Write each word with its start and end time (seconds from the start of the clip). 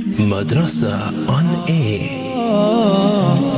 Madrasa 0.00 1.12
on 1.28 1.46
air. 1.68 3.49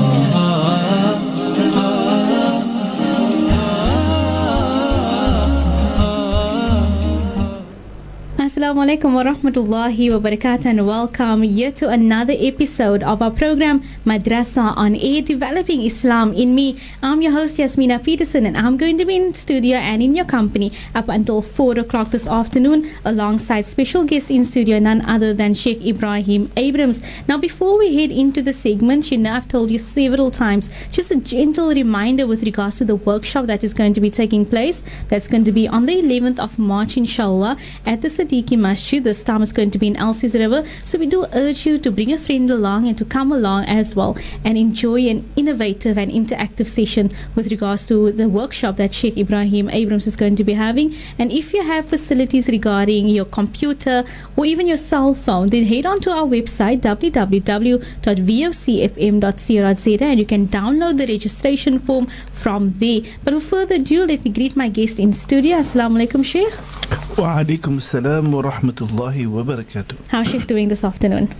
Assalamu 8.63 8.83
alaikum 8.87 9.15
wa 9.15 9.23
rahmatullahi 9.25 10.13
wa 10.13 10.31
barakatuh 10.31 10.67
and 10.67 10.87
welcome 10.87 11.43
yet 11.43 11.75
to 11.75 11.89
another 11.89 12.35
episode 12.39 13.03
of 13.03 13.21
our 13.21 13.33
program 13.33 13.83
Madrasa 14.07 14.73
on 14.77 14.95
Air 14.95 15.21
Developing 15.21 15.83
Islam 15.83 16.33
in 16.33 16.55
Me. 16.55 16.81
I'm 17.03 17.21
your 17.23 17.33
host 17.33 17.59
Yasmina 17.59 17.99
Peterson 18.05 18.47
and 18.47 18.57
I'm 18.57 18.77
going 18.77 18.99
to 18.99 19.05
be 19.05 19.17
in 19.17 19.35
studio 19.35 19.79
and 19.79 20.01
in 20.01 20.15
your 20.15 20.27
company 20.27 20.71
up 20.95 21.09
until 21.09 21.43
4 21.43 21.81
o'clock 21.81 22.11
this 22.11 22.29
afternoon 22.29 22.89
alongside 23.05 23.67
special 23.67 24.05
guest 24.05 24.31
in 24.31 24.45
studio 24.45 24.79
none 24.79 25.03
other 25.07 25.35
than 25.35 25.55
Sheikh 25.55 25.81
Ebrahim 25.81 26.49
Abrahams. 26.57 27.03
Now 27.27 27.39
before 27.39 27.77
we 27.77 27.97
head 27.97 28.13
into 28.13 28.43
the 28.43 28.55
segment, 28.55 29.11
you 29.11 29.19
know 29.19 29.33
I've 29.33 29.49
told 29.49 29.73
you 29.73 29.81
several 29.81 30.31
times, 30.31 30.71
just 30.93 31.11
a 31.11 31.17
gentle 31.17 31.71
reminder 31.71 32.29
with 32.29 32.45
regards 32.45 32.77
to 32.77 32.85
the 32.85 32.95
workshop 32.95 33.47
that 33.47 33.65
is 33.65 33.75
going 33.75 33.95
to 33.95 34.01
be 34.01 34.09
taking 34.09 34.47
place. 34.47 34.85
That's 35.09 35.27
going 35.27 35.43
to 35.47 35.51
be 35.51 35.67
on 35.67 35.87
the 35.87 36.01
11th 36.01 36.39
of 36.39 36.61
March 36.61 36.97
inshallah 36.97 37.57
at 37.85 38.03
the 38.03 38.09
Siddiqui 38.53 38.59
Masjid. 38.59 39.03
This 39.03 39.25
time 39.25 39.43
is 39.43 39.53
going 39.53 39.71
to 39.71 39.79
be 39.79 39.87
in 39.89 39.97
Elsie's 39.97 40.35
River. 40.35 40.65
So 40.85 40.99
we 40.99 41.07
do 41.07 41.25
urge 41.33 41.65
you 41.67 41.79
to 41.79 41.91
bring 41.91 42.13
a 42.13 42.19
friend 42.19 42.51
along 42.51 42.87
and 42.89 42.99
to 42.99 43.05
come 43.05 43.33
along 43.33 43.65
as 43.65 43.95
well 43.97 44.17
and 44.45 44.59
enjoy 44.59 45.09
an 45.09 45.25
innovative 45.37 45.99
and 45.99 46.11
interactive 46.11 46.67
session 46.67 47.15
with 47.35 47.51
regards 47.51 47.87
to 47.87 48.13
the 48.13 48.29
workshop 48.29 48.77
that 48.77 48.93
Sheikh 48.95 49.17
Ebrahim 49.17 49.71
Abrahams 49.73 50.07
is 50.07 50.17
going 50.17 50.37
to 50.37 50.45
be 50.45 50.53
having. 50.55 50.95
And 51.19 51.33
if 51.33 51.53
you 51.55 51.63
have 51.63 51.87
facilities 51.89 52.49
regarding 52.49 53.09
your 53.09 53.25
computer 53.25 54.05
or 54.37 54.45
even 54.45 54.67
your 54.67 54.77
cell 54.77 55.15
phone, 55.15 55.49
then 55.49 55.65
head 55.67 55.87
on 55.87 56.01
to 56.01 56.11
our 56.11 56.27
website 56.27 56.81
www.vocfm.co.za 56.81 57.83
and 60.05 60.19
you 60.19 60.27
can 60.27 60.49
download 60.49 60.99
the 60.99 61.07
registration 61.07 61.79
form 61.79 62.07
from 62.31 62.75
there. 62.79 63.01
But 63.25 63.35
without 63.35 63.49
further 63.49 63.77
ado, 63.77 64.07
let 64.07 64.25
me 64.25 64.31
greet 64.31 64.57
my 64.57 64.69
guest 64.69 64.99
in 64.99 65.13
studio. 65.13 65.59
Assalamu 65.59 65.99
alaikum, 66.03 66.25
Sheikh 66.25 66.53
wa 68.33 68.43
rahmatullahi 68.43 69.27
wa 69.27 69.43
barakatuh. 69.43 69.97
How's 70.09 70.29
Sheikh 70.29 70.47
doing 70.47 70.69
this 70.69 70.85
afternoon? 70.85 71.33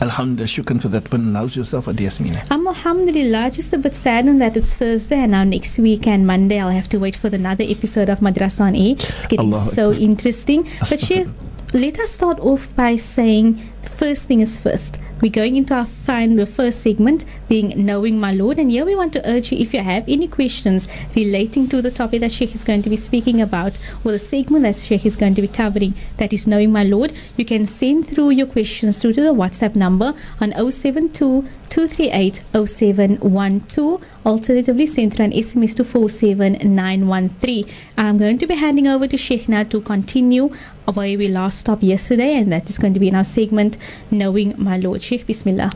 Alhamdulillah, 0.00 0.46
shukran 0.48 0.80
for 0.80 0.88
that 0.88 1.10
one. 1.12 1.34
How's 1.34 1.56
yourself, 1.56 1.86
Adiyasmina. 1.86 2.46
I'm 2.50 2.66
alhamdulillah, 2.66 3.50
just 3.50 3.72
a 3.72 3.78
bit 3.78 3.94
saddened 3.94 4.40
that 4.40 4.56
it's 4.56 4.74
Thursday 4.74 5.16
and 5.18 5.32
now 5.32 5.44
next 5.44 5.78
week 5.78 6.06
and 6.06 6.26
Monday 6.26 6.60
I'll 6.60 6.70
have 6.70 6.88
to 6.90 6.98
wait 6.98 7.16
for 7.16 7.28
another 7.28 7.64
episode 7.66 8.08
of 8.08 8.20
Madrasa 8.20 8.60
on 8.62 8.76
Air. 8.76 8.94
It's 8.98 9.26
getting 9.26 9.52
Allah 9.52 9.62
so 9.64 9.90
Akbar. 9.90 10.02
interesting. 10.02 10.68
But 10.88 11.00
Sheikh, 11.00 11.28
let 11.74 11.98
us 11.98 12.10
start 12.12 12.38
off 12.40 12.74
by 12.76 12.96
saying 12.96 13.68
first 13.82 14.26
thing 14.28 14.40
is 14.40 14.56
first 14.58 14.98
we're 15.18 15.32
going 15.32 15.56
into 15.56 15.72
our 15.72 15.86
final 15.86 16.44
first 16.44 16.82
segment 16.82 17.24
being 17.48 17.86
Knowing 17.86 18.20
My 18.20 18.32
Lord. 18.32 18.58
And 18.58 18.70
here 18.70 18.84
we 18.84 18.94
want 18.94 19.14
to 19.14 19.26
urge 19.26 19.50
you 19.50 19.56
if 19.56 19.72
you 19.72 19.80
have 19.80 20.04
any 20.06 20.28
questions 20.28 20.88
relating 21.14 21.70
to 21.70 21.80
the 21.80 21.90
topic 21.90 22.20
that 22.20 22.32
Sheikh 22.32 22.54
is 22.54 22.64
going 22.64 22.82
to 22.82 22.90
be 22.90 22.96
speaking 22.96 23.40
about 23.40 23.78
or 24.04 24.12
the 24.12 24.18
segment 24.18 24.64
that 24.64 24.76
Sheikh 24.76 25.06
is 25.06 25.16
going 25.16 25.34
to 25.36 25.40
be 25.40 25.48
covering, 25.48 25.94
that 26.18 26.34
is 26.34 26.46
Knowing 26.46 26.70
My 26.70 26.84
Lord, 26.84 27.14
you 27.38 27.46
can 27.46 27.64
send 27.64 28.06
through 28.06 28.30
your 28.30 28.46
questions 28.46 29.00
through 29.00 29.14
to 29.14 29.22
the 29.22 29.32
WhatsApp 29.32 29.74
number 29.74 30.12
on 30.38 30.52
072 30.52 31.48
238 31.69 32.41
0712. 32.53 34.01
Alternatively, 34.25 34.85
send 34.85 35.13
through 35.15 35.25
an 35.25 35.31
SMS 35.31 35.75
to 35.75 35.83
47913. 35.83 37.65
I'm 37.97 38.17
going 38.17 38.37
to 38.37 38.47
be 38.47 38.55
handing 38.55 38.87
over 38.87 39.07
to 39.07 39.17
Sheikh 39.17 39.47
now 39.49 39.63
to 39.63 39.81
continue 39.81 40.49
where 40.93 41.17
we 41.17 41.27
last 41.27 41.59
stopped 41.59 41.83
yesterday, 41.83 42.35
and 42.35 42.51
that 42.51 42.69
is 42.69 42.77
going 42.77 42.93
to 42.93 42.99
be 42.99 43.07
in 43.07 43.15
our 43.15 43.23
segment 43.23 43.77
Knowing 44.11 44.53
My 44.57 44.77
Lord. 44.77 45.01
Sheikh, 45.01 45.25
Bismillah. 45.27 45.71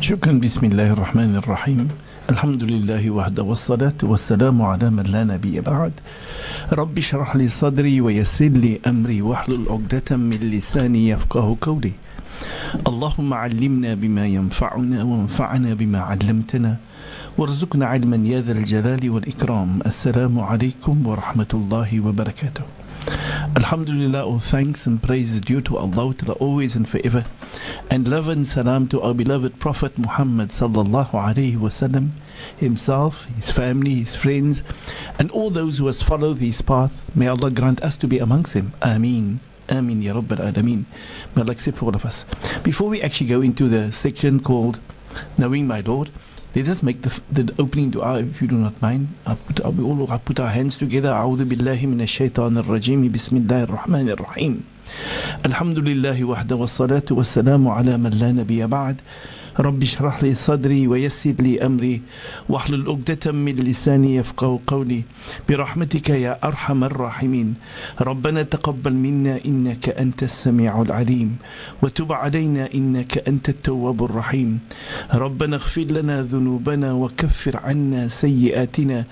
شكرا 0.00 0.32
بسم 0.32 0.64
الله 0.66 0.92
الرحمن 0.92 1.36
الرحيم 1.36 1.88
الحمد 2.30 2.62
لله 2.62 3.10
وحده 3.10 3.42
والصلاة 3.42 3.94
والسلام 4.02 4.62
على 4.62 4.90
من 4.90 5.02
لا 5.02 5.24
نبي 5.24 5.60
بعد 5.60 5.92
رب 6.72 6.98
اشرح 6.98 7.36
لي 7.36 7.48
صدري 7.48 8.00
ويسر 8.00 8.48
لي 8.48 8.80
أمري 8.86 9.22
واحلل 9.22 9.66
عقدة 9.68 10.16
من 10.16 10.36
لساني 10.36 11.08
يفقه 11.08 11.56
قولي 11.60 11.92
اللهم 12.86 13.34
علمنا 13.34 13.94
بما 13.94 14.26
ينفعنا 14.26 15.02
وانفعنا 15.02 15.74
بما 15.74 16.00
علمتنا 16.00 16.76
وارزقنا 17.38 17.86
علما 17.86 18.16
يا 18.28 18.40
ذا 18.40 18.52
الجلال 18.52 19.10
والإكرام 19.10 19.80
السلام 19.86 20.38
عليكم 20.40 21.06
ورحمة 21.06 21.52
الله 21.54 22.00
وبركاته 22.00 22.64
Alhamdulillah, 23.56 24.24
all 24.24 24.38
thanks 24.38 24.86
and 24.86 25.02
praise 25.02 25.34
is 25.34 25.40
due 25.40 25.60
to 25.60 25.76
Allah 25.76 26.14
Ta'ala 26.14 26.34
always 26.34 26.76
and 26.76 26.88
forever. 26.88 27.26
And 27.90 28.06
love 28.06 28.28
and 28.28 28.46
salam 28.46 28.86
to 28.88 29.00
our 29.02 29.12
beloved 29.12 29.58
Prophet 29.58 29.98
Muhammad 29.98 30.50
Sallallahu 30.50 31.10
Alaihi 31.10 31.56
Wasallam, 31.58 32.10
himself, 32.56 33.24
his 33.36 33.50
family, 33.50 33.94
his 33.96 34.14
friends, 34.14 34.62
and 35.18 35.30
all 35.32 35.50
those 35.50 35.78
who 35.78 35.86
has 35.86 36.00
followed 36.02 36.38
his 36.38 36.62
path. 36.62 36.92
May 37.14 37.26
Allah 37.26 37.50
grant 37.50 37.82
us 37.82 37.96
to 37.98 38.06
be 38.06 38.18
amongst 38.20 38.54
them. 38.54 38.72
Ameen. 38.80 39.40
Ameen, 39.68 40.02
Ya 40.02 40.14
Rabbal 40.14 40.38
Alameen. 40.38 40.84
May 41.34 41.42
Allah 41.42 41.52
accept 41.52 41.78
for 41.78 41.86
all 41.86 41.94
of 41.94 42.04
us. 42.04 42.24
Before 42.62 42.88
we 42.88 43.00
actually 43.00 43.28
go 43.28 43.40
into 43.40 43.68
the 43.68 43.92
section 43.92 44.40
called 44.40 44.80
Knowing 45.38 45.66
My 45.66 45.80
Lord, 45.80 46.10
let 46.54 46.68
us 46.68 46.82
make 46.82 47.02
the, 47.02 47.20
the 47.30 47.54
opening 47.58 47.90
dua 47.90 48.20
if 48.20 48.42
you 48.42 48.48
do 48.48 48.56
not 48.56 48.80
mind. 48.82 49.08
I 49.24 49.36
put, 49.36 49.64
we 49.74 49.84
all 49.84 50.10
I 50.10 50.18
put 50.18 50.38
our 50.38 50.50
hands 50.50 50.76
together. 50.76 51.08
أعوذ 51.08 51.44
بالله 51.44 51.86
من 51.86 52.00
الشيطان 52.00 52.58
الرجيم 52.58 53.12
بسم 53.12 53.36
الله 53.36 53.62
الرحمن 53.62 54.08
الرحيم. 54.10 54.64
الحمد 55.46 55.78
لله 55.78 56.24
وحده 56.24 56.56
والصلاة 56.56 57.08
والسلام 57.10 57.68
على 57.68 57.96
من 57.96 58.10
لا 58.10 58.32
نبي 58.32 58.66
بعد. 58.66 59.00
رب 59.59 59.81
اشرح 59.81 60.23
لي 60.23 60.35
صدري 60.35 60.87
ويسر 60.87 61.33
لي 61.39 61.65
أمري 61.65 62.01
واحلل 62.49 62.87
عقدة 62.89 63.31
من 63.31 63.55
لساني 63.55 64.15
يفقه 64.15 64.59
قولي. 64.67 65.01
برحمتك 65.49 66.09
يا 66.09 66.37
أرحم 66.43 66.83
الراحمين. 66.83 67.55
ربنا 68.01 68.43
تقبل 68.43 68.93
منا 68.93 69.39
إنك 69.45 69.89
أنت 69.89 70.23
السميع 70.23 70.81
العليم. 70.81 71.37
وتب 71.81 72.13
علينا 72.13 72.69
إنك 72.75 73.27
أنت 73.27 73.49
التواب 73.49 74.03
الرحيم. 74.03 74.59
ربنا 75.13 75.55
اغفر 75.55 75.81
لنا 75.81 76.21
ذنوبنا 76.21 76.93
وكفر 76.93 77.57
عنا 77.57 78.07
سيئاتنا. 78.07 79.05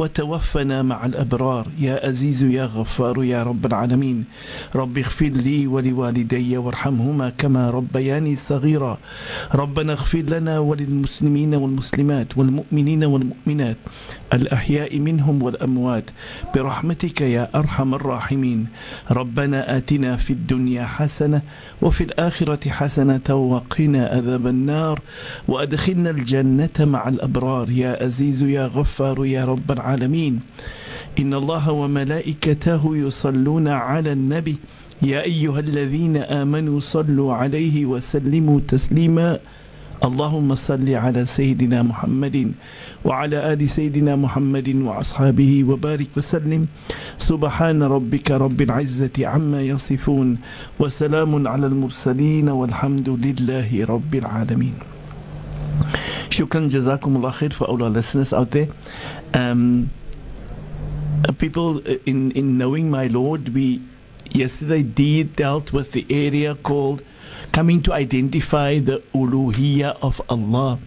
وتوفنا 0.00 0.82
مع 0.82 1.06
الأبرار. 1.06 1.66
يا 1.78 2.06
عزيز 2.06 2.42
يا 2.42 2.64
غفار 2.64 3.24
يا 3.24 3.42
رب 3.42 3.66
العالمين. 3.66 4.24
رب 4.74 4.98
اغفر 4.98 5.26
لي 5.26 5.66
ولوالدي 5.66 6.56
وارحمهما 6.56 7.28
كما 7.38 7.70
ربياني 7.70 8.36
صغيرا. 8.36 8.98
ربنا 9.54 9.92
اغفر 9.92 10.18
لنا 10.18 10.58
وللمسلمين 10.58 11.54
والمسلمات 11.54 12.38
والمؤمنين 12.38 13.04
والمؤمنات. 13.04 13.76
الأحياء 14.32 14.98
منهم 14.98 15.42
والأموات 15.42 16.10
برحمتك 16.54 17.20
يا 17.20 17.50
أرحم 17.54 17.94
الراحمين. 17.94 18.66
ربنا 19.10 19.76
آتنا 19.76 20.16
في 20.16 20.32
الدنيا 20.32 20.84
حسنة 20.84 21.42
وفي 21.82 22.04
الآخرة 22.04 22.68
حسنة 22.70 23.34
وقنا 23.34 24.06
عذاب 24.06 24.46
النار. 24.46 25.00
وأدخلنا 25.48 26.10
الجنة 26.10 26.78
مع 26.80 27.08
الأبرار. 27.08 27.70
يا 27.70 28.04
عزيز 28.04 28.42
يا 28.42 28.66
غفار 28.66 29.26
يا 29.26 29.44
رب 29.44 29.70
العالمين. 29.70 30.40
إن 31.18 31.34
الله 31.34 31.70
وملائكته 31.70 32.96
يصلون 32.96 33.68
على 33.68 34.12
النبي. 34.12 34.56
يا 35.02 35.22
أيها 35.22 35.60
الذين 35.60 36.16
آمنوا 36.16 36.80
صلوا 36.80 37.34
عليه 37.34 37.86
وسلموا 37.86 38.60
تسليما. 38.68 39.38
اللهم 40.00 40.54
صل 40.54 40.88
على 40.88 41.26
سيدنا 41.26 41.82
محمد 41.82 42.52
وعلى 43.04 43.52
آل 43.52 43.68
سيدنا 43.68 44.16
محمد 44.16 44.68
وأصحابه 44.88 45.64
وبارك 45.64 46.08
وسلم 46.16 46.66
سبحان 47.18 47.82
ربك 47.82 48.30
رب 48.30 48.60
العزة 48.60 49.16
عما 49.20 49.60
يصفون 49.62 50.38
وسلام 50.80 51.48
على 51.48 51.66
المرسلين 51.66 52.48
والحمد 52.48 53.08
لله 53.08 53.84
رب 53.84 54.12
العالمين 54.14 54.74
Shukran 56.30 56.70
Jazakumullah 56.70 57.32
khair 57.32 57.52
for 57.52 57.64
all 57.64 57.82
our 57.82 57.90
listeners 57.90 58.32
out 58.32 58.52
there. 58.52 58.68
Um, 59.34 59.90
uh, 61.28 61.32
people 61.32 61.78
uh, 61.78 61.96
in, 62.06 62.30
in 62.32 62.56
knowing 62.56 62.88
my 62.88 63.08
Lord, 63.08 63.48
we 63.52 63.82
yesterday 64.30 64.82
did 64.82 65.34
dealt 65.36 65.72
with 65.72 65.90
the 65.92 66.06
area 66.08 66.54
called 66.54 67.02
coming 67.52 67.82
to 67.82 67.92
identify 67.92 68.78
the 68.78 69.02
uluhiyya 69.14 69.98
of 70.02 70.20
Allah 70.28 70.78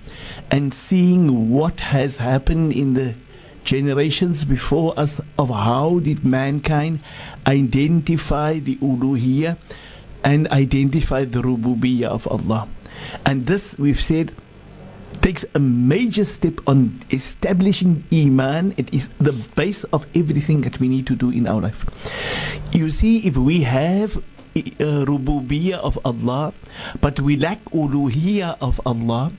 and 0.49 0.73
seeing 0.73 1.49
what 1.49 1.81
has 1.81 2.17
happened 2.17 2.73
in 2.73 2.93
the 2.93 3.15
generations 3.63 4.43
before 4.43 4.93
us 4.99 5.19
of 5.37 5.49
how 5.49 5.99
did 5.99 6.25
mankind 6.25 6.99
identify 7.47 8.59
the 8.59 8.75
uluhiyya 8.77 9.57
and 10.23 10.47
identify 10.49 11.25
the 11.25 11.41
rububiyyah 11.41 12.07
of 12.07 12.27
Allah. 12.27 12.67
And 13.25 13.45
this 13.45 13.77
we've 13.77 14.01
said 14.01 14.33
takes 15.21 15.45
a 15.55 15.59
major 15.59 16.23
step 16.23 16.59
on 16.67 16.99
establishing 17.11 18.03
Iman. 18.11 18.73
It 18.77 18.93
is 18.93 19.09
the 19.19 19.31
base 19.55 19.83
of 19.85 20.05
everything 20.15 20.61
that 20.61 20.79
we 20.79 20.87
need 20.87 21.07
to 21.07 21.15
do 21.15 21.29
in 21.29 21.47
our 21.47 21.61
life. 21.61 21.85
You 22.71 22.89
see, 22.89 23.19
if 23.19 23.37
we 23.37 23.61
have 23.61 24.21
uh, 24.55 25.05
rububiyyah 25.05 25.79
of 25.79 25.99
Allah, 26.05 26.53
but 27.01 27.19
we 27.19 27.37
lack 27.37 27.63
uluhiyyah 27.65 28.57
of 28.61 28.79
Allah, 28.85 29.31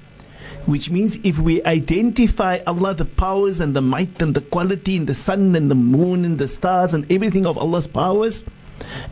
which 0.67 0.91
means 0.91 1.19
if 1.23 1.39
we 1.39 1.63
identify 1.65 2.59
Allah, 2.67 2.95
the 2.95 3.05
powers 3.05 3.61
and 3.61 3.77
the 3.77 3.83
might 3.83 4.21
and 4.21 4.35
the 4.35 4.41
quality 4.41 4.97
and 4.97 5.07
the 5.07 5.15
sun 5.15 5.55
and 5.55 5.71
the 5.71 5.75
moon 5.75 6.25
and 6.25 6.39
the 6.39 6.49
stars 6.49 6.95
and 6.95 7.11
everything 7.11 7.47
of 7.47 7.59
Allah's 7.59 7.87
powers, 7.87 8.45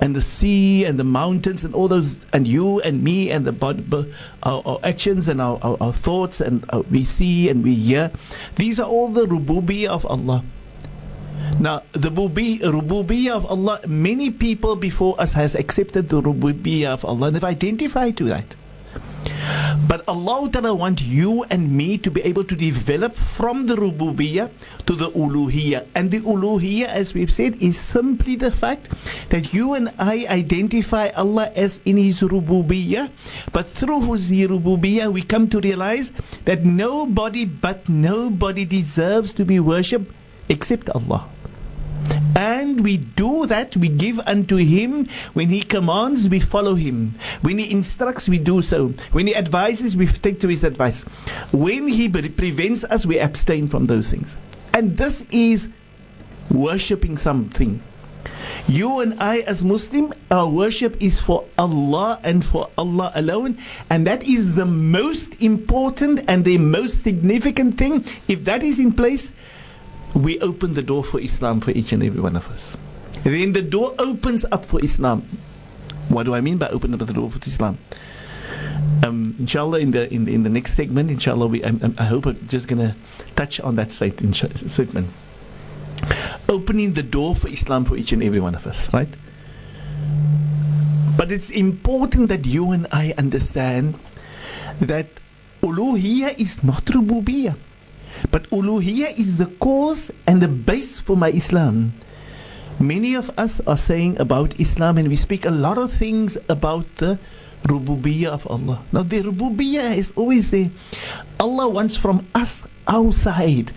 and 0.00 0.14
the 0.16 0.20
sea 0.20 0.84
and 0.84 0.99
the 0.99 1.04
mountains 1.04 1.64
and 1.64 1.75
all 1.75 1.88
those, 1.88 2.19
and 2.32 2.46
you 2.49 2.81
and 2.81 3.02
me 3.02 3.31
and 3.31 3.46
the 3.46 4.12
our, 4.43 4.62
our 4.66 4.81
actions 4.82 5.28
and 5.28 5.40
our, 5.40 5.58
our, 5.62 5.76
our 5.81 5.93
thoughts 5.93 6.40
and 6.40 6.64
uh, 6.70 6.82
we 6.90 7.04
see 7.04 7.49
and 7.49 7.62
we 7.62 7.75
hear, 7.75 8.10
these 8.56 8.81
are 8.81 8.88
all 8.88 9.08
the 9.08 9.26
rububiyyah 9.26 9.88
of 9.88 10.04
Allah. 10.06 10.43
Now, 11.62 11.87
the 11.93 12.11
rububiyyah 12.11 13.31
of 13.31 13.47
Allah, 13.47 13.79
many 13.87 14.35
people 14.35 14.75
before 14.75 15.14
us 15.23 15.32
has 15.38 15.55
accepted 15.55 16.09
the 16.09 16.20
rububiyyah 16.20 16.91
of 16.91 17.05
Allah 17.05 17.31
and 17.31 17.37
they've 17.37 17.55
identified 17.55 18.17
to 18.19 18.25
that. 18.35 18.59
But 19.87 20.03
Allah 20.11 20.50
Ta'ala 20.50 20.75
wants 20.75 21.06
you 21.06 21.44
and 21.47 21.70
me 21.70 21.99
to 22.03 22.11
be 22.11 22.20
able 22.23 22.43
to 22.50 22.56
develop 22.59 23.14
from 23.14 23.70
the 23.70 23.76
rububiyyah 23.76 24.50
to 24.91 24.94
the 24.99 25.14
uluhiyyah. 25.14 25.87
And 25.94 26.11
the 26.11 26.19
uluhiyyah, 26.26 26.91
as 26.91 27.14
we've 27.14 27.31
said, 27.31 27.62
is 27.62 27.79
simply 27.79 28.35
the 28.35 28.50
fact 28.50 28.91
that 29.31 29.55
you 29.55 29.75
and 29.75 29.94
I 30.03 30.26
identify 30.26 31.14
Allah 31.14 31.55
as 31.55 31.79
in 31.85 31.97
His 31.97 32.26
rububiyyah. 32.26 33.06
But 33.53 33.69
through 33.70 34.11
His 34.11 34.35
rububiyyah, 34.35 35.12
we 35.12 35.23
come 35.23 35.47
to 35.55 35.61
realize 35.61 36.11
that 36.44 36.67
nobody 36.67 37.47
but 37.47 37.88
nobody 37.88 38.64
deserves 38.67 39.32
to 39.38 39.44
be 39.44 39.61
worshipped 39.62 40.11
except 40.50 40.91
Allah. 40.91 41.31
And 42.37 42.82
we 42.82 42.96
do 42.96 43.46
that, 43.46 43.76
we 43.76 43.88
give 43.88 44.19
unto 44.20 44.56
Him. 44.56 45.06
When 45.34 45.49
He 45.49 45.62
commands, 45.62 46.29
we 46.29 46.40
follow 46.40 46.75
Him. 46.75 47.14
When 47.43 47.58
He 47.58 47.70
instructs, 47.70 48.29
we 48.29 48.38
do 48.38 48.62
so. 48.62 48.94
When 49.12 49.26
He 49.26 49.37
advises, 49.37 49.96
we 49.96 50.06
take 50.06 50.40
to 50.40 50.49
His 50.49 50.64
advice. 50.64 51.02
When 51.52 51.88
He 51.88 52.08
prevents 52.08 52.84
us, 52.84 53.05
we 53.05 53.19
abstain 53.19 53.69
from 53.69 53.87
those 53.87 54.11
things. 54.11 54.37
And 54.75 54.96
this 54.96 55.26
is 55.31 55.69
worshipping 56.50 57.19
something. 57.19 57.82
You 58.69 59.00
and 59.00 59.20
I, 59.20 59.40
as 59.40 59.64
Muslim, 59.64 60.14
our 60.31 60.49
worship 60.49 60.96
is 61.02 61.20
for 61.20 61.44
Allah 61.58 62.20
and 62.23 62.44
for 62.44 62.70
Allah 62.78 63.11
alone, 63.14 63.58
and 63.90 64.06
that 64.06 64.23
is 64.23 64.55
the 64.55 64.67
most 64.67 65.40
important 65.43 66.25
and 66.28 66.44
the 66.44 66.58
most 66.58 67.02
significant 67.02 67.76
thing. 67.76 68.05
If 68.28 68.44
that 68.44 68.62
is 68.62 68.78
in 68.78 68.93
place, 68.93 69.32
we 70.14 70.38
open 70.41 70.75
the 70.75 70.82
door 70.82 71.05
for 71.05 71.20
Islam 71.20 71.61
for 71.61 71.70
each 71.73 71.93
and 71.93 72.03
every 72.03 72.20
one 72.20 72.37
of 72.37 72.49
us. 72.50 72.76
Then 73.25 73.53
the 73.53 73.62
door 73.62 73.94
opens 73.99 74.44
up 74.50 74.64
for 74.64 74.82
Islam. 74.82 75.29
What 76.09 76.25
do 76.25 76.35
I 76.35 76.41
mean 76.41 76.59
by 76.59 76.69
open 76.69 76.93
up 76.93 77.00
the 77.00 77.12
door 77.12 77.31
for 77.31 77.38
Islam? 77.47 77.79
Um, 79.05 79.35
inshallah, 79.38 79.81
in 79.81 79.91
the 79.91 80.12
in, 80.12 80.29
in 80.29 80.43
the 80.43 80.50
next 80.50 80.75
segment, 80.75 81.11
inshallah, 81.11 81.47
we 81.47 81.64
I, 81.64 81.73
I 81.99 82.05
hope 82.05 82.26
I'm 82.26 82.47
just 82.49 82.69
gonna 82.69 82.94
touch 83.35 83.61
on 83.61 83.76
that 83.76 83.91
segment. 83.93 85.09
Opening 86.49 86.93
the 86.94 87.03
door 87.03 87.35
for 87.35 87.49
Islam 87.49 87.85
for 87.85 87.97
each 87.97 88.12
and 88.12 88.23
every 88.23 88.41
one 88.41 88.55
of 88.55 88.67
us, 88.67 88.93
right? 88.93 89.09
But 91.17 91.31
it's 91.31 91.50
important 91.50 92.29
that 92.29 92.47
you 92.47 92.70
and 92.73 92.87
I 92.91 93.14
understand 93.17 93.99
that 94.81 95.06
uluhiyah 95.62 96.38
is 96.38 96.62
not 96.64 96.85
rububiyah. 96.87 97.56
But 98.30 98.48
uluhiyah 98.50 99.19
is 99.19 99.38
the 99.38 99.46
cause 99.58 100.10
and 100.26 100.40
the 100.40 100.48
base 100.48 101.00
for 101.00 101.16
my 101.16 101.30
Islam. 101.30 101.92
Many 102.78 103.14
of 103.14 103.30
us 103.36 103.60
are 103.66 103.76
saying 103.76 104.20
about 104.20 104.58
Islam, 104.60 104.98
and 104.98 105.08
we 105.08 105.16
speak 105.16 105.44
a 105.44 105.50
lot 105.50 105.78
of 105.78 105.92
things 105.92 106.38
about 106.48 106.86
the 106.96 107.19
rububiyyah 107.64 108.30
of 108.30 108.46
Allah. 108.46 108.82
Now, 108.92 109.02
the 109.02 109.22
rububiyyah 109.22 109.96
is 109.96 110.12
always 110.16 110.50
there. 110.50 110.70
Allah 111.38 111.69
wants 111.69 111.96
from 111.96 112.26
us 112.34 112.64
outside 112.88 113.72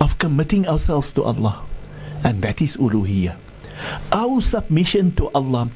of 0.00 0.18
committing 0.18 0.66
ourselves 0.66 1.12
to 1.12 1.24
Allah, 1.24 1.62
and 2.22 2.42
that 2.42 2.62
is 2.62 2.76
uluhiyah 2.76 3.47
our 4.12 4.40
submission 4.40 5.12
to 5.16 5.28
Allah, 5.30 5.70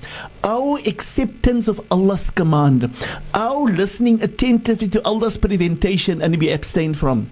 our 0.45 0.79
acceptance 0.87 1.69
of 1.69 1.81
Allah's 1.91 2.31
command, 2.31 2.93
our 3.35 3.71
listening 3.71 4.23
attentively 4.23 4.89
to 4.89 5.05
Allah's 5.05 5.37
preventation 5.37 6.23
and 6.23 6.39
we 6.39 6.51
abstain 6.51 6.95
from, 6.95 7.31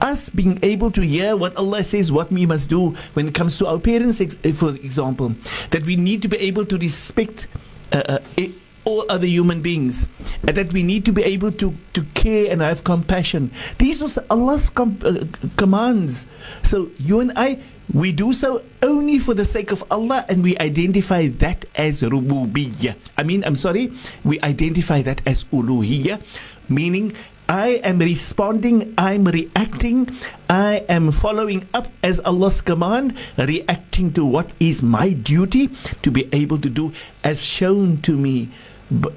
us 0.00 0.28
being 0.28 0.58
able 0.62 0.90
to 0.90 1.00
hear 1.00 1.36
what 1.36 1.56
Allah 1.56 1.82
says, 1.84 2.10
what 2.10 2.30
we 2.30 2.46
must 2.46 2.68
do 2.68 2.96
when 3.14 3.28
it 3.28 3.34
comes 3.34 3.58
to 3.58 3.66
our 3.66 3.78
parents, 3.78 4.18
for 4.54 4.70
example, 4.70 5.34
that 5.70 5.84
we 5.84 5.96
need 5.96 6.22
to 6.22 6.28
be 6.28 6.38
able 6.38 6.66
to 6.66 6.78
respect. 6.78 7.46
Uh, 7.92 8.18
uh, 8.38 8.46
all 8.84 9.06
other 9.08 9.26
human 9.26 9.62
beings, 9.62 10.06
and 10.46 10.56
that 10.56 10.72
we 10.72 10.82
need 10.82 11.04
to 11.04 11.12
be 11.12 11.22
able 11.22 11.52
to, 11.52 11.74
to 11.94 12.02
care 12.14 12.50
and 12.50 12.60
have 12.60 12.82
compassion. 12.84 13.50
These 13.78 14.02
are 14.02 14.24
Allah's 14.30 14.68
com- 14.68 14.98
uh, 15.04 15.24
commands. 15.56 16.26
So 16.62 16.90
you 16.98 17.20
and 17.20 17.32
I, 17.36 17.60
we 17.92 18.12
do 18.12 18.32
so 18.32 18.62
only 18.82 19.18
for 19.18 19.34
the 19.34 19.44
sake 19.44 19.72
of 19.72 19.82
Allah 19.90 20.24
and 20.28 20.42
we 20.42 20.56
identify 20.58 21.28
that 21.42 21.64
as 21.74 22.00
rububiyyah. 22.00 22.94
I 23.18 23.22
mean, 23.22 23.42
I'm 23.44 23.56
sorry, 23.56 23.92
we 24.24 24.40
identify 24.40 25.02
that 25.02 25.20
as 25.26 25.44
uluhiyyah, 25.50 26.22
meaning 26.68 27.16
I 27.48 27.82
am 27.84 27.98
responding, 27.98 28.94
I'm 28.96 29.24
reacting, 29.24 30.08
I 30.48 30.86
am 30.88 31.10
following 31.10 31.68
up 31.74 31.88
as 32.02 32.20
Allah's 32.20 32.60
command, 32.62 33.12
reacting 33.36 34.12
to 34.14 34.24
what 34.24 34.54
is 34.60 34.82
my 34.82 35.12
duty 35.12 35.68
to 36.02 36.10
be 36.10 36.28
able 36.32 36.58
to 36.58 36.70
do 36.70 36.92
as 37.24 37.42
shown 37.42 37.98
to 38.08 38.16
me, 38.16 38.48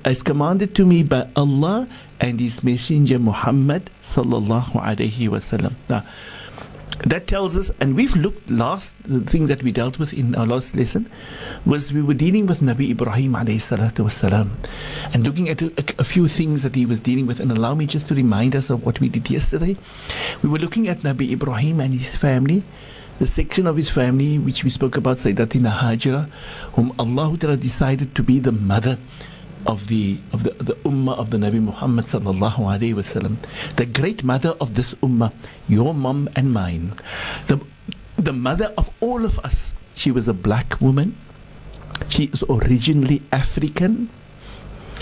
as 0.03 0.23
commanded 0.23 0.75
to 0.75 0.85
me 0.85 1.03
by 1.03 1.29
Allah 1.35 1.88
and 2.19 2.39
His 2.39 2.63
Messenger 2.63 3.19
Muhammad 3.19 3.89
sallallahu 4.01 4.83
alaihi 4.83 5.29
wasallam. 5.29 5.75
That 7.00 7.27
tells 7.27 7.57
us, 7.57 7.71
and 7.80 7.95
we've 7.95 8.15
looked 8.15 8.50
last, 8.50 8.95
the 9.03 9.19
thing 9.19 9.47
that 9.47 9.62
we 9.62 9.71
dealt 9.71 10.00
with 10.00 10.13
in 10.13 10.33
our 10.36 10.47
last 10.47 10.75
lesson 10.75 11.09
was 11.65 11.92
we 11.92 12.01
were 12.01 12.13
dealing 12.13 12.47
with 12.47 12.62
Nabi 12.62 12.92
Ibrahim 12.92 13.33
wasalam 13.33 14.50
and 15.13 15.24
looking 15.24 15.50
at 15.50 15.62
a, 15.62 15.74
a, 16.00 16.03
few 16.06 16.27
things 16.30 16.63
that 16.63 16.74
he 16.74 16.86
was 16.86 17.01
dealing 17.01 17.27
with. 17.27 17.39
And 17.42 17.51
allow 17.51 17.75
me 17.75 17.86
just 17.86 18.07
to 18.07 18.15
remind 18.15 18.56
us 18.56 18.69
of 18.69 18.86
what 18.86 19.01
we 19.01 19.09
did 19.09 19.30
yesterday. 19.30 19.75
We 20.42 20.50
were 20.50 20.57
looking 20.57 20.88
at 20.88 21.00
Nabi 21.00 21.31
Ibrahim 21.33 21.81
and 21.81 21.94
his 21.94 22.15
family, 22.15 22.63
the 23.19 23.27
section 23.27 23.68
of 23.68 23.75
his 23.75 23.89
family 23.89 24.39
which 24.39 24.63
we 24.63 24.69
spoke 24.69 24.95
about, 24.95 25.18
Sayyidatina 25.18 25.80
Hajra, 25.80 26.30
whom 26.74 26.94
Allah 26.97 27.36
decided 27.57 28.15
to 28.15 28.24
be 28.24 28.39
the 28.39 28.53
mother 28.53 28.97
of 29.65 29.88
the 29.88 30.19
of 30.31 30.44
the, 30.44 30.51
the 30.51 30.75
ummah 30.85 31.17
of 31.17 31.29
the 31.29 31.38
Nabi 31.38 31.62
Muhammad 31.62 32.06
sallallahu 32.06 32.57
alaihi 32.57 32.94
wasallam, 32.94 33.38
the 33.75 33.85
great 33.85 34.23
mother 34.23 34.56
of 34.59 34.75
this 34.75 34.94
ummah, 34.95 35.33
your 35.68 35.94
mom 35.94 36.30
and 36.35 36.54
mine, 36.54 36.94
the 37.47 37.59
the 38.18 38.33
mother 38.33 38.73
of 38.78 38.90
all 38.99 39.25
of 39.25 39.40
us. 39.40 39.73
She 39.94 40.11
was 40.11 40.28
a 40.28 40.33
black 40.33 40.80
woman. 40.81 41.16
She 42.09 42.25
is 42.25 42.44
originally 42.49 43.21
African. 43.31 44.09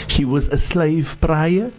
She 0.08 0.26
was 0.26 0.48
a 0.48 0.58
slave 0.58 1.18
prior, 1.22 1.72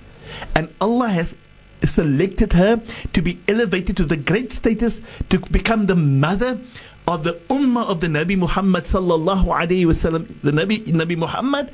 and 0.54 0.72
Allah 0.80 1.08
has 1.08 1.36
selected 1.82 2.54
her 2.54 2.80
to 3.12 3.22
be 3.22 3.38
elevated 3.46 3.96
to 3.98 4.04
the 4.04 4.16
great 4.16 4.52
status 4.52 5.00
to 5.28 5.38
become 5.40 5.86
the 5.86 5.96
mother 5.96 6.58
of 7.06 7.22
the 7.22 7.34
ummah 7.48 7.86
of 7.88 8.00
the 8.00 8.06
Nabi 8.06 8.36
Muhammad 8.36 8.84
sallallahu 8.84 9.44
alayhi 9.46 9.84
wasallam, 9.84 10.26
the 10.42 10.52
Nabi, 10.52 10.82
Nabi 10.84 11.16
Muhammad 11.16 11.70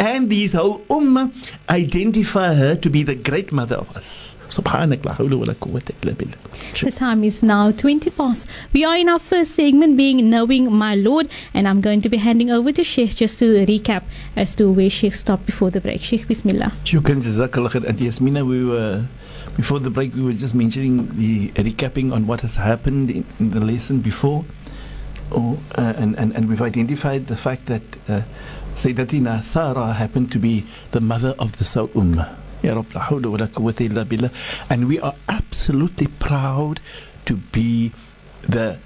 and 0.00 0.28
these 0.28 0.52
whole 0.54 0.80
ummah 0.90 1.32
identify 1.70 2.54
her 2.54 2.74
to 2.76 2.90
be 2.90 3.02
the 3.02 3.14
great 3.14 3.52
mother 3.52 3.76
of 3.76 3.96
us. 3.96 4.34
The 4.54 4.62
time 6.94 7.24
is 7.24 7.42
now 7.42 7.70
20 7.70 8.10
past. 8.10 8.48
We 8.74 8.84
are 8.84 8.96
in 8.96 9.08
our 9.08 9.18
first 9.18 9.52
segment 9.52 9.96
being 9.96 10.28
Knowing 10.28 10.70
My 10.70 10.94
Lord, 10.94 11.30
and 11.54 11.66
I'm 11.66 11.80
going 11.80 12.02
to 12.02 12.10
be 12.10 12.18
handing 12.18 12.50
over 12.50 12.70
to 12.70 12.84
Sheikh 12.84 13.16
just 13.16 13.38
to 13.38 13.64
recap 13.64 14.02
as 14.36 14.54
to 14.56 14.70
where 14.70 14.90
Sheikh 14.90 15.14
stopped 15.14 15.46
before 15.46 15.70
the 15.70 15.80
break. 15.80 16.02
Sheikh, 16.02 16.28
Bismillah. 16.28 16.74
Shukran, 16.84 17.22
Jazakallah 17.22 17.82
And 17.88 17.98
Yasmina, 17.98 18.44
we 18.46 18.62
were, 18.66 19.06
before 19.56 19.78
the 19.80 19.88
break, 19.88 20.12
we 20.14 20.22
were 20.22 20.34
just 20.34 20.54
mentioning 20.54 21.08
the 21.16 21.48
recapping 21.52 22.12
on 22.12 22.26
what 22.26 22.40
has 22.42 22.56
happened 22.56 23.10
in, 23.10 23.24
in 23.38 23.52
the 23.52 23.60
lesson 23.60 24.00
before. 24.00 24.44
Oh, 25.34 25.58
uh, 25.78 25.94
and, 25.96 26.14
and, 26.18 26.36
and 26.36 26.48
we've 26.48 26.60
identified 26.60 27.26
the 27.26 27.36
fact 27.36 27.66
that 27.66 27.82
uh, 28.06 28.22
Sayyidatina 28.74 29.42
Sarah 29.42 29.92
happened 29.94 30.30
to 30.32 30.38
be 30.38 30.66
the 30.90 31.00
mother 31.00 31.34
of 31.38 31.56
the 31.58 31.64
Saw 31.64 31.86
Ummah. 31.88 32.36
And 34.70 34.88
we 34.88 35.00
are 35.00 35.14
absolutely 35.28 36.06
proud 36.06 36.80
to 37.24 37.36
be 37.36 37.92
the 38.42 38.78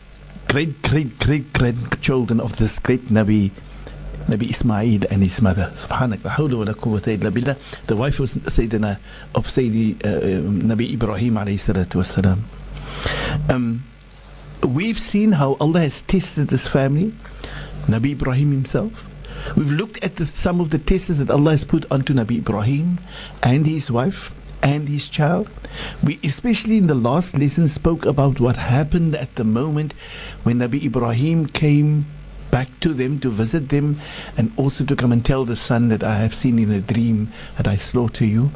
great, 0.49 0.83
great, 0.83 1.19
great 1.19 1.53
grandchildren 1.53 2.41
of 2.41 2.57
this 2.57 2.79
great 2.79 3.09
Nabi, 3.09 3.51
Nabi 4.29 4.51
Ismail 4.51 5.03
and 5.11 5.23
his 5.23 5.43
mother. 5.43 5.73
Subhanallah. 5.75 7.59
The 7.87 7.97
wife 7.97 8.19
was 8.19 8.35
Sayyidina 8.35 8.99
of 9.35 9.47
Sayyidi 9.47 9.97
uh, 10.05 10.21
Nabi 10.75 10.95
Ibrahim 10.95 11.35
alayhi 11.35 11.59
salatu 11.59 12.01
wasalam. 12.01 12.43
Um, 13.51 13.85
we've 14.67 14.99
seen 14.99 15.33
how 15.33 15.57
Allah 15.61 15.81
has 15.81 16.03
tested 16.03 16.49
this 16.49 16.67
family, 16.67 17.15
Nabi 17.87 18.13
Ibrahim 18.13 18.53
himself, 18.53 19.07
We've 19.55 19.71
looked 19.71 20.03
at 20.03 20.17
the, 20.17 20.27
some 20.27 20.61
of 20.61 20.71
the 20.71 20.79
tests 20.79 21.19
that 21.19 21.31
Allah 21.31 21.53
has 21.53 21.63
put 21.63 21.91
onto 21.91 22.13
Nabi 22.13 22.39
Ibrahim 22.39 22.99
and 23.43 23.67
his 23.67 23.91
wife 23.91 24.35
and 24.63 24.89
his 24.89 25.09
child. 25.09 25.49
We, 26.03 26.19
especially 26.25 26.79
in 26.79 26.89
the 26.89 26.95
last 26.95 27.37
lesson, 27.37 27.69
spoke 27.69 28.05
about 28.05 28.41
what 28.41 28.57
happened 28.57 29.15
at 29.15 29.35
the 29.37 29.45
moment 29.45 29.95
when 30.43 30.59
Nabi 30.59 30.85
Ibrahim 30.85 31.47
came 31.47 32.07
back 32.57 32.73
to 32.81 32.95
them 32.95 33.21
to 33.21 33.29
visit 33.29 33.69
them 33.69 34.01
and 34.39 34.51
also 34.57 34.83
to 34.83 34.97
come 34.97 35.13
and 35.13 35.23
tell 35.23 35.45
the 35.45 35.55
son 35.55 35.89
that 35.89 36.03
I 36.03 36.17
have 36.25 36.35
seen 36.35 36.59
in 36.59 36.71
a 36.73 36.81
dream 36.81 37.31
that 37.59 37.69
I 37.69 37.77
slaughter 37.77 38.25
you. 38.25 38.51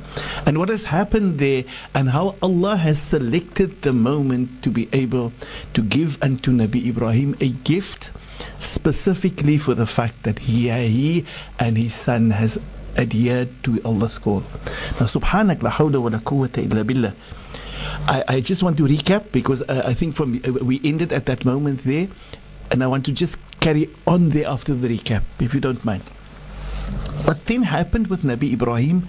And 0.47 0.57
what 0.57 0.71
has 0.71 0.85
happened 0.85 1.39
there 1.39 1.65
and 1.95 2.09
how 2.09 2.35
Allah 2.41 2.77
has 2.77 2.97
selected 2.99 3.83
the 3.83 3.93
moment 3.93 4.63
to 4.63 4.71
be 4.71 4.89
able 4.95 5.35
to 5.75 5.83
give 5.83 6.17
unto 6.23 6.51
Nabi 6.51 6.89
Ibrahim 6.89 7.37
a 7.43 7.51
gift 7.51 8.11
specifically 8.59 9.59
for 9.59 9.75
the 9.75 9.85
fact 9.85 10.23
that 10.23 10.39
he, 10.39 10.71
he 10.71 11.27
and 11.59 11.77
his 11.77 11.93
son 11.93 12.31
has 12.31 12.59
adhered 12.97 13.51
to 13.65 13.83
Allah's 13.85 14.17
call. 14.17 14.41
Now, 14.97 15.13
subhanak 15.13 15.63
la 15.63 15.77
hawla 15.77 16.01
wa 16.01 16.09
la 16.09 16.21
quwwata 16.21 16.65
illa 16.65 16.85
billah. 16.85 17.13
I, 18.09 18.25
I 18.29 18.41
just 18.41 18.63
want 18.63 18.79
to 18.79 18.85
recap 18.85 19.31
because 19.31 19.61
uh, 19.61 19.83
I 19.85 19.93
think 19.93 20.17
from 20.17 20.41
uh, 20.41 20.53
we 20.65 20.81
ended 20.85 21.13
at 21.13 21.27
that 21.27 21.45
moment 21.45 21.85
there, 21.85 22.09
and 22.71 22.83
I 22.83 22.87
want 22.87 23.05
to 23.07 23.13
just 23.13 23.37
carry 23.61 23.91
on 24.07 24.31
there 24.31 24.49
after 24.49 24.75
the 24.75 24.89
recap, 24.89 25.23
if 25.39 25.55
you 25.55 25.61
don't 25.61 25.85
mind. 25.85 26.03
What 27.25 27.47
then 27.47 27.63
happened 27.63 28.09
with 28.09 28.23
Nabi 28.23 28.55
Ibrahim? 28.55 29.07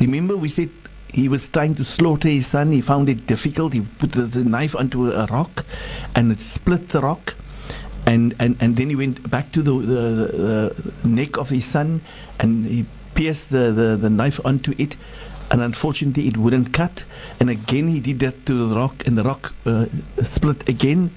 Remember, 0.00 0.36
we 0.36 0.48
said 0.48 0.70
he 1.08 1.28
was 1.28 1.48
trying 1.48 1.74
to 1.76 1.84
slaughter 1.84 2.28
his 2.28 2.46
son. 2.46 2.72
He 2.72 2.80
found 2.80 3.08
it 3.08 3.26
difficult. 3.26 3.72
He 3.72 3.82
put 3.82 4.12
the, 4.12 4.22
the 4.22 4.44
knife 4.44 4.74
onto 4.74 5.10
a 5.12 5.26
rock, 5.26 5.64
and 6.14 6.32
it 6.32 6.40
split 6.40 6.88
the 6.88 7.00
rock 7.00 7.34
and, 8.06 8.34
and, 8.38 8.56
and 8.60 8.76
then 8.76 8.88
he 8.88 8.96
went 8.96 9.30
back 9.30 9.52
to 9.52 9.62
the, 9.62 9.72
the, 9.72 10.74
the, 11.02 11.08
neck 11.08 11.36
of 11.36 11.48
his 11.50 11.64
son 11.64 12.00
and 12.38 12.66
he 12.66 12.86
pierced 13.14 13.50
the, 13.50 13.70
the, 13.72 13.96
the 13.96 14.10
knife 14.10 14.40
onto 14.44 14.74
it 14.78 14.96
and 15.50 15.60
unfortunately 15.60 16.26
it 16.26 16.36
wouldn't 16.36 16.72
cut 16.72 17.04
and 17.38 17.50
again 17.50 17.88
he 17.88 18.00
did 18.00 18.18
that 18.20 18.46
to 18.46 18.68
the 18.68 18.74
rock 18.74 19.06
and 19.06 19.16
the 19.18 19.22
rock 19.22 19.54
uh, 19.66 19.86
split 20.22 20.68
again 20.68 21.10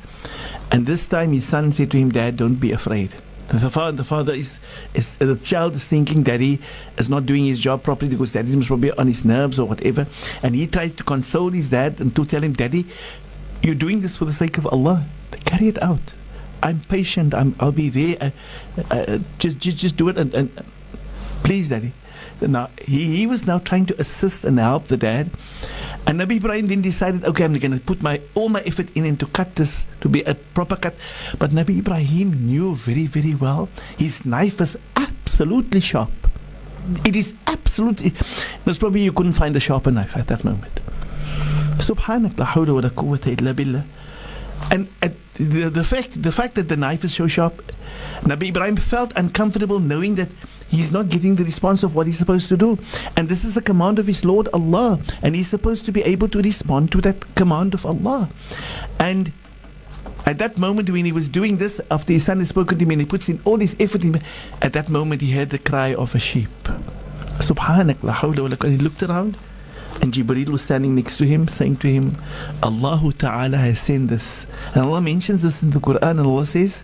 and 0.71 0.85
this 0.85 1.05
time 1.05 1.33
his 1.33 1.45
son 1.45 1.71
said 1.71 1.91
to 1.91 1.97
him 1.97 2.11
dad 2.11 2.37
don't 2.37 2.55
be 2.55 2.71
afraid 2.71 3.11
the 3.49 3.69
father, 3.69 3.97
the 3.97 4.03
father 4.03 4.33
is, 4.33 4.57
is 4.93 5.15
the 5.17 5.35
child 5.35 5.75
is 5.75 5.85
thinking 5.87 6.23
daddy 6.23 6.59
is 6.97 7.09
not 7.09 7.25
doing 7.25 7.45
his 7.45 7.59
job 7.59 7.83
properly 7.83 8.09
because 8.09 8.31
daddy 8.31 8.57
is 8.57 8.67
probably 8.67 8.91
on 8.91 9.05
his 9.05 9.25
nerves 9.25 9.59
or 9.59 9.67
whatever 9.67 10.07
and 10.41 10.55
he 10.55 10.65
tries 10.65 10.93
to 10.93 11.03
console 11.03 11.49
his 11.49 11.69
dad 11.69 11.99
and 11.99 12.15
to 12.15 12.25
tell 12.25 12.41
him 12.41 12.53
daddy 12.53 12.85
you're 13.61 13.75
doing 13.75 14.01
this 14.01 14.17
for 14.17 14.25
the 14.25 14.33
sake 14.33 14.57
of 14.57 14.65
Allah 14.67 15.05
carry 15.45 15.67
it 15.67 15.81
out 15.83 16.15
I'm 16.63 16.79
patient. 16.79 17.33
I'm, 17.33 17.55
I'll 17.59 17.73
be 17.73 17.89
there. 17.89 18.31
Uh, 18.77 18.83
uh, 18.89 19.19
just, 19.37 19.59
just, 19.59 19.77
just 19.77 19.97
do 19.97 20.07
it. 20.07 20.17
And, 20.17 20.33
and 20.33 20.65
please, 21.43 21.69
Daddy. 21.69 21.91
Now 22.41 22.69
he, 22.81 23.17
he 23.17 23.27
was 23.27 23.45
now 23.45 23.59
trying 23.59 23.85
to 23.87 23.99
assist 23.99 24.43
and 24.45 24.59
help 24.59 24.87
the 24.87 24.97
dad, 24.97 25.31
and 26.05 26.19
Nabi 26.19 26.37
Ibrahim 26.37 26.67
then 26.67 26.81
decided, 26.81 27.23
okay, 27.23 27.45
I'm 27.45 27.57
going 27.57 27.71
to 27.71 27.79
put 27.79 28.01
my 28.01 28.21
all 28.35 28.49
my 28.49 28.61
effort 28.61 28.89
in 28.95 29.05
and 29.05 29.19
to 29.19 29.27
cut 29.27 29.55
this 29.55 29.85
to 30.01 30.09
be 30.09 30.21
a 30.23 30.35
proper 30.35 30.75
cut. 30.75 30.95
But 31.39 31.51
Nabi 31.51 31.79
Ibrahim 31.79 32.47
knew 32.47 32.75
very, 32.75 33.07
very 33.07 33.35
well 33.35 33.69
his 33.97 34.25
knife 34.25 34.59
was 34.59 34.75
absolutely 34.95 35.79
sharp. 35.79 36.11
It 37.05 37.15
is 37.15 37.33
absolutely. 37.47 38.13
Most 38.65 38.79
probably 38.79 39.01
you 39.01 39.13
couldn't 39.13 39.33
find 39.33 39.55
a 39.55 39.59
sharper 39.59 39.91
knife 39.91 40.17
at 40.17 40.27
that 40.27 40.43
moment. 40.43 40.81
Subhanak 41.77 42.37
wa 42.37 42.89
quwwata 42.89 43.39
illa 43.39 43.53
billah. 43.53 43.85
And 44.71 44.87
the, 45.35 45.69
the 45.69 45.83
fact 45.83 46.21
the 46.21 46.31
fact 46.31 46.55
that 46.55 46.67
the 46.67 46.77
knife 46.77 47.03
is 47.03 47.13
so 47.13 47.27
sharp, 47.27 47.63
Nabi 48.21 48.49
Ibrahim 48.49 48.75
felt 48.75 49.13
uncomfortable 49.15 49.79
knowing 49.79 50.15
that 50.15 50.29
he's 50.73 50.91
not 50.91 51.09
getting 51.09 51.35
the 51.35 51.43
response 51.43 51.83
of 51.83 51.95
what 51.95 52.07
he's 52.07 52.17
supposed 52.17 52.49
to 52.49 52.57
do. 52.57 52.77
And 53.15 53.29
this 53.29 53.43
is 53.43 53.53
the 53.53 53.61
command 53.61 53.99
of 53.99 54.07
his 54.07 54.25
Lord 54.25 54.47
Allah. 54.53 54.99
And 55.21 55.35
he's 55.35 55.47
supposed 55.47 55.85
to 55.85 55.91
be 55.91 56.01
able 56.01 56.27
to 56.29 56.41
respond 56.41 56.91
to 56.93 57.01
that 57.01 57.35
command 57.35 57.73
of 57.73 57.85
Allah. 57.85 58.29
And 58.99 59.31
at 60.25 60.39
that 60.39 60.57
moment 60.57 60.89
when 60.89 61.05
he 61.05 61.11
was 61.11 61.29
doing 61.29 61.57
this, 61.57 61.81
after 61.91 62.13
his 62.13 62.25
son 62.25 62.39
had 62.39 62.47
spoken 62.47 62.77
to 62.77 62.83
him 62.83 62.91
and 62.91 63.01
he 63.01 63.05
puts 63.05 63.29
in 63.29 63.41
all 63.45 63.57
his 63.57 63.75
effort, 63.79 64.03
in, 64.03 64.21
at 64.61 64.73
that 64.73 64.89
moment 64.89 65.21
he 65.21 65.31
heard 65.31 65.49
the 65.49 65.59
cry 65.59 65.93
of 65.93 66.15
a 66.15 66.19
sheep. 66.19 66.49
Subhanak 67.39 68.01
la 68.03 68.13
hawla 68.13 68.49
wa 68.49 68.69
He 68.69 68.77
looked 68.77 69.03
around 69.03 69.37
and 70.01 70.13
Jibreel 70.13 70.49
was 70.49 70.61
standing 70.61 70.95
next 70.95 71.17
to 71.17 71.25
him, 71.25 71.47
saying 71.47 71.77
to 71.77 71.87
him, 71.87 72.17
Allah 72.61 73.01
Ta'ala 73.17 73.57
has 73.57 73.79
sent 73.79 74.09
this. 74.09 74.45
And 74.73 74.83
Allah 74.83 75.01
mentions 75.01 75.43
this 75.43 75.61
in 75.61 75.71
the 75.71 75.79
Quran, 75.79 76.19
and 76.19 76.21
Allah 76.21 76.45
says, 76.45 76.83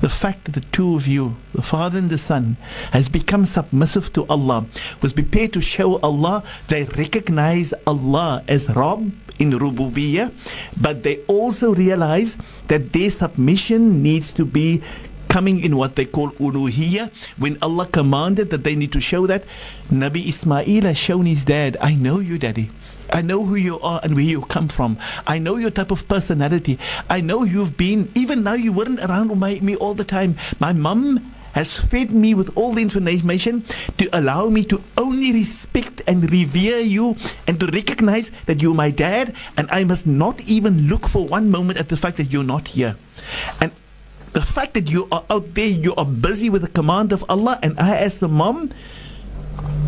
The 0.00 0.08
fact 0.08 0.44
that 0.44 0.52
the 0.52 0.60
two 0.72 0.96
of 0.96 1.06
you, 1.06 1.36
the 1.54 1.62
father 1.62 1.98
and 1.98 2.10
the 2.10 2.18
son, 2.18 2.56
has 2.92 3.08
become 3.08 3.44
submissive 3.44 4.12
to 4.14 4.26
Allah, 4.28 4.66
was 5.02 5.12
prepared 5.12 5.52
to 5.54 5.60
show 5.60 5.98
Allah 6.00 6.42
they 6.68 6.84
recognize 6.84 7.74
Allah 7.86 8.42
as 8.48 8.68
Rabb 8.70 9.12
in 9.38 9.52
Rububiyyah, 9.52 10.32
but 10.80 11.02
they 11.02 11.18
also 11.26 11.74
realize 11.74 12.38
that 12.68 12.92
their 12.92 13.10
submission 13.10 14.02
needs 14.02 14.32
to 14.34 14.44
be 14.44 14.82
coming 15.28 15.60
in 15.62 15.76
what 15.76 15.96
they 15.96 16.04
call 16.04 16.30
uluhiyya. 16.32 17.10
When 17.36 17.58
Allah 17.62 17.86
commanded 17.86 18.50
that 18.50 18.64
they 18.64 18.76
need 18.76 18.92
to 18.92 19.00
show 19.00 19.26
that, 19.26 19.44
Nabi 19.90 20.28
Ismail 20.28 20.82
has 20.82 20.96
shown 20.96 21.26
his 21.26 21.44
dad, 21.44 21.76
I 21.80 21.94
know 21.94 22.20
you, 22.20 22.38
daddy. 22.38 22.70
I 23.12 23.22
know 23.22 23.44
who 23.44 23.54
you 23.54 23.78
are 23.80 24.00
and 24.02 24.14
where 24.14 24.24
you 24.24 24.42
come 24.42 24.68
from. 24.68 24.98
I 25.26 25.38
know 25.38 25.56
your 25.56 25.70
type 25.70 25.90
of 25.90 26.08
personality. 26.08 26.78
I 27.08 27.20
know 27.20 27.44
you've 27.44 27.76
been, 27.76 28.10
even 28.14 28.42
now 28.42 28.54
you 28.54 28.72
weren't 28.72 29.00
around 29.00 29.36
my, 29.38 29.60
me 29.60 29.76
all 29.76 29.94
the 29.94 30.04
time. 30.04 30.36
My 30.58 30.72
mum 30.72 31.32
has 31.56 31.72
fed 31.72 32.10
me 32.10 32.34
with 32.34 32.52
all 32.54 32.74
the 32.74 32.82
information 32.82 33.64
to 33.96 34.04
allow 34.12 34.50
me 34.50 34.62
to 34.62 34.82
only 34.98 35.32
respect 35.32 36.02
and 36.06 36.30
revere 36.30 36.80
you 36.80 37.16
and 37.46 37.58
to 37.58 37.66
recognize 37.68 38.30
that 38.44 38.60
you're 38.60 38.74
my 38.74 38.90
dad 38.90 39.34
and 39.56 39.66
I 39.70 39.84
must 39.84 40.06
not 40.06 40.42
even 40.44 40.86
look 40.86 41.08
for 41.08 41.26
one 41.26 41.50
moment 41.50 41.78
at 41.78 41.88
the 41.88 41.96
fact 41.96 42.18
that 42.18 42.30
you're 42.30 42.44
not 42.44 42.68
here. 42.68 42.96
And 43.58 43.72
the 44.36 44.44
fact 44.44 44.74
that 44.74 44.90
you 44.92 45.08
are 45.10 45.24
out 45.30 45.54
there, 45.54 45.64
you 45.64 45.94
are 45.96 46.04
busy 46.04 46.50
with 46.52 46.60
the 46.60 46.68
command 46.68 47.10
of 47.10 47.24
Allah, 47.26 47.58
and 47.62 47.72
I, 47.80 47.96
as 47.96 48.18
the 48.18 48.28
mom, 48.28 48.68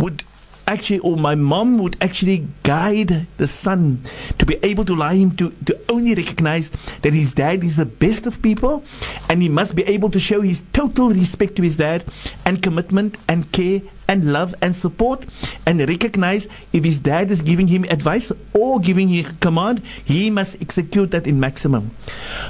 would 0.00 0.24
actually, 0.68 0.98
or 1.00 1.16
my 1.16 1.34
mom 1.34 1.78
would 1.78 1.96
actually 2.00 2.46
guide 2.62 3.26
the 3.38 3.48
son 3.48 4.02
to 4.36 4.46
be 4.46 4.58
able 4.62 4.84
to 4.84 4.92
allow 4.92 5.08
him 5.08 5.34
to, 5.36 5.50
to 5.64 5.76
only 5.90 6.14
recognize 6.14 6.70
that 7.02 7.12
his 7.14 7.32
dad 7.32 7.64
is 7.64 7.78
the 7.78 7.86
best 7.86 8.26
of 8.26 8.40
people 8.42 8.84
and 9.28 9.42
he 9.42 9.48
must 9.48 9.74
be 9.74 9.82
able 9.84 10.10
to 10.10 10.20
show 10.20 10.42
his 10.42 10.62
total 10.72 11.08
respect 11.08 11.56
to 11.56 11.62
his 11.62 11.76
dad 11.76 12.04
and 12.44 12.62
commitment 12.62 13.16
and 13.28 13.50
care 13.50 13.80
and 14.08 14.32
love 14.32 14.54
and 14.60 14.76
support 14.76 15.24
and 15.66 15.80
recognize 15.80 16.46
if 16.72 16.84
his 16.84 17.00
dad 17.00 17.30
is 17.30 17.42
giving 17.42 17.68
him 17.68 17.84
advice 17.84 18.30
or 18.52 18.78
giving 18.78 19.08
him 19.08 19.36
command, 19.38 19.82
he 20.04 20.30
must 20.30 20.60
execute 20.60 21.10
that 21.10 21.26
in 21.26 21.40
maximum. 21.40 21.90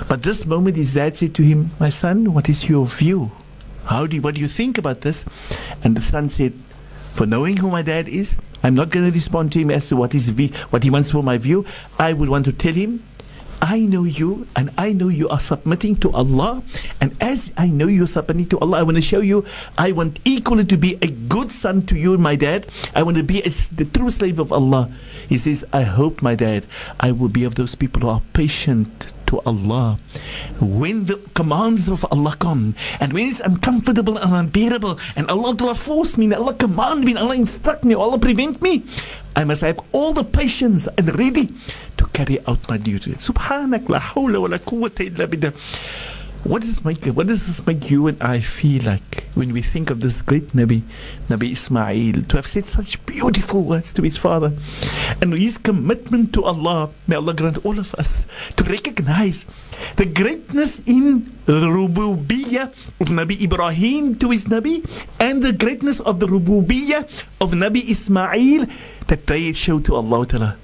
But 0.08 0.22
this 0.22 0.44
moment 0.44 0.76
his 0.76 0.94
dad 0.94 1.16
said 1.16 1.34
to 1.36 1.42
him, 1.42 1.70
My 1.78 1.88
son, 1.88 2.34
what 2.34 2.48
is 2.48 2.68
your 2.68 2.86
view? 2.86 3.30
How 3.84 4.06
do 4.06 4.16
you, 4.16 4.22
what 4.22 4.34
do 4.34 4.40
you 4.40 4.48
think 4.48 4.76
about 4.76 5.00
this? 5.00 5.24
And 5.82 5.96
the 5.96 6.00
son 6.02 6.28
said, 6.28 6.52
For 7.18 7.26
knowing 7.26 7.56
who 7.56 7.68
my 7.68 7.82
dad 7.82 8.08
is, 8.08 8.36
I'm 8.62 8.76
not 8.76 8.90
going 8.90 9.04
to 9.04 9.10
respond 9.10 9.50
to 9.50 9.58
him 9.58 9.72
as 9.72 9.88
to 9.88 9.96
what, 9.96 10.12
view, 10.12 10.50
what 10.70 10.84
he 10.84 10.90
wants 10.90 11.10
for 11.10 11.20
my 11.20 11.36
view. 11.36 11.66
I 11.98 12.12
would 12.12 12.28
want 12.28 12.44
to 12.44 12.52
tell 12.52 12.72
him 12.72 13.02
I 13.60 13.80
know 13.80 14.04
you 14.04 14.46
and 14.54 14.70
I 14.78 14.92
know 14.92 15.08
you 15.08 15.28
are 15.28 15.40
submitting 15.40 15.96
to 15.96 16.12
Allah. 16.12 16.62
And 17.00 17.20
as 17.20 17.50
I 17.56 17.66
know 17.66 17.88
you're 17.88 18.06
submitting 18.06 18.48
to 18.50 18.60
Allah, 18.60 18.78
I 18.78 18.82
want 18.84 18.98
to 18.98 19.02
show 19.02 19.18
you 19.18 19.44
I 19.76 19.90
want 19.90 20.20
equally 20.24 20.64
to 20.66 20.76
be 20.76 20.96
a 21.02 21.08
good 21.08 21.50
son 21.50 21.84
to 21.86 21.96
you, 21.96 22.16
my 22.18 22.36
dad. 22.36 22.68
I 22.94 23.02
want 23.02 23.16
to 23.16 23.24
be 23.24 23.42
a, 23.42 23.50
the 23.50 23.90
true 23.92 24.10
slave 24.10 24.38
of 24.38 24.52
Allah. 24.52 24.88
He 25.28 25.38
says, 25.38 25.64
I 25.72 25.82
hope, 25.82 26.22
my 26.22 26.36
dad, 26.36 26.66
I 27.00 27.10
will 27.10 27.28
be 27.28 27.42
of 27.42 27.56
those 27.56 27.74
people 27.74 28.02
who 28.02 28.10
are 28.10 28.22
patient 28.32 29.08
to 29.28 29.40
Allah. 29.44 29.98
When 30.60 31.04
the 31.04 31.16
commands 31.34 31.88
of 31.88 32.04
Allah 32.10 32.34
come, 32.38 32.74
and 33.00 33.12
when 33.12 33.28
it's 33.28 33.40
uncomfortable 33.40 34.18
and 34.18 34.32
unbearable, 34.34 34.98
and 35.16 35.28
Allah 35.30 35.54
Ta'ala 35.54 35.74
force 35.74 36.16
me, 36.16 36.32
Allah 36.34 36.54
command 36.54 37.04
me, 37.04 37.14
Allah 37.14 37.36
instruct 37.36 37.84
me, 37.84 37.94
Allah 37.94 38.18
prevent 38.18 38.60
me, 38.60 38.84
I 39.36 39.44
must 39.44 39.62
have 39.62 39.78
all 39.92 40.12
the 40.12 40.24
patience 40.24 40.88
and 40.98 41.16
ready 41.18 41.52
to 41.96 42.06
carry 42.12 42.40
out 42.48 42.68
my 42.68 42.78
duty. 42.78 43.12
Subhanak 43.14 43.88
la 43.88 44.00
hawla 44.00 44.40
wa 44.40 44.48
la 44.48 44.58
quwwata 44.58 45.06
illa 45.06 45.26
billah. 45.28 45.52
What 46.44 46.62
does 46.62 46.84
make 46.84 47.04
what 47.06 47.26
does 47.26 47.46
this 47.46 47.66
make 47.66 47.90
you 47.90 48.06
and 48.06 48.16
I 48.22 48.40
feel 48.40 48.84
like 48.84 49.28
when 49.34 49.52
we 49.52 49.60
think 49.60 49.90
of 49.90 50.00
this 50.00 50.22
great 50.22 50.54
Nabi, 50.54 50.82
Nabi 51.28 51.52
Ismail, 51.52 52.22
to 52.30 52.36
have 52.36 52.46
said 52.46 52.66
such 52.66 53.04
beautiful 53.06 53.64
words 53.64 53.92
to 53.94 54.02
his 54.02 54.16
father, 54.16 54.54
and 55.20 55.34
his 55.34 55.58
commitment 55.58 56.32
to 56.34 56.44
Allah? 56.44 56.90
May 57.06 57.16
Allah 57.16 57.34
grant 57.34 57.58
all 57.66 57.78
of 57.78 57.92
us 57.96 58.26
to 58.56 58.64
recognize 58.64 59.46
the 59.96 60.06
greatness 60.06 60.78
in 60.86 61.26
the 61.44 61.66
rububiyyah 61.66 62.70
of 63.02 63.08
Nabi 63.08 63.42
Ibrahim 63.42 64.14
to 64.22 64.30
his 64.30 64.46
Nabi, 64.46 64.86
and 65.18 65.42
the 65.42 65.52
greatness 65.52 65.98
of 66.00 66.20
the 66.20 66.28
rububiyyah 66.28 67.02
of 67.42 67.50
Nabi 67.52 67.90
Ismail 67.90 68.66
that 69.08 69.26
they 69.26 69.52
show 69.52 69.80
to 69.80 69.96
Allah. 69.96 70.56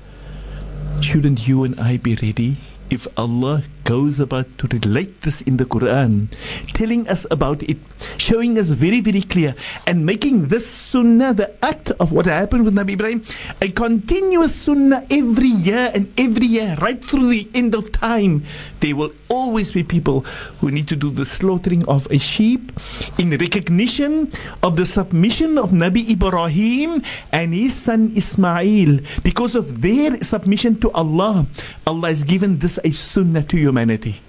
Shouldn't 1.03 1.47
you 1.47 1.65
and 1.65 1.79
I 1.81 1.99
be 1.99 2.15
ready 2.15 2.57
if 2.91 3.07
Allah 3.19 3.65
goes 3.85 4.19
about 4.19 4.47
to 4.59 4.67
relate 4.69 5.23
this 5.23 5.41
in 5.43 5.57
the 5.57 5.65
Quran, 5.65 6.29
telling 6.73 7.09
us 7.09 7.27
about 7.31 7.63
it, 7.63 7.79
showing 8.17 8.59
us 8.59 8.69
very, 8.69 9.01
very 9.01 9.23
clear, 9.23 9.55
and 9.87 10.05
making 10.05 10.49
this 10.49 10.67
sunnah, 10.67 11.33
the 11.33 11.53
act 11.65 11.91
of 12.01 12.13
what 12.13 12.27
happened 12.27 12.65
with 12.65 12.75
Nabi 12.75 12.95
Ibrahim, 12.95 13.23
a 13.61 13.69
continuous 13.69 14.55
sunnah 14.55 15.07
every 15.11 15.49
year 15.49 15.93
and 15.95 16.13
every 16.19 16.47
year, 16.47 16.77
right 16.81 17.03
through 17.05 17.29
the 17.29 17.49
end 17.55 17.75
of 17.75 17.93
time. 17.93 18.45
There 18.81 18.97
will 18.97 19.13
always 19.29 19.71
be 19.73 19.83
people 19.83 20.21
who 20.61 20.71
need 20.71 20.89
to 20.89 20.97
do 20.97 21.11
the 21.11 21.25
slaughtering 21.25 21.85
of 21.89 22.07
a 22.11 22.19
sheep 22.19 22.73
in 23.19 23.31
recognition 23.31 24.33
of 24.63 24.77
the 24.77 24.85
submission 24.85 25.59
of 25.59 25.71
Nabi 25.71 26.09
Ibrahim 26.11 27.03
and 27.33 27.55
his 27.55 27.75
son 27.75 28.13
Ismail. 28.15 29.01
Because 29.23 29.55
of 29.55 29.81
their 29.81 30.21
submission 30.23 30.79
to 30.81 30.91
Allah, 30.93 31.47
Allah 31.87 32.09
has 32.09 32.25
given 32.25 32.59
this 32.59 32.79
a 32.85 32.91
sunnah 32.91 33.43
to 33.45 33.57
humanity. 33.75 34.23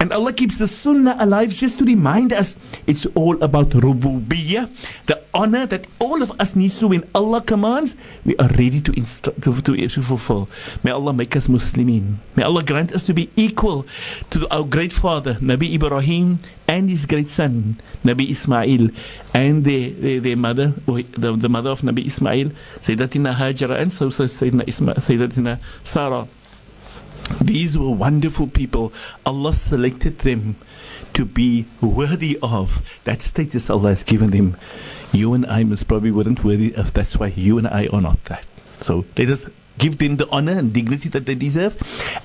And 0.00 0.12
Allah 0.12 0.32
keeps 0.32 0.58
the 0.58 0.66
sunnah 0.66 1.16
alive 1.20 1.50
just 1.50 1.78
to 1.78 1.84
remind 1.84 2.32
us 2.32 2.56
it's 2.86 3.04
all 3.12 3.36
about 3.42 3.68
rububiyyah, 3.76 4.64
the 5.04 5.20
honor 5.34 5.66
that 5.66 5.86
all 5.98 6.22
of 6.22 6.32
us 6.40 6.56
needs 6.56 6.78
to 6.80 6.88
when 6.88 7.04
Allah 7.14 7.42
commands, 7.42 7.96
we 8.24 8.34
are 8.36 8.48
ready 8.56 8.80
to, 8.80 8.92
to, 8.92 9.60
to, 9.60 9.88
to 9.88 10.02
fulfill. 10.02 10.48
May 10.84 10.90
Allah 10.90 11.12
make 11.12 11.36
us 11.36 11.48
Muslimin. 11.48 12.16
May 12.34 12.44
Allah 12.44 12.64
grant 12.64 12.92
us 12.92 13.02
to 13.04 13.12
be 13.12 13.28
equal 13.36 13.84
to 14.30 14.48
our 14.48 14.64
great 14.64 14.92
father, 14.92 15.34
Nabi 15.34 15.74
Ibrahim, 15.74 16.40
and 16.66 16.88
his 16.88 17.04
great 17.04 17.28
son, 17.28 17.76
Nabi 18.04 18.30
Ismail, 18.30 18.88
and 19.34 19.64
their, 19.64 19.90
their, 19.90 20.20
their 20.20 20.36
mother, 20.36 20.72
the, 20.86 21.36
the 21.36 21.48
mother 21.48 21.70
of 21.70 21.80
Nabi 21.82 22.06
Ismail, 22.06 22.52
Sayyidatina 22.80 23.34
Hajara, 23.36 23.80
and 23.80 23.92
so, 23.92 24.08
so 24.08 24.24
Sayyidina 24.24 24.64
Isma, 24.64 24.96
Sayyidatina 24.96 25.60
Sarah. 25.84 26.26
These 27.40 27.76
were 27.78 27.90
wonderful 27.90 28.46
people. 28.46 28.92
Allah 29.26 29.52
selected 29.52 30.20
them 30.20 30.56
to 31.14 31.24
be 31.24 31.66
worthy 31.80 32.38
of 32.42 32.82
that 33.04 33.22
status 33.22 33.70
Allah 33.70 33.90
has 33.90 34.02
given 34.02 34.30
them. 34.30 34.56
You 35.12 35.34
and 35.34 35.46
I 35.46 35.64
most 35.64 35.88
probably 35.88 36.10
weren't 36.10 36.44
worthy 36.44 36.74
of 36.74 36.92
that's 36.92 37.16
why 37.16 37.28
you 37.28 37.58
and 37.58 37.66
I 37.66 37.88
are 37.92 38.00
not 38.00 38.22
that. 38.24 38.46
So 38.80 39.04
let 39.16 39.28
us 39.28 39.48
give 39.78 39.98
them 39.98 40.16
the 40.16 40.28
honor 40.30 40.52
and 40.52 40.72
dignity 40.72 41.08
that 41.10 41.26
they 41.26 41.34
deserve 41.34 41.76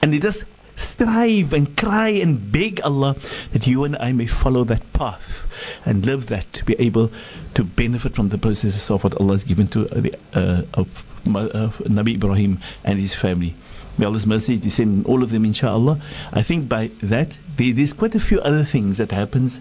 and 0.02 0.12
let 0.12 0.26
us 0.26 0.44
strive 0.76 1.54
and 1.54 1.78
cry 1.78 2.10
and 2.10 2.52
beg 2.52 2.82
Allah 2.82 3.16
that 3.52 3.68
you 3.68 3.84
and 3.84 3.96
I 3.98 4.12
may 4.12 4.26
follow 4.26 4.64
that 4.66 4.92
path 4.94 5.46
and 5.86 6.06
live 6.06 6.28
that 6.28 6.52
to 6.54 6.66
be 6.66 6.74
able 6.80 7.12
to 7.54 7.64
benefit 7.64 8.16
from 8.16 8.30
the 8.30 8.38
processes 8.38 8.90
of 8.90 9.04
what 9.04 9.14
Allah 9.20 9.34
has 9.34 9.44
given 9.44 9.68
to 9.70 9.86
the, 9.86 10.14
uh, 10.34 10.64
of, 10.74 10.88
uh, 11.28 11.70
Nabi 11.86 12.16
Ibrahim 12.16 12.60
and 12.84 13.00
his 13.00 13.14
family. 13.14 13.56
May 13.98 14.06
Allah's 14.06 14.26
mercy 14.26 14.58
descend 14.58 15.06
all 15.06 15.22
of 15.22 15.30
them, 15.30 15.46
inshallah. 15.46 16.00
I 16.32 16.42
think 16.42 16.68
by 16.68 16.90
that, 17.02 17.38
there, 17.58 17.74
there's 17.74 17.94
quite 17.94 18.16
a 18.16 18.20
few 18.20 18.42
other 18.42 18.64
things 18.64 18.98
that 18.98 19.12
happens 19.12 19.60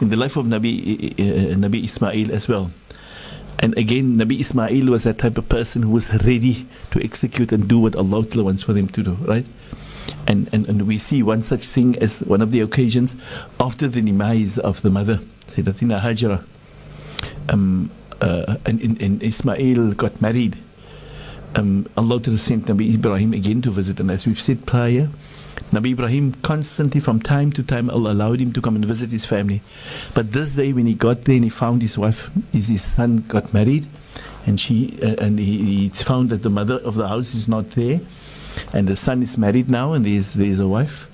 in 0.00 0.08
the 0.08 0.16
life 0.16 0.36
of 0.36 0.46
Nabi, 0.46 1.12
uh, 1.12 1.54
Nabi 1.56 1.84
Ismail 1.84 2.32
as 2.32 2.48
well. 2.48 2.70
And 3.58 3.76
again, 3.76 4.16
Nabi 4.16 4.40
Ismail 4.40 4.90
was 4.90 5.04
that 5.04 5.18
type 5.18 5.38
of 5.38 5.48
person 5.48 5.82
who 5.82 5.90
was 5.90 6.10
ready 6.24 6.66
to 6.90 7.04
execute 7.04 7.52
and 7.52 7.68
do 7.68 7.78
what 7.78 7.94
Allah 7.94 8.24
wants 8.34 8.62
for 8.62 8.72
them 8.72 8.88
to 8.88 9.02
do, 9.02 9.12
right? 9.20 9.46
And, 10.26 10.48
and, 10.52 10.66
and 10.68 10.86
we 10.86 10.98
see 10.98 11.22
one 11.22 11.42
such 11.42 11.66
thing 11.66 11.96
as 11.98 12.20
one 12.20 12.42
of 12.42 12.50
the 12.50 12.60
occasions 12.60 13.14
after 13.60 13.86
the 13.88 14.00
demise 14.00 14.58
of 14.58 14.82
the 14.82 14.90
mother, 14.90 15.20
Sayyidatina 15.48 16.00
Hajra. 16.00 16.44
Um, 17.48 17.90
uh, 18.20 18.56
and, 18.64 18.80
and, 18.80 19.00
and 19.00 19.22
Ismail 19.22 19.92
got 19.92 20.20
married 20.20 20.58
um, 21.54 21.88
Allah 21.96 22.20
to 22.20 22.30
the 22.30 22.38
sent 22.38 22.66
Nabi 22.66 22.94
Ibrahim 22.94 23.32
again 23.32 23.62
to 23.62 23.70
visit. 23.70 24.00
And 24.00 24.10
as 24.10 24.26
we've 24.26 24.40
said 24.40 24.66
prior, 24.66 25.08
Nabi 25.72 25.92
Ibrahim 25.92 26.32
constantly, 26.42 27.00
from 27.00 27.20
time 27.20 27.52
to 27.52 27.62
time, 27.62 27.90
Allah 27.90 28.12
allowed 28.12 28.40
him 28.40 28.52
to 28.52 28.60
come 28.60 28.76
and 28.76 28.84
visit 28.84 29.10
his 29.10 29.24
family. 29.24 29.62
But 30.14 30.32
this 30.32 30.54
day, 30.54 30.72
when 30.72 30.86
he 30.86 30.94
got 30.94 31.24
there 31.24 31.36
and 31.36 31.44
he 31.44 31.50
found 31.50 31.82
his 31.82 31.98
wife, 31.98 32.30
his, 32.52 32.68
his 32.68 32.82
son 32.82 33.24
got 33.28 33.52
married, 33.52 33.86
and 34.46 34.60
she 34.60 34.98
uh, 35.02 35.16
and 35.18 35.38
he, 35.38 35.88
he 35.88 35.88
found 35.88 36.30
that 36.30 36.42
the 36.42 36.50
mother 36.50 36.78
of 36.78 36.94
the 36.94 37.08
house 37.08 37.34
is 37.34 37.48
not 37.48 37.70
there, 37.70 38.00
and 38.72 38.88
the 38.88 38.96
son 38.96 39.22
is 39.22 39.38
married 39.38 39.68
now, 39.68 39.92
and 39.92 40.04
there's 40.06 40.32
there's 40.34 40.58
a 40.58 40.68
wife. 40.68 41.08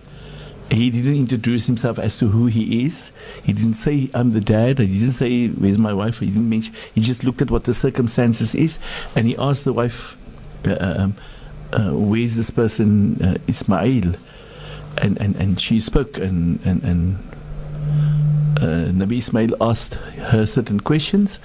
He 0.70 0.90
didn't 0.90 1.16
introduce 1.16 1.66
himself 1.66 1.98
as 1.98 2.16
to 2.18 2.28
who 2.28 2.46
he 2.46 2.84
is. 2.84 3.10
He 3.42 3.52
didn't 3.52 3.74
say, 3.74 4.08
I'm 4.14 4.32
the 4.32 4.40
dad. 4.40 4.78
He 4.78 5.00
didn't 5.00 5.14
say, 5.14 5.48
Where's 5.48 5.78
my 5.78 5.92
wife? 5.92 6.20
He 6.20 6.26
didn't 6.26 6.48
mention. 6.48 6.74
He 6.94 7.00
just 7.00 7.24
looked 7.24 7.42
at 7.42 7.50
what 7.50 7.64
the 7.64 7.74
circumstances 7.74 8.54
is 8.54 8.78
and 9.16 9.26
he 9.26 9.36
asked 9.36 9.64
the 9.64 9.72
wife, 9.72 10.16
uh, 10.64 10.76
um, 10.80 11.16
uh, 11.72 11.90
where's 11.92 12.36
this 12.36 12.50
person 12.50 13.22
uh, 13.22 13.38
Ismail. 13.46 14.14
And, 15.00 15.20
and, 15.20 15.36
and 15.36 15.60
she 15.60 15.80
spoke 15.80 16.18
and, 16.18 16.60
and, 16.64 16.82
and 16.82 17.18
uh, 18.58 18.90
Nabi 18.92 19.18
Ismail 19.18 19.54
asked 19.60 19.94
her 19.94 20.46
certain 20.46 20.80
questions. 20.80 21.38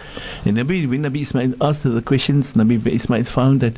And 0.44 0.58
Nabi, 0.58 0.90
when 0.90 1.04
Nabi 1.04 1.22
Ismail 1.22 1.54
asked 1.62 1.84
her 1.84 1.90
the 1.90 2.02
questions 2.02 2.54
Nabi 2.54 2.86
Ismail 2.86 3.24
found 3.26 3.62
that 3.62 3.78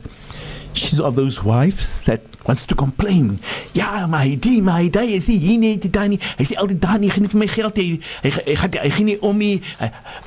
she's 0.73 0.99
of 0.99 1.15
those 1.15 1.43
wives 1.43 2.03
that 2.03 2.21
wants 2.47 2.65
to 2.67 2.75
complain. 2.75 3.39
Ja 3.73 4.07
maar 4.07 4.23
hy 4.23 4.37
die 4.39 4.61
maar 4.61 4.79
hy 4.81 4.89
daai 4.89 5.15
is 5.17 5.27
nie 5.27 5.37
hier 5.41 5.59
nie 5.59 5.73
die 5.77 5.91
daai 5.91 6.07
nie 6.13 6.19
hy 6.37 6.45
sê 6.47 6.55
altyd 6.61 6.79
daai 6.83 6.99
nie 7.03 7.11
gee 7.11 7.25
nie 7.25 7.41
my 7.41 7.49
geld 7.51 7.79
hy 7.81 7.87
hy 8.23 8.31
hy 8.31 8.55
gaan 8.61 8.77
hy 8.83 8.91
gee 8.95 9.07
nie 9.09 9.17
om 9.25 9.41
nie 9.41 9.57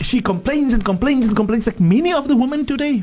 she 0.04 0.20
complains 0.20 0.76
and 0.76 0.84
complains 0.84 1.26
and 1.30 1.36
complains 1.38 1.70
like 1.70 1.80
many 1.80 2.12
of 2.12 2.28
the 2.28 2.36
women 2.36 2.66
today 2.66 3.00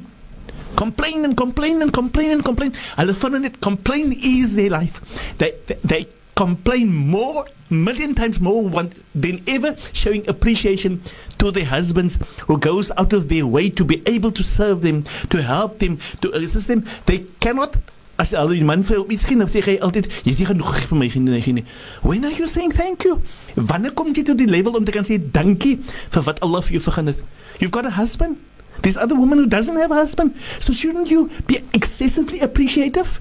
complain 0.77 1.25
and 1.25 1.35
complain 1.35 1.81
and 1.81 1.91
complain 1.91 2.31
and 2.31 2.45
complain. 2.45 2.71
Vind 2.97 3.43
dit 3.43 3.59
complain 3.59 4.13
is 4.13 4.55
their 4.55 4.69
life. 4.69 5.01
They, 5.37 5.53
they, 5.65 5.77
they 5.83 6.07
complain 6.35 6.93
more, 6.93 7.47
million 7.69 8.13
times 8.13 8.39
more 8.39 8.61
one, 8.63 8.93
than 9.13 9.43
ever 9.47 9.75
showing 9.91 10.27
appreciation 10.29 11.01
to 11.39 11.51
their 11.51 11.65
husbands 11.65 12.17
who 12.45 12.57
goes 12.57 12.91
out 12.97 13.11
of 13.11 13.27
their 13.27 13.45
way 13.45 13.69
to 13.71 13.83
be 13.83 14.01
able 14.05 14.31
to 14.31 14.43
serve 14.43 14.81
them, 14.81 15.03
to 15.29 15.41
help 15.41 15.79
them, 15.79 15.99
to 16.21 16.31
assist 16.31 16.67
them. 16.67 16.87
They 17.05 17.25
cannot 17.41 17.75
as 18.19 18.33
al 18.33 18.49
die 18.49 18.65
man 18.65 18.81
vir 18.81 19.03
miskien 19.05 19.43
of 19.45 19.51
sê 19.53 19.61
hy 19.61 19.75
altyd 19.85 20.07
jy's 20.25 20.39
nie 20.41 20.47
genoeg 20.49 20.79
vir 20.89 20.97
nie 20.97 21.53
nie. 21.59 21.65
When 22.01 22.25
are 22.25 22.33
you 22.33 22.47
saying 22.47 22.71
thank 22.73 23.05
you? 23.05 23.21
Wanneer 23.55 23.93
kom 23.93 24.09
jy 24.13 24.23
tot 24.25 24.39
die 24.41 24.49
level 24.49 24.77
om 24.77 24.85
te 24.85 24.91
kan 24.95 25.05
sê 25.05 25.19
dankie 25.21 25.77
vir 26.09 26.33
Allah 26.41 26.61
vir? 26.61 27.13
You've 27.59 27.71
got 27.71 27.85
a 27.85 27.91
husband 27.91 28.37
This 28.81 28.97
other 28.97 29.15
woman 29.15 29.39
who 29.39 29.45
doesn't 29.47 29.75
have 29.75 29.91
a 29.91 29.95
husband. 29.95 30.35
So 30.59 30.73
shouldn't 30.73 31.09
you 31.09 31.29
be 31.47 31.59
excessively 31.73 32.39
appreciative? 32.39 33.19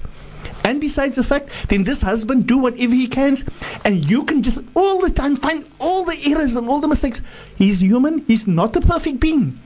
And 0.63 0.81
besides 0.81 1.15
the 1.15 1.23
fact, 1.23 1.49
then 1.69 1.83
this 1.83 2.01
husband 2.01 2.47
do 2.47 2.57
whatever 2.57 2.93
he 2.93 3.07
can, 3.07 3.37
and 3.85 4.09
you 4.09 4.23
can 4.25 4.43
just 4.43 4.59
all 4.75 4.99
the 4.99 5.09
time 5.09 5.35
find 5.37 5.65
all 5.79 6.03
the 6.03 6.17
errors 6.27 6.55
and 6.55 6.67
all 6.67 6.81
the 6.81 6.87
mistakes. 6.87 7.21
He's 7.55 7.81
human. 7.81 8.19
He's 8.27 8.47
not 8.47 8.75
a 8.75 8.81
perfect 8.81 9.19
being. 9.19 9.59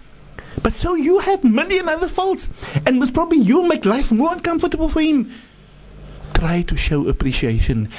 But 0.62 0.74
so 0.74 0.96
you 0.96 1.20
have 1.20 1.44
million 1.44 1.90
other 1.90 2.08
faults, 2.08 2.50
and 2.86 3.00
most 3.00 3.14
probably 3.14 3.40
you 3.40 3.64
make 3.64 3.86
life 3.86 4.12
more 4.12 4.34
uncomfortable 4.34 4.90
for 4.90 5.02
him. 5.02 5.34
Try 6.34 6.62
to 6.64 6.78
show 6.78 7.08
appreciation. 7.08 7.90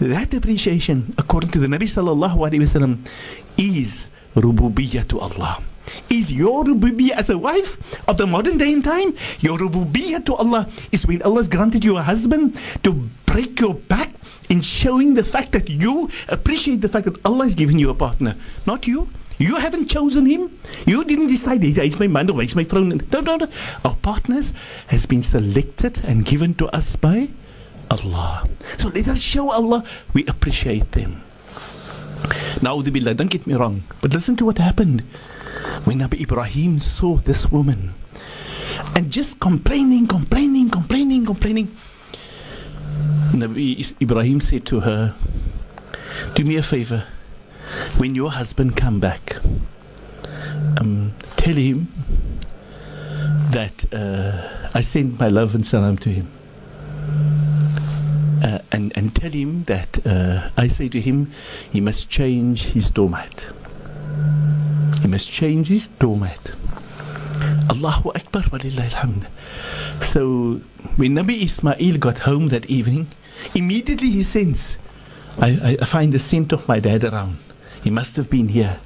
That 0.00 0.32
appreciation, 0.34 1.14
according 1.18 1.50
to 1.52 1.60
the 1.60 1.66
Nabi 1.66 1.86
sallallahu 1.86 2.34
alaihi 2.34 2.64
wasallam, 2.64 3.06
is 3.58 4.08
rububiyyah 4.34 5.06
to 5.08 5.20
Allah 5.20 5.62
is 6.08 6.32
your 6.32 6.64
rububiyyah 6.64 7.12
as 7.12 7.30
a 7.30 7.38
wife 7.38 7.76
of 8.08 8.18
the 8.18 8.26
modern 8.26 8.58
day 8.58 8.72
and 8.72 8.84
time. 8.84 9.14
Your 9.40 9.58
rububiyyah 9.58 10.24
to 10.26 10.34
Allah 10.34 10.68
is 10.92 11.06
when 11.06 11.22
Allah 11.22 11.38
has 11.40 11.48
granted 11.48 11.84
you 11.84 11.96
a 11.96 12.02
husband 12.02 12.58
to 12.82 12.92
break 13.26 13.60
your 13.60 13.74
back 13.74 14.10
in 14.48 14.60
showing 14.60 15.14
the 15.14 15.24
fact 15.24 15.52
that 15.52 15.70
you 15.70 16.10
appreciate 16.28 16.80
the 16.80 16.88
fact 16.88 17.06
that 17.06 17.16
Allah 17.24 17.46
is 17.46 17.54
giving 17.54 17.78
you 17.78 17.90
a 17.90 17.94
partner, 17.94 18.36
not 18.66 18.86
you. 18.86 19.08
You 19.38 19.56
haven't 19.56 19.88
chosen 19.88 20.26
him. 20.26 20.52
You 20.84 21.02
didn't 21.02 21.28
decide 21.28 21.62
he's 21.62 21.98
my 21.98 22.08
man 22.08 22.28
or 22.28 22.42
he's 22.42 22.54
my 22.54 22.64
friend. 22.64 23.00
No, 23.10 23.20
no, 23.20 23.36
no. 23.36 23.48
Our 23.86 23.96
partners 23.96 24.52
has 24.88 25.06
been 25.06 25.22
selected 25.22 26.04
and 26.04 26.26
given 26.26 26.52
to 26.60 26.68
us 26.76 26.94
by 26.96 27.30
Allah. 27.90 28.46
So 28.76 28.88
let 28.88 29.08
us 29.08 29.20
show 29.22 29.50
Allah 29.50 29.82
we 30.12 30.26
appreciate 30.26 30.92
them. 30.92 31.22
Now, 32.60 32.82
don't 32.82 33.30
get 33.30 33.46
me 33.46 33.54
wrong, 33.54 33.82
but 34.02 34.10
listen 34.12 34.36
to 34.36 34.44
what 34.44 34.58
happened 34.58 35.04
when 35.84 35.98
Nabi 35.98 36.20
Ibrahim 36.20 36.78
saw 36.78 37.16
this 37.16 37.50
woman 37.50 37.94
and 38.94 39.10
just 39.10 39.40
complaining, 39.40 40.06
complaining, 40.06 40.70
complaining, 40.70 41.24
complaining, 41.26 41.76
Nabi 43.32 43.94
Ibrahim 44.00 44.40
said 44.40 44.66
to 44.66 44.80
her, 44.80 45.14
Do 46.34 46.44
me 46.44 46.56
a 46.56 46.62
favor. 46.62 47.04
When 47.96 48.14
your 48.14 48.30
husband 48.32 48.76
come 48.76 48.98
back, 48.98 49.36
um, 50.78 51.14
tell 51.36 51.54
him 51.54 51.88
that 53.52 53.92
uh, 53.92 54.68
I 54.74 54.80
send 54.80 55.18
my 55.18 55.28
love 55.28 55.54
and 55.54 55.66
salam 55.66 55.96
to 55.98 56.10
him. 56.10 56.28
Uh, 58.42 58.58
and, 58.72 58.92
and 58.96 59.14
tell 59.14 59.30
him 59.30 59.64
that 59.64 60.04
uh, 60.06 60.50
I 60.56 60.66
say 60.68 60.88
to 60.88 61.00
him, 61.00 61.32
he 61.70 61.80
must 61.80 62.08
change 62.08 62.66
his 62.72 62.90
doormat. 62.90 63.46
He 65.02 65.08
must 65.08 65.30
change 65.30 65.68
his 65.68 65.88
doormat. 65.88 66.52
Allahu 67.70 68.10
Akbar 68.10 68.42
walillah 68.42 68.90
alhamd. 68.90 69.26
So 70.04 70.60
when 70.96 71.14
Nabi 71.16 71.42
Ismail 71.42 71.98
got 71.98 72.20
home 72.20 72.48
that 72.48 72.66
evening, 72.66 73.08
immediately 73.54 74.10
he 74.10 74.22
sends 74.22 74.76
I, 75.38 75.78
I 75.80 75.84
find 75.84 76.12
the 76.12 76.18
scent 76.18 76.52
of 76.52 76.66
my 76.66 76.80
dad 76.80 77.04
around. 77.04 77.38
He 77.82 77.90
must 77.90 78.16
have 78.16 78.28
been 78.28 78.48
here. 78.48 78.78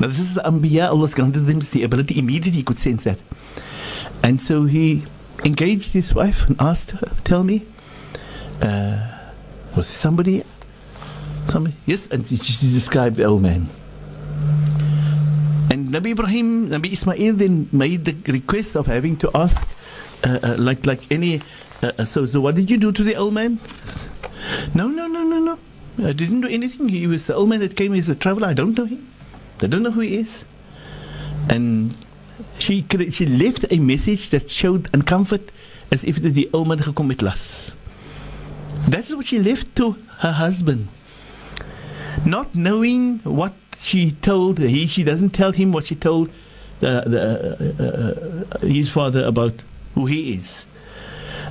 Now, 0.00 0.08
this 0.08 0.18
is 0.18 0.34
the 0.34 0.40
Anbiya, 0.42 0.88
Allah's 0.88 1.14
granted 1.14 1.40
them 1.40 1.60
the 1.60 1.84
ability, 1.84 2.18
immediately 2.18 2.58
he 2.58 2.62
could 2.62 2.78
sense 2.78 3.04
that. 3.04 3.18
And 4.22 4.40
so 4.40 4.64
he 4.64 5.04
engaged 5.44 5.92
his 5.92 6.14
wife 6.14 6.46
and 6.48 6.56
asked 6.60 6.92
her, 6.92 7.12
Tell 7.24 7.44
me, 7.44 7.66
uh, 8.60 9.30
was 9.76 9.86
somebody? 9.86 10.44
Somebody? 11.48 11.76
Yes, 11.86 12.08
and 12.08 12.26
she 12.26 12.36
described 12.70 13.16
the 13.16 13.24
old 13.24 13.42
man. 13.42 13.68
And 15.70 15.88
Nabi 15.88 16.12
Ibrahim, 16.12 16.70
Nabi 16.70 16.92
Ismail 16.92 17.34
then 17.34 17.68
made 17.72 18.04
the 18.04 18.32
request 18.32 18.76
of 18.76 18.86
having 18.86 19.16
to 19.18 19.30
ask, 19.34 19.66
uh, 20.24 20.38
uh, 20.42 20.56
like 20.58 20.84
like 20.84 21.10
any. 21.12 21.42
Uh, 21.82 21.92
uh, 21.98 22.04
so, 22.04 22.26
so 22.26 22.40
what 22.40 22.54
did 22.54 22.70
you 22.70 22.76
do 22.76 22.92
to 22.92 23.02
the 23.02 23.14
old 23.14 23.34
man? 23.34 23.60
No, 24.74 24.88
no, 24.88 25.06
no, 25.06 25.22
no, 25.22 25.38
no. 25.38 25.58
I 26.04 26.12
didn't 26.12 26.40
do 26.42 26.48
anything. 26.48 26.88
He 26.88 27.06
was 27.06 27.26
the 27.26 27.34
old 27.34 27.48
man 27.48 27.60
that 27.60 27.76
came 27.76 27.94
as 27.94 28.08
a 28.08 28.16
traveler. 28.16 28.48
I 28.48 28.54
don't 28.54 28.76
know 28.76 28.86
him. 28.86 29.06
I 29.62 29.66
don't 29.66 29.82
know 29.82 29.90
who 29.90 30.00
he 30.00 30.16
is. 30.16 30.44
And 31.48 31.94
she 32.58 32.84
she 33.10 33.26
left 33.26 33.64
a 33.70 33.78
message 33.78 34.30
that 34.30 34.50
showed 34.50 34.88
and 34.92 35.06
comfort 35.06 35.52
as 35.90 36.04
if 36.04 36.16
the 36.16 36.48
old 36.52 36.68
man 36.68 36.78
gekom 36.78 37.08
met 37.08 37.22
las. 37.22 37.70
That's 38.88 39.12
what 39.12 39.26
she 39.26 39.38
left 39.40 39.76
to 39.76 39.96
her 40.18 40.32
husband. 40.32 40.88
Not 42.24 42.54
knowing 42.54 43.20
what 43.24 43.54
she 43.80 44.12
told 44.12 44.58
he 44.58 44.86
she 44.86 45.02
doesn't 45.02 45.30
tell 45.30 45.52
him 45.52 45.72
what 45.72 45.84
she 45.84 45.94
told 45.94 46.30
the, 46.80 47.02
the, 47.06 47.20
uh, 47.20 47.82
uh, 47.82 48.56
uh, 48.56 48.66
his 48.66 48.88
father 48.88 49.24
about 49.24 49.64
who 49.94 50.06
he 50.06 50.34
is. 50.34 50.64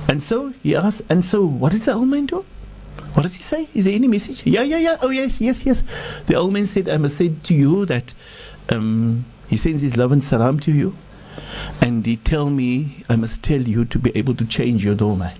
And 0.08 0.22
so 0.22 0.50
he 0.62 0.74
asked, 0.74 1.02
and 1.08 1.24
so 1.24 1.44
what 1.44 1.72
did 1.72 1.82
the 1.82 1.94
old 1.94 2.08
man 2.08 2.26
do? 2.26 2.44
What 3.14 3.22
did 3.22 3.32
he 3.32 3.42
say? 3.42 3.68
Is 3.74 3.84
there 3.84 3.94
any 3.94 4.08
message? 4.08 4.44
Yeah, 4.44 4.62
yeah, 4.62 4.78
yeah. 4.78 4.96
Oh, 5.00 5.10
yes, 5.10 5.40
yes, 5.40 5.64
yes. 5.64 5.84
The 6.26 6.34
old 6.34 6.52
man 6.52 6.66
said, 6.66 6.88
I 6.88 6.96
must 6.96 7.16
say 7.16 7.32
to 7.42 7.54
you 7.54 7.86
that 7.86 8.14
um, 8.68 9.24
he 9.48 9.56
sends 9.56 9.82
his 9.82 9.96
love 9.96 10.12
and 10.12 10.22
salam 10.22 10.60
to 10.60 10.72
you. 10.72 10.96
And 11.80 12.04
he 12.06 12.16
tell 12.16 12.50
me, 12.50 13.04
I 13.08 13.16
must 13.16 13.42
tell 13.42 13.60
you 13.60 13.84
to 13.84 13.98
be 13.98 14.16
able 14.16 14.34
to 14.36 14.44
change 14.44 14.84
your 14.84 14.94
doormat. 14.94 15.38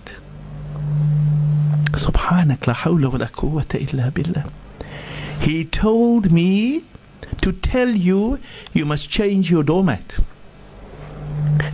Hawla 1.92 3.12
wa 3.12 3.18
la 3.18 3.26
quwwata 3.26 3.80
illa 3.80 4.10
billah. 4.10 4.50
He 5.40 5.64
told 5.64 6.30
me 6.30 6.84
to 7.40 7.52
tell 7.52 7.88
you, 7.88 8.38
you 8.72 8.84
must 8.84 9.08
change 9.10 9.50
your 9.50 9.62
doormat. 9.62 10.18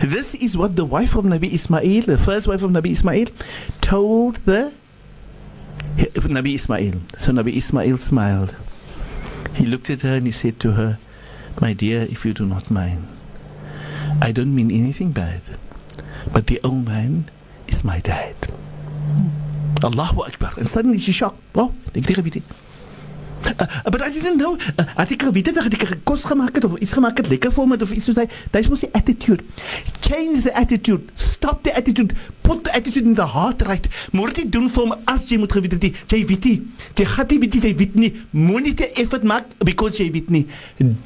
This 0.01 0.35
is 0.35 0.57
what 0.57 0.75
the 0.75 0.85
wife 0.85 1.15
of 1.15 1.25
Nabi 1.25 1.53
Ismail, 1.53 2.03
the 2.03 2.17
first 2.17 2.47
wife 2.47 2.63
of 2.63 2.71
Nabi 2.71 2.91
Ismail, 2.91 3.27
told 3.81 4.35
the 4.45 4.73
Nabi 5.97 6.55
Ismail. 6.55 7.01
So 7.17 7.31
Nabi 7.31 7.57
Ismail 7.57 7.97
smiled. 7.97 8.55
He 9.55 9.65
looked 9.65 9.89
at 9.89 10.01
her 10.01 10.15
and 10.15 10.25
he 10.25 10.31
said 10.31 10.59
to 10.61 10.71
her, 10.73 10.99
My 11.59 11.73
dear, 11.73 12.03
if 12.03 12.25
you 12.25 12.33
do 12.33 12.45
not 12.45 12.69
mind, 12.69 13.07
I 14.21 14.31
don't 14.31 14.55
mean 14.55 14.71
anything 14.71 15.11
bad, 15.11 15.41
but 16.31 16.47
the 16.47 16.61
old 16.63 16.85
man 16.85 17.29
is 17.67 17.83
my 17.83 17.99
dad. 17.99 18.35
Allahu 19.83 20.23
Akbar. 20.23 20.53
And 20.57 20.69
suddenly 20.69 20.97
she 20.97 21.11
shocked. 21.11 21.41
Oh, 21.55 21.73
Uh, 23.55 23.89
but 23.89 24.01
I 24.01 24.09
didn't 24.09 24.37
know. 24.37 24.57
Uh, 24.77 25.03
ek 25.07 25.21
geweet 25.23 25.51
het 25.51 25.55
dat 25.55 25.73
ek 25.73 25.99
kos 26.07 26.25
gemaak 26.27 26.55
het 26.57 26.65
of 26.67 26.75
iets 26.83 26.93
gemaak 26.97 27.17
het 27.21 27.29
lekker 27.31 27.53
vir 27.53 27.81
of 27.81 27.91
iets 27.91 28.09
soos 28.09 28.19
hy. 28.19 28.27
Dis 28.51 28.69
mos 28.71 28.83
die 28.83 28.91
attitude. 28.97 29.43
Change 30.01 30.41
the 30.41 30.53
attitude. 30.53 31.07
Stop 31.15 31.63
the 31.63 31.73
attitude. 31.75 32.15
Put 32.41 32.63
the 32.63 32.73
attitude 32.75 33.05
in 33.05 33.15
the 33.15 33.27
heart 33.27 33.61
right. 33.67 33.87
Moet 34.11 34.35
dit 34.35 34.51
doen 34.51 34.69
vir 34.71 34.83
hom 34.83 34.95
as 35.07 35.25
jy 35.27 35.39
moet 35.39 35.51
geweet 35.55 35.77
het 35.77 35.87
jy 36.11 36.21
weet 36.27 36.47
nie. 36.49 36.57
Jy 36.97 37.07
gaan 37.13 37.31
nie 37.31 37.39
weet 37.43 37.59
jy 37.63 37.73
weet 37.81 37.95
nie. 37.95 38.11
Moenie 38.31 38.75
te 38.77 38.89
effort 39.01 39.23
maak 39.27 39.49
because 39.65 40.01
jy 40.01 40.09
weet 40.11 40.31
nie. 40.33 40.45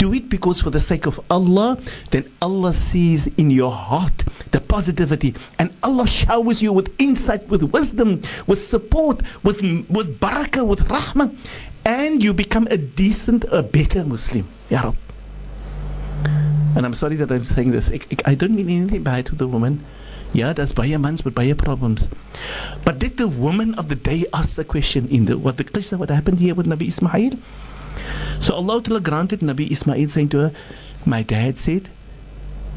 Do 0.01 0.13
it 0.17 0.29
because 0.29 0.61
for 0.61 0.73
the 0.73 0.81
sake 0.81 1.07
of 1.09 1.19
Allah, 1.29 1.77
then 2.09 2.25
Allah 2.41 2.73
sees 2.73 3.27
in 3.37 3.51
your 3.51 3.71
heart 3.71 4.25
the 4.51 4.59
positivity 4.61 5.33
and 5.59 5.71
Allah 5.83 6.07
showers 6.07 6.61
you 6.61 6.73
with 6.73 6.91
insight, 6.99 7.47
with 7.49 7.63
wisdom, 7.71 8.21
with 8.47 8.61
support, 8.61 9.21
with 9.43 9.61
with 9.89 10.19
barakah, 10.19 10.65
with 10.65 10.87
rahmah 10.87 11.31
and 11.85 12.23
you 12.23 12.33
become 12.33 12.67
a 12.69 12.77
decent, 12.77 13.45
a 13.51 13.63
better 13.63 14.03
Muslim. 14.03 14.47
Ya 14.69 14.81
Rab. 14.81 14.95
And 16.75 16.85
I'm 16.85 16.93
sorry 16.93 17.15
that 17.17 17.31
I'm 17.31 17.45
saying 17.45 17.71
this. 17.71 17.91
I, 17.91 17.99
I 18.25 18.35
don't 18.35 18.55
mean 18.55 18.69
anything 18.69 19.03
bad 19.03 19.25
to 19.27 19.35
the 19.35 19.47
woman. 19.47 19.83
Yeah, 20.33 20.53
that's 20.53 20.71
baie 20.71 20.97
mans 20.97 21.25
with 21.25 21.35
baie 21.35 21.53
problems. 21.53 22.07
But 22.85 22.99
did 22.99 23.17
the 23.17 23.27
woman 23.27 23.75
of 23.75 23.89
the 23.89 23.95
day 23.95 24.25
ask 24.33 24.55
the 24.55 24.63
question 24.63 25.09
in 25.09 25.25
the 25.25 25.37
what 25.37 25.57
the 25.57 25.65
qissa, 25.65 25.97
what 25.97 26.09
happened 26.09 26.39
here 26.39 26.55
with 26.55 26.67
Nabi 26.67 26.87
Ismail? 26.87 27.33
So 28.39 28.53
Allah 28.55 28.81
granted 28.81 29.41
Nabi 29.41 29.69
Ismail 29.69 30.07
saying 30.07 30.29
to 30.29 30.37
her, 30.39 30.51
My 31.05 31.23
dad 31.23 31.57
said, 31.57 31.89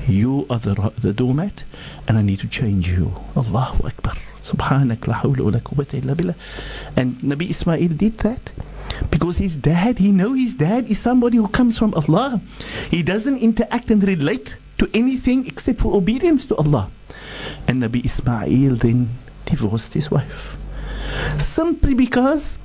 You 0.08 0.46
are 0.50 0.58
the, 0.58 0.92
the 1.00 1.12
doormat 1.12 1.62
and 2.08 2.18
I 2.18 2.22
need 2.22 2.40
to 2.40 2.48
change 2.48 2.88
you. 2.88 3.14
Allahu 3.36 3.86
Akbar. 3.86 4.14
Subhanak 4.42 5.06
la 5.06 5.14
hawla 5.14 5.44
wa 5.44 5.50
la 5.50 5.60
quwwata 5.60 6.02
illa 6.02 6.14
billah. 6.14 6.34
And 6.96 7.18
Nabi 7.18 7.50
Ismail 7.50 7.88
did 7.88 8.18
that. 8.18 8.50
Because 9.10 9.38
his 9.38 9.56
dad, 9.56 9.98
he 9.98 10.12
know 10.12 10.34
his 10.34 10.54
dad 10.54 10.90
is 10.90 10.98
somebody 10.98 11.36
who 11.36 11.48
comes 11.48 11.78
from 11.78 11.94
Allah. 11.94 12.40
He 12.90 13.02
doesn't 13.02 13.38
interact 13.38 13.90
and 13.90 14.02
relate 14.06 14.56
to 14.78 14.88
anything 14.94 15.46
except 15.46 15.80
for 15.80 15.94
obedience 15.94 16.46
to 16.48 16.56
Allah. 16.56 16.90
And 17.68 17.82
Nabi 17.82 18.04
Ismail 18.04 18.76
then 18.76 19.10
divorced 19.44 19.94
his 19.94 20.10
wife. 20.10 20.56
Simply 21.38 21.94
because 21.94 22.58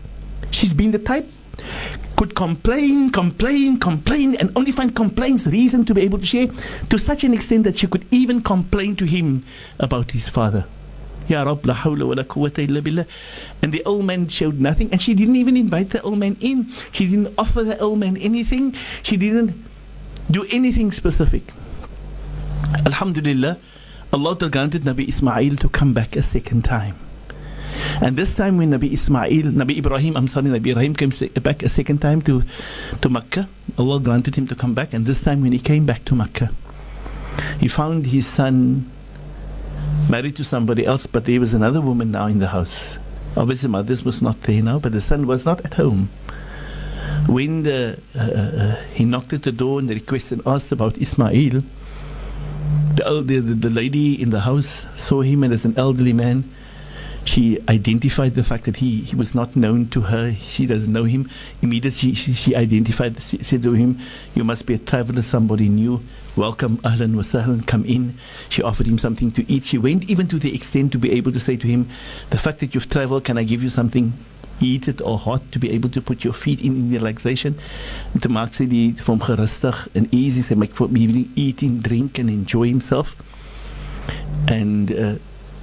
she's 0.51 0.73
been 0.73 0.91
the 0.91 0.99
type 0.99 1.27
could 2.15 2.35
complain, 2.35 3.09
complain, 3.09 3.79
complain, 3.79 4.35
and 4.35 4.51
only 4.57 4.71
find 4.71 4.93
complaints 4.93 5.47
reason 5.47 5.85
to 5.85 5.93
be 5.93 6.01
able 6.01 6.19
to 6.19 6.25
share 6.25 6.47
to 6.89 6.97
such 6.97 7.23
an 7.23 7.33
extent 7.33 7.63
that 7.63 7.77
she 7.77 7.87
could 7.87 8.05
even 8.11 8.41
complain 8.41 8.95
to 8.95 9.05
him 9.05 9.43
about 9.79 10.11
his 10.11 10.27
father. 10.27 10.65
Ya 11.29 11.43
Rab, 11.43 11.65
la 11.65 11.75
hawla 11.75 12.07
wa 12.07 12.13
la 12.15 12.23
quwwata 12.23 12.67
illa 12.67 12.81
billah. 12.81 13.05
And 13.61 13.71
the 13.71 13.83
old 13.85 14.05
man 14.05 14.27
showed 14.27 14.59
nothing, 14.59 14.89
and 14.91 15.01
she 15.01 15.13
didn't 15.13 15.35
even 15.35 15.55
invite 15.55 15.91
the 15.91 16.01
old 16.01 16.17
man 16.17 16.37
in. 16.41 16.69
She 16.91 17.07
didn't 17.07 17.33
offer 17.37 17.63
the 17.63 17.79
old 17.79 17.99
man 17.99 18.17
anything. 18.17 18.75
She 19.03 19.15
didn't 19.15 19.53
do 20.31 20.45
anything 20.51 20.91
specific. 20.91 21.53
Alhamdulillah, 22.85 23.57
Allah 24.11 24.49
granted 24.49 24.83
Nabi 24.83 25.07
Ismail 25.07 25.57
to 25.57 25.69
come 25.69 25.93
back 25.93 26.15
a 26.15 26.23
second 26.23 26.65
time. 26.65 26.97
And 28.01 28.17
this 28.17 28.35
time 28.35 28.57
when 28.57 28.71
Nabi 28.71 28.93
Ismail, 28.93 29.53
Nabi 29.53 29.77
Ibrahim, 29.77 30.17
I'm 30.17 30.27
sorry, 30.27 30.47
Nabi 30.47 30.71
Ibrahim 30.71 30.95
came 30.95 31.11
back 31.41 31.63
a 31.63 31.69
second 31.69 31.99
time 31.99 32.21
to, 32.23 32.43
to 33.01 33.09
Makkah, 33.09 33.47
Allah 33.77 33.99
granted 33.99 34.35
him 34.35 34.47
to 34.47 34.55
come 34.55 34.73
back. 34.73 34.93
And 34.93 35.05
this 35.05 35.21
time 35.21 35.41
when 35.41 35.51
he 35.51 35.59
came 35.59 35.85
back 35.85 36.05
to 36.05 36.15
Makkah, 36.15 36.51
he 37.59 37.67
found 37.67 38.07
his 38.07 38.27
son 38.27 38.89
married 40.07 40.35
to 40.37 40.43
somebody 40.43 40.85
else, 40.85 41.07
but 41.07 41.25
there 41.25 41.39
was 41.39 41.53
another 41.53 41.81
woman 41.81 42.11
now 42.11 42.27
in 42.27 42.39
the 42.39 42.47
house. 42.47 42.97
Obviously, 43.35 43.69
mother 43.69 43.95
was 44.03 44.21
not 44.21 44.41
there 44.43 44.61
now, 44.61 44.79
but 44.79 44.91
the 44.91 45.01
son 45.01 45.27
was 45.27 45.45
not 45.45 45.63
at 45.65 45.73
home. 45.73 46.09
When 47.27 47.63
the, 47.63 47.99
uh, 48.15 48.19
uh, 48.19 48.75
he 48.93 49.05
knocked 49.05 49.33
at 49.33 49.43
the 49.43 49.51
door 49.51 49.79
and 49.79 49.89
the 49.89 49.95
request 49.95 50.31
and 50.31 50.41
asked 50.45 50.71
about 50.71 50.97
Ismail, 50.97 51.63
the, 52.95 53.21
the, 53.21 53.39
the 53.39 53.69
lady 53.69 54.19
in 54.21 54.29
the 54.29 54.41
house 54.41 54.85
saw 54.97 55.21
him 55.21 55.43
and 55.43 55.53
as 55.53 55.65
an 55.65 55.75
elderly 55.77 56.13
man, 56.13 56.53
she 57.25 57.59
identified 57.69 58.35
the 58.35 58.43
fact 58.43 58.63
that 58.65 58.77
he, 58.77 59.01
he 59.01 59.15
was 59.15 59.35
not 59.35 59.55
known 59.55 59.87
to 59.89 60.01
her. 60.01 60.33
She 60.33 60.65
doesn't 60.65 60.91
know 60.91 61.03
him. 61.03 61.29
Immediately, 61.61 62.15
she, 62.15 62.33
she 62.33 62.55
identified, 62.55 63.21
she 63.21 63.43
said 63.43 63.61
to 63.63 63.73
him, 63.73 63.99
You 64.33 64.43
must 64.43 64.65
be 64.65 64.73
a 64.73 64.77
traveler, 64.79 65.21
somebody 65.21 65.69
new. 65.69 66.01
Welcome, 66.39 66.77
ahlan 66.83 67.17
wa 67.17 67.23
sahlan, 67.23 67.67
come 67.67 67.83
in. 67.83 68.17
She 68.47 68.63
offered 68.63 68.87
him 68.87 68.97
something 68.97 69.29
to 69.33 69.43
eat. 69.51 69.65
She 69.65 69.77
went 69.77 70.09
even 70.09 70.25
to 70.29 70.39
the 70.39 70.55
extent 70.55 70.93
to 70.93 70.97
be 70.97 71.11
able 71.11 71.33
to 71.33 71.39
say 71.39 71.57
to 71.57 71.67
him, 71.67 71.89
The 72.29 72.37
fact 72.37 72.59
that 72.59 72.73
you've 72.73 72.89
traveled, 72.89 73.25
can 73.25 73.37
I 73.37 73.43
give 73.43 73.61
you 73.61 73.69
something 73.69 74.13
heated 74.57 75.01
or 75.01 75.19
hot 75.19 75.51
to 75.51 75.59
be 75.59 75.69
able 75.71 75.89
to 75.89 76.01
put 76.01 76.23
your 76.23 76.31
feet 76.31 76.61
in, 76.61 76.77
in 76.77 76.91
relaxation? 76.91 77.59
Te 78.21 78.31
maak 78.31 78.55
sy 78.55 78.69
die 78.71 78.93
vir 78.95 79.19
gerustig 79.19 79.81
and 79.93 80.07
easy, 80.15 80.39
sy 80.39 80.55
maak 80.55 80.71
vir 80.79 80.87
hom 80.87 80.95
eating, 81.35 81.81
drink 81.83 82.19
and 82.23 82.29
enjoy 82.29 82.69
himself. 82.69 83.17
And 84.47 84.93
uh, 84.93 85.15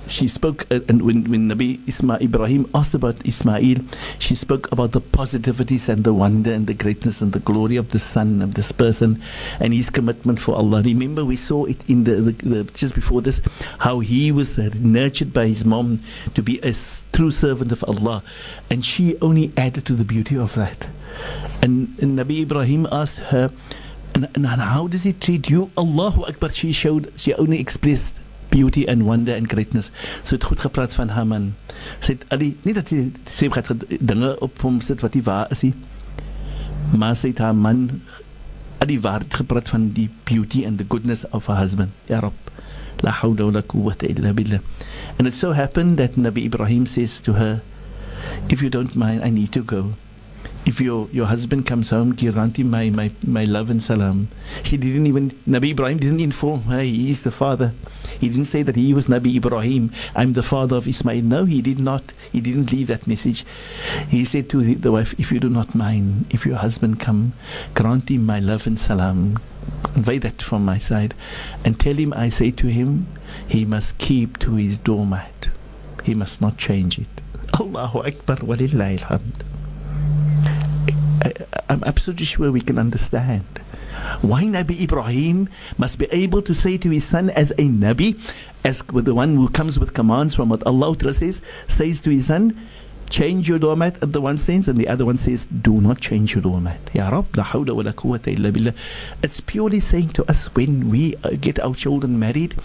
she 0.08 0.28
spoke, 0.28 0.66
uh, 0.70 0.80
and 0.88 1.02
when, 1.02 1.24
when 1.24 1.48
Nabi 1.48 1.78
Isma 1.80 2.20
Ibrahim 2.20 2.68
asked 2.74 2.94
about 2.94 3.16
Ismail, 3.26 3.78
she 4.18 4.34
spoke 4.34 4.70
about 4.72 4.92
the 4.92 5.00
positivities 5.00 5.88
and 5.88 6.04
the 6.04 6.12
wonder 6.14 6.52
and 6.52 6.66
the 6.66 6.74
greatness 6.74 7.20
and 7.20 7.32
the 7.32 7.40
glory 7.40 7.76
of 7.76 7.90
the 7.90 7.98
son 7.98 8.42
of 8.42 8.54
this 8.54 8.72
person 8.72 9.22
and 9.60 9.72
his 9.74 9.90
commitment 9.90 10.40
for 10.40 10.54
Allah. 10.54 10.82
Remember, 10.82 11.24
we 11.24 11.36
saw 11.36 11.64
it 11.64 11.88
in 11.88 12.04
the, 12.04 12.14
the, 12.16 12.32
the 12.32 12.64
just 12.72 12.94
before 12.94 13.22
this, 13.22 13.40
how 13.78 14.00
he 14.00 14.32
was 14.32 14.58
nurtured 14.58 15.32
by 15.32 15.46
his 15.46 15.64
mom 15.64 16.00
to 16.34 16.42
be 16.42 16.58
a 16.60 16.74
true 17.12 17.30
servant 17.30 17.72
of 17.72 17.84
Allah, 17.84 18.22
and 18.70 18.84
she 18.84 19.16
only 19.20 19.52
added 19.56 19.86
to 19.86 19.94
the 19.94 20.04
beauty 20.04 20.36
of 20.36 20.54
that. 20.54 20.88
And, 21.62 21.96
and 22.00 22.18
Nabi 22.18 22.42
Ibrahim 22.42 22.86
asked 22.92 23.18
her, 23.18 23.50
and, 24.14 24.28
and 24.34 24.46
how 24.46 24.86
does 24.86 25.02
he 25.02 25.12
treat 25.12 25.50
you? 25.50 25.70
Allahu 25.76 26.24
Akbar. 26.24 26.50
She 26.50 26.72
showed, 26.72 27.12
she 27.16 27.34
only 27.34 27.60
expressed 27.60 28.18
beauty 28.50 28.86
and 28.88 29.06
wonder 29.06 29.34
and 29.34 29.50
greatness. 29.52 29.90
So 30.22 30.34
het 30.34 30.44
goed 30.44 30.60
gepraat 30.60 30.94
van 30.94 31.08
haar 31.08 31.26
man. 31.26 31.54
Sy 32.00 32.16
het 32.16 32.24
al 32.34 32.42
die 32.44 32.52
nie 32.62 32.74
dat 32.76 32.88
sy 32.92 33.10
sê 33.30 33.50
gaan 33.52 33.82
dinge 34.00 34.34
op 34.44 34.60
hom 34.64 34.80
sit 34.80 35.04
wat 35.04 35.14
nie 35.14 35.24
waar 35.26 35.50
is 35.50 35.64
nie. 35.66 35.74
Maar 36.96 37.16
sy 37.16 37.32
het 37.34 37.42
haar 37.44 37.56
man 37.56 38.02
al 38.78 38.90
die 38.92 39.00
waarheid 39.00 39.34
gepraat 39.42 39.68
van 39.72 39.90
die 39.96 40.08
beauty 40.28 40.64
and 40.66 40.78
the 40.78 40.86
goodness 40.88 41.24
of 41.32 41.46
her 41.50 41.58
husband. 41.60 41.92
Ja 42.10 42.20
Rabb. 42.24 42.52
La 43.04 43.12
hawla 43.12 43.44
wa 43.44 43.58
la 43.58 43.62
quwwata 43.62 44.08
illa 44.08 44.32
billah. 44.32 44.60
And 45.18 45.28
it 45.28 45.34
so 45.34 45.52
happened 45.52 45.98
that 45.98 46.16
Nabi 46.16 46.46
Ibrahim 46.46 46.86
says 46.86 47.20
to 47.22 47.34
her, 47.34 47.60
if 48.48 48.62
you 48.62 48.70
don't 48.70 48.96
mind, 48.96 49.22
I 49.22 49.30
need 49.30 49.52
to 49.52 49.62
go. 49.62 49.92
If 50.66 50.80
your 50.80 51.08
your 51.12 51.26
husband 51.26 51.64
comes 51.64 51.90
home, 51.90 52.14
Kiranti, 52.16 52.64
my, 52.64 52.90
my, 52.90 53.10
my 53.24 53.44
love 53.44 53.70
and 53.70 53.80
salam. 53.80 54.28
She 54.64 54.76
didn't 54.76 55.06
even, 55.06 55.30
Nabi 55.46 55.70
Ibrahim 55.70 55.98
didn't 55.98 56.20
inform 56.20 56.62
her 56.62 56.80
he 56.80 57.10
is 57.10 57.22
the 57.22 57.30
father. 57.30 57.72
He 58.18 58.28
didn't 58.28 58.46
say 58.46 58.62
that 58.64 58.74
he 58.74 58.92
was 58.92 59.06
Nabi 59.06 59.36
Ibrahim, 59.36 59.92
I'm 60.16 60.32
the 60.32 60.42
father 60.42 60.76
of 60.76 60.88
Ismail. 60.88 61.22
No, 61.22 61.44
he 61.44 61.62
did 61.62 61.78
not. 61.78 62.12
He 62.32 62.40
didn't 62.40 62.72
leave 62.72 62.88
that 62.88 63.06
message. 63.06 63.46
He 64.08 64.24
said 64.24 64.50
to 64.50 64.74
the 64.74 64.90
wife, 64.90 65.14
if 65.18 65.30
you 65.30 65.38
do 65.38 65.48
not 65.48 65.74
mind, 65.76 66.26
if 66.30 66.44
your 66.44 66.56
husband 66.56 66.98
come, 66.98 67.34
grant 67.74 68.10
him 68.10 68.26
my 68.26 68.40
love 68.40 68.66
and 68.66 68.78
salam. 68.78 69.38
Convey 69.84 70.18
that 70.18 70.42
from 70.42 70.64
my 70.64 70.78
side. 70.78 71.14
And 71.64 71.78
tell 71.78 71.94
him 71.94 72.12
I 72.12 72.28
say 72.28 72.50
to 72.50 72.66
him, 72.66 73.06
he 73.46 73.64
must 73.64 73.98
keep 73.98 74.38
to 74.40 74.54
his 74.56 74.78
doormat. 74.78 75.48
He 76.02 76.14
must 76.14 76.40
not 76.40 76.56
change 76.58 76.98
it. 76.98 77.06
Allahu 77.60 78.00
Akbar 78.00 78.36
walillahi. 78.36 79.55
I'm 81.68 81.82
absolutely 81.84 82.26
sure 82.26 82.50
we 82.50 82.60
can 82.60 82.78
understand. 82.78 83.44
Why 84.20 84.44
Nabi 84.44 84.80
Ibrahim 84.82 85.48
must 85.78 85.98
be 85.98 86.06
able 86.10 86.42
to 86.42 86.54
say 86.54 86.78
to 86.78 86.90
his 86.90 87.04
son 87.04 87.30
as 87.30 87.50
a 87.52 87.68
Nabi, 87.68 88.18
as 88.64 88.82
the 88.82 89.14
one 89.14 89.36
who 89.36 89.48
comes 89.48 89.78
with 89.78 89.94
commands 89.94 90.34
from 90.34 90.48
what 90.48 90.62
Allah 90.66 90.96
says, 91.12 91.42
says 91.68 92.00
to 92.02 92.10
his 92.10 92.26
son, 92.26 92.56
change 93.10 93.48
your 93.48 93.58
doormat 93.58 94.02
at 94.02 94.12
the 94.12 94.20
one 94.20 94.38
sense 94.38 94.68
and 94.68 94.78
the 94.80 94.88
other 94.88 95.04
one 95.04 95.16
says 95.16 95.46
do 95.46 95.80
not 95.80 96.00
change 96.00 96.34
your 96.34 96.42
doormat. 96.42 96.78
Ya 96.92 97.08
rab 97.08 97.36
la 97.36 97.44
hawla 97.44 97.74
wa 97.74 97.82
la 97.82 97.92
quwwata 97.92 98.32
illa 98.36 98.50
billah. 98.50 98.74
It's 99.22 99.40
purely 99.40 99.80
saying 99.80 100.10
to 100.10 100.28
us 100.28 100.46
when 100.54 100.90
we 100.90 101.14
uh, 101.22 101.30
get 101.40 101.60
our 101.60 101.74
children 101.74 102.18
married 102.18 102.56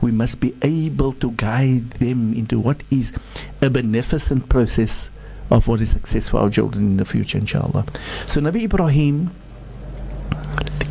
we 0.00 0.12
must 0.12 0.40
be 0.40 0.54
able 0.62 1.12
to 1.14 1.32
guide 1.32 1.90
them 1.98 2.32
into 2.32 2.58
what 2.60 2.82
is 2.90 3.12
a 3.60 3.70
beneficent 3.70 4.48
process 4.48 5.10
of 5.50 5.68
what 5.68 5.80
is 5.80 5.90
success 5.90 6.28
for 6.28 6.40
our 6.40 6.50
children 6.50 6.84
in 6.84 6.96
the 6.96 7.04
future 7.04 7.38
inshallah 7.38 7.84
so 8.26 8.40
nabi 8.40 8.62
ibrahim 8.64 9.30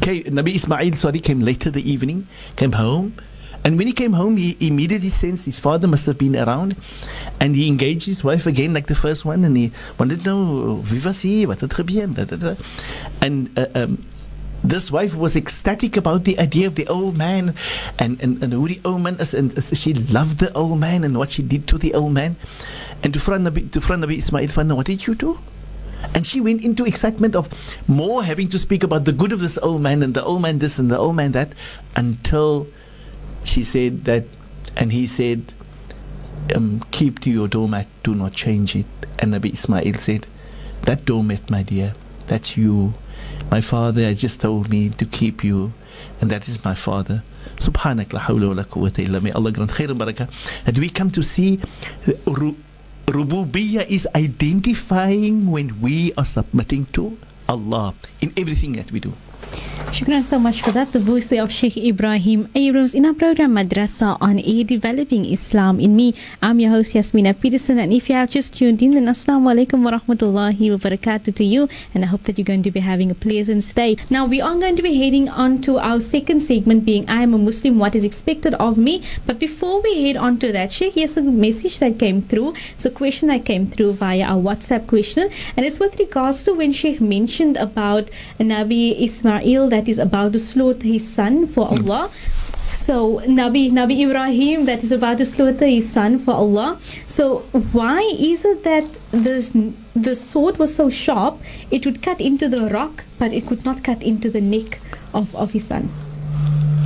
came, 0.02 0.24
nabi 0.24 0.56
ismail 0.56 0.96
sorry 0.96 1.20
came 1.20 1.42
later 1.42 1.70
the 1.70 1.90
evening 1.90 2.28
came 2.56 2.74
home 2.74 3.14
and 3.68 3.78
when 3.78 3.88
he 3.88 3.92
came 3.92 4.14
home, 4.14 4.38
he 4.38 4.56
immediately 4.62 5.10
sensed 5.10 5.44
his 5.44 5.60
father 5.60 5.90
must 5.90 6.06
have 6.06 6.18
been 6.18 6.38
around. 6.38 6.78
And 7.40 7.54
he 7.54 7.68
engaged 7.68 8.06
his 8.06 8.24
wife 8.24 8.46
again, 8.46 8.74
like 8.74 8.88
the 8.88 8.96
first 8.96 9.26
one. 9.26 9.44
And 9.44 9.58
he 9.58 9.74
wanted 10.00 10.24
to 10.24 10.30
know, 10.30 10.86
was 11.04 11.22
he? 11.22 11.46
Wat. 11.46 11.62
And 13.22 13.60
uh, 13.60 13.66
um, 13.76 14.06
this 14.64 14.90
wife 14.90 15.14
was 15.16 15.36
ecstatic 15.36 15.98
about 15.98 16.24
the 16.24 16.40
idea 16.40 16.68
of 16.68 16.76
the 16.76 16.88
old 16.88 17.18
man 17.18 17.56
and, 18.00 18.22
and, 18.22 18.42
and 18.42 18.54
who 18.54 18.70
the 18.70 18.80
old 18.86 19.02
man 19.02 19.16
is. 19.20 19.34
And 19.34 19.52
she 19.76 19.94
loved 19.94 20.40
the 20.40 20.54
old 20.54 20.80
man 20.80 21.04
and 21.04 21.18
what 21.18 21.30
she 21.30 21.44
did 21.44 21.68
to 21.68 21.78
the 21.78 21.94
old 21.94 22.14
man. 22.14 22.38
And 23.04 23.14
to 23.14 23.20
friend 23.20 23.46
Nabi, 23.46 23.72
to 23.72 23.82
friend 23.82 24.04
Nabi 24.04 24.18
Ismail, 24.18 24.76
what 24.76 24.86
did 24.86 25.06
you 25.08 25.16
do? 25.16 25.40
And 26.14 26.26
she 26.26 26.42
went 26.42 26.64
into 26.64 26.86
excitement 26.86 27.36
of 27.36 27.48
more 27.88 28.24
having 28.24 28.48
to 28.50 28.60
speak 28.60 28.84
about 28.84 29.06
the 29.06 29.12
good 29.12 29.32
of 29.34 29.40
this 29.40 29.58
old 29.60 29.82
man 29.82 30.04
and 30.04 30.14
the 30.14 30.24
old 30.24 30.42
man 30.42 30.60
this 30.60 30.78
and 30.80 30.92
the 30.92 30.98
old 30.98 31.16
man 31.16 31.32
that 31.32 31.52
until 31.96 32.68
she 33.44 33.64
said 33.64 34.06
that, 34.06 34.26
and 34.76 34.92
he 34.92 35.08
said, 35.08 35.54
um, 36.56 36.84
keep 36.92 37.20
to 37.22 37.30
your 37.30 37.48
doormat, 37.48 37.88
do 38.04 38.14
not 38.14 38.34
change 38.34 38.76
it. 38.76 38.86
And 39.20 39.34
Nabi 39.34 39.54
Ismail 39.54 39.96
said, 39.96 40.28
that 40.84 41.06
doormat, 41.06 41.50
my 41.50 41.64
dear, 41.64 41.96
that's 42.28 42.58
you. 42.58 42.94
My 43.50 43.62
father 43.62 44.04
has 44.04 44.22
just 44.22 44.42
told 44.42 44.70
me 44.70 44.90
to 44.90 45.06
keep 45.06 45.44
you, 45.44 45.74
and 46.22 46.30
that 46.30 46.48
is 46.48 46.64
my 46.64 46.76
father. 46.76 47.24
Subhanak 47.56 48.14
la 48.14 48.20
hawla 48.20 48.50
wa 48.50 48.54
la 48.54 48.64
quwwata 48.64 49.04
illa 49.04 49.20
May 49.20 49.32
Allah 49.32 49.52
grant 49.52 49.72
khair 49.72 49.90
and 49.90 50.00
barakah. 50.00 50.30
And 50.66 50.78
we 50.78 50.90
come 50.90 51.10
to 51.12 51.24
see 51.24 51.60
ru- 53.08 53.24
Rububiyyah 53.24 53.88
is 53.88 54.08
identifying 54.16 55.48
when 55.48 55.80
we 55.82 56.12
are 56.18 56.26
submitting 56.26 56.86
to 56.94 57.18
Allah 57.48 57.96
in 58.20 58.34
everything 58.36 58.74
that 58.74 58.92
we 58.92 59.00
do. 59.00 59.14
Shukran 59.98 60.22
so 60.22 60.38
much 60.38 60.62
for 60.62 60.72
that. 60.72 60.92
The 60.92 61.00
voice 61.00 61.32
of 61.32 61.50
Sheikh 61.50 61.76
Ebrahim 61.76 62.50
Abrahams 62.54 62.94
in 62.94 63.06
our 63.06 63.14
program 63.14 63.54
Madrasa 63.54 64.18
on 64.20 64.38
Air 64.38 64.64
Developing 64.66 65.26
Islam. 65.26 65.80
In 65.80 65.96
me, 65.96 66.14
I'm 66.42 66.60
your 66.60 66.72
host 66.72 66.94
Yasmina 66.94 67.34
Peterson. 67.40 67.80
And 67.80 67.94
if 67.94 68.10
you 68.10 68.16
have 68.16 68.30
just 68.30 68.54
tuned 68.54 68.82
in, 68.82 68.92
then 68.92 69.06
Assalamu 69.06 69.48
alaikum 69.54 69.84
wa 69.84 69.92
rahmatullahi 69.98 70.72
wa 70.72 70.78
barakatuh 70.78 71.34
to 71.36 71.44
you. 71.44 71.70
And 71.94 72.04
I 72.04 72.08
hope 72.08 72.24
that 72.24 72.38
you're 72.38 72.46
going 72.46 72.64
to 72.64 72.72
be 72.72 72.82
having 72.82 73.10
a 73.12 73.16
pleasant 73.16 73.64
stay. 73.64 73.96
Now, 74.10 74.26
we 74.26 74.42
are 74.42 74.54
going 74.56 74.76
to 74.76 74.84
be 74.84 74.94
heading 75.02 75.30
on 75.30 75.62
to 75.62 75.80
our 75.80 76.02
second 76.02 76.42
segment 76.42 76.84
being 76.84 77.10
I 77.10 77.22
am 77.24 77.34
a 77.34 77.38
Muslim, 77.38 77.80
what 77.80 77.96
is 77.96 78.04
expected 78.04 78.56
of 78.56 78.78
me. 78.78 79.04
But 79.26 79.40
before 79.40 79.82
we 79.82 80.04
head 80.04 80.18
on 80.18 80.38
to 80.40 80.52
that, 80.52 80.72
Sheikh, 80.74 80.96
here's 80.96 81.16
a 81.18 81.22
message 81.22 81.80
that 81.80 81.98
came 81.98 82.22
through. 82.22 82.54
It's 82.74 82.86
a 82.86 82.92
question 82.92 83.30
that 83.30 83.46
came 83.46 83.68
through 83.68 83.94
via 83.94 84.24
our 84.26 84.42
WhatsApp 84.42 84.86
question. 84.88 85.30
And 85.56 85.66
it's 85.66 85.80
with 85.80 85.98
regards 85.98 86.44
to 86.44 86.54
when 86.54 86.74
Sheikh 86.74 87.00
mentioned 87.00 87.56
about 87.58 88.10
Nabi 88.40 89.02
Ismail 89.02 89.27
that 89.28 89.88
is 89.88 90.00
about 90.00 90.32
to 90.34 90.40
slaughter 90.40 90.88
his 90.88 91.08
son 91.08 91.48
for 91.48 91.68
Allah. 91.68 92.10
So 92.74 93.20
Nabi 93.26 93.72
Nabi 93.72 94.06
Ibrahim 94.08 94.66
that 94.66 94.84
is 94.84 94.92
about 94.92 95.18
to 95.18 95.26
slaughter 95.26 95.66
his 95.66 95.90
son 95.90 96.20
for 96.20 96.32
Allah. 96.32 96.80
So 97.08 97.40
why 97.74 98.02
is 98.20 98.46
it 98.46 98.64
that 98.64 98.86
this 99.12 99.52
the 99.96 100.16
sword 100.16 100.58
was 100.58 100.76
so 100.76 100.90
sharp 100.90 101.40
it 101.72 101.86
would 101.86 102.02
cut 102.02 102.22
into 102.22 102.48
the 102.48 102.70
rock 102.70 103.04
but 103.18 103.34
it 103.34 103.48
could 103.48 103.66
not 103.66 103.84
cut 103.84 104.04
into 104.04 104.30
the 104.30 104.42
neck 104.42 104.80
of, 105.14 105.36
of 105.36 105.52
his 105.52 105.66
son? 105.66 105.90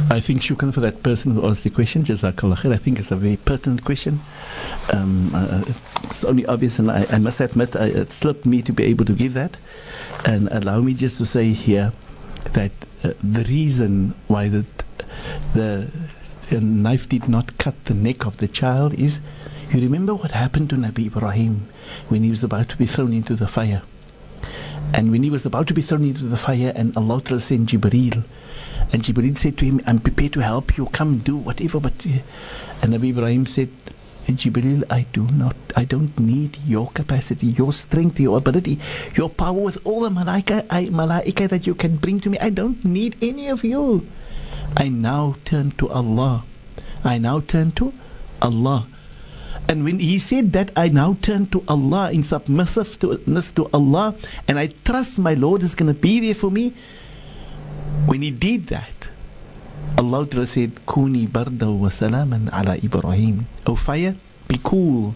I 0.09 0.19
think 0.19 0.41
shukran 0.41 0.73
for 0.73 0.81
that 0.81 1.03
person 1.03 1.33
who 1.35 1.47
asked 1.47 1.63
the 1.63 1.69
question. 1.69 2.03
Jazakallah 2.03 2.57
khair. 2.57 2.73
I 2.73 2.77
think 2.77 2.99
it's 2.99 3.11
a 3.11 3.15
very 3.15 3.37
pertinent 3.37 3.85
question. 3.85 4.19
Um, 4.91 5.31
uh, 5.33 5.63
it's 6.03 6.25
only 6.25 6.45
obvious, 6.47 6.79
and 6.79 6.91
I, 6.91 7.05
I 7.09 7.17
must 7.17 7.39
admit, 7.39 7.77
I, 7.77 7.85
it 7.85 8.11
slipped 8.11 8.45
me 8.45 8.61
to 8.63 8.73
be 8.73 8.83
able 8.83 9.05
to 9.05 9.13
give 9.13 9.33
that. 9.35 9.55
And 10.25 10.49
allow 10.51 10.81
me 10.81 10.93
just 10.93 11.17
to 11.19 11.25
say 11.25 11.53
here 11.53 11.93
that 12.53 12.71
uh, 13.03 13.13
the 13.23 13.43
reason 13.43 14.13
why 14.27 14.47
the, 14.47 14.65
the, 15.53 15.89
the 16.49 16.61
knife 16.61 17.07
did 17.07 17.27
not 17.27 17.57
cut 17.57 17.85
the 17.85 17.93
neck 17.93 18.25
of 18.25 18.37
the 18.37 18.47
child 18.47 18.93
is 18.93 19.19
you 19.71 19.79
remember 19.79 20.13
what 20.13 20.31
happened 20.31 20.69
to 20.71 20.75
Nabi 20.75 21.07
Ibrahim 21.07 21.67
when 22.09 22.23
he 22.23 22.29
was 22.29 22.43
about 22.43 22.69
to 22.69 22.77
be 22.77 22.85
thrown 22.85 23.13
into 23.13 23.35
the 23.35 23.47
fire. 23.47 23.81
And 24.93 25.11
when 25.11 25.23
he 25.23 25.29
was 25.29 25.45
about 25.45 25.67
to 25.67 25.73
be 25.73 25.81
thrown 25.81 26.03
into 26.03 26.25
the 26.25 26.35
fire, 26.35 26.73
and 26.75 26.95
Allah 26.97 27.21
sent 27.39 27.69
Jibreel, 27.69 28.25
and 28.91 29.03
Jibreel 29.03 29.37
said 29.37 29.57
to 29.59 29.65
him, 29.65 29.79
I'm 29.87 29.99
prepared 29.99 30.33
to 30.33 30.41
help 30.41 30.77
you, 30.77 30.87
come 30.87 31.19
do 31.19 31.37
whatever. 31.37 31.79
But 31.79 31.93
uh, 32.05 32.19
and 32.81 32.93
Nabi 32.93 33.11
Ibrahim 33.11 33.45
said, 33.45 33.69
Jibreel, 34.27 34.83
I 34.89 35.05
do 35.13 35.27
not, 35.27 35.55
I 35.75 35.83
don't 35.85 36.17
need 36.19 36.57
your 36.65 36.89
capacity, 36.91 37.47
your 37.47 37.73
strength, 37.73 38.19
your 38.19 38.37
ability, 38.37 38.79
your 39.15 39.29
power 39.29 39.59
with 39.59 39.85
all 39.85 40.01
the 40.01 40.09
malaika, 40.09 40.65
I, 40.69 40.85
malaika 40.85 41.49
that 41.49 41.67
you 41.67 41.75
can 41.75 41.97
bring 41.97 42.19
to 42.21 42.29
me. 42.29 42.37
I 42.39 42.49
don't 42.49 42.83
need 42.85 43.17
any 43.21 43.49
of 43.49 43.63
you. 43.63 44.07
I 44.77 44.89
now 44.89 45.35
turn 45.43 45.71
to 45.71 45.89
Allah. 45.89 46.43
I 47.03 47.17
now 47.17 47.41
turn 47.41 47.71
to 47.73 47.93
Allah. 48.41 48.87
And 49.67 49.83
when 49.83 49.99
he 49.99 50.17
said 50.17 50.53
that, 50.53 50.71
I 50.75 50.89
now 50.89 51.17
turn 51.21 51.47
to 51.47 51.63
Allah 51.67 52.11
in 52.11 52.23
submissiveness 52.23 53.53
to 53.55 53.69
Allah, 53.73 54.15
and 54.47 54.59
I 54.59 54.67
trust 54.67 55.19
my 55.19 55.33
Lord 55.33 55.63
is 55.63 55.75
going 55.75 55.93
to 55.93 55.99
be 55.99 56.19
there 56.19 56.35
for 56.35 56.51
me. 56.51 56.73
When 58.05 58.21
he 58.21 58.31
did 58.31 58.67
that, 58.67 59.00
Allah 59.97 60.25
Ta'ala 60.25 60.45
said, 60.47 60.85
Kuni 60.85 61.27
barda 61.27 61.69
wa 61.69 61.89
salaman 61.89 62.49
ala 62.53 62.77
Ibrahim. 62.81 63.45
O 63.65 63.75
fire, 63.75 64.15
be 64.47 64.59
cool 64.63 65.15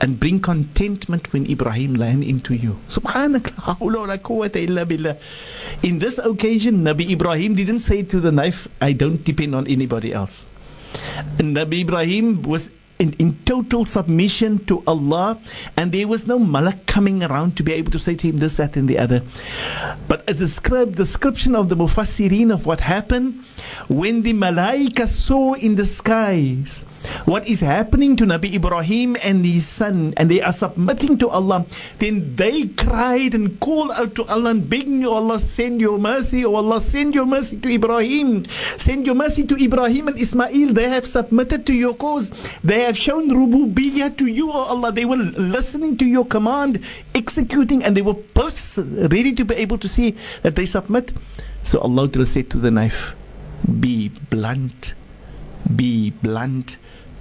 and 0.00 0.18
bring 0.20 0.40
contentment 0.40 1.32
when 1.32 1.48
Ibrahim 1.50 1.94
land 1.94 2.24
into 2.24 2.54
you. 2.54 2.78
Subhanallah. 2.88 3.44
In 5.82 5.98
this 5.98 6.18
occasion, 6.18 6.84
Nabi 6.84 7.10
Ibrahim 7.12 7.54
didn't 7.54 7.80
say 7.80 8.02
to 8.02 8.20
the 8.20 8.32
knife, 8.32 8.68
I 8.80 8.92
don't 8.92 9.22
depend 9.24 9.54
on 9.54 9.66
anybody 9.66 10.12
else. 10.12 10.46
And 11.38 11.56
Nabi 11.56 11.82
Ibrahim 11.82 12.42
was 12.42 12.70
in, 12.98 13.12
in 13.14 13.38
total 13.44 13.84
submission 13.84 14.64
to 14.66 14.82
Allah, 14.86 15.38
and 15.76 15.92
there 15.92 16.08
was 16.08 16.26
no 16.26 16.38
malak 16.38 16.86
coming 16.86 17.22
around 17.22 17.56
to 17.56 17.62
be 17.62 17.72
able 17.72 17.90
to 17.92 17.98
say 17.98 18.14
to 18.14 18.28
him 18.28 18.38
this, 18.38 18.56
that, 18.56 18.76
and 18.76 18.88
the 18.88 18.98
other. 18.98 19.22
But 20.08 20.28
as 20.28 20.40
a 20.40 20.48
script, 20.48 20.92
description 20.96 21.54
of 21.54 21.68
the 21.68 21.76
Mufassirin 21.76 22.52
of 22.52 22.66
what 22.66 22.80
happened 22.80 23.44
when 23.88 24.22
the 24.22 24.32
malaika 24.32 25.06
saw 25.06 25.54
in 25.54 25.74
the 25.74 25.84
skies 25.84 26.84
what 27.24 27.46
is 27.46 27.60
happening 27.60 28.16
to 28.16 28.24
Nabi 28.24 28.54
Ibrahim 28.54 29.16
and 29.22 29.44
his 29.44 29.66
son, 29.66 30.14
and 30.16 30.30
they 30.30 30.40
are 30.40 30.52
submitting 30.52 31.18
to 31.18 31.28
Allah, 31.28 31.66
then 31.98 32.36
they 32.36 32.68
cried 32.68 33.34
and 33.34 33.58
called 33.60 33.92
out 33.92 34.14
to 34.16 34.24
Allah 34.24 34.50
and 34.50 34.68
begging 34.68 35.02
you, 35.02 35.10
oh 35.10 35.14
Allah, 35.22 35.38
send 35.38 35.80
your 35.80 35.98
mercy, 35.98 36.44
oh 36.44 36.54
Allah, 36.54 36.80
send 36.80 37.14
your 37.14 37.26
mercy 37.26 37.56
to 37.58 37.68
Ibrahim, 37.68 38.44
send 38.76 39.06
your 39.06 39.14
mercy 39.14 39.44
to 39.44 39.56
Ibrahim 39.56 40.08
and 40.08 40.18
Ismail. 40.18 40.72
They 40.72 40.88
have 40.88 41.06
submitted 41.06 41.66
to 41.66 41.74
your 41.74 41.94
cause, 41.94 42.30
they 42.62 42.82
have 42.82 42.96
shown 42.96 43.30
rububiyyah 43.30 44.16
to 44.18 44.26
you, 44.26 44.50
oh 44.50 44.66
Allah. 44.76 44.92
They 44.92 45.04
were 45.04 45.16
listening 45.16 45.96
to 45.98 46.06
your 46.06 46.24
command, 46.24 46.84
executing, 47.14 47.84
and 47.84 47.96
they 47.96 48.02
were 48.02 48.18
both 48.34 48.78
ready 48.78 49.32
to 49.32 49.44
be 49.44 49.54
able 49.56 49.78
to 49.78 49.88
see 49.88 50.16
that 50.42 50.56
they 50.56 50.66
submit. 50.66 51.12
So 51.64 51.80
Allah 51.80 52.08
said 52.24 52.50
to 52.50 52.58
the 52.58 52.70
knife, 52.70 53.14
Be 53.80 54.08
blunt, 54.08 54.94
be 55.74 56.10
blunt 56.10 56.76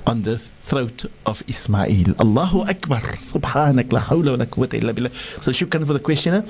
on 0.07 0.23
the 0.23 0.41
throat 0.65 1.05
of 1.25 1.41
Ismail. 1.47 2.15
Allahu 2.19 2.61
Akbar. 2.61 3.01
Subhanak 3.21 3.93
la 3.93 4.01
hawla 4.01 4.31
wa 4.33 4.37
la 4.41 4.45
quwwata 4.45 4.73
illa 4.81 4.93
billah. 4.93 5.11
So 5.41 5.51
shukran 5.51 5.85
for 5.85 5.93
the 5.93 5.99
questioner. 5.99 6.43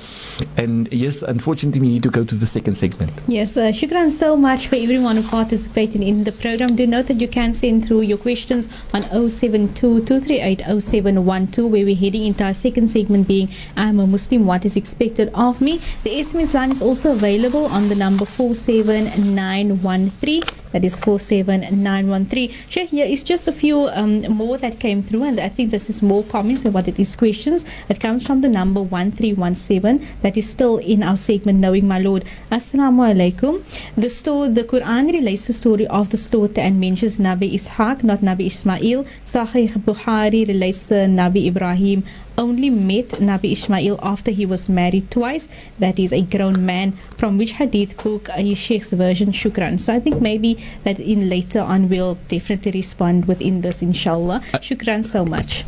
And 0.55 0.87
yes, 0.91 1.21
unfortunately 1.21 1.81
we 1.81 1.89
need 1.89 2.03
to 2.03 2.09
go 2.09 2.23
to 2.23 2.35
the 2.35 2.47
second 2.47 2.75
segment. 2.75 3.11
Yes, 3.27 3.57
uh, 3.57 3.71
shukran 3.79 4.09
so 4.11 4.37
much 4.37 4.67
for 4.67 4.75
everyone 4.77 5.17
who 5.17 5.23
participated 5.23 6.01
in 6.01 6.23
the 6.23 6.31
program. 6.31 6.75
Do 6.75 6.87
note 6.87 7.07
that 7.07 7.19
you 7.19 7.27
can 7.27 7.51
send 7.53 7.87
through 7.87 8.01
your 8.01 8.17
questions 8.17 8.69
on 8.93 9.03
072-238-0712 9.03 11.69
where 11.69 11.85
we're 11.85 11.95
heading 11.95 12.23
into 12.25 12.43
our 12.45 12.53
second 12.53 12.87
segment 12.89 13.27
being 13.27 13.49
I'm 13.75 13.99
a 13.99 14.07
Muslim, 14.07 14.45
what 14.45 14.63
is 14.65 14.77
expected 14.77 15.29
of 15.33 15.59
me. 15.59 15.81
The 16.03 16.21
SMS 16.21 16.53
line 16.53 16.71
is 16.71 16.81
also 16.81 17.11
available 17.11 17.65
on 17.65 17.89
the 17.89 17.95
number 17.95 18.25
47913. 18.25 20.43
That 20.75 20.83
is 20.83 20.99
47913. 20.99 22.51
Sheikh, 22.67 22.89
here 22.89 23.05
is 23.05 23.23
just 23.23 23.47
a 23.47 23.53
few 23.53 23.87
um, 23.87 24.23
more 24.23 24.57
that 24.57 24.77
came 24.77 25.01
through, 25.01 25.23
and 25.23 25.39
I 25.39 25.47
think 25.47 25.71
this 25.71 25.89
is 25.89 26.01
more 26.03 26.21
comments 26.25 26.63
than 26.63 26.73
what 26.73 26.89
it 26.89 26.99
is 26.99 27.15
questions. 27.15 27.63
It 27.87 28.01
comes 28.01 28.27
from 28.27 28.41
the 28.41 28.49
number 28.49 28.81
1317 28.81 30.05
that 30.21 30.35
is 30.35 30.49
still 30.49 30.79
in 30.79 31.01
our 31.01 31.15
segment 31.15 31.59
Knowing 31.59 31.87
My 31.87 31.99
Lord. 31.99 32.25
Assalamu 32.51 33.07
alaikum. 33.07 33.63
The, 33.95 34.09
story, 34.09 34.49
the 34.49 34.65
Quran 34.65 35.13
relates 35.13 35.47
the 35.47 35.53
story 35.53 35.87
of 35.87 36.09
the 36.09 36.17
slaughter 36.17 36.59
and 36.59 36.77
mentions 36.77 37.19
Nabi 37.19 37.53
Ishaq, 37.53 38.03
not 38.03 38.19
Nabi 38.19 38.47
Ismail. 38.47 39.05
Sahih 39.23 39.71
Bukhari 39.79 40.45
relates 40.45 40.87
the 40.87 41.07
Nabi 41.07 41.47
Ibrahim 41.47 42.03
only 42.37 42.69
met 42.69 43.09
Nabi 43.09 43.51
Ismail 43.51 43.99
after 44.01 44.31
he 44.31 44.45
was 44.45 44.69
married 44.69 45.11
twice. 45.11 45.49
That 45.79 45.99
is 45.99 46.11
a 46.13 46.21
grown 46.21 46.65
man. 46.65 46.97
From 47.17 47.37
which 47.37 47.53
hadith 47.53 48.01
book 48.01 48.29
is 48.37 48.57
Sheikh's 48.57 48.93
version? 48.93 49.31
Shukran. 49.31 49.79
So 49.79 49.93
I 49.93 49.99
think 49.99 50.21
maybe 50.21 50.63
that 50.83 50.99
in 50.99 51.29
later 51.29 51.61
on 51.61 51.89
we'll 51.89 52.15
definitely 52.27 52.71
respond 52.71 53.25
within 53.25 53.61
this, 53.61 53.81
inshallah. 53.81 54.41
Shukran 54.55 55.05
so 55.05 55.25
much. 55.25 55.65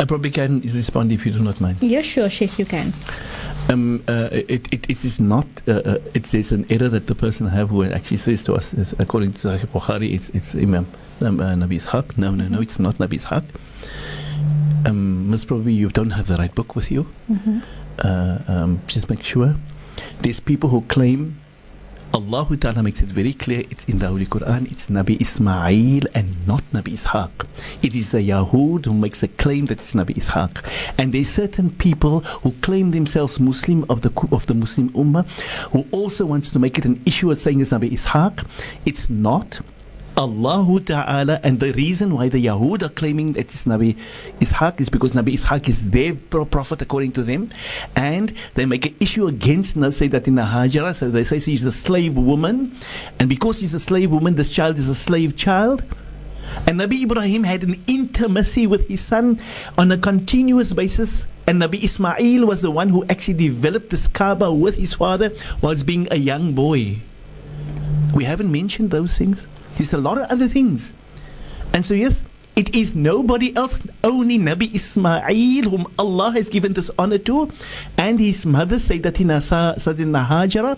I 0.00 0.04
probably 0.04 0.30
can 0.30 0.60
respond 0.60 1.10
if 1.10 1.26
you 1.26 1.32
do 1.32 1.40
not 1.40 1.60
mind. 1.60 1.82
Yeah, 1.82 2.02
sure, 2.02 2.28
Sheikh, 2.28 2.58
you 2.58 2.64
can. 2.64 2.92
Um, 3.68 4.02
uh, 4.08 4.28
it, 4.32 4.72
it, 4.72 4.88
it 4.88 5.04
is 5.04 5.20
not. 5.20 5.46
Uh, 5.66 5.72
uh, 5.72 5.98
it's 6.14 6.30
there's 6.30 6.52
an 6.52 6.64
error 6.70 6.88
that 6.88 7.06
the 7.06 7.14
person 7.14 7.48
have 7.48 7.70
who 7.70 7.84
actually 7.84 8.16
says 8.16 8.42
to 8.44 8.54
us, 8.54 8.72
according 8.98 9.34
to 9.34 9.48
Sahih 9.48 9.66
Bukhari, 9.66 10.14
it's 10.14 10.30
it's 10.30 10.54
Imam 10.54 10.86
um, 11.20 11.40
uh, 11.40 11.54
Nabi 11.54 11.76
Ishaq. 11.76 12.16
No, 12.16 12.30
no, 12.30 12.48
no, 12.48 12.60
it's 12.62 12.78
not 12.78 12.94
Nabi 12.94 13.20
Ishaq. 13.20 13.44
Um, 14.86 15.28
most 15.30 15.46
probably 15.46 15.72
you 15.72 15.88
don't 15.88 16.10
have 16.10 16.26
the 16.26 16.36
right 16.36 16.54
book 16.54 16.76
with 16.76 16.90
you. 16.90 17.06
Mm-hmm. 17.30 17.58
Uh, 17.98 18.38
um, 18.48 18.80
just 18.86 19.10
make 19.10 19.22
sure. 19.22 19.56
There's 20.20 20.40
people 20.40 20.70
who 20.70 20.82
claim 20.82 21.40
Allah 22.14 22.48
Ta'ala 22.56 22.82
makes 22.82 23.02
it 23.02 23.10
very 23.10 23.34
clear 23.34 23.64
it's 23.70 23.84
in 23.84 23.98
the 23.98 24.06
Holy 24.06 24.24
Quran, 24.24 24.72
it's 24.72 24.88
Nabi 24.88 25.20
Ismail 25.20 26.04
and 26.14 26.46
not 26.46 26.62
Nabi 26.72 26.94
Ishaq. 26.94 27.46
It 27.82 27.94
is 27.94 28.12
the 28.12 28.18
Yahud 28.18 28.86
who 28.86 28.94
makes 28.94 29.22
a 29.22 29.28
claim 29.28 29.66
that 29.66 29.78
it's 29.78 29.92
Nabi 29.92 30.14
Ishaq. 30.14 30.64
And 30.96 31.12
there's 31.12 31.28
certain 31.28 31.70
people 31.70 32.20
who 32.20 32.52
claim 32.62 32.92
themselves 32.92 33.38
Muslim 33.38 33.84
of 33.90 34.00
the 34.00 34.10
of 34.32 34.46
the 34.46 34.54
Muslim 34.54 34.88
Ummah 34.90 35.28
who 35.72 35.86
also 35.90 36.24
wants 36.24 36.50
to 36.52 36.58
make 36.58 36.78
it 36.78 36.86
an 36.86 37.02
issue 37.04 37.30
of 37.30 37.40
saying 37.40 37.60
it's 37.60 37.72
Nabi 37.72 37.90
Ishaq. 37.90 38.46
It's 38.86 39.10
not. 39.10 39.60
Allah 40.18 40.80
Ta'ala, 40.80 41.38
and 41.44 41.60
the 41.60 41.72
reason 41.74 42.12
why 42.16 42.28
the 42.28 42.44
Yahud 42.44 42.82
are 42.82 42.88
claiming 42.88 43.34
that 43.34 43.42
it's 43.42 43.66
Nabi 43.66 43.96
Ishaq 44.40 44.80
is 44.80 44.88
because 44.88 45.12
Nabi 45.12 45.34
Ishaq 45.34 45.68
is 45.68 45.90
their 45.90 46.16
prophet 46.16 46.82
according 46.82 47.12
to 47.12 47.22
them, 47.22 47.50
and 47.94 48.34
they 48.54 48.66
make 48.66 48.84
an 48.84 48.96
issue 48.98 49.28
against, 49.28 49.76
now 49.76 49.90
say 49.90 50.08
that 50.08 50.26
in 50.26 50.34
the 50.34 50.42
Hajara, 50.42 50.92
so 50.92 51.08
they 51.08 51.22
say 51.22 51.38
she's 51.38 51.64
a 51.64 51.70
slave 51.70 52.16
woman, 52.16 52.76
and 53.20 53.28
because 53.28 53.60
she's 53.60 53.74
a 53.74 53.78
slave 53.78 54.10
woman, 54.10 54.34
this 54.34 54.48
child 54.48 54.76
is 54.76 54.88
a 54.88 54.94
slave 54.94 55.36
child. 55.36 55.84
And 56.66 56.80
Nabi 56.80 57.04
Ibrahim 57.04 57.44
had 57.44 57.62
an 57.62 57.80
intimacy 57.86 58.66
with 58.66 58.88
his 58.88 59.00
son 59.00 59.40
on 59.76 59.92
a 59.92 59.98
continuous 59.98 60.72
basis. 60.72 61.28
And 61.46 61.62
Nabi 61.62 61.84
Ismail 61.84 62.44
was 62.44 62.62
the 62.62 62.72
one 62.72 62.88
who 62.88 63.04
actually 63.04 63.34
developed 63.34 63.90
this 63.90 64.08
Kaaba 64.08 64.50
with 64.50 64.74
his 64.74 64.94
father 64.94 65.30
whilst 65.62 65.86
being 65.86 66.08
a 66.10 66.16
young 66.16 66.54
boy. 66.54 66.98
We 68.14 68.24
haven't 68.24 68.50
mentioned 68.50 68.90
those 68.90 69.16
things. 69.16 69.46
There's 69.78 69.94
a 69.94 69.98
lot 69.98 70.18
of 70.18 70.28
other 70.28 70.48
things. 70.48 70.92
And 71.72 71.84
so, 71.84 71.94
yes, 71.94 72.22
it 72.58 72.74
is 72.74 72.96
nobody 72.98 73.54
else, 73.54 73.78
only 74.02 74.36
Nabi 74.36 74.74
Ismail, 74.74 75.70
whom 75.70 75.86
Allah 75.96 76.32
has 76.32 76.48
given 76.48 76.72
this 76.74 76.90
honor 76.98 77.18
to, 77.30 77.52
and 77.96 78.18
his 78.18 78.44
mother, 78.44 78.82
Sayyidatina 78.82 79.38
Sayyidina 79.78 80.26
Hajara. 80.26 80.76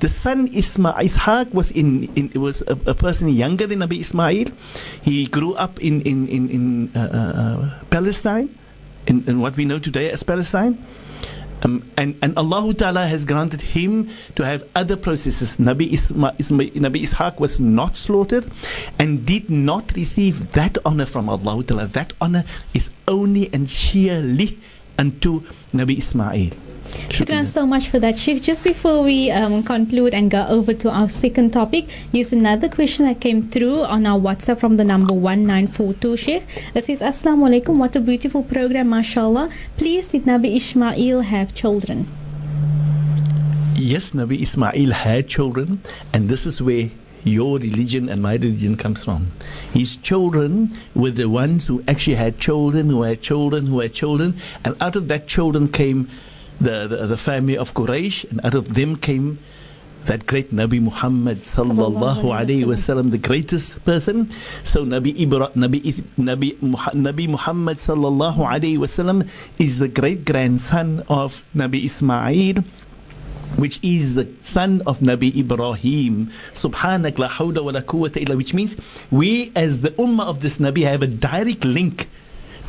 The 0.00 0.08
son 0.12 0.52
Isma, 0.52 0.92
Ishaq 1.00 1.54
was 1.54 1.70
in, 1.70 2.12
in 2.16 2.38
was 2.38 2.60
a, 2.68 2.76
a, 2.84 2.92
person 2.92 3.30
younger 3.30 3.66
than 3.66 3.78
Nabi 3.78 4.00
Ismail. 4.00 4.52
He 5.00 5.24
grew 5.24 5.54
up 5.54 5.80
in 5.80 6.02
in 6.02 6.28
in, 6.28 6.50
in 6.50 6.64
uh, 6.94 7.00
uh, 7.00 7.80
Palestine, 7.88 8.52
in, 9.06 9.24
in 9.26 9.40
what 9.40 9.56
we 9.56 9.64
know 9.64 9.78
today 9.78 10.10
as 10.10 10.22
Palestine. 10.22 10.76
Um, 11.62 11.88
and, 11.96 12.18
and 12.20 12.36
Allah 12.36 12.74
Ta'ala 12.74 13.06
has 13.06 13.24
granted 13.24 13.60
him 13.60 14.10
to 14.34 14.44
have 14.44 14.68
other 14.74 14.96
processes. 14.96 15.56
Nabi, 15.58 15.92
Isma, 15.92 16.36
Isma, 16.36 16.72
Nabi 16.72 17.02
Ishaq 17.02 17.38
was 17.38 17.60
not 17.60 17.94
slaughtered 17.96 18.50
and 18.98 19.24
did 19.24 19.48
not 19.48 19.92
receive 19.94 20.52
that 20.52 20.76
honor 20.84 21.06
from 21.06 21.28
Allah 21.28 21.62
Ta'ala. 21.62 21.86
That 21.86 22.14
honor 22.20 22.44
is 22.74 22.90
only 23.06 23.52
and 23.52 23.68
sheerly 23.68 24.58
unto 24.98 25.42
Nabi 25.72 25.98
Ismail. 25.98 26.50
Shukran 27.12 27.46
so 27.46 27.66
much 27.66 27.88
for 27.88 27.98
that, 27.98 28.16
Sheikh. 28.16 28.42
Just 28.42 28.64
before 28.64 29.02
we 29.02 29.30
um, 29.30 29.62
conclude 29.62 30.14
and 30.14 30.30
go 30.30 30.46
over 30.48 30.72
to 30.74 30.90
our 30.90 31.08
second 31.08 31.52
topic, 31.52 31.88
here's 32.12 32.32
another 32.32 32.68
question 32.68 33.06
that 33.06 33.20
came 33.20 33.48
through 33.48 33.82
on 33.82 34.06
our 34.06 34.18
WhatsApp 34.18 34.58
from 34.58 34.76
the 34.76 34.84
number 34.84 35.14
1942, 35.14 36.16
Sheikh. 36.16 36.44
It 36.74 36.84
says, 36.84 37.00
Assalamu 37.00 37.48
alaikum, 37.48 37.76
what 37.76 37.96
a 37.96 38.00
beautiful 38.00 38.42
program, 38.42 38.90
mashallah. 38.90 39.50
Please, 39.76 40.08
did 40.08 40.24
Nabi 40.24 40.56
Ismail 40.56 41.20
have 41.22 41.54
children? 41.54 42.08
Yes, 43.76 44.12
Nabi 44.12 44.42
Ismail 44.42 44.92
had 44.92 45.28
children, 45.28 45.82
and 46.12 46.28
this 46.28 46.46
is 46.46 46.62
where 46.62 46.90
your 47.24 47.58
religion 47.58 48.08
and 48.08 48.22
my 48.22 48.34
religion 48.34 48.76
comes 48.76 49.04
from. 49.04 49.32
His 49.72 49.96
children 49.96 50.76
were 50.94 51.10
the 51.10 51.28
ones 51.28 51.66
who 51.66 51.82
actually 51.86 52.16
had 52.16 52.38
children, 52.38 52.90
who 52.90 53.02
had 53.02 53.22
children, 53.22 53.66
who 53.66 53.80
had 53.80 53.92
children, 53.92 54.40
and 54.64 54.76
out 54.80 54.96
of 54.96 55.08
that 55.08 55.26
children 55.26 55.68
came 55.68 56.08
the, 56.62 56.86
the, 56.86 57.06
the 57.06 57.16
family 57.16 57.56
of 57.56 57.74
Quraysh, 57.74 58.30
and 58.30 58.40
out 58.44 58.54
of 58.54 58.74
them 58.74 58.96
came 58.96 59.38
that 60.06 60.26
great 60.26 60.50
Nabi 60.52 60.80
Muhammad 60.80 61.38
sallallahu 61.38 62.22
alaihi 62.22 62.64
wasallam, 62.64 63.10
the 63.10 63.18
greatest 63.18 63.84
person. 63.84 64.30
So 64.64 64.84
Nabi 64.84 65.14
Ibra, 65.14 65.52
Nabi 65.54 65.82
Nabi 66.18 66.58
Nabi 66.58 67.28
Muhammad 67.28 67.76
sallallahu 67.78 68.38
alaihi 68.38 68.78
wasallam 68.78 69.28
is 69.58 69.78
the 69.78 69.88
great 69.88 70.24
grandson 70.24 71.04
of 71.08 71.44
Nabi 71.54 71.84
Ismail. 71.84 72.64
Which 73.56 73.78
is 73.84 74.14
the 74.14 74.26
son 74.40 74.80
of 74.86 75.00
Nabi 75.00 75.36
Ibrahim. 75.36 76.32
Subhanak 76.54 77.18
la 77.18 77.28
hawla 77.28 77.62
wa 77.62 77.70
la 77.70 77.82
quwwata 77.82 78.16
illa. 78.16 78.34
Which 78.34 78.54
means 78.54 78.76
we, 79.10 79.52
as 79.54 79.82
the 79.82 79.90
ummah 79.90 80.24
of 80.24 80.40
this 80.40 80.56
Nabi, 80.56 80.88
have 80.88 81.02
a 81.02 81.06
direct 81.06 81.62
link 81.62 82.08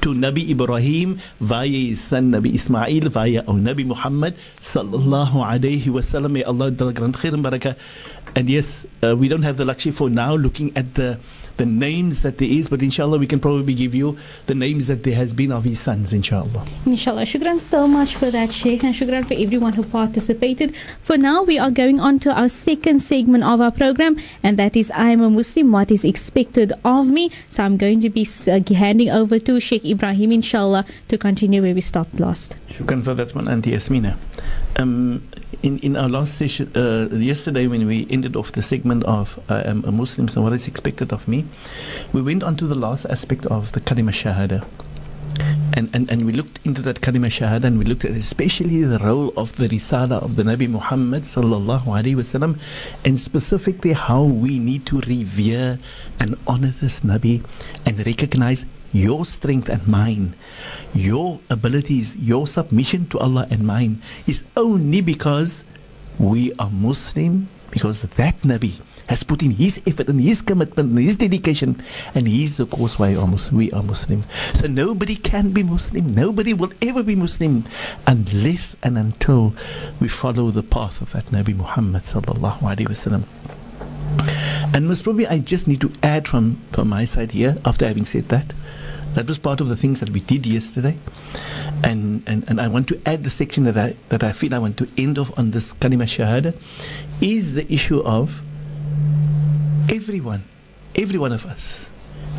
to 0.03 0.13
Nabi 0.13 0.49
Ibrahim 0.51 1.21
via 1.39 1.65
his 1.65 2.03
son 2.03 2.31
Nabi 2.31 2.55
Ismail 2.55 3.07
via 3.07 3.39
our 3.47 3.55
Nabi 3.55 3.85
Muhammad 3.85 4.35
sallallahu 4.61 5.39
alayhi 5.39 5.87
wasallam. 5.87 6.31
May 6.31 6.43
Allah 6.43 6.71
grant 6.71 7.15
khair 7.15 7.33
and 7.33 7.45
barakah. 7.45 7.77
And 8.35 8.49
yes, 8.49 8.85
uh, 9.01 9.15
we 9.15 9.29
don't 9.29 9.43
have 9.43 9.55
the 9.55 9.63
luxury 9.63 9.93
for 9.93 10.09
now 10.09 10.35
looking 10.35 10.75
at 10.75 10.95
the 10.95 11.19
the 11.57 11.65
names 11.65 12.21
that 12.23 12.37
there 12.37 12.47
is, 12.49 12.67
but 12.67 12.81
inshallah 12.81 13.17
we 13.17 13.27
can 13.27 13.39
probably 13.39 13.73
give 13.73 13.93
you 13.93 14.17
the 14.47 14.55
names 14.55 14.87
that 14.87 15.03
there 15.03 15.15
has 15.15 15.33
been 15.33 15.51
of 15.51 15.63
his 15.63 15.79
sons, 15.79 16.11
inshallah. 16.11 16.65
Inshallah. 16.85 17.23
Shukran 17.23 17.59
so 17.59 17.87
much 17.87 18.15
for 18.15 18.31
that, 18.31 18.51
Sheikh, 18.51 18.83
and 18.83 18.93
shukran 18.93 19.25
for 19.25 19.35
everyone 19.35 19.73
who 19.73 19.83
participated. 19.83 20.75
For 21.01 21.17
now, 21.17 21.43
we 21.43 21.59
are 21.59 21.71
going 21.71 21.99
on 21.99 22.19
to 22.19 22.33
our 22.33 22.49
second 22.49 22.99
segment 22.99 23.43
of 23.43 23.61
our 23.61 23.71
program, 23.71 24.17
and 24.41 24.57
that 24.57 24.75
is 24.75 24.91
I 24.91 25.09
am 25.09 25.21
a 25.21 25.29
Muslim, 25.29 25.71
what 25.71 25.91
is 25.91 26.03
expected 26.03 26.73
of 26.83 27.07
me. 27.07 27.29
So 27.49 27.63
I'm 27.63 27.77
going 27.77 28.01
to 28.01 28.09
be 28.09 28.27
uh, 28.47 28.59
handing 28.73 29.09
over 29.09 29.39
to 29.39 29.59
Sheikh 29.59 29.83
Ebrahim, 29.83 30.33
inshallah, 30.33 30.85
to 31.09 31.17
continue 31.17 31.61
where 31.61 31.75
we 31.75 31.81
stopped 31.81 32.19
last. 32.19 32.55
Shukran 32.69 33.03
for 33.03 33.13
that 33.13 33.35
one, 33.35 33.47
Auntie 33.47 33.71
Yasmina. 33.71 34.17
Um, 34.77 35.21
in, 35.63 35.79
in 35.79 35.95
our 35.95 36.09
last 36.09 36.37
session, 36.37 36.69
uh, 36.75 37.07
yesterday 37.15 37.67
when 37.67 37.87
we 37.87 38.05
ended 38.09 38.35
off 38.35 38.51
the 38.51 38.61
segment 38.61 39.03
of 39.05 39.39
I 39.49 39.61
am 39.61 39.83
a 39.85 39.91
Muslim, 39.91 40.27
so 40.27 40.41
what 40.41 40.51
is 40.53 40.67
expected 40.67 41.13
of 41.13 41.25
me, 41.27 41.45
we 42.11 42.21
went 42.21 42.43
on 42.43 42.57
to 42.57 42.67
the 42.67 42.75
last 42.75 43.05
aspect 43.05 43.45
of 43.45 43.71
the 43.71 43.79
kalima 43.79 44.11
shahada. 44.11 44.65
And, 45.75 45.89
and, 45.95 46.11
and 46.11 46.25
we 46.25 46.33
looked 46.33 46.59
into 46.65 46.81
that 46.83 46.99
kalima 47.01 47.27
shahada 47.27 47.63
and 47.63 47.79
we 47.79 47.85
looked 47.85 48.05
at 48.05 48.11
especially 48.11 48.83
the 48.83 48.99
role 48.99 49.33
of 49.35 49.55
the 49.55 49.67
risala 49.67 50.21
of 50.21 50.35
the 50.35 50.43
Nabi 50.43 50.69
Muhammad 50.69 51.23
sallallahu 51.23 51.85
alaihi 51.85 52.15
wasallam 52.15 52.59
and 53.03 53.19
specifically 53.19 53.93
how 53.93 54.21
we 54.23 54.59
need 54.59 54.85
to 54.85 54.99
revere 55.01 55.79
and 56.19 56.37
honor 56.45 56.75
this 56.79 57.01
Nabi 57.01 57.43
and 57.87 58.05
recognize 58.05 58.65
your 58.93 59.25
strength 59.25 59.67
and 59.67 59.85
mine, 59.87 60.33
your 60.93 61.39
abilities, 61.49 62.15
your 62.15 62.47
submission 62.47 63.07
to 63.09 63.19
Allah 63.19 63.47
and 63.49 63.65
mine 63.65 64.01
is 64.27 64.45
only 64.55 65.01
because 65.01 65.65
we 66.19 66.53
are 66.59 66.69
Muslim, 66.69 67.49
because 67.71 68.03
that 68.03 68.41
Nabi 68.41 68.79
has 69.07 69.23
put 69.23 69.43
in 69.43 69.51
his 69.51 69.81
effort 69.85 70.07
and 70.07 70.21
his 70.21 70.41
commitment 70.41 70.89
and 70.89 70.99
his 70.99 71.17
dedication, 71.17 71.81
and 72.15 72.27
he's 72.27 72.55
the 72.57 72.65
cause 72.65 72.97
why 72.97 73.17
we 73.51 73.71
are 73.71 73.83
Muslim. 73.83 74.23
So 74.53 74.67
nobody 74.67 75.15
can 75.15 75.51
be 75.51 75.63
Muslim, 75.63 76.15
nobody 76.15 76.53
will 76.53 76.71
ever 76.81 77.03
be 77.03 77.15
Muslim 77.15 77.65
unless 78.07 78.77
and 78.81 78.97
until 78.97 79.55
we 79.99 80.07
follow 80.07 80.51
the 80.51 80.63
path 80.63 81.01
of 81.01 81.11
that 81.11 81.25
Nabi 81.27 81.55
Muhammad. 81.55 82.03
And 84.73 84.87
most 84.87 85.03
probably, 85.03 85.27
I 85.27 85.39
just 85.39 85.67
need 85.67 85.81
to 85.81 85.91
add 86.01 86.27
from, 86.27 86.57
from 86.71 86.89
my 86.89 87.05
side 87.05 87.31
here, 87.31 87.57
after 87.65 87.87
having 87.87 88.05
said 88.05 88.29
that, 88.29 88.53
that 89.15 89.27
was 89.27 89.37
part 89.37 89.61
of 89.61 89.69
the 89.69 89.75
things 89.75 89.99
that 89.99 90.09
we 90.09 90.19
did 90.21 90.45
yesterday. 90.45 90.97
And, 91.83 92.23
and, 92.27 92.47
and 92.47 92.59
I 92.59 92.67
want 92.67 92.87
to 92.89 93.01
add 93.05 93.23
the 93.23 93.29
section 93.29 93.65
that 93.65 93.77
I, 93.77 93.95
that 94.09 94.23
I 94.23 94.31
feel 94.31 94.53
I 94.53 94.59
want 94.59 94.77
to 94.77 94.87
end 94.97 95.19
off 95.19 95.37
on 95.37 95.51
this 95.51 95.73
kalima 95.75 96.03
shahada 96.03 96.55
is 97.21 97.53
the 97.53 97.71
issue 97.71 98.01
of 98.01 98.41
everyone, 99.89 100.45
every 100.95 101.19
one 101.19 101.31
of 101.31 101.45
us 101.45 101.89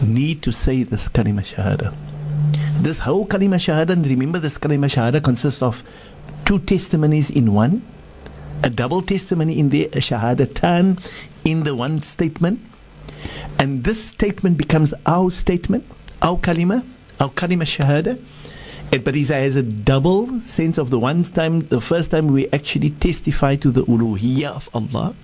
need 0.03 0.43
to 0.43 0.53
say 0.53 0.83
this 0.83 1.09
kalima 1.09 1.43
shahada. 1.45 1.95
This 2.81 2.99
whole 2.99 3.27
kalima 3.27 3.57
shahada, 3.57 3.91
and 3.91 4.07
remember 4.07 4.39
this 4.39 4.59
kalima 4.59 4.87
shahada 4.87 5.23
consists 5.23 5.63
of 5.63 5.83
two 6.45 6.59
testimonies 6.59 7.31
in 7.31 7.55
one, 7.55 7.83
a 8.63 8.71
double 8.71 9.03
testimony 9.03 9.59
in 9.59 9.69
there, 9.69 9.87
a 9.87 10.01
shahadatan 10.01 10.99
in 11.45 11.65
the 11.65 11.75
one 11.75 12.03
statement. 12.03 12.61
And 13.59 13.85
this 13.85 14.03
statement 14.03 14.59
becomes 14.59 14.93
our 15.07 15.31
statement 15.31 15.87
our 16.25 16.39
kalima, 16.39 16.85
our 17.21 17.29
kalima 17.29 17.63
shahada. 17.63 18.19
But 18.91 19.17
it 19.17 19.29
has 19.29 19.57
a 19.57 19.63
double 19.63 20.41
sense 20.41 20.79
of 20.79 20.91
the 20.91 20.99
one 20.99 21.25
time, 21.25 21.67
the 21.69 21.81
first 21.81 22.11
time 22.11 22.29
we 22.29 22.49
actually 22.51 22.91
testify 22.91 23.57
to 23.57 23.71
the 23.71 23.85
uluhiyya 23.85 24.51
of 24.51 24.71
Allah 24.73 25.15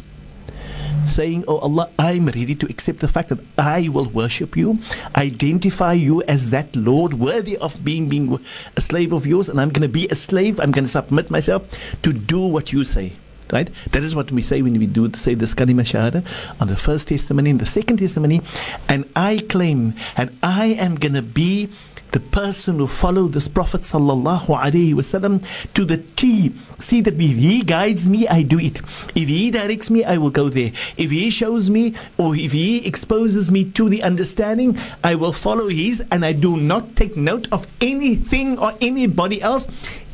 saying, 1.06 1.44
Oh 1.48 1.58
Allah, 1.58 1.88
I'm 1.98 2.26
ready 2.26 2.54
to 2.54 2.66
accept 2.66 3.00
the 3.00 3.08
fact 3.08 3.30
that 3.30 3.40
I 3.58 3.88
will 3.88 4.06
worship 4.06 4.56
you, 4.56 4.78
identify 5.16 5.94
you 5.94 6.22
as 6.24 6.50
that 6.50 6.74
Lord 6.76 7.14
worthy 7.14 7.56
of 7.56 7.82
being, 7.84 8.08
being 8.08 8.38
a 8.76 8.80
slave 8.80 9.12
of 9.12 9.26
yours, 9.26 9.48
and 9.48 9.60
I'm 9.60 9.70
going 9.70 9.82
to 9.82 9.88
be 9.88 10.08
a 10.08 10.14
slave, 10.14 10.60
I'm 10.60 10.70
going 10.70 10.84
to 10.84 10.90
submit 10.90 11.30
myself 11.30 11.66
to 12.02 12.12
do 12.12 12.40
what 12.40 12.72
you 12.72 12.84
say. 12.84 13.14
Right? 13.52 13.68
That 13.92 14.02
is 14.02 14.14
what 14.14 14.30
we 14.30 14.42
say 14.42 14.62
when 14.62 14.78
we 14.78 14.86
do 14.86 15.12
say 15.14 15.34
this 15.34 15.54
kalima 15.54 15.82
shahada 15.82 16.24
on 16.60 16.68
the 16.68 16.76
first 16.76 17.08
testimony 17.08 17.50
and 17.50 17.60
the 17.60 17.66
second 17.66 17.98
testimony. 17.98 18.42
And 18.88 19.10
I 19.16 19.38
claim, 19.48 19.94
and 20.16 20.36
I 20.42 20.66
am 20.66 20.96
going 20.96 21.14
to 21.14 21.22
be 21.22 21.68
the 22.12 22.20
person 22.20 22.78
who 22.78 22.86
followed 22.86 23.32
this 23.32 23.48
Prophet 23.48 23.82
sallallahu 23.82 24.46
alaihi 24.46 24.94
wasallam 24.94 25.44
to 25.74 25.84
the 25.84 25.98
T. 25.98 26.52
See 26.78 27.00
that 27.02 27.14
if 27.14 27.36
he 27.36 27.62
guides 27.62 28.08
me, 28.08 28.26
I 28.26 28.42
do 28.42 28.58
it. 28.58 28.80
If 29.14 29.28
he 29.28 29.50
directs 29.50 29.90
me, 29.90 30.04
I 30.04 30.18
will 30.18 30.30
go 30.30 30.48
there. 30.48 30.72
If 30.96 31.10
he 31.10 31.30
shows 31.30 31.70
me 31.70 31.94
or 32.18 32.34
if 32.34 32.52
he 32.52 32.86
exposes 32.86 33.52
me 33.52 33.64
to 33.72 33.88
the 33.88 34.02
understanding, 34.02 34.78
I 35.04 35.14
will 35.14 35.32
follow 35.32 35.68
his 35.68 36.02
and 36.10 36.24
I 36.24 36.32
do 36.32 36.56
not 36.56 36.96
take 36.96 37.16
note 37.16 37.48
of 37.52 37.66
anything 37.80 38.58
or 38.58 38.72
anybody 38.80 39.40
else 39.40 39.68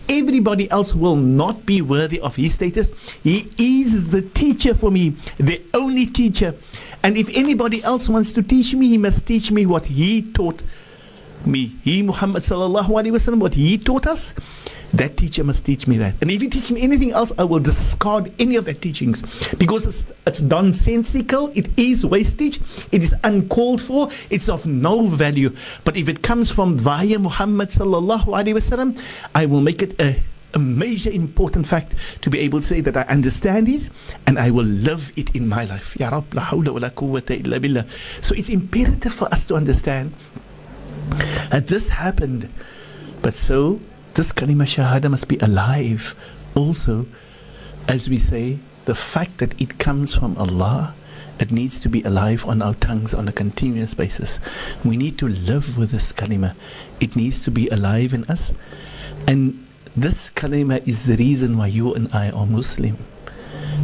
everybody 0.08 0.70
else 0.70 0.94
will 0.94 1.16
not 1.16 1.66
be 1.66 1.82
worthy 1.82 2.20
of 2.20 2.36
his 2.36 2.54
status. 2.54 2.92
He 3.22 3.50
is 3.58 4.10
the 4.10 4.22
teacher 4.22 4.74
for 4.74 4.90
me, 4.90 5.10
the 5.38 5.62
only 5.74 6.06
teacher. 6.06 6.54
And 7.02 7.16
if 7.16 7.28
anybody 7.36 7.82
else 7.84 8.08
wants 8.08 8.32
to 8.32 8.42
teach 8.42 8.74
me, 8.74 8.88
he 8.88 8.98
must 8.98 9.26
teach 9.26 9.50
me 9.50 9.66
what 9.66 9.86
he 9.86 10.22
taught 10.22 10.62
me. 11.44 11.74
He, 11.82 12.02
Muhammad 12.02 12.42
sallallahu 12.42 12.88
alaihi 12.88 13.12
wasallam, 13.12 13.40
what 13.40 13.54
he 13.54 13.78
taught 13.78 14.06
us. 14.06 14.34
That 14.94 15.16
teacher 15.16 15.42
must 15.44 15.64
teach 15.64 15.86
me 15.86 15.98
that. 15.98 16.14
And 16.22 16.30
if 16.30 16.40
he 16.40 16.48
teaches 16.48 16.70
me 16.70 16.80
anything 16.80 17.10
else, 17.12 17.32
I 17.36 17.44
will 17.44 17.58
discard 17.58 18.32
any 18.38 18.56
of 18.56 18.64
that 18.66 18.80
teachings 18.80 19.22
because 19.58 19.84
it's, 19.84 20.12
it's 20.26 20.40
nonsensical, 20.40 21.50
it 21.54 21.68
is 21.76 22.06
wastage, 22.06 22.60
it 22.92 23.02
is 23.02 23.14
uncalled 23.24 23.82
for, 23.82 24.08
it's 24.30 24.48
of 24.48 24.64
no 24.64 25.08
value. 25.08 25.54
But 25.84 25.96
if 25.96 26.08
it 26.08 26.22
comes 26.22 26.50
from 26.50 26.78
via 26.78 27.18
Muhammad 27.18 27.70
sallallahu 27.70 28.26
alaihi 28.26 28.54
wasallam, 28.54 28.98
I 29.34 29.44
will 29.46 29.60
make 29.60 29.82
it 29.82 30.00
a 30.00 30.16
a 30.54 30.58
major 30.58 31.10
important 31.10 31.66
fact 31.66 31.94
to 32.22 32.30
be 32.30 32.38
able 32.38 32.60
to 32.60 32.66
say 32.66 32.80
that 32.80 32.96
I 32.96 33.02
understand 33.02 33.68
it 33.68 33.90
and 34.26 34.38
I 34.38 34.50
will 34.50 34.64
live 34.64 35.12
it 35.14 35.36
in 35.36 35.48
my 35.48 35.66
life. 35.66 35.94
So 38.22 38.34
it's 38.34 38.48
imperative 38.48 39.12
for 39.12 39.28
us 39.28 39.44
to 39.46 39.54
understand 39.54 40.14
that 41.50 41.66
this 41.66 41.88
happened. 41.88 42.48
But 43.22 43.34
so 43.34 43.80
this 44.14 44.32
kalima 44.32 44.64
shahada 44.64 45.10
must 45.10 45.28
be 45.28 45.38
alive 45.38 46.14
also. 46.54 47.06
As 47.88 48.08
we 48.08 48.18
say 48.18 48.58
the 48.84 48.94
fact 48.94 49.38
that 49.38 49.60
it 49.60 49.78
comes 49.78 50.14
from 50.14 50.36
Allah 50.38 50.94
it 51.38 51.52
needs 51.52 51.78
to 51.80 51.88
be 51.88 52.02
alive 52.02 52.46
on 52.46 52.62
our 52.62 52.74
tongues 52.74 53.12
on 53.12 53.28
a 53.28 53.32
continuous 53.32 53.92
basis. 53.92 54.38
We 54.84 54.96
need 54.96 55.18
to 55.18 55.28
live 55.28 55.76
with 55.76 55.90
this 55.90 56.12
kalima. 56.12 56.54
It 56.98 57.14
needs 57.14 57.44
to 57.44 57.50
be 57.50 57.68
alive 57.68 58.14
in 58.14 58.24
us. 58.24 58.52
And 59.26 59.66
this 59.94 60.30
kalima 60.30 60.86
is 60.88 61.06
the 61.06 61.16
reason 61.16 61.58
why 61.58 61.66
you 61.66 61.92
and 61.94 62.08
I 62.14 62.30
are 62.30 62.46
Muslim. 62.46 62.96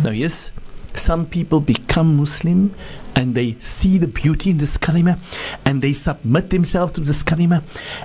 Now 0.02 0.10
yes 0.10 0.50
some 0.98 1.26
people 1.26 1.60
become 1.60 2.16
Muslim 2.16 2.74
and 3.14 3.34
they 3.34 3.54
see 3.60 3.98
the 3.98 4.08
beauty 4.08 4.50
in 4.50 4.58
this 4.58 4.76
kalima 4.76 5.18
and 5.64 5.82
they 5.82 5.92
submit 5.92 6.50
themselves 6.50 6.92
to 6.94 7.00
this 7.00 7.22
kalima 7.22 7.62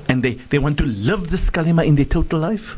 and 0.08 0.24
they, 0.24 0.34
they 0.34 0.60
want 0.60 0.78
to 0.78 0.86
live 0.86 1.30
this 1.30 1.50
kalima 1.50 1.86
in 1.86 1.96
their 1.96 2.06
total 2.06 2.40
life. 2.40 2.78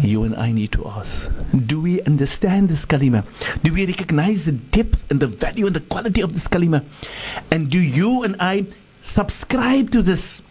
You 0.00 0.22
and 0.22 0.36
I 0.36 0.52
need 0.52 0.70
to 0.72 0.86
ask 0.86 1.28
Do 1.66 1.80
we 1.80 2.00
understand 2.02 2.68
this 2.68 2.86
kalima? 2.86 3.24
Do 3.62 3.72
we 3.72 3.86
recognize 3.86 4.44
the 4.44 4.52
depth 4.52 5.10
and 5.10 5.18
the 5.18 5.26
value 5.26 5.66
and 5.66 5.74
the 5.74 5.80
quality 5.80 6.20
of 6.20 6.34
this 6.34 6.46
kalima? 6.46 6.84
And 7.50 7.70
do 7.70 7.80
you 7.80 8.22
and 8.22 8.36
I 8.38 8.66
subscribe 9.02 9.90
to 9.90 10.02
this? 10.02 10.42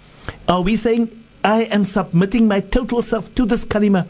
Are 0.49 0.61
we 0.61 0.75
saying, 0.75 1.23
I 1.43 1.63
am 1.63 1.85
submitting 1.85 2.47
my 2.47 2.59
total 2.59 3.01
self 3.01 3.33
to 3.35 3.45
this 3.45 3.63
kalima 3.63 4.09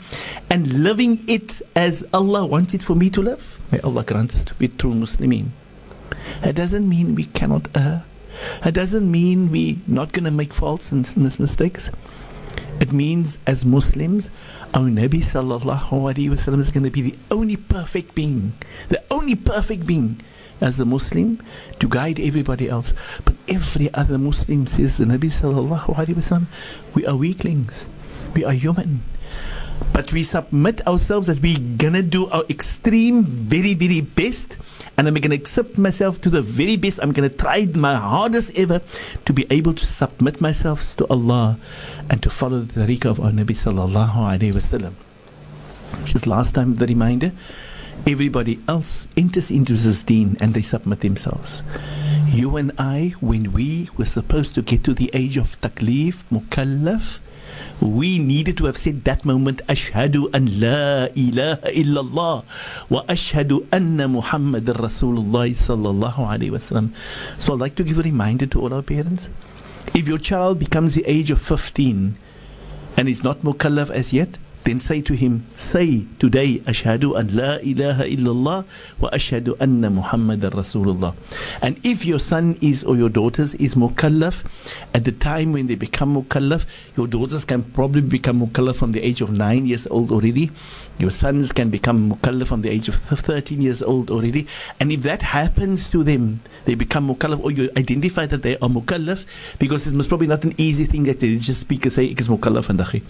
and 0.49 0.83
living 0.83 1.23
it 1.27 1.61
as 1.75 2.03
Allah 2.13 2.45
wants 2.47 2.73
it 2.73 2.81
for 2.81 2.95
me 2.95 3.11
to 3.11 3.21
live? 3.21 3.56
May 3.71 3.79
Allah 3.81 4.03
grant 4.03 4.33
us 4.33 4.43
to 4.45 4.53
be 4.55 4.69
true 4.69 4.93
Muslimin. 4.93 5.49
It 6.41 6.55
doesn't 6.55 6.87
mean 6.87 7.15
we 7.15 7.25
cannot 7.25 7.67
err. 7.75 8.03
It 8.63 8.73
doesn't 8.73 9.09
mean 9.09 9.51
we're 9.51 9.77
not 9.87 10.13
going 10.13 10.23
to 10.25 10.31
make 10.31 10.53
faults 10.53 10.91
and 10.91 11.03
mistakes. 11.39 11.89
It 12.79 12.93
means 12.93 13.37
as 13.45 13.65
Muslims, 13.65 14.29
our 14.73 14.83
Nabi 14.83 15.19
sallallahu 15.19 15.89
alaihi 15.89 16.29
wasallam 16.29 16.59
is 16.59 16.69
going 16.69 16.83
to 16.83 16.91
be 16.91 17.01
the 17.01 17.15
only 17.31 17.55
perfect 17.55 18.13
being, 18.15 18.53
the 18.89 19.03
only 19.09 19.35
perfect 19.35 19.85
being 19.85 20.21
as 20.61 20.79
a 20.79 20.85
Muslim 20.85 21.41
to 21.79 21.89
guide 21.89 22.19
everybody 22.19 22.69
else. 22.69 22.93
But 23.25 23.35
every 23.49 23.93
other 23.93 24.17
Muslim 24.17 24.67
says 24.67 24.97
the 24.97 25.05
Nabi 25.05 25.29
sallallahu 25.33 25.95
alaihi 25.95 26.15
wasallam, 26.15 26.45
we 26.93 27.05
are 27.05 27.15
weaklings, 27.15 27.85
we 28.33 28.45
are 28.45 28.53
human. 28.53 29.01
But 29.93 30.13
we 30.13 30.23
submit 30.23 30.85
ourselves 30.87 31.27
that 31.27 31.41
we're 31.41 31.59
gonna 31.77 32.03
do 32.03 32.27
our 32.29 32.43
extreme, 32.49 33.23
very, 33.25 33.73
very 33.73 34.01
best 34.01 34.57
and 34.97 35.07
I'm 35.07 35.13
to 35.13 35.35
accept 35.35 35.77
myself 35.77 36.19
to 36.21 36.29
the 36.29 36.41
very 36.41 36.75
best. 36.75 36.99
I'm 37.03 37.13
to 37.13 37.29
try 37.29 37.67
my 37.75 37.95
hardest 37.95 38.57
ever 38.57 38.81
to 39.25 39.33
be 39.33 39.45
able 39.51 39.73
to 39.73 39.85
submit 39.85 40.41
myself 40.41 40.95
to 40.97 41.05
Allah 41.07 41.59
and 42.09 42.21
to 42.23 42.31
follow 42.31 42.61
the 42.61 42.81
tariqah 42.81 43.05
of 43.05 43.19
our 43.19 43.29
Nabi 43.29 43.53
sallallahu 43.53 44.15
alayhi 44.15 44.53
wasallam. 44.53 44.93
Just 46.03 46.25
last 46.25 46.55
time, 46.55 46.77
the 46.77 46.87
reminder 46.87 47.31
everybody 48.07 48.59
else 48.67 49.07
enters 49.15 49.51
into 49.51 49.77
this 49.77 50.03
deen 50.03 50.35
and 50.41 50.55
they 50.55 50.63
submit 50.63 51.01
themselves. 51.01 51.61
You 52.25 52.57
and 52.57 52.71
I, 52.79 53.13
when 53.19 53.51
we 53.53 53.89
were 53.97 54.05
supposed 54.05 54.55
to 54.55 54.63
get 54.63 54.83
to 54.85 54.95
the 54.95 55.11
age 55.13 55.37
of 55.37 55.61
taklif, 55.61 56.23
mukallaf, 56.31 57.19
we 57.81 58.19
needed 58.19 58.57
to 58.57 58.65
have 58.65 58.77
said 58.77 59.03
that 59.03 59.23
moment 59.25 59.61
ashhadu 59.67 60.29
an 60.33 60.59
la 60.59 61.07
ilaha 61.15 61.69
illallah 61.71 62.35
wa 62.89 63.03
ashhadu 63.07 63.65
anna 63.71 64.07
muhammad 64.07 64.65
rasulullah 64.65 65.47
sallallahu 65.51 66.27
alaihi 66.33 66.51
wasallam 66.51 66.89
so 67.37 67.53
i'd 67.53 67.59
like 67.59 67.75
to 67.75 67.83
give 67.83 67.99
a 67.99 68.03
reminder 68.03 68.45
to 68.45 68.59
all 68.61 68.73
our 68.73 68.81
parents. 68.81 69.29
If 69.93 70.07
your 70.07 70.17
child 70.17 70.59
becomes 70.59 70.95
the 70.95 71.05
age 71.07 71.31
of 71.31 71.41
15 71.41 72.17
and 72.97 73.09
is 73.09 73.23
not 73.23 73.41
mukallaf 73.41 73.89
as 73.89 74.11
yet 74.11 74.37
then 74.67 74.79
say 74.79 74.99
to 74.99 75.13
him, 75.13 75.45
say 75.55 76.03
today, 76.19 76.59
Ashhadu 76.65 77.17
an 77.17 77.33
la 77.33 77.55
ilaha 77.55 78.03
illallah 78.03 78.65
wa 78.99 79.09
ashhadu 79.11 79.55
anna 79.61 79.89
Muhammadan 79.89 80.51
Rasulullah. 80.51 81.15
And 81.61 81.79
if 81.85 82.03
your 82.03 82.19
son 82.19 82.57
is 82.59 82.83
or 82.83 82.97
your 82.97 83.07
daughters 83.07 83.55
is 83.55 83.75
mukallaf, 83.75 84.43
at 84.93 85.05
the 85.05 85.13
time 85.13 85.53
when 85.53 85.67
they 85.67 85.75
become 85.75 86.21
mukallaf, 86.21 86.65
your 86.97 87.07
daughters 87.07 87.45
can 87.45 87.63
probably 87.63 88.01
become 88.01 88.45
mukallaf 88.45 88.75
from 88.75 88.91
the 88.91 89.01
age 89.01 89.21
of 89.21 89.31
nine 89.31 89.67
years 89.67 89.87
old 89.87 90.11
already. 90.11 90.51
Your 90.97 91.11
sons 91.11 91.53
can 91.53 91.69
become 91.69 92.11
mukallaf 92.11 92.47
from 92.47 92.61
the 92.61 92.69
age 92.69 92.89
of 92.89 92.95
13 92.95 93.61
years 93.61 93.81
old 93.81 94.11
already. 94.11 94.47
And 94.81 94.91
if 94.91 95.03
that 95.03 95.21
happens 95.21 95.89
to 95.91 96.03
them, 96.03 96.41
they 96.65 96.75
become 96.75 97.07
mukallaf, 97.07 97.41
or 97.41 97.51
you 97.51 97.69
identify 97.77 98.25
that 98.25 98.41
they 98.41 98.57
are 98.57 98.67
mukallaf, 98.67 99.23
because 99.59 99.87
it's 99.87 99.95
most 99.95 100.09
probably 100.09 100.27
not 100.27 100.43
an 100.43 100.55
easy 100.57 100.83
thing 100.85 101.03
that 101.03 101.21
they 101.21 101.37
just 101.37 101.61
speak 101.61 101.85
and 101.85 101.93
say, 101.93 102.09
ek 102.11 102.19
is 102.19 102.27
mukallaf 102.27 102.67
vandag. 102.67 103.01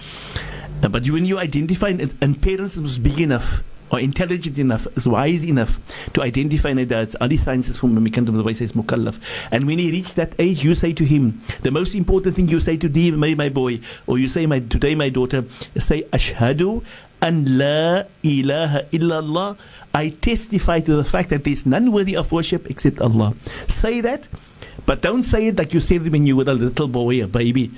But 0.81 1.09
when 1.09 1.25
you 1.25 1.39
identify, 1.39 1.89
and, 1.89 2.41
parents 2.41 2.77
must 2.77 3.01
be 3.01 3.23
enough, 3.23 3.63
or 3.91 3.99
intelligent 3.99 4.57
enough, 4.59 4.85
is 4.97 5.07
wise 5.07 5.45
enough 5.45 5.79
to 6.13 6.21
identify 6.21 6.73
that 6.73 7.15
all 7.21 7.27
these 7.27 7.43
sciences 7.43 7.77
from 7.77 7.95
the 7.95 8.21
the 8.21 8.53
says 8.53 8.73
mukallaf. 8.73 9.19
And 9.51 9.65
when 9.65 9.79
he 9.79 9.91
reaches 9.91 10.15
that 10.15 10.33
age, 10.39 10.63
you 10.63 10.75
say 10.75 10.93
to 10.93 11.05
him, 11.05 11.41
the 11.63 11.71
most 11.71 11.95
important 11.95 12.35
thing 12.35 12.47
you 12.47 12.59
say 12.59 12.77
to 12.77 12.89
thee, 12.89 13.11
my, 13.11 13.33
my 13.33 13.49
boy, 13.49 13.79
or 14.05 14.17
you 14.17 14.27
say 14.27 14.45
my 14.45 14.59
today, 14.59 14.95
my 14.95 15.09
daughter, 15.09 15.45
say 15.77 16.03
ashhadu 16.03 16.83
an 17.21 17.57
la 17.57 18.03
ilaha 18.23 18.83
illallah. 18.91 19.57
I 19.93 20.09
testify 20.09 20.81
to 20.81 20.95
the 20.95 21.03
fact 21.03 21.29
that 21.31 21.43
there 21.43 21.53
is 21.53 21.65
none 21.65 21.91
worthy 21.91 22.15
of 22.15 22.31
worship 22.31 22.69
except 22.69 23.01
Allah. 23.01 23.33
Say 23.67 24.01
that, 24.01 24.27
but 24.85 25.01
don't 25.01 25.23
say 25.23 25.47
it 25.47 25.57
like 25.57 25.73
you 25.73 25.79
said 25.79 26.07
when 26.07 26.27
you 26.27 26.35
were 26.35 26.43
a 26.43 26.53
little 26.53 26.87
boy, 26.87 27.23
a 27.23 27.27
baby. 27.27 27.71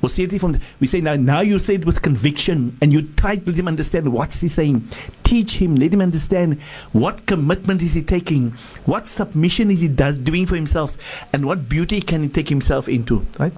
We'll 0.00 0.10
say 0.10 0.24
it 0.24 0.38
from 0.38 0.60
we 0.78 0.86
say 0.86 1.00
now 1.00 1.16
now 1.16 1.40
you 1.40 1.58
say 1.58 1.74
it 1.74 1.86
with 1.86 2.02
conviction 2.02 2.76
and 2.80 2.92
you 2.92 3.02
try 3.16 3.36
to 3.36 3.46
let 3.46 3.56
him 3.56 3.66
understand 3.66 4.12
what's 4.12 4.40
he 4.40 4.48
saying. 4.48 4.88
Teach 5.24 5.56
him, 5.56 5.76
let 5.76 5.92
him 5.92 6.02
understand 6.02 6.60
what 6.92 7.26
commitment 7.26 7.82
is 7.82 7.94
he 7.94 8.02
taking, 8.02 8.50
what 8.84 9.06
submission 9.06 9.70
is 9.70 9.80
he 9.80 9.88
does 9.88 10.18
doing 10.18 10.46
for 10.46 10.54
himself, 10.54 10.96
and 11.32 11.46
what 11.46 11.68
beauty 11.68 12.00
can 12.00 12.22
he 12.22 12.28
take 12.28 12.48
himself 12.48 12.88
into, 12.88 13.26
right? 13.38 13.52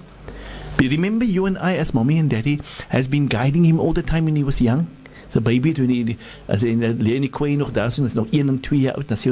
But 0.77 0.87
remember 0.87 1.25
you 1.25 1.45
and 1.47 1.59
I 1.59 1.75
as 1.77 1.93
mommy 1.93 2.19
and 2.19 2.31
daddy 2.31 2.61
has 2.91 3.09
been 3.09 3.27
guiding 3.27 3.65
him 3.65 3.81
all 3.81 3.93
the 3.93 4.03
time 4.03 4.27
when 4.27 4.37
he 4.37 4.45
was 4.45 4.61
young. 4.61 4.87
The 5.33 5.41
baby 5.41 5.75
toen 5.75 5.91
hy 5.91 6.17
as 6.49 6.63
in 6.63 6.85
uh, 6.85 6.95
leer 6.97 7.19
nie 7.21 7.29
kwai 7.29 7.57
nog 7.57 7.73
daar 7.77 7.91
is 7.93 8.15
nog 8.15 8.31
1 8.31 8.49
en 8.49 8.61
2 8.61 8.81
jaar 8.81 8.95
oud 8.95 9.09
dan 9.09 9.19
sê 9.19 9.29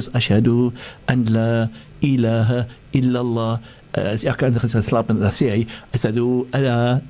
la 1.30 1.70
ilaha 2.02 2.66
illallah 2.92 3.60
uh, 3.96 4.12
as 4.14 4.24
ek 4.24 4.36
kan 4.42 4.54
gaan 4.54 4.82
slaap 4.82 5.10
en 5.10 5.20
dan 5.20 5.34
sê 5.34 5.50
hy 5.52 5.62
ashhadu 5.96 6.46
alla 6.56 7.02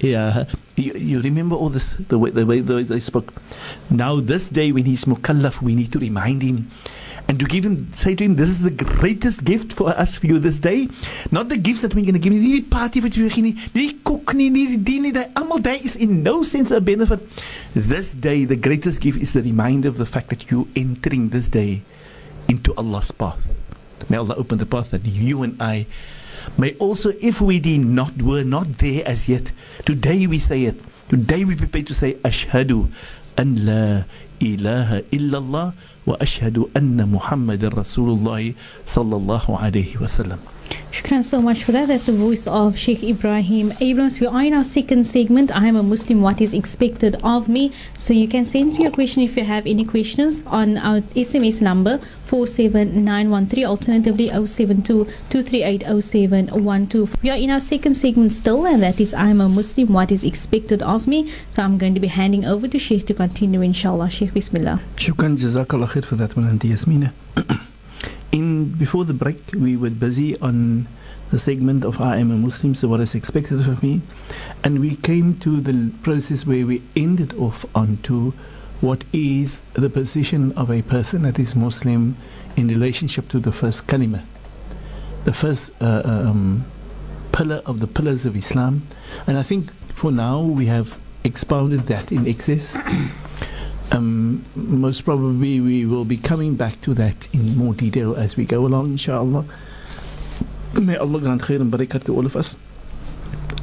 you, 0.76 0.92
you 0.94 1.20
remember 1.20 1.56
all 1.56 1.68
this 1.68 1.94
the 2.08 2.18
way 2.18 2.30
the 2.30 2.46
way 2.46 2.60
they 2.60 3.00
spoke 3.00 3.34
now 3.90 4.20
this 4.20 4.48
day 4.48 4.72
when 4.72 4.84
he's 4.84 5.04
mukallaf 5.04 5.60
we 5.62 5.74
need 5.74 5.92
to 5.92 5.98
remind 5.98 6.42
him 6.42 6.70
and 7.28 7.40
to 7.40 7.46
give 7.46 7.64
him, 7.64 7.92
say 7.92 8.14
to 8.14 8.24
him, 8.24 8.36
this 8.36 8.48
is 8.48 8.62
the 8.62 8.70
greatest 8.70 9.44
gift 9.44 9.72
for 9.72 9.88
us 9.90 10.16
for 10.16 10.26
you 10.26 10.38
this 10.38 10.58
day. 10.58 10.88
Not 11.32 11.48
the 11.48 11.56
gifts 11.56 11.82
that 11.82 11.94
we're 11.94 12.04
going 12.04 12.14
to 12.14 12.20
give 12.20 12.32
you, 12.32 12.60
die 12.60 12.68
party 12.70 13.02
wat 13.02 13.18
jy 13.18 13.26
gee 13.34 13.42
nie, 13.42 13.54
die 13.74 13.88
koek 14.06 14.34
nie, 14.38 14.46
die 14.54 14.78
dien 14.78 15.10
is 15.10 15.96
in 15.96 16.22
no 16.22 16.42
sense 16.44 16.70
a 16.70 16.80
benefit. 16.80 17.20
This 17.74 18.12
day, 18.12 18.44
the 18.44 18.56
greatest 18.56 19.00
gift 19.00 19.20
is 19.20 19.32
the 19.32 19.42
reminder 19.42 19.88
of 19.88 19.98
the 19.98 20.06
fact 20.06 20.28
that 20.30 20.50
you 20.50 20.68
entering 20.76 21.30
this 21.30 21.48
day 21.48 21.82
into 22.48 22.72
Allah's 22.76 23.10
path. 23.10 23.38
May 24.08 24.18
Allah 24.18 24.36
open 24.36 24.58
the 24.58 24.66
path 24.66 24.92
that 24.92 25.04
you 25.04 25.42
and 25.42 25.60
I 25.60 25.86
May 26.56 26.74
also, 26.78 27.12
if 27.20 27.40
we 27.40 27.58
did 27.58 27.80
not, 27.80 28.22
were 28.22 28.44
not 28.44 28.78
there 28.78 29.06
as 29.06 29.28
yet, 29.28 29.52
today 29.84 30.26
we 30.26 30.38
say 30.38 30.64
it. 30.64 30.80
Today 31.08 31.44
we 31.44 31.54
prepare 31.56 31.82
to 31.82 31.94
say, 31.94 32.14
Ashhadu 32.24 32.90
an 33.36 33.66
la 33.66 34.04
ilaha 34.40 35.02
illallah 35.12 35.74
wa 36.06 36.16
ashhadu 36.16 36.70
anna 36.74 37.06
Muhammadan 37.06 37.70
Rasulullah 37.72 38.54
sallallahu 38.84 39.58
alayhi 39.58 40.00
wa 40.00 40.06
sallam. 40.06 40.38
Shukran 40.92 41.22
so 41.22 41.42
much 41.42 41.62
for 41.62 41.72
that. 41.72 41.88
That's 41.88 42.06
the 42.06 42.12
voice 42.12 42.46
of 42.46 42.76
Sheikh 42.76 43.00
Ebrahim 43.00 43.76
Abrahams. 43.80 44.20
We 44.20 44.26
are 44.26 44.42
in 44.42 44.54
our 44.54 44.64
second 44.64 45.06
segment. 45.06 45.54
I 45.54 45.66
am 45.66 45.76
a 45.76 45.82
Muslim. 45.82 46.22
What 46.22 46.40
is 46.40 46.54
expected 46.54 47.16
of 47.22 47.48
me? 47.48 47.72
So 47.98 48.14
you 48.14 48.26
can 48.26 48.46
send 48.46 48.78
your 48.78 48.90
question 48.90 49.22
if 49.22 49.36
you 49.36 49.44
have 49.44 49.66
any 49.66 49.84
questions 49.84 50.40
on 50.46 50.78
our 50.78 51.02
SMS 51.14 51.60
number 51.60 51.98
47913. 52.24 53.64
Alternatively 53.66 54.30
072 54.30 55.06
We 57.22 57.30
are 57.30 57.36
in 57.36 57.50
our 57.50 57.60
second 57.60 57.94
segment 57.94 58.32
still, 58.32 58.66
and 58.66 58.82
that 58.82 58.98
is 58.98 59.12
I 59.12 59.28
am 59.28 59.40
a 59.42 59.48
Muslim. 59.48 59.92
What 59.92 60.10
is 60.10 60.24
expected 60.24 60.82
of 60.82 61.06
me? 61.06 61.30
So 61.50 61.62
I'm 61.62 61.76
going 61.78 61.94
to 61.94 62.00
be 62.00 62.08
handing 62.08 62.46
over 62.46 62.66
to 62.68 62.78
Sheikh 62.78 63.06
to 63.06 63.14
continue, 63.14 63.60
inshallah. 63.60 64.08
Sheikh, 64.08 64.32
Bismillah. 64.32 64.80
Shukran, 64.96 65.36
Jazakallah 65.36 65.88
khair 65.88 66.04
for 66.04 66.16
that 66.16 66.30
Yasmina. 66.30 67.12
In 68.32 68.70
before 68.72 69.04
the 69.04 69.14
break 69.14 69.40
we 69.54 69.76
were 69.76 69.90
busy 69.90 70.38
on 70.40 70.88
the 71.30 71.38
segment 71.38 71.84
of 71.84 72.00
I 72.00 72.18
am 72.18 72.30
a 72.30 72.36
Muslim, 72.36 72.74
so 72.74 72.88
what 72.88 73.00
is 73.00 73.14
expected 73.14 73.60
of 73.60 73.82
me, 73.82 74.02
and 74.62 74.78
we 74.78 74.96
came 74.96 75.38
to 75.40 75.60
the 75.60 75.90
process 76.02 76.46
where 76.46 76.64
we 76.64 76.82
ended 76.94 77.34
off 77.34 77.64
onto 77.74 78.32
what 78.80 79.04
is 79.12 79.60
the 79.72 79.90
position 79.90 80.52
of 80.52 80.70
a 80.70 80.82
person 80.82 81.22
that 81.22 81.38
is 81.38 81.56
Muslim 81.56 82.16
in 82.56 82.68
relationship 82.68 83.28
to 83.30 83.40
the 83.40 83.50
first 83.50 83.86
kalima, 83.86 84.24
the 85.24 85.32
first 85.32 85.70
uh, 85.80 86.02
um, 86.04 86.64
pillar 87.32 87.62
of 87.66 87.80
the 87.80 87.86
pillars 87.86 88.24
of 88.24 88.36
Islam, 88.36 88.86
and 89.26 89.36
I 89.36 89.42
think 89.42 89.72
for 89.94 90.12
now 90.12 90.40
we 90.40 90.66
have 90.66 90.96
expounded 91.24 91.86
that 91.86 92.12
in 92.12 92.26
excess. 92.26 92.76
Um, 93.92 94.44
most 94.54 95.04
probably 95.04 95.60
we 95.60 95.86
will 95.86 96.04
be 96.04 96.16
coming 96.16 96.56
back 96.56 96.80
to 96.82 96.94
that 96.94 97.28
in 97.32 97.56
more 97.56 97.72
detail 97.72 98.16
as 98.16 98.36
we 98.36 98.44
go 98.44 98.66
along, 98.66 98.92
inshallah. 98.92 99.44
May 100.74 100.96
Allah 100.96 101.20
grant 101.20 101.42
khair 101.42 101.60
and 101.60 101.72
barakat 101.72 102.04
to 102.04 102.14
all 102.14 102.26
of 102.26 102.36
us. 102.36 102.56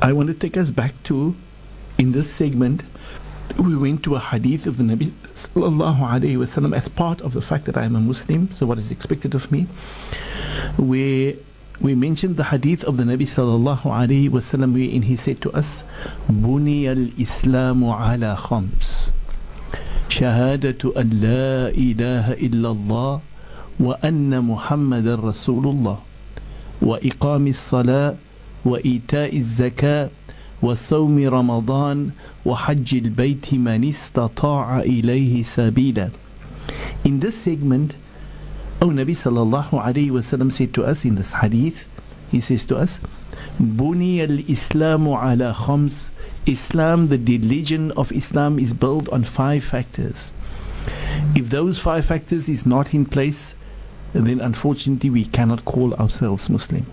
I 0.01 0.13
want 0.13 0.27
to 0.27 0.33
take 0.33 0.57
us 0.57 0.69
back 0.69 0.93
to, 1.03 1.35
in 1.97 2.11
this 2.13 2.33
segment, 2.33 2.85
we 3.57 3.75
went 3.75 4.03
to 4.03 4.15
a 4.15 4.19
hadith 4.19 4.65
of 4.65 4.77
the 4.77 4.83
Nabi 4.83 5.11
sallallahu 5.35 5.99
alayhi 5.99 6.37
wasallam 6.37 6.75
as 6.75 6.87
part 6.87 7.21
of 7.21 7.33
the 7.33 7.41
fact 7.41 7.65
that 7.65 7.77
I 7.77 7.83
am 7.83 7.95
a 7.95 7.99
Muslim, 7.99 8.51
so 8.53 8.65
what 8.65 8.77
is 8.79 8.91
expected 8.91 9.35
of 9.35 9.51
me, 9.51 9.67
where 10.77 11.33
we 11.81 11.95
mentioned 11.95 12.37
the 12.37 12.45
hadith 12.45 12.83
of 12.85 12.97
the 12.97 13.03
Nabi 13.03 13.23
sallallahu 13.23 13.83
alayhi 13.83 14.29
wasallam 14.29 14.73
wherein 14.73 15.03
he 15.03 15.15
said 15.15 15.41
to 15.41 15.51
us, 15.51 15.83
Buni 16.29 16.87
al-Islamu 16.87 17.91
ala 17.93 18.37
khams. 18.39 19.11
شهادة 20.13 20.81
أن 20.97 21.09
لا 21.09 21.73
إله 21.73 22.33
إلا 22.33 22.69
الله 22.71 23.21
وأن 23.79 24.41
محمد 24.45 25.07
رسول 25.07 25.65
الله 25.67 25.97
وإقام 26.81 27.47
الصلاة 27.47 28.15
وإيتاء 28.65 29.37
الزكاة 29.37 30.09
وصوم 30.61 31.15
رمضان 31.27 32.09
وحج 32.45 32.89
البيت 32.95 33.53
من 33.53 33.89
استطاع 33.89 34.79
إليه 34.79 35.43
سبيلا. 35.43 36.09
In 37.03 37.19
this 37.19 37.35
segment, 37.35 37.95
O 38.81 38.87
Nabi 38.93 39.17
sallallahu 39.17 39.81
alayhi 39.81 40.11
wasallam 40.11 40.51
said 40.51 40.73
to 40.75 40.85
us 40.85 41.05
in 41.05 41.15
this 41.15 41.33
hadith, 41.33 41.87
he 42.29 42.39
says 42.39 42.67
to 42.67 42.77
us, 42.77 42.99
بني 43.59 44.23
الإسلام 44.23 45.09
على 45.09 45.53
خمس 45.53 46.12
Islam, 46.45 47.07
the 47.07 47.17
religion 47.17 47.91
of 47.93 48.11
Islam 48.11 48.59
is 48.59 48.73
built 48.73 49.07
on 49.09 49.23
five 49.23 49.63
factors. 49.63 50.33
If 51.35 51.49
those 51.49 51.79
five 51.79 52.05
factors 52.05 52.49
is 52.49 52.65
not 52.65 52.93
in 52.93 53.05
place, 53.05 53.55
then 54.13 54.41
unfortunately 54.41 55.09
we 55.09 55.25
cannot 55.25 55.63
call 55.65 55.93
ourselves 55.95 56.49
Muslim. 56.49 56.85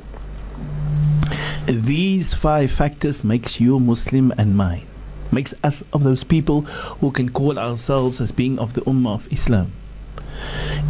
These 1.66 2.34
five 2.34 2.70
factors 2.70 3.24
makes 3.24 3.60
you 3.60 3.78
Muslim 3.80 4.32
and 4.38 4.56
mine. 4.56 4.86
Makes 5.32 5.54
us 5.62 5.82
of 5.92 6.02
those 6.02 6.24
people 6.24 6.62
who 7.00 7.10
can 7.10 7.30
call 7.30 7.58
ourselves 7.58 8.20
as 8.20 8.32
being 8.32 8.58
of 8.58 8.74
the 8.74 8.80
Ummah 8.82 9.14
of 9.14 9.32
Islam. 9.32 9.72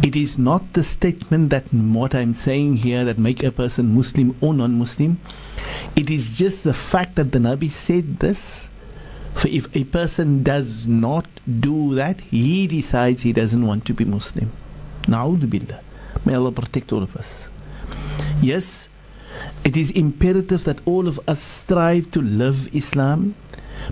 It 0.03 0.15
is 0.15 0.39
not 0.39 0.73
the 0.73 0.83
statement 0.83 1.51
that 1.51 1.71
what 1.73 2.15
I'm 2.15 2.33
saying 2.33 2.77
here 2.77 3.05
that 3.05 3.17
make 3.19 3.43
a 3.43 3.51
person 3.51 3.93
Muslim 3.93 4.35
or 4.41 4.53
non-Muslim. 4.53 5.19
It 5.95 6.09
is 6.09 6.37
just 6.37 6.63
the 6.63 6.73
fact 6.73 7.15
that 7.15 7.31
the 7.31 7.39
Nabi 7.39 7.69
said 7.69 8.19
this. 8.19 8.67
For 9.35 9.47
if 9.47 9.73
a 9.75 9.83
person 9.85 10.43
does 10.43 10.87
not 10.87 11.25
do 11.59 11.95
that, 11.95 12.19
he 12.21 12.67
decides 12.67 13.21
he 13.21 13.31
doesn't 13.31 13.65
want 13.65 13.85
to 13.85 13.93
be 13.93 14.03
Muslim. 14.03 14.51
Na'udhu 15.03 15.49
billah. 15.49 15.79
May 16.25 16.35
Allah 16.35 16.51
protect 16.51 16.91
all 16.91 17.03
of 17.03 17.15
us. 17.15 17.47
Yes, 18.41 18.89
it 19.63 19.77
is 19.77 19.91
imperative 19.91 20.63
that 20.65 20.79
all 20.85 21.07
of 21.07 21.19
us 21.27 21.41
strive 21.41 22.11
to 22.11 22.21
love 22.21 22.73
Islam. 22.75 23.35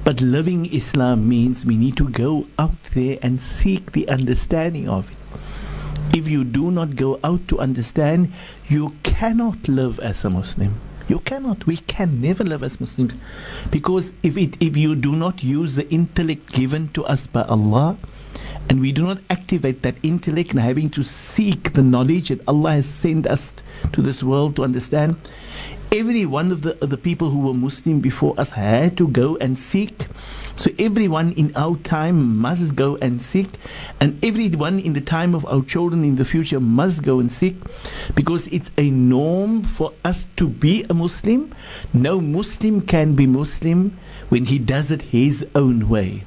But 0.03 0.21
loving 0.21 0.71
Islam 0.73 1.27
means 1.27 1.65
we 1.65 1.77
need 1.77 1.97
to 1.97 2.09
go 2.09 2.47
out 2.57 2.81
there 2.93 3.17
and 3.21 3.41
seek 3.41 3.91
the 3.91 4.07
understanding 4.07 4.87
of 4.89 5.09
it. 5.11 5.18
If 6.11 6.27
you 6.27 6.43
do 6.43 6.71
not 6.71 6.95
go 6.95 7.19
out 7.23 7.47
to 7.49 7.59
understand, 7.59 8.33
you 8.67 8.95
cannot 9.03 9.67
live 9.67 9.99
as 9.99 10.25
a 10.25 10.29
Muslim. 10.29 10.79
You 11.07 11.19
cannot. 11.19 11.65
We 11.67 11.77
can 11.77 12.21
never 12.21 12.43
live 12.43 12.63
as 12.63 12.79
Muslims. 12.81 13.13
Because 13.69 14.11
if, 14.23 14.37
it, 14.37 14.55
if 14.59 14.75
you 14.75 14.95
do 14.95 15.15
not 15.15 15.43
use 15.43 15.75
the 15.75 15.89
intellect 15.91 16.51
given 16.51 16.89
to 16.89 17.05
us 17.05 17.27
by 17.27 17.43
Allah, 17.43 17.97
and 18.69 18.79
we 18.79 18.91
do 18.91 19.05
not 19.05 19.19
activate 19.29 19.81
that 19.83 19.95
intellect 20.03 20.51
and 20.51 20.59
having 20.59 20.89
to 20.91 21.03
seek 21.03 21.73
the 21.73 21.81
knowledge 21.81 22.29
that 22.29 22.41
Allah 22.47 22.73
has 22.73 22.87
sent 22.87 23.25
us 23.27 23.53
to 23.93 24.01
this 24.01 24.23
world 24.23 24.55
to 24.57 24.63
understand, 24.63 25.15
every 25.91 26.25
one 26.25 26.51
of 26.51 26.61
the, 26.61 26.77
of 26.83 26.89
the 26.89 26.97
people 26.97 27.29
who 27.31 27.39
were 27.41 27.53
Muslim 27.53 27.99
before 27.99 28.39
us 28.39 28.51
had 28.51 28.97
to 28.97 29.07
go 29.07 29.37
and 29.37 29.57
seek. 29.57 30.05
So 30.59 30.69
everyone 30.77 31.31
in 31.39 31.55
our 31.55 31.77
time 31.77 32.35
must 32.35 32.75
go 32.75 32.97
and 32.97 33.21
seek, 33.21 33.47
and 34.01 34.19
everyone 34.25 34.77
in 34.77 34.91
the 34.91 34.99
time 34.99 35.33
of 35.33 35.45
our 35.45 35.63
children 35.63 36.03
in 36.03 36.17
the 36.17 36.25
future 36.25 36.59
must 36.59 37.01
go 37.01 37.21
and 37.21 37.31
seek, 37.31 37.55
because 38.13 38.45
it's 38.47 38.69
a 38.77 38.89
norm 38.91 39.63
for 39.63 39.93
us 40.03 40.27
to 40.35 40.49
be 40.49 40.83
a 40.89 40.93
Muslim. 40.93 41.55
No 41.93 42.19
Muslim 42.19 42.81
can 42.81 43.15
be 43.15 43.25
Muslim 43.25 43.97
when 44.27 44.43
he 44.51 44.59
does 44.59 44.91
it 44.91 45.01
his 45.03 45.45
own 45.55 45.87
way. 45.87 46.23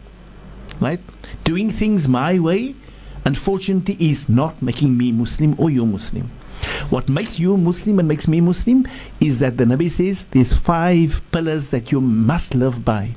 Right? 0.81 1.01
Doing 1.45 1.71
things 1.71 2.09
my 2.09 2.39
way, 2.39 2.75
unfortunately, 3.27 3.99
is 4.01 4.31
not 4.31 4.63
making 4.63 4.97
me 4.97 5.13
Muslim 5.13 5.61
or 5.61 5.69
you 5.69 5.85
Muslim. 5.85 6.31
What 6.89 7.07
makes 7.11 7.39
you 7.39 7.59
Muslim 7.59 7.99
and 7.99 8.09
makes 8.09 8.27
me 8.27 8.41
Muslim 8.41 8.89
is 9.21 9.41
that 9.41 9.59
the 9.59 9.65
Nabi 9.65 9.91
says 9.91 10.25
there's 10.31 10.55
five 10.55 11.21
pillars 11.33 11.69
that 11.69 11.93
you 11.93 12.01
must 12.01 12.55
live 12.55 12.83
by. 12.83 13.13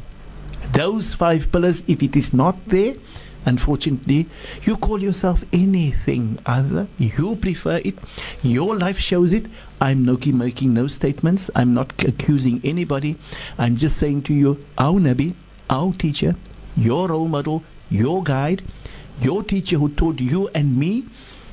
Those 0.73 1.13
five 1.13 1.51
pillars, 1.51 1.83
if 1.87 2.01
it 2.03 2.15
is 2.15 2.33
not 2.33 2.65
there, 2.65 2.95
unfortunately, 3.45 4.27
you 4.63 4.77
call 4.77 5.01
yourself 5.01 5.43
anything 5.53 6.39
other. 6.45 6.87
You 6.97 7.35
prefer 7.35 7.77
it. 7.77 7.95
Your 8.41 8.75
life 8.75 8.99
shows 8.99 9.33
it. 9.33 9.45
I'm 9.79 10.05
not 10.05 10.25
making 10.25 10.73
no 10.73 10.87
statements. 10.87 11.49
I'm 11.55 11.73
not 11.73 11.93
accusing 12.03 12.61
anybody. 12.63 13.17
I'm 13.57 13.75
just 13.75 13.97
saying 13.97 14.23
to 14.23 14.33
you, 14.33 14.65
our 14.77 14.99
Nabi, 14.99 15.33
our 15.69 15.93
teacher, 15.93 16.35
your 16.75 17.09
role 17.09 17.27
model, 17.27 17.63
your 17.89 18.23
guide, 18.23 18.63
your 19.21 19.43
teacher 19.43 19.77
who 19.77 19.89
taught 19.89 20.19
you 20.19 20.49
and 20.49 20.77
me 20.77 21.05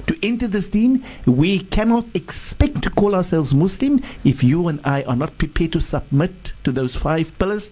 to 0.07 0.19
enter 0.23 0.49
this 0.49 0.69
deen, 0.69 1.05
we 1.27 1.61
cannot 1.61 2.07
expect 2.15 2.83
to 2.83 2.91
call 2.91 3.15
ourselves 3.15 3.55
Muslim 3.55 4.03
if 4.25 4.43
you 4.43 4.67
and 4.69 4.81
I 4.85 5.03
are 5.05 5.15
not 5.15 5.39
prepared 5.39 5.73
to 5.73 5.81
submit 5.81 6.53
to 6.65 6.73
those 6.73 6.97
five 6.97 7.39
pillars 7.39 7.71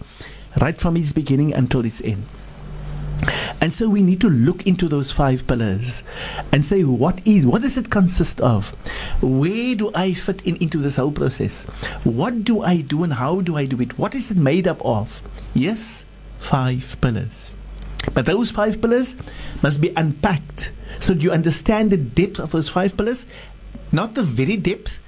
right 0.59 0.79
from 0.79 0.97
its 0.97 1.11
beginning 1.11 1.53
until 1.53 1.85
its 1.85 2.01
end. 2.01 2.25
And 3.61 3.71
so 3.71 3.87
we 3.87 4.01
need 4.01 4.19
to 4.21 4.29
look 4.29 4.65
into 4.65 4.87
those 4.87 5.11
five 5.11 5.45
pillars 5.45 6.01
and 6.51 6.65
say, 6.65 6.83
what 6.83 7.25
is, 7.27 7.45
what 7.45 7.61
does 7.61 7.77
it 7.77 7.91
consist 7.91 8.41
of? 8.41 8.69
Where 9.21 9.75
do 9.75 9.91
I 9.93 10.13
fit 10.13 10.41
in 10.47 10.55
into 10.57 10.79
this 10.79 10.95
whole 10.95 11.11
process? 11.11 11.63
What 12.03 12.43
do 12.43 12.61
I 12.61 12.81
do 12.81 13.03
and 13.03 13.13
how 13.13 13.41
do 13.41 13.57
I 13.57 13.65
do 13.65 13.79
it? 13.79 13.99
What 13.99 14.15
is 14.15 14.31
it 14.31 14.37
made 14.37 14.67
up 14.67 14.83
of? 14.83 15.21
Yes, 15.53 16.05
five 16.39 16.97
pillars. 17.01 17.53
But 18.13 18.25
those 18.25 18.49
five 18.49 18.81
pillars 18.81 19.15
must 19.61 19.79
be 19.79 19.93
unpacked 19.95 20.71
so 20.99 21.13
that 21.13 21.21
you 21.21 21.31
understand 21.31 21.91
the 21.91 21.97
depth 21.97 22.39
of 22.39 22.51
those 22.51 22.69
five 22.69 22.97
pillars, 22.97 23.25
not 23.91 24.15
the 24.15 24.23
very 24.23 24.57
depth, 24.57 24.99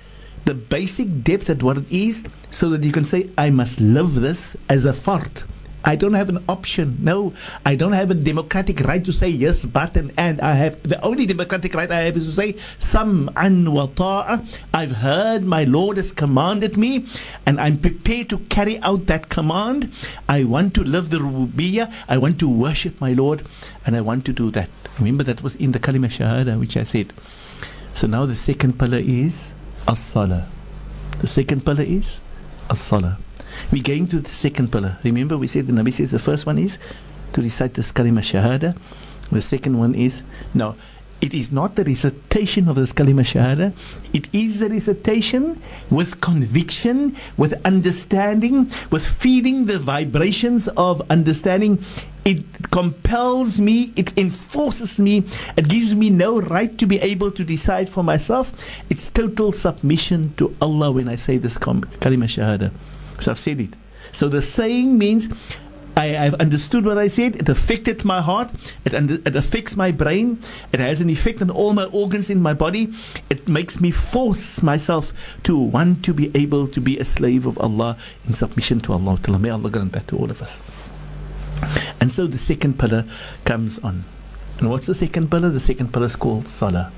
the 0.45 0.53
basic 0.53 1.23
depth 1.23 1.49
at 1.49 1.63
what 1.63 1.77
it 1.77 1.91
is, 1.91 2.23
so 2.51 2.69
that 2.69 2.83
you 2.83 2.91
can 2.91 3.05
say, 3.05 3.29
I 3.37 3.49
must 3.49 3.79
live 3.79 4.15
this 4.15 4.55
as 4.69 4.85
a 4.85 4.93
fard. 4.93 5.43
I 5.85 5.97
don't 5.97 6.13
have 6.13 6.29
an 6.29 6.43
option. 6.47 6.97
No, 7.01 7.33
I 7.65 7.75
don't 7.75 7.91
have 7.91 8.09
a 8.09 8.13
democratic 8.13 8.79
right 8.81 9.03
to 9.03 9.11
say 9.11 9.27
yes, 9.27 9.65
but 9.65 9.97
and, 9.97 10.13
and 10.17 10.39
I 10.39 10.53
have 10.53 10.81
the 10.81 11.03
only 11.03 11.25
democratic 11.25 11.73
right 11.73 11.91
I 11.91 12.01
have 12.03 12.15
is 12.15 12.25
to 12.25 12.31
say 12.31 12.53
sam'an 12.79 13.69
wa 13.69 13.87
ta'a. 13.87 14.45
I've 14.73 14.91
heard 14.91 15.43
my 15.43 15.65
Lord 15.65 15.97
has 15.97 16.13
commanded 16.13 16.77
me, 16.77 17.05
and 17.45 17.59
I'm 17.59 17.77
prepared 17.77 18.29
to 18.29 18.37
carry 18.47 18.79
out 18.79 19.07
that 19.07 19.27
command. 19.27 19.91
I 20.29 20.45
want 20.45 20.73
to 20.75 20.83
live 20.83 21.09
the 21.09 21.17
rububiyyah. 21.17 21.93
I 22.07 22.17
want 22.17 22.39
to 22.39 22.47
worship 22.47 23.01
my 23.01 23.11
Lord, 23.11 23.45
and 23.85 23.97
I 23.97 24.01
want 24.01 24.23
to 24.25 24.33
do 24.33 24.51
that. 24.51 24.69
Remember 24.99 25.23
that 25.23 25.43
was 25.43 25.55
in 25.55 25.73
the 25.73 25.79
kalima 25.79 26.07
shahada 26.07 26.57
which 26.57 26.77
I 26.77 26.83
said. 26.83 27.11
So 27.93 28.07
now 28.07 28.25
the 28.25 28.35
second 28.35 28.79
pillar 28.79 28.99
is 28.99 29.51
as-salah. 29.87 30.47
The 31.19 31.27
second 31.27 31.65
pillar 31.65 31.83
is 31.83 32.19
as-salah. 32.69 33.17
We're 33.71 33.83
going 33.83 34.07
to 34.07 34.19
the 34.19 34.29
second 34.29 34.71
pillar. 34.71 34.97
Remember, 35.03 35.37
we 35.37 35.47
said 35.47 35.67
the 35.67 35.73
Nabi 35.73 35.93
says 35.93 36.11
the 36.11 36.19
first 36.19 36.45
one 36.45 36.57
is 36.57 36.77
to 37.33 37.41
recite 37.41 37.73
the 37.75 37.81
kalima 37.81 38.19
shahada. 38.19 38.77
The 39.31 39.41
second 39.41 39.77
one 39.77 39.95
is 39.95 40.21
no. 40.53 40.75
It 41.23 41.33
is 41.33 41.53
not 41.53 41.75
the 41.75 41.85
recitation 41.85 42.67
of 42.67 42.75
the 42.75 42.81
kalima 42.81 43.23
shahada. 43.23 43.71
It 44.11 44.27
is 44.33 44.59
the 44.59 44.67
recitation 44.67 45.63
with 45.89 46.19
conviction, 46.19 47.15
with 47.37 47.53
understanding, 47.63 48.69
with 48.91 49.07
feeling 49.07 49.65
the 49.65 49.79
vibrations 49.79 50.67
of 50.75 51.01
understanding. 51.09 51.81
It 52.25 52.43
compels 52.71 53.61
me, 53.61 53.93
it 53.95 54.11
enforces 54.17 54.99
me, 54.99 55.23
it 55.55 55.69
gives 55.69 55.95
me 55.95 56.09
no 56.09 56.41
right 56.41 56.77
to 56.77 56.85
be 56.85 56.99
able 56.99 57.31
to 57.31 57.45
decide 57.45 57.89
for 57.89 58.03
myself. 58.03 58.51
It's 58.89 59.09
total 59.09 59.53
submission 59.53 60.33
to 60.35 60.53
Allah 60.61 60.91
when 60.91 61.07
I 61.07 61.15
say 61.15 61.37
this 61.37 61.57
kalima 61.57 62.27
shahada. 62.27 62.73
So 63.21 63.31
I've 63.31 63.39
said 63.39 63.61
it. 63.61 63.75
So 64.11 64.27
the 64.27 64.41
saying 64.41 64.97
means 64.97 65.29
I, 65.95 66.07
have 66.07 66.35
understood 66.35 66.85
what 66.85 66.97
I 66.97 67.07
said. 67.07 67.35
It 67.35 67.49
affected 67.49 68.03
my 68.03 68.21
heart. 68.21 68.51
It, 68.83 68.93
it 68.93 69.35
affects 69.35 69.75
my 69.75 69.91
brain. 69.91 70.39
It 70.71 70.79
has 70.79 71.01
an 71.01 71.09
effect 71.09 71.41
on 71.41 71.49
all 71.49 71.73
my 71.73 71.85
organs 71.85 72.29
in 72.29 72.41
my 72.41 72.53
body. 72.53 72.91
It 73.29 73.47
makes 73.47 73.79
me 73.79 73.91
force 73.91 74.63
myself 74.63 75.13
to 75.43 75.57
want 75.57 76.03
to 76.05 76.13
be 76.13 76.31
able 76.35 76.67
to 76.69 76.81
be 76.81 76.97
a 76.97 77.05
slave 77.05 77.45
of 77.45 77.57
Allah 77.59 77.97
in 78.27 78.33
submission 78.33 78.79
to 78.81 78.93
Allah. 78.93 79.19
May 79.39 79.49
Allah 79.49 79.69
grant 79.69 79.91
that 79.93 80.07
to 80.07 80.17
all 80.17 80.31
of 80.31 80.41
us. 80.41 80.61
And 82.01 82.11
so 82.11 82.27
the 82.27 82.37
second 82.37 82.79
pillar 82.79 83.05
comes 83.45 83.79
on. 83.79 84.03
And 84.59 84.69
what's 84.69 84.87
the 84.87 84.95
second 84.95 85.29
pillar? 85.29 85.49
The 85.49 85.59
second 85.59 85.93
pillar 85.93 86.07
is 86.07 86.15
called 86.15 86.47
Salah. 86.47 86.91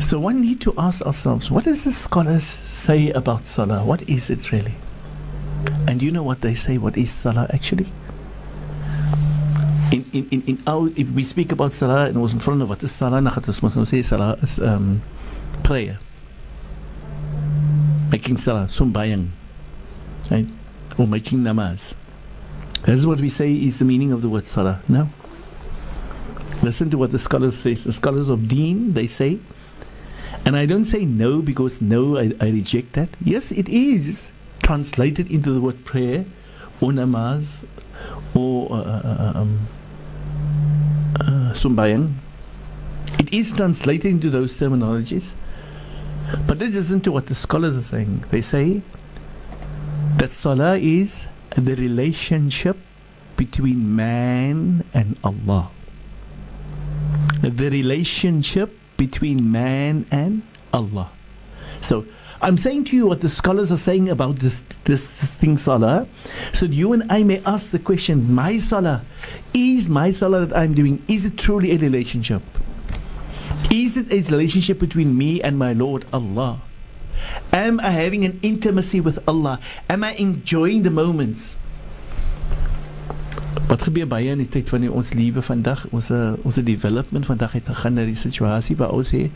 So 0.00 0.20
one 0.20 0.40
need 0.40 0.60
to 0.60 0.74
ask 0.78 1.02
ourselves, 1.02 1.50
what 1.50 1.64
does 1.64 1.84
the 1.84 1.92
scholars 1.92 2.44
say 2.44 3.10
about 3.10 3.46
Salah? 3.46 3.84
What 3.84 4.08
is 4.08 4.30
it 4.30 4.52
really? 4.52 4.74
And 5.86 6.02
you 6.02 6.10
know 6.10 6.22
what 6.22 6.40
they 6.40 6.54
say, 6.54 6.78
what 6.78 6.96
is 6.96 7.10
Salah 7.10 7.46
actually? 7.52 7.86
In, 9.92 10.04
in, 10.12 10.28
in, 10.30 10.42
in 10.46 10.62
our, 10.66 10.88
if 10.96 11.08
we 11.10 11.22
speak 11.22 11.52
about 11.52 11.72
Salah 11.72 12.06
and 12.06 12.20
was 12.20 12.32
in 12.32 12.40
front 12.40 12.62
of 12.62 12.68
what 12.68 12.82
is 12.82 12.90
Salah, 12.90 13.20
we 13.20 13.84
say 13.86 14.02
Salah 14.02 14.38
is 14.42 14.58
um, 14.58 15.02
prayer. 15.62 15.98
Making 18.10 18.38
Salah, 18.38 18.64
sumbayang. 18.64 19.28
Right? 20.30 20.46
Or 20.98 21.06
making 21.06 21.40
namaz. 21.40 21.94
That's 22.82 23.04
what 23.06 23.20
we 23.20 23.28
say 23.28 23.52
is 23.52 23.78
the 23.78 23.84
meaning 23.84 24.12
of 24.12 24.22
the 24.22 24.28
word 24.28 24.46
Salah. 24.46 24.80
No. 24.88 25.10
Listen 26.62 26.90
to 26.90 26.98
what 26.98 27.12
the 27.12 27.18
scholars 27.18 27.56
say. 27.56 27.74
The 27.74 27.92
scholars 27.92 28.28
of 28.28 28.48
Deen, 28.48 28.94
they 28.94 29.06
say, 29.06 29.38
and 30.44 30.56
I 30.56 30.66
don't 30.66 30.84
say 30.84 31.04
no 31.04 31.40
because 31.40 31.80
no, 31.80 32.18
I, 32.18 32.32
I 32.40 32.50
reject 32.50 32.94
that. 32.94 33.08
Yes, 33.22 33.52
it 33.52 33.68
is 33.68 34.30
translated 34.64 35.30
into 35.30 35.52
the 35.52 35.60
word 35.60 35.84
prayer 35.84 36.24
or 36.80 36.90
namaz 36.90 37.64
or 38.34 38.72
uh, 38.72 38.76
uh, 38.76 39.32
um, 39.36 39.68
uh. 41.20 41.54
It 43.18 43.32
is 43.32 43.52
translated 43.52 44.10
into 44.10 44.30
those 44.30 44.58
terminologies. 44.58 45.30
But 46.46 46.58
this 46.58 46.74
isn't 46.74 47.06
what 47.06 47.26
the 47.26 47.34
scholars 47.34 47.76
are 47.76 47.82
saying. 47.82 48.24
They 48.30 48.40
say 48.40 48.80
that 50.16 50.30
salah 50.30 50.76
is 50.78 51.28
the 51.56 51.76
relationship 51.76 52.76
between 53.36 53.94
man 53.94 54.84
and 54.92 55.16
Allah. 55.22 55.70
The 57.42 57.70
relationship 57.70 58.76
between 58.96 59.52
man 59.52 60.06
and 60.10 60.42
Allah. 60.72 61.10
So 61.82 62.06
I'm 62.44 62.58
saying 62.58 62.84
to 62.84 62.96
you 62.96 63.06
what 63.06 63.22
the 63.22 63.30
scholars 63.30 63.72
are 63.72 63.78
saying 63.78 64.10
about 64.10 64.36
this, 64.36 64.62
this, 64.84 65.08
this 65.18 65.30
thing, 65.40 65.56
Salah, 65.56 66.06
so 66.52 66.66
you 66.66 66.92
and 66.92 67.10
I 67.10 67.22
may 67.22 67.42
ask 67.46 67.70
the 67.70 67.78
question, 67.78 68.34
my 68.34 68.58
Salah, 68.58 69.00
is 69.54 69.88
my 69.88 70.10
Salah 70.10 70.44
that 70.44 70.54
I'm 70.54 70.74
doing, 70.74 71.02
is 71.08 71.24
it 71.24 71.38
truly 71.38 71.72
a 71.72 71.78
relationship? 71.78 72.42
Is 73.70 73.96
it 73.96 74.12
a 74.12 74.20
relationship 74.30 74.78
between 74.78 75.16
me 75.16 75.40
and 75.40 75.58
my 75.58 75.72
Lord 75.72 76.04
Allah? 76.12 76.60
Am 77.50 77.80
I 77.80 77.88
having 77.88 78.26
an 78.26 78.38
intimacy 78.42 79.00
with 79.00 79.26
Allah? 79.26 79.58
Am 79.88 80.04
I 80.04 80.12
enjoying 80.12 80.82
the 80.82 80.90
moments? 80.90 81.56
Wat 83.72 83.80
gebeur 83.80 84.04
baie 84.04 84.28
in 84.28 84.44
die 84.44 84.50
tyd 84.52 84.68
van 84.68 84.84
ons 84.92 85.16
lewe 85.16 85.40
vandag, 85.40 85.86
ons 85.96 86.12
eh, 86.12 86.34
ons 86.44 86.60
development 86.60 87.24
vandag 87.24 87.56
het 87.56 87.70
gegaan 87.72 87.96
na 87.96 88.04
die 88.04 88.18
situasie 88.18 88.76
waar 88.76 88.92
ons 88.92 89.14
sê 89.14 89.30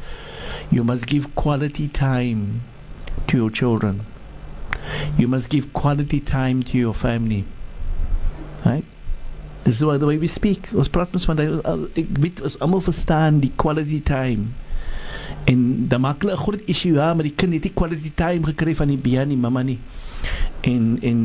you 0.69 0.85
must 0.85 1.09
give 1.09 1.33
quality 1.39 1.89
time 1.89 2.61
to 3.27 3.37
your 3.37 3.51
children. 3.51 4.01
You 5.17 5.29
must 5.29 5.51
give 5.51 5.73
quality 5.73 6.21
time 6.21 6.63
to 6.65 6.79
your 6.79 6.95
family. 6.95 7.45
Right? 8.65 8.85
This 9.65 9.75
is 9.75 9.81
the 9.81 10.07
way 10.07 10.17
we 10.17 10.29
speak. 10.29 10.69
Ons 10.73 10.89
praat 10.89 11.13
ons 11.13 11.27
van 11.29 11.41
ek 11.45 12.17
weet 12.23 12.41
ons 12.41 12.57
almal 12.65 12.81
quality 13.61 14.01
time. 14.01 14.55
En 15.49 15.89
dan 15.89 16.01
maak 16.01 16.23
hulle 16.23 16.33
'n 16.33 16.45
groot 16.45 16.63
issue 16.67 16.95
ja, 16.95 17.15
maar 17.15 17.25
die 17.25 17.35
kind 17.37 17.53
het 17.53 17.65
nie 17.65 17.73
quality 17.75 18.13
time 18.15 18.45
gekry 18.45 18.75
van 18.75 18.89
die 18.89 18.97
bia 18.97 19.25
nie, 19.25 19.37
mamma 19.37 19.63
nie. 19.63 19.79
En 20.61 20.99
en 21.03 21.19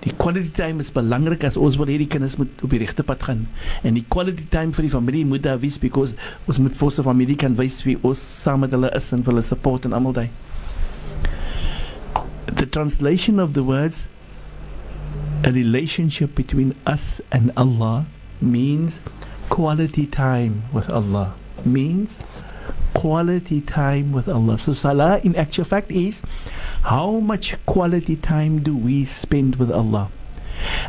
die 0.00 0.12
quality 0.16 0.50
time 0.50 0.80
is 0.80 0.90
belangrik 0.92 1.44
as 1.44 1.56
ons 1.56 1.76
wil 1.76 1.86
hê 1.86 1.98
die 1.98 2.06
kinders 2.06 2.36
moet 2.36 2.62
op 2.62 2.70
die 2.70 2.78
regte 2.78 3.02
pad 3.02 3.22
gaan. 3.22 3.48
En 3.82 3.94
die 3.94 4.04
quality 4.08 4.46
time 4.48 4.72
vir 4.72 4.82
die 4.82 4.90
familie 4.90 5.26
moet 5.26 5.42
daar 5.42 5.60
wees 5.60 5.78
because 5.78 6.14
ons 6.46 6.58
moet 6.58 6.76
vir 6.76 6.86
ons 6.86 7.00
familie 7.00 7.36
kan 7.36 7.56
wys 7.56 7.82
wie 7.84 7.98
ons 8.02 8.18
saam 8.42 8.60
met 8.60 8.70
hulle 8.70 8.90
is 8.96 9.12
en 9.12 9.24
hulle 9.24 9.42
support 9.42 9.84
en 9.84 9.92
almal 9.92 10.12
daai. 10.12 10.28
The 12.46 12.66
translation 12.66 13.38
of 13.38 13.54
the 13.54 13.62
words 13.62 14.06
a 15.44 15.52
relationship 15.52 16.34
between 16.34 16.74
us 16.86 17.20
and 17.32 17.50
Allah 17.56 18.06
means 18.40 19.00
quality 19.48 20.06
time 20.06 20.64
with 20.72 20.90
Allah. 20.90 21.34
Means 21.64 22.18
quality 22.94 23.60
time 23.60 24.12
with 24.12 24.28
Allah. 24.28 24.58
So 24.58 24.72
salah 24.72 25.18
in 25.24 25.34
actual 25.36 25.64
fact 25.64 25.90
is 25.90 26.22
how 26.82 27.20
much 27.20 27.56
quality 27.66 28.16
time 28.16 28.62
do 28.62 28.76
we 28.76 29.04
spend 29.04 29.56
with 29.56 29.70
Allah? 29.70 30.10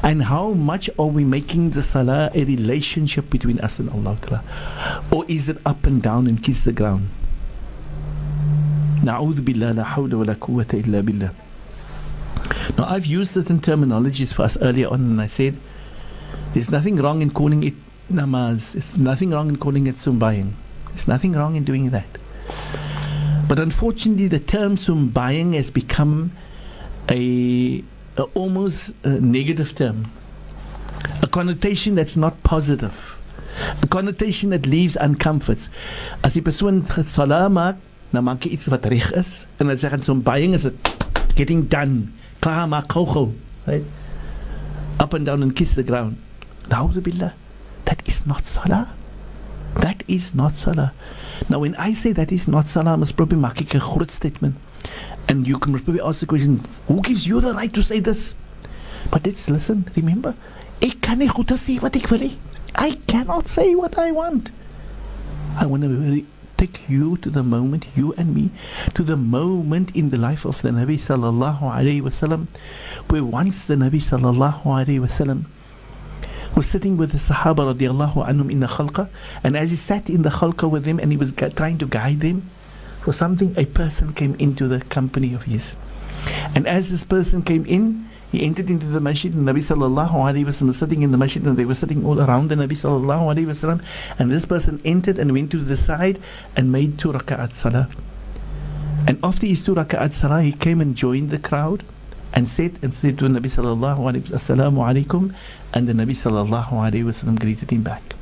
And 0.04 0.24
how 0.24 0.52
much 0.52 0.90
are 1.00 1.08
we 1.08 1.24
making 1.24 1.72
the 1.72 1.82
salah 1.82 2.30
a 2.34 2.44
relationship 2.44 3.30
between 3.30 3.60
us 3.62 3.80
and 3.80 3.90
Allah? 3.90 4.18
Or 5.12 5.24
is 5.30 5.48
it 5.48 5.60
up 5.66 5.86
and 5.86 6.02
down 6.02 6.28
and 6.28 6.44
kiss 6.44 6.66
the 6.66 6.74
ground? 6.74 7.08
Now 9.04 9.24
I've 12.86 13.06
used 13.06 13.32
certain 13.34 13.60
terminologies 13.60 14.34
for 14.34 14.44
us 14.44 14.58
earlier 14.62 14.90
on 14.90 15.02
and 15.02 15.22
I 15.22 15.28
said 15.28 15.58
there's 16.54 16.70
nothing 16.70 16.98
wrong 16.98 17.22
in 17.22 17.32
calling 17.32 17.64
it 17.64 17.74
namaz. 18.12 18.74
There's 18.74 18.98
nothing 18.98 19.32
wrong 19.32 19.50
in 19.50 19.58
calling 19.58 19.88
it 19.88 19.96
sumbaying. 19.96 20.52
There's 20.90 21.08
nothing 21.08 21.34
wrong 21.34 21.56
in 21.56 21.64
doing 21.64 21.90
that. 21.92 22.06
But 23.48 23.60
unfortunately, 23.60 24.28
the 24.28 24.40
term 24.40 24.78
sumbaying 24.78 25.56
has 25.56 25.72
become 25.72 26.32
a, 27.10 27.84
a 28.18 28.24
almost 28.36 28.94
a 29.04 29.10
negative 29.10 29.76
term, 29.76 30.12
a 31.22 31.28
connotation 31.28 31.96
that's 31.96 32.16
not 32.16 32.44
positive, 32.44 33.18
a 33.82 33.88
connotation 33.88 34.52
that 34.52 34.66
leaves 34.66 34.96
uncomforts. 34.96 35.70
As 36.24 36.36
die 36.36 36.42
persoon 36.42 36.86
salah 36.86 37.50
dan 38.12 38.24
maak 38.28 38.44
jy 38.44 38.56
iets 38.56 38.68
wat 38.72 38.86
reg 38.92 39.12
is 39.16 39.46
en 39.60 39.72
dan 39.72 39.80
sê 39.80 39.92
gaan 39.92 40.04
sumbaying 40.04 40.54
is 40.58 40.66
it 40.68 40.76
getting 41.36 41.68
done. 41.68 42.12
Klaar 42.42 42.68
gou, 42.88 43.34
right? 43.66 43.86
Up 45.00 45.14
and 45.14 45.26
down 45.26 45.44
and 45.44 45.56
kiss 45.56 45.74
the 45.74 45.84
ground. 45.84 46.18
Na'udhu 46.70 47.02
billah. 47.02 47.34
That 47.86 48.08
is 48.08 48.26
not 48.26 48.48
salah. 48.48 48.90
That 49.76 50.04
is 50.08 50.34
not 50.36 50.54
salah. 50.54 50.94
Now, 51.50 51.60
when 51.60 51.76
I 51.76 51.94
say 51.94 52.12
that 52.14 52.32
is 52.32 52.48
not 52.48 52.70
salah, 52.70 52.98
must 52.98 53.16
probably 53.16 53.38
make 53.38 53.74
a 53.74 53.80
groot 53.80 54.12
statement. 54.12 54.56
And 55.28 55.48
you 55.48 55.58
can 55.58 55.74
probably 55.74 56.02
ask 56.02 56.20
the 56.20 56.26
question, 56.26 56.62
who 56.88 57.02
gives 57.02 57.26
you 57.26 57.42
the 57.42 57.54
right 57.54 57.74
to 57.74 57.82
say 57.82 58.00
this? 58.00 58.36
But 59.10 59.26
let's 59.26 59.50
listen, 59.50 59.90
remember, 59.96 60.36
ek 60.82 61.02
kan 61.02 61.20
nie 61.20 61.30
goed 61.30 61.54
sê 61.58 61.80
wat 61.82 61.96
ek 61.96 62.10
wil 62.12 62.26
hê. 62.28 62.32
I 62.76 62.98
cannot 63.08 63.48
say 63.48 63.76
what 63.76 63.98
I 63.98 64.12
want. 64.12 64.52
I 65.58 65.66
want 65.66 65.84
to 65.84 65.90
be 65.90 65.96
really 65.96 66.26
take 66.62 66.88
you 66.88 67.18
to 67.18 67.30
the 67.32 67.42
moment, 67.42 67.88
you 67.96 68.14
and 68.14 68.36
me, 68.36 68.52
to 68.94 69.02
the 69.02 69.18
moment 69.18 69.96
in 69.96 70.12
the 70.12 70.18
life 70.18 70.46
of 70.46 70.62
the 70.62 70.70
Nabi 70.70 70.98
sallallahu 71.08 71.62
alayhi 71.62 72.02
wasallam, 72.02 72.46
where 73.10 73.24
once 73.24 73.66
the 73.66 73.74
Nabi 73.74 73.98
sallallahu 73.98 74.62
alayhi 74.64 75.00
wasallam 75.00 75.46
was 76.56 76.68
sitting 76.68 76.98
with 76.98 77.12
the 77.14 77.18
Sahaba 77.18 77.74
radiallahu 77.74 78.28
anhum 78.28 78.52
in 78.52 78.60
the 78.60 78.68
khalqa, 78.68 79.10
and 79.44 79.58
as 79.58 79.72
he 79.72 79.76
sat 79.76 80.08
in 80.08 80.22
the 80.22 80.30
khalqa 80.30 80.70
with 80.70 80.84
them 80.84 81.00
and 81.00 81.12
he 81.12 81.18
was 81.18 81.32
trying 81.32 81.80
to 81.80 81.88
guide 81.88 82.20
them 82.20 82.48
for 83.02 83.12
something, 83.12 83.56
a 83.58 83.66
person 83.66 84.14
came 84.14 84.36
into 84.36 84.68
the 84.68 84.82
company 84.82 85.34
of 85.34 85.44
his. 85.44 85.76
And 86.54 86.68
as 86.68 86.92
this 86.92 87.04
person 87.04 87.42
came 87.42 87.66
in, 87.66 88.08
he 88.32 88.44
entered 88.44 88.70
into 88.70 88.86
the 88.86 89.02
masjid, 89.02 89.34
and 89.34 89.46
Nabi 89.46 89.58
sallallahu 89.58 90.12
alayhi 90.12 90.46
wasallam 90.46 90.68
was 90.68 90.78
sitting 90.78 91.02
in 91.02 91.12
the 91.12 91.18
masjid, 91.18 91.44
and 91.44 91.58
they 91.58 91.66
were 91.66 91.76
sitting 91.76 92.06
all 92.06 92.22
around 92.22 92.48
the 92.50 92.56
Nabi 92.56 92.70
sallallahu 92.70 93.36
alayhi 93.36 93.46
wasallam, 93.46 93.84
and 94.18 94.32
this 94.32 94.46
person 94.46 94.82
entered 94.86 95.20
and 95.20 95.34
went 95.34 95.52
to 95.52 95.58
the 95.58 95.76
side 95.76 96.22
and 96.56 96.72
made 96.72 96.98
two 96.98 97.12
raka'at 97.12 97.54
salah. 97.54 97.90
And 99.06 99.20
after 99.22 99.46
his 99.46 99.64
two 99.64 99.76
raka'at 99.76 100.14
salah, 100.14 100.44
he 100.44 100.54
came 100.54 100.80
and 100.80 100.96
joined 100.96 101.30
the 101.30 101.40
crowd 101.40 101.84
and 102.34 102.48
said 102.48 102.80
and 102.82 102.94
said 102.94 103.20
to 103.20 103.26
Nabi 103.26 103.52
sallallahu 103.52 103.98
alayhi 103.98 104.30
wasallam, 104.32 104.76
alaikum, 104.76 105.36
and 105.74 105.90
the 105.90 105.94
Nabi 105.94 106.12
sallallahu 106.12 106.70
alayhi 106.70 107.04
wasallam 107.04 107.38
greeted 107.38 107.70
him 107.70 107.84
back. 107.84 108.16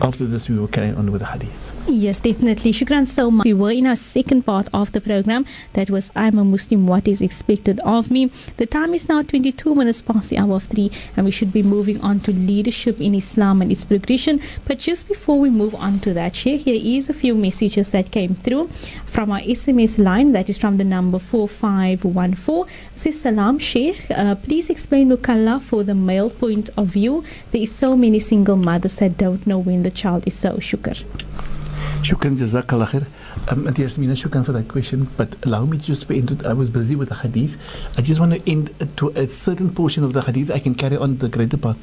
After 0.00 0.24
this, 0.24 0.48
we 0.48 0.58
will 0.58 0.66
carry 0.66 0.90
on 0.90 1.12
with 1.12 1.20
the 1.20 1.26
hadith. 1.26 1.71
Yes, 1.88 2.20
definitely. 2.20 2.72
Shukran 2.72 3.06
so 3.08 3.30
much. 3.30 3.44
We 3.44 3.52
were 3.52 3.72
in 3.72 3.86
our 3.86 3.96
second 3.96 4.46
part 4.46 4.68
of 4.72 4.92
the 4.92 5.00
program. 5.00 5.44
That 5.72 5.90
was 5.90 6.12
I'm 6.14 6.38
a 6.38 6.44
Muslim, 6.44 6.86
what 6.86 7.08
is 7.08 7.20
expected 7.20 7.80
of 7.80 8.08
me. 8.10 8.30
The 8.56 8.66
time 8.66 8.94
is 8.94 9.08
now 9.08 9.22
22 9.22 9.74
minutes 9.74 10.00
past 10.00 10.30
the 10.30 10.38
hour 10.38 10.54
of 10.54 10.64
3, 10.64 10.90
and 11.16 11.26
we 11.26 11.32
should 11.32 11.52
be 11.52 11.62
moving 11.62 12.00
on 12.00 12.20
to 12.20 12.32
leadership 12.32 13.00
in 13.00 13.16
Islam 13.16 13.60
and 13.60 13.72
its 13.72 13.84
progression. 13.84 14.40
But 14.64 14.78
just 14.78 15.08
before 15.08 15.40
we 15.40 15.50
move 15.50 15.74
on 15.74 15.98
to 16.00 16.14
that, 16.14 16.36
Sheikh, 16.36 16.62
here 16.62 16.80
is 16.80 17.10
a 17.10 17.14
few 17.14 17.34
messages 17.34 17.90
that 17.90 18.12
came 18.12 18.36
through 18.36 18.68
from 19.04 19.32
our 19.32 19.40
SMS 19.40 19.98
line. 19.98 20.32
That 20.32 20.48
is 20.48 20.58
from 20.58 20.76
the 20.76 20.84
number 20.84 21.18
4514. 21.18 22.74
It 22.94 23.00
says, 23.00 23.20
Salam, 23.20 23.58
Sheikh. 23.58 24.08
Uh, 24.08 24.36
please 24.36 24.70
explain 24.70 25.10
Mukalla 25.10 25.60
for 25.60 25.82
the 25.82 25.96
male 25.96 26.30
point 26.30 26.70
of 26.76 26.88
view. 26.88 27.24
There 27.50 27.62
is 27.62 27.74
so 27.74 27.96
many 27.96 28.20
single 28.20 28.56
mothers 28.56 28.96
that 28.96 29.18
don't 29.18 29.46
know 29.48 29.58
when 29.58 29.82
the 29.82 29.90
child 29.90 30.28
is 30.28 30.34
so. 30.34 30.52
Shukr. 30.58 31.04
Shukran 32.02 32.36
jazakallah 32.36 32.88
khair. 32.90 33.04
Um, 33.48 33.66
and 33.66 33.76
Yasmina, 33.76 34.12
shukran 34.12 34.46
for 34.46 34.52
that 34.52 34.68
question. 34.68 35.08
But 35.16 35.34
allow 35.44 35.64
me 35.64 35.78
to 35.78 35.84
just 35.84 36.06
to 36.06 36.16
end 36.16 36.30
with, 36.30 36.46
I 36.46 36.52
was 36.52 36.70
busy 36.70 36.94
with 36.94 37.08
the 37.08 37.16
hadith. 37.16 37.56
I 37.96 38.02
just 38.02 38.20
want 38.20 38.32
to 38.34 38.50
end 38.50 38.72
to 38.98 39.08
a 39.10 39.26
certain 39.26 39.74
portion 39.74 40.04
of 40.04 40.12
the 40.12 40.22
hadith. 40.22 40.50
I 40.50 40.60
can 40.60 40.74
carry 40.74 40.96
on 40.96 41.18
the 41.18 41.28
greater 41.28 41.56
part. 41.56 41.76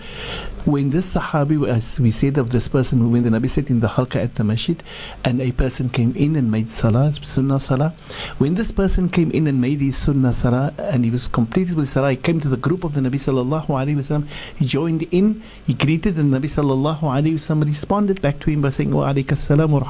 When 0.63 0.91
this 0.91 1.13
Sahabi, 1.13 1.67
as 1.67 1.99
we 1.99 2.11
said 2.11 2.37
of 2.37 2.51
this 2.51 2.69
person, 2.69 2.99
who 2.99 3.09
when 3.09 3.23
the 3.23 3.29
Nabi 3.29 3.49
sat 3.49 3.69
in 3.69 3.81
the 3.81 3.87
halqa 3.87 4.23
at 4.23 4.35
the 4.35 4.43
masjid, 4.43 4.81
and 5.25 5.41
a 5.41 5.51
person 5.51 5.89
came 5.89 6.15
in 6.15 6.35
and 6.35 6.49
made 6.49 6.69
salah, 6.69 7.13
sunnah 7.13 7.59
salah. 7.59 7.93
When 8.37 8.53
this 8.53 8.71
person 8.71 9.09
came 9.09 9.31
in 9.31 9.47
and 9.47 9.59
made 9.59 9.79
his 9.81 9.97
sunnah 9.97 10.33
salah, 10.33 10.73
and 10.77 11.03
he 11.03 11.11
was 11.11 11.27
completed 11.27 11.75
with 11.75 11.89
salah, 11.89 12.11
he 12.11 12.17
came 12.17 12.39
to 12.39 12.47
the 12.47 12.57
group 12.57 12.83
of 12.85 12.93
the 12.93 13.01
Nabi 13.01 13.15
sallallahu 13.15 13.67
alaihi 13.67 13.97
wasallam. 13.97 14.27
He 14.55 14.65
joined 14.65 15.03
in. 15.11 15.43
He 15.65 15.73
greeted 15.73 16.15
the 16.15 16.21
Nabi 16.21 16.45
sallallahu 16.45 17.01
alaihi 17.01 17.33
wasallam. 17.33 17.65
Responded 17.65 18.21
back 18.21 18.39
to 18.39 18.49
him 18.49 18.61
by 18.61 18.69
saying, 18.69 18.91
"Wa 18.91 19.11
alaikum 19.11 19.35
salam 19.37 19.71
wa 19.71 19.81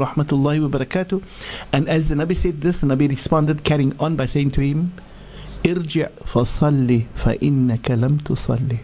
rahmah." 0.00 0.39
Wa 0.42 0.68
barakatuh. 0.68 1.22
And 1.72 1.88
as 1.88 2.08
the 2.08 2.14
Nabi 2.14 2.34
said 2.34 2.60
this, 2.60 2.78
the 2.78 2.86
Nabi 2.86 3.08
responded, 3.08 3.64
carrying 3.64 3.94
on 3.98 4.16
by 4.16 4.26
saying 4.26 4.52
to 4.52 4.60
him, 4.60 4.92
"Irji' 5.62 6.10
fasalli 6.24 7.06
fa 7.14 7.36
innaka 7.38 8.00
lam 8.00 8.18
tusalli." 8.20 8.80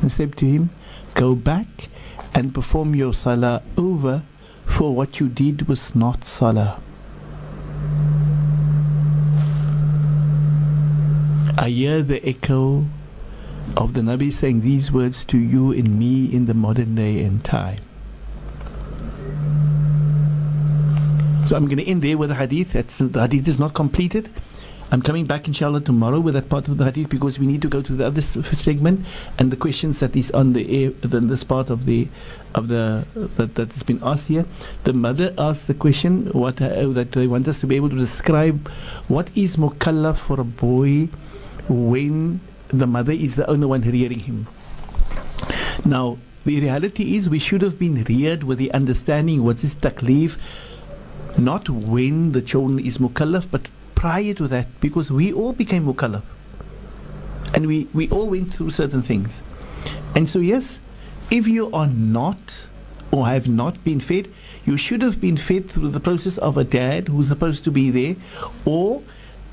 He 0.00 0.08
said 0.08 0.36
to 0.36 0.46
him, 0.46 0.70
"Go 1.14 1.34
back 1.34 1.88
and 2.34 2.54
perform 2.54 2.94
your 2.94 3.12
salah 3.14 3.62
over, 3.76 4.22
for 4.64 4.94
what 4.94 5.18
you 5.18 5.28
did 5.28 5.66
was 5.66 5.94
not 5.94 6.24
salah." 6.24 6.78
I 11.58 11.70
hear 11.70 12.02
the 12.02 12.24
echo 12.24 12.86
of 13.76 13.94
the 13.94 14.00
Nabi 14.00 14.32
saying 14.32 14.60
these 14.60 14.92
words 14.92 15.24
to 15.24 15.36
you 15.36 15.72
and 15.72 15.98
me 15.98 16.26
in 16.32 16.46
the 16.46 16.54
modern 16.54 16.94
day 16.94 17.22
and 17.24 17.42
time. 17.42 17.87
So 21.44 21.56
I'm 21.56 21.66
going 21.66 21.78
to 21.78 21.86
end 21.88 22.02
there 22.02 22.18
with 22.18 22.28
the 22.30 22.34
hadith. 22.34 22.72
That's, 22.72 22.98
the 22.98 23.20
hadith 23.20 23.48
is 23.48 23.58
not 23.58 23.74
completed. 23.74 24.28
I'm 24.90 25.02
coming 25.02 25.26
back 25.26 25.46
inshallah 25.46 25.82
tomorrow 25.82 26.18
with 26.18 26.32
that 26.32 26.48
part 26.48 26.66
of 26.68 26.78
the 26.78 26.86
hadith 26.86 27.10
because 27.10 27.38
we 27.38 27.46
need 27.46 27.60
to 27.60 27.68
go 27.68 27.82
to 27.82 27.92
the 27.92 28.06
other 28.06 28.22
segment 28.22 29.04
and 29.38 29.50
the 29.50 29.56
questions 29.56 30.00
that 30.00 30.16
is 30.16 30.30
on 30.30 30.54
the 30.54 30.84
air, 30.84 30.90
this 31.02 31.44
part 31.44 31.68
of 31.68 31.84
the 31.84 32.08
of 32.54 32.68
the 32.68 33.04
that 33.14 33.54
that 33.56 33.72
has 33.72 33.82
been 33.82 34.00
asked 34.02 34.28
here. 34.28 34.46
The 34.84 34.94
mother 34.94 35.34
asked 35.36 35.66
the 35.66 35.74
question 35.74 36.30
what 36.32 36.62
uh, 36.62 36.88
that 36.88 37.12
they 37.12 37.26
want 37.26 37.48
us 37.48 37.60
to 37.60 37.66
be 37.66 37.76
able 37.76 37.90
to 37.90 37.96
describe 37.96 38.66
what 39.08 39.30
is 39.36 39.58
mukallaf 39.58 40.16
for 40.16 40.40
a 40.40 40.44
boy 40.44 41.10
when 41.68 42.40
the 42.68 42.86
mother 42.86 43.12
is 43.12 43.36
the 43.36 43.48
only 43.48 43.66
one 43.66 43.82
rearing 43.82 44.20
him. 44.20 44.46
Now 45.84 46.16
the 46.46 46.60
reality 46.62 47.14
is 47.16 47.28
we 47.28 47.38
should 47.38 47.60
have 47.60 47.78
been 47.78 48.04
reared 48.04 48.42
with 48.42 48.56
the 48.56 48.72
understanding 48.72 49.44
what 49.44 49.62
is 49.62 49.74
taklif 49.74 50.38
not 51.38 51.68
when 51.68 52.32
the 52.32 52.42
children 52.42 52.78
is 52.78 52.98
mukallaf, 52.98 53.50
but 53.50 53.68
prior 53.94 54.34
to 54.34 54.48
that, 54.48 54.80
because 54.80 55.10
we 55.10 55.32
all 55.32 55.52
became 55.52 55.86
mukallaf. 55.86 56.22
And 57.54 57.66
we, 57.66 57.88
we 57.94 58.08
all 58.10 58.26
went 58.26 58.54
through 58.54 58.70
certain 58.72 59.02
things. 59.02 59.42
And 60.14 60.28
so, 60.28 60.38
yes, 60.38 60.80
if 61.30 61.46
you 61.46 61.70
are 61.72 61.86
not 61.86 62.66
or 63.10 63.26
have 63.26 63.48
not 63.48 63.82
been 63.84 64.00
fed, 64.00 64.30
you 64.66 64.76
should 64.76 65.00
have 65.02 65.20
been 65.20 65.36
fed 65.36 65.70
through 65.70 65.88
the 65.90 66.00
process 66.00 66.36
of 66.38 66.58
a 66.58 66.64
dad 66.64 67.08
who's 67.08 67.28
supposed 67.28 67.64
to 67.64 67.70
be 67.70 67.90
there, 67.90 68.16
or 68.64 69.02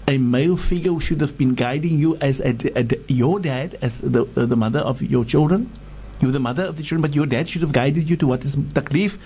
a 0.08 0.18
male 0.18 0.58
figure 0.58 0.92
who 0.92 1.00
should 1.00 1.22
have 1.22 1.38
been 1.38 1.54
guiding 1.54 1.98
you 1.98 2.16
as 2.18 2.40
a, 2.42 2.56
a 2.78 2.86
your 3.08 3.40
dad, 3.40 3.78
as 3.82 4.00
the, 4.00 4.26
the 4.26 4.56
mother 4.56 4.80
of 4.80 5.02
your 5.02 5.24
children. 5.24 5.72
You're 6.20 6.32
the 6.32 6.40
mother 6.40 6.64
of 6.64 6.78
the 6.78 6.84
children, 6.84 7.02
but 7.02 7.16
your 7.16 7.26
dad 7.26 7.48
should 7.50 7.62
have 7.62 7.72
guided 7.72 8.10
you 8.10 8.18
to 8.18 8.28
what 8.28 8.44
is 8.44 8.56
taklif 8.56 9.18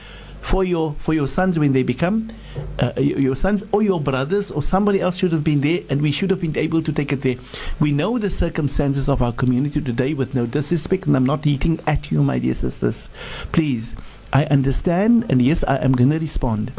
for 0.42 0.64
your 0.64 0.96
for 1.00 1.14
your 1.14 1.28
sons 1.28 1.60
when 1.60 1.74
they 1.74 1.84
become 1.84 2.32
uh, 2.80 2.94
your 2.98 3.36
sons 3.36 3.64
or 3.72 3.82
your 3.82 4.00
brothers 4.00 4.52
or 4.52 4.64
somebody 4.64 5.00
else 5.00 5.18
should 5.18 5.32
have 5.32 5.44
been 5.44 5.62
there 5.62 5.82
and 5.90 6.02
we 6.02 6.12
should 6.12 6.30
have 6.30 6.42
been 6.42 6.58
able 6.58 6.82
to 6.82 6.92
take 6.92 7.12
it 7.12 7.22
there. 7.22 7.36
We 7.80 7.92
know 7.92 8.18
the 8.18 8.30
circumstances 8.30 9.10
of 9.10 9.22
our 9.22 9.34
community 9.34 9.82
today 9.82 10.14
with 10.14 10.34
no 10.34 10.46
disrespect 10.46 11.06
and 11.06 11.16
I'm 11.16 11.26
not 11.26 11.46
eating 11.46 11.80
at 11.86 12.12
you 12.12 12.24
my 12.24 12.40
dear 12.40 12.54
sisters. 12.54 13.10
Please, 13.52 13.96
I 14.34 14.46
understand 14.46 15.26
and 15.30 15.42
yes 15.42 15.64
I 15.68 15.78
am 15.78 15.94
going 15.94 16.10
to 16.12 16.20
respond. 16.20 16.72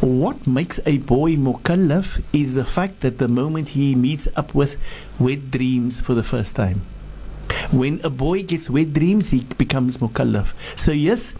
What 0.00 0.46
makes 0.46 0.80
a 0.86 0.98
boy 0.98 1.36
mukallaf 1.36 2.22
is 2.32 2.54
the 2.54 2.64
fact 2.64 3.00
that 3.00 3.18
the 3.18 3.28
moment 3.28 3.70
he 3.70 3.94
meets 3.94 4.28
up 4.36 4.54
with 4.54 4.76
wet 5.18 5.50
dreams 5.50 6.00
for 6.00 6.14
the 6.14 6.22
first 6.22 6.56
time. 6.56 6.82
When 7.70 8.00
a 8.04 8.10
boy 8.10 8.42
gets 8.42 8.68
wet 8.70 8.92
dreams, 8.92 9.30
he 9.30 9.40
becomes 9.58 9.98
mukallaf. 9.98 10.52
So, 10.76 10.92
yes, 10.92 11.34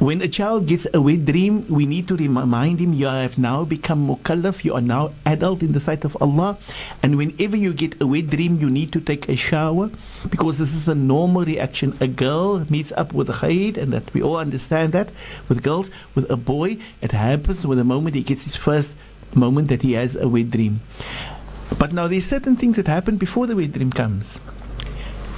when 0.00 0.20
a 0.22 0.28
child 0.28 0.66
gets 0.66 0.86
a 0.92 1.00
wet 1.00 1.24
dream, 1.24 1.66
we 1.68 1.86
need 1.86 2.08
to 2.08 2.16
remind 2.16 2.80
him 2.80 2.92
you 2.92 3.06
have 3.06 3.38
now 3.38 3.64
become 3.64 4.08
mukallaf, 4.08 4.64
you 4.64 4.74
are 4.74 4.80
now 4.80 5.12
adult 5.24 5.62
in 5.62 5.70
the 5.70 5.78
sight 5.78 6.04
of 6.04 6.16
Allah. 6.20 6.58
And 7.02 7.16
whenever 7.16 7.56
you 7.56 7.72
get 7.72 8.00
a 8.02 8.06
wet 8.06 8.28
dream, 8.28 8.58
you 8.58 8.68
need 8.70 8.92
to 8.92 9.00
take 9.00 9.28
a 9.28 9.36
shower 9.36 9.90
because 10.28 10.58
this 10.58 10.74
is 10.74 10.88
a 10.88 10.94
normal 10.94 11.44
reaction. 11.44 11.96
A 12.00 12.08
girl 12.08 12.66
meets 12.68 12.90
up 12.92 13.12
with 13.12 13.30
a 13.30 13.34
khayd, 13.34 13.76
and 13.76 13.92
that 13.92 14.12
we 14.12 14.20
all 14.20 14.36
understand 14.36 14.92
that 14.92 15.10
with 15.48 15.62
girls. 15.62 15.90
With 16.14 16.28
a 16.28 16.36
boy, 16.36 16.78
it 17.00 17.12
happens 17.12 17.64
with 17.64 17.78
the 17.78 17.84
moment 17.84 18.16
he 18.16 18.22
gets 18.22 18.42
his 18.42 18.56
first 18.56 18.96
moment 19.32 19.68
that 19.68 19.82
he 19.82 19.92
has 19.92 20.16
a 20.16 20.26
wet 20.28 20.50
dream. 20.50 20.80
But 21.78 21.92
now 21.92 22.08
there's 22.08 22.26
certain 22.26 22.56
things 22.56 22.76
that 22.76 22.88
happen 22.88 23.16
before 23.16 23.46
the 23.46 23.54
wet 23.54 23.72
dream 23.72 23.92
comes. 23.92 24.40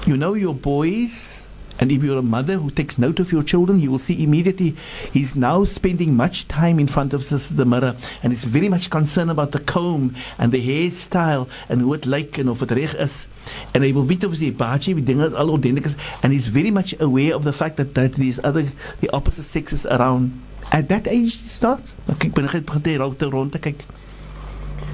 You 0.06 0.16
know 0.16 0.32
your 0.32 0.54
boys 0.54 1.35
and 1.78 1.92
if 1.92 2.02
you're 2.02 2.18
a 2.18 2.22
mother 2.22 2.54
who 2.54 2.70
takes 2.70 2.98
note 2.98 3.20
of 3.20 3.32
your 3.32 3.42
children, 3.42 3.78
you 3.78 3.90
will 3.90 3.98
see 3.98 4.22
immediately 4.22 4.76
he's 5.12 5.34
now 5.34 5.64
spending 5.64 6.16
much 6.16 6.48
time 6.48 6.78
in 6.78 6.86
front 6.86 7.12
of 7.12 7.28
the, 7.28 7.64
mirror 7.66 7.96
and 8.22 8.32
is 8.32 8.44
very 8.44 8.68
much 8.68 8.90
concerned 8.90 9.30
about 9.30 9.52
the 9.52 9.60
comb 9.60 10.14
and 10.38 10.52
the 10.52 10.62
hairstyle 10.62 11.48
and 11.68 11.90
dit 11.90 12.06
lyk 12.06 12.38
en 12.38 12.48
of 12.48 12.60
dit 12.60 12.70
reg 12.70 12.94
is. 12.94 13.26
And 13.74 13.84
hy 13.84 13.92
wil 13.92 14.06
weet 14.06 14.24
of 14.24 14.36
sy 14.38 14.50
baadjie 14.50 14.94
die 14.96 15.04
dinge 15.06 15.28
al 15.34 15.52
ordentlik 15.52 15.92
and 16.22 16.32
he's 16.32 16.48
very 16.48 16.70
much 16.70 16.94
aware 17.00 17.34
of 17.34 17.44
the 17.44 17.52
fact 17.52 17.76
that 17.76 17.94
that 17.94 18.14
these 18.14 18.40
other 18.42 18.64
the 19.00 19.10
opposite 19.12 19.44
sexes 19.44 19.86
around 19.86 20.32
at 20.72 20.88
that 20.88 21.06
age 21.06 21.36
starts. 21.36 21.94
Kyk 22.08 22.34
begin 22.34 22.98
rond 22.98 23.18
te 23.18 23.26
rond 23.26 23.52
te 23.52 23.58
kyk. 23.58 23.84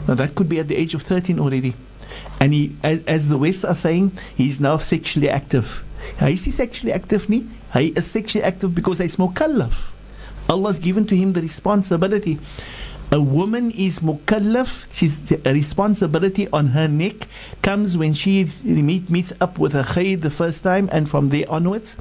Now 0.08 0.14
that 0.14 0.34
could 0.34 0.48
be 0.48 0.58
at 0.58 0.68
the 0.68 0.76
age 0.76 0.94
of 0.94 1.02
13 1.02 1.38
already. 1.38 1.74
And 2.40 2.52
he 2.52 2.76
as, 2.82 3.04
as 3.04 3.28
the 3.28 3.38
West 3.38 3.64
are 3.64 3.74
saying, 3.74 4.12
he's 4.34 4.60
now 4.60 4.78
sexually 4.78 5.28
active. 5.28 5.84
Is 6.20 6.54
sexually 6.54 6.92
active 6.92 7.28
nie. 7.28 7.46
Hy 7.70 7.92
is 7.96 8.06
sexually 8.06 8.44
active 8.44 8.74
because 8.74 8.98
hy's 8.98 9.16
mukallaf. 9.16 9.92
Allah's 10.48 10.78
given 10.78 11.06
to 11.06 11.16
him 11.16 11.32
the 11.32 11.40
responsibility. 11.40 12.38
A 13.10 13.20
woman 13.20 13.70
is 13.72 13.98
mukallaf. 13.98 14.86
She's 14.90 15.30
a 15.32 15.52
responsibility 15.52 16.48
on 16.48 16.68
her 16.68 16.88
neck 16.88 17.28
comes 17.60 17.98
when 17.98 18.14
she 18.14 18.50
meet, 18.64 19.10
meets 19.10 19.32
up 19.40 19.58
with 19.58 19.74
a 19.74 19.82
khayd 19.82 20.22
the 20.22 20.30
first 20.30 20.62
time 20.62 20.88
and 20.92 21.10
from 21.10 21.28
there 21.28 21.44
onwards. 21.50 21.96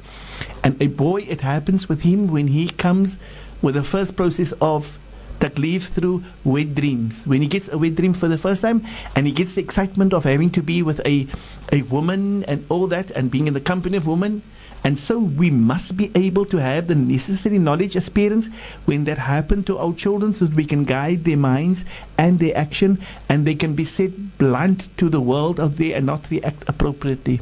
And 0.64 0.80
a 0.80 0.86
boy, 0.86 1.22
it 1.22 1.42
happens 1.42 1.88
with 1.88 2.00
him 2.00 2.28
when 2.28 2.48
he 2.48 2.68
comes 2.68 3.18
with 3.60 3.74
the 3.74 3.84
first 3.84 4.16
process 4.16 4.52
of 4.62 4.98
taklif 5.42 5.88
through 5.88 6.22
wet 6.44 6.74
dreams. 6.74 7.26
When 7.26 7.42
he 7.42 7.48
gets 7.48 7.68
a 7.68 7.76
wet 7.76 7.96
dream 7.96 8.14
for 8.14 8.28
the 8.28 8.38
first 8.38 8.62
time 8.62 8.86
and 9.16 9.26
he 9.26 9.32
gets 9.32 9.56
the 9.56 9.62
excitement 9.62 10.14
of 10.14 10.22
having 10.24 10.50
to 10.50 10.62
be 10.62 10.82
with 10.82 11.00
a, 11.04 11.26
a 11.72 11.82
woman 11.82 12.44
and 12.44 12.64
all 12.68 12.86
that 12.86 13.10
and 13.10 13.30
being 13.30 13.48
in 13.48 13.54
the 13.54 13.60
company 13.60 13.96
of 13.96 14.06
women. 14.06 14.42
And 14.84 14.98
so 14.98 15.16
we 15.18 15.48
must 15.48 15.96
be 15.96 16.10
able 16.16 16.44
to 16.46 16.56
have 16.56 16.88
the 16.88 16.96
necessary 16.96 17.58
knowledge 17.58 17.94
as 17.96 18.08
parents 18.08 18.48
when 18.84 19.04
that 19.04 19.18
happens 19.18 19.66
to 19.66 19.78
our 19.78 19.92
children 19.94 20.34
so 20.34 20.46
that 20.46 20.56
we 20.56 20.64
can 20.64 20.84
guide 20.84 21.22
their 21.22 21.36
minds 21.36 21.84
and 22.18 22.40
their 22.40 22.56
action 22.56 22.98
and 23.28 23.46
they 23.46 23.54
can 23.54 23.74
be 23.74 23.84
set 23.84 24.38
blunt 24.38 24.88
to 24.96 25.08
the 25.08 25.20
world 25.20 25.60
out 25.60 25.76
there 25.76 25.96
and 25.96 26.06
not 26.06 26.28
react 26.30 26.64
appropriately. 26.68 27.40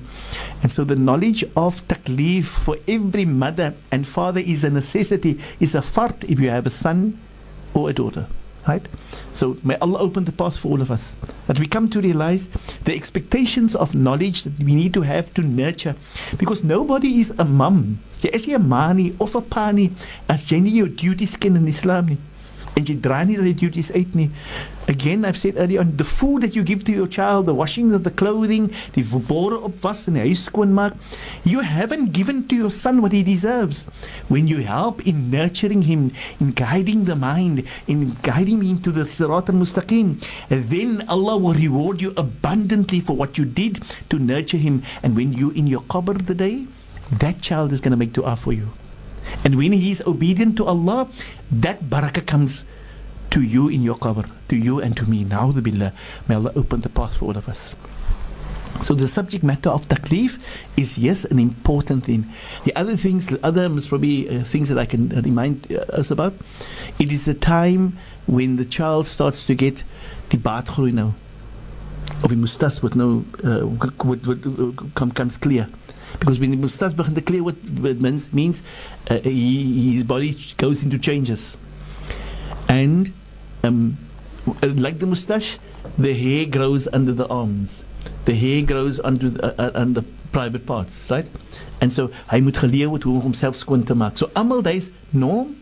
And 0.63 0.71
so 0.71 0.85
the 0.85 0.97
knowledge 0.97 1.43
of 1.57 1.87
taklif 1.89 2.45
for 2.45 2.77
every 2.87 3.25
mother 3.25 3.75
and 3.91 4.07
father 4.07 4.41
is 4.41 4.63
a 4.65 4.69
necessity, 4.69 5.41
is 5.61 5.75
a 5.75 5.81
fard 5.81 6.25
if 6.29 6.39
you 6.41 6.51
have 6.51 6.67
a 6.67 6.71
son 6.71 7.19
or 7.75 7.91
a 7.91 7.93
daughter. 7.93 8.27
Right? 8.69 8.87
So 9.33 9.57
may 9.65 9.77
Allah 9.77 10.01
open 10.01 10.25
the 10.25 10.33
path 10.33 10.59
for 10.59 10.69
all 10.69 10.83
of 10.83 10.91
us. 10.91 11.17
That 11.47 11.59
we 11.59 11.67
come 11.67 11.89
to 11.91 12.01
realize 12.01 12.49
the 12.85 12.95
expectations 12.95 13.75
of 13.75 13.95
knowledge 13.95 14.45
that 14.45 14.59
we 14.59 14.75
need 14.75 14.93
to 14.95 15.03
have 15.03 15.33
to 15.35 15.43
nurture. 15.43 15.97
Because 16.37 16.63
nobody 16.63 17.21
is 17.21 17.33
a 17.39 17.45
mum. 17.45 18.01
Jy 18.23 18.31
is 18.35 18.47
nie 18.47 18.55
'n 18.55 18.69
ma 18.69 18.93
nie 18.93 19.15
of 19.19 19.35
'n 19.35 19.43
pa 19.49 19.73
as 20.29 20.51
jy 20.51 20.61
nie 20.61 20.73
jou 20.73 20.89
duties 20.89 21.37
in 21.37 21.67
Islam. 21.67 22.19
En 22.79 22.85
jy 22.87 22.95
dra 23.03 23.25
nie 23.27 23.37
die 23.41 23.55
duties 23.55 23.91
uit 23.93 24.15
nie. 24.15 24.29
Again, 24.89 25.25
I've 25.25 25.39
said 25.39 25.57
earlier 25.57 25.81
on, 25.81 25.97
the 25.97 26.05
food 26.05 26.43
that 26.43 26.57
you 26.57 26.63
give 26.65 26.85
to 26.85 26.93
your 26.93 27.07
child, 27.07 27.47
the 27.47 27.55
washing 27.55 27.93
of 27.95 28.03
the 28.05 28.11
clothing, 28.11 28.71
die 28.95 29.05
verbore 29.07 29.59
opwas 29.67 30.07
en 30.09 30.17
die 30.19 30.25
huis 30.25 30.47
skoonmaak, 30.49 30.97
you 31.45 31.61
haven't 31.67 32.13
given 32.17 32.43
to 32.49 32.57
your 32.57 32.71
son 32.71 33.03
what 33.03 33.13
he 33.13 33.23
deserves. 33.23 33.85
When 34.29 34.49
you 34.49 34.59
help 34.67 35.07
in 35.07 35.31
nurturing 35.31 35.83
him, 35.83 36.11
in 36.41 36.53
guiding 36.53 37.05
the 37.05 37.17
mind, 37.17 37.65
in 37.87 38.17
guiding 38.23 38.63
him 38.63 38.81
to 38.83 38.91
the 38.91 39.07
Sirat 39.07 39.49
al-Mustaqim, 39.51 40.19
then 40.49 41.05
Allah 41.09 41.39
will 41.39 41.55
reward 41.55 42.01
you 42.01 42.13
abundantly 42.17 43.01
for 43.01 43.15
what 43.15 43.39
you 43.39 43.45
did 43.45 43.83
to 44.11 44.19
nurture 44.19 44.59
him. 44.59 44.83
And 45.03 45.15
when 45.15 45.33
you're 45.33 45.55
in 45.55 45.67
your 45.67 45.83
qabr 45.83 46.27
the 46.27 46.35
day, 46.35 46.67
that 47.13 47.43
child 47.43 47.73
is 47.73 47.81
going 47.81 47.93
to 47.93 47.97
make 47.97 48.13
dua 48.13 48.37
for 48.37 48.53
you. 48.53 48.71
And 49.45 49.57
when 49.57 49.73
he 49.73 49.91
is 49.91 50.03
obedient 50.07 50.57
to 50.59 50.67
Allah, 50.67 51.09
that 51.51 51.85
barakah 51.85 52.27
comes 52.27 52.65
to 53.31 53.43
you 53.43 53.69
in 53.69 53.83
your 53.83 53.97
qabr, 53.97 54.29
to 54.49 54.57
you 54.57 54.81
and 54.81 54.97
to 54.97 55.09
me. 55.09 55.25
Na'udhu 55.25 55.63
billah. 55.63 55.93
May 56.29 56.35
Allah 56.35 56.53
open 56.57 56.81
the 56.83 56.89
path 56.89 57.17
for 57.17 57.27
all 57.27 57.37
of 57.37 57.49
us. 57.49 57.75
So 58.83 58.95
the 58.95 59.07
subject 59.07 59.45
matter 59.45 59.69
of 59.69 59.87
taklif 59.89 60.41
is 60.77 60.97
yes 60.97 61.25
an 61.27 61.39
important 61.39 62.05
thing. 62.05 62.33
The 62.65 62.75
other 62.75 62.97
things, 62.97 63.27
the 63.27 63.39
other 63.45 63.69
probably 63.89 64.29
uh, 64.29 64.45
things 64.45 64.69
that 64.71 64.79
I 64.79 64.87
can 64.87 65.13
uh, 65.13 65.21
remind 65.23 65.71
uh, 65.71 65.81
us 65.93 66.11
about. 66.11 66.35
It 66.99 67.13
is 67.13 67.29
a 67.29 67.35
time 67.35 67.99
when 68.27 68.57
the 68.57 68.65
child 68.65 69.07
starts 69.07 69.47
to 69.47 69.55
get 69.55 69.85
the 70.31 70.39
groei 70.39 70.93
nou. 70.93 71.13
Of 72.23 72.31
die 72.31 72.37
mustas 72.37 72.83
word 72.83 72.97
nou 72.97 73.25
uh, 73.45 73.67
word, 73.67 75.15
comes 75.15 75.37
clear. 75.37 75.69
Because 76.21 76.39
when 76.39 76.61
mustas 76.61 76.95
begin 76.95 77.15
to 77.15 77.23
clear 77.23 77.43
what, 77.43 77.57
what 77.81 78.01
means, 78.01 78.33
means 78.33 78.63
uh, 79.09 79.19
he, 79.21 79.95
his 79.95 80.05
body 80.05 80.37
goes 80.59 80.85
into 80.85 80.99
changes. 80.99 81.57
And 82.69 83.13
um, 83.65 83.99
like 84.63 84.99
the 84.99 85.07
mustache, 85.07 85.59
the 85.99 86.15
hair 86.15 86.47
grows 86.47 86.87
under 86.93 87.13
the 87.13 87.27
arms. 87.27 87.85
The 88.27 88.35
hair 88.35 88.63
grows 88.63 89.01
under 89.01 89.31
the, 89.31 89.61
uh, 89.61 89.73
under 89.75 90.05
private 90.31 90.67
parts, 90.67 91.11
right? 91.11 91.27
And 91.81 91.93
so 91.93 92.11
hy 92.29 92.41
moet 92.41 92.61
geleer 92.61 92.91
word 92.93 93.03
hoe 93.09 93.17
om 93.17 93.25
homself 93.31 93.57
skoon 93.57 93.85
te 93.85 93.97
maak. 93.97 94.19
So 94.21 94.31
almal 94.37 94.63
days 94.63 94.91
norm 95.11 95.57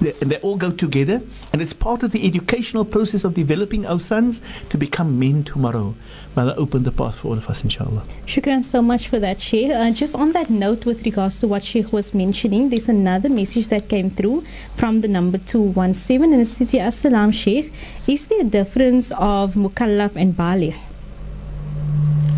they, 0.00 0.14
and 0.20 0.30
they 0.30 0.38
all 0.38 0.56
go 0.56 0.70
together 0.70 1.20
and 1.52 1.62
it's 1.62 1.72
part 1.72 2.02
of 2.02 2.12
the 2.12 2.26
educational 2.26 2.84
process 2.84 3.24
of 3.24 3.34
developing 3.34 3.86
our 3.86 4.00
sons 4.00 4.40
to 4.70 4.78
become 4.78 5.18
men 5.18 5.44
tomorrow. 5.44 5.94
May 6.36 6.42
Allah 6.42 6.54
open 6.56 6.82
the 6.82 6.92
path 6.92 7.16
for 7.16 7.28
all 7.28 7.38
of 7.38 7.48
us 7.48 7.62
inshallah. 7.62 8.04
Shukran 8.26 8.62
so 8.62 8.82
much 8.82 9.08
for 9.08 9.18
that, 9.18 9.40
Sheikh. 9.40 9.70
Uh, 9.70 9.90
just 9.90 10.14
on 10.14 10.32
that 10.32 10.50
note, 10.50 10.84
with 10.84 11.04
regards 11.06 11.40
to 11.40 11.48
what 11.48 11.64
Sheikh 11.64 11.92
was 11.92 12.12
mentioning, 12.12 12.68
there's 12.68 12.88
another 12.88 13.28
message 13.28 13.68
that 13.68 13.88
came 13.88 14.10
through 14.10 14.44
from 14.74 15.00
the 15.00 15.08
number 15.08 15.38
217 15.38 16.32
and 16.32 16.42
it 16.42 16.44
says, 16.44 16.74
Ya 16.74 16.88
Assalam, 16.88 17.32
Sheikh. 17.32 17.72
Is 18.06 18.26
there 18.26 18.42
a 18.42 18.44
difference 18.44 19.12
of 19.12 19.54
mukallaf 19.54 20.14
and 20.16 20.36
baligh? 20.36 20.76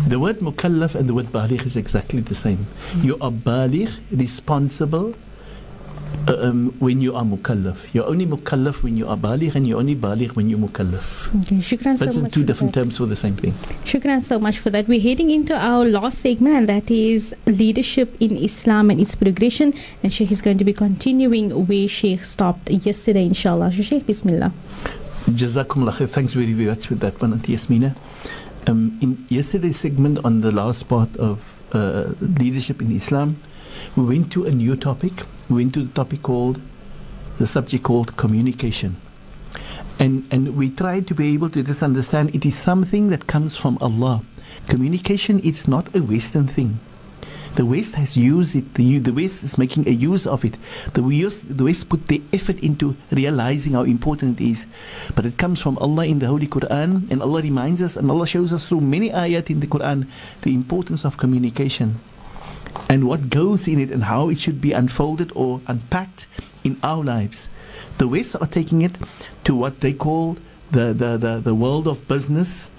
The 0.07 0.17
word 0.17 0.39
mukallaf 0.39 0.95
and 0.95 1.07
the 1.07 1.13
word 1.13 1.27
baligh 1.27 1.63
is 1.65 1.75
exactly 1.75 2.21
the 2.21 2.35
same. 2.35 2.67
You 3.01 3.17
are 3.19 3.31
baligh, 3.31 3.99
responsible, 4.11 5.13
um, 6.27 6.75
when 6.79 7.01
you 7.01 7.15
are 7.15 7.23
mukallaf. 7.23 7.77
You're 7.93 8.05
only 8.05 8.25
mukallaf 8.25 8.83
when 8.83 8.97
you 8.97 9.07
are 9.07 9.17
baligh 9.17 9.55
and 9.55 9.67
you're 9.67 9.79
only 9.79 9.95
baligh 9.95 10.35
when 10.35 10.49
you're 10.49 10.59
mukallaf. 10.59 11.33
Okay, 11.41 11.57
shukran 11.57 11.97
That's 11.97 12.15
so 12.15 12.27
two 12.27 12.43
different 12.43 12.73
that. 12.73 12.81
terms 12.81 12.97
for 12.97 13.05
the 13.05 13.15
same 13.15 13.35
thing. 13.35 13.53
Shukran 13.85 14.23
so 14.23 14.39
much 14.39 14.59
for 14.59 14.69
that. 14.69 14.87
We're 14.87 15.01
heading 15.01 15.31
into 15.31 15.55
our 15.55 15.85
last 15.85 16.19
segment, 16.19 16.55
and 16.55 16.69
that 16.69 16.91
is 16.91 17.35
leadership 17.45 18.15
in 18.19 18.37
Islam 18.37 18.89
and 18.89 18.99
its 18.99 19.15
progression. 19.15 19.73
And 20.03 20.13
Sheikh 20.13 20.31
is 20.31 20.41
going 20.41 20.57
to 20.57 20.65
be 20.65 20.73
continuing 20.73 21.67
where 21.67 21.87
Sheikh 21.87 22.23
stopped 22.25 22.69
yesterday, 22.69 23.25
inshallah. 23.25 23.71
Sheikh, 23.71 24.05
Bismillah. 24.05 24.51
Jazakumullah 25.25 25.93
khair. 25.93 26.09
Thanks 26.09 26.33
very, 26.33 26.53
much 26.53 26.89
with 26.89 26.99
that 26.99 27.21
one, 27.21 27.33
Auntie 27.33 27.53
Yasmina. 27.53 27.95
Um, 28.67 28.97
in 29.01 29.25
yesterday's 29.29 29.79
segment 29.79 30.19
on 30.23 30.41
the 30.41 30.51
last 30.51 30.87
part 30.87 31.15
of 31.17 31.41
uh, 31.71 32.13
leadership 32.19 32.81
in 32.81 32.91
Islam, 32.95 33.37
we 33.95 34.03
went 34.03 34.31
to 34.33 34.45
a 34.45 34.51
new 34.51 34.75
topic. 34.75 35.13
We 35.49 35.55
went 35.55 35.73
to 35.73 35.83
the 35.83 35.93
topic 35.93 36.21
called, 36.21 36.61
the 37.39 37.47
subject 37.47 37.83
called 37.83 38.15
communication. 38.17 38.97
And, 39.97 40.27
and 40.29 40.55
we 40.55 40.69
tried 40.69 41.07
to 41.07 41.15
be 41.15 41.33
able 41.33 41.49
to 41.49 41.63
just 41.63 41.81
understand 41.81 42.35
it 42.35 42.45
is 42.45 42.55
something 42.55 43.09
that 43.09 43.25
comes 43.25 43.57
from 43.57 43.79
Allah. 43.81 44.21
Communication 44.67 45.39
is 45.39 45.67
not 45.67 45.93
a 45.95 46.03
Western 46.03 46.47
thing. 46.47 46.79
The 47.55 47.65
West 47.65 47.95
has 47.95 48.15
used 48.15 48.55
it. 48.55 48.75
The, 48.75 48.99
the 48.99 49.11
West 49.11 49.43
is 49.43 49.57
making 49.57 49.87
a 49.87 49.91
use 49.91 50.27
of 50.27 50.45
it. 50.45 50.53
The 50.93 51.01
West, 51.01 51.57
the 51.57 51.63
West 51.63 51.89
put 51.89 52.07
the 52.07 52.21
effort 52.31 52.59
into 52.59 52.95
realizing 53.09 53.73
how 53.73 53.83
important 53.83 54.39
it 54.39 54.51
is. 54.51 54.67
But 55.15 55.25
it 55.25 55.37
comes 55.37 55.59
from 55.59 55.79
Allah 55.79 56.05
in 56.05 56.19
the 56.19 56.27
Holy 56.27 56.47
Quran, 56.47 57.09
and 57.09 57.23
Allah 57.23 57.41
reminds 57.41 57.81
us, 57.81 57.97
and 57.97 58.11
Allah 58.11 58.27
shows 58.27 58.53
us 58.53 58.67
through 58.67 58.81
many 58.81 59.09
ayat 59.09 59.49
in 59.49 59.61
the 59.61 59.67
Quran, 59.67 60.07
the 60.43 60.53
importance 60.53 61.03
of 61.03 61.17
communication 61.17 61.99
and 62.89 63.07
what 63.07 63.29
goes 63.29 63.67
in 63.67 63.79
it 63.79 63.91
and 63.91 64.03
how 64.03 64.29
it 64.29 64.37
should 64.37 64.59
be 64.59 64.71
unfolded 64.71 65.31
or 65.35 65.61
unpacked 65.67 66.27
in 66.63 66.77
our 66.83 67.03
lives. 67.03 67.49
The 67.97 68.07
West 68.07 68.35
are 68.39 68.47
taking 68.47 68.81
it 68.81 68.97
to 69.43 69.55
what 69.55 69.81
they 69.81 69.93
call 69.93 70.37
the, 70.71 70.93
the, 70.93 71.17
the, 71.17 71.39
the 71.39 71.55
world 71.55 71.87
of 71.87 72.07
business. 72.07 72.69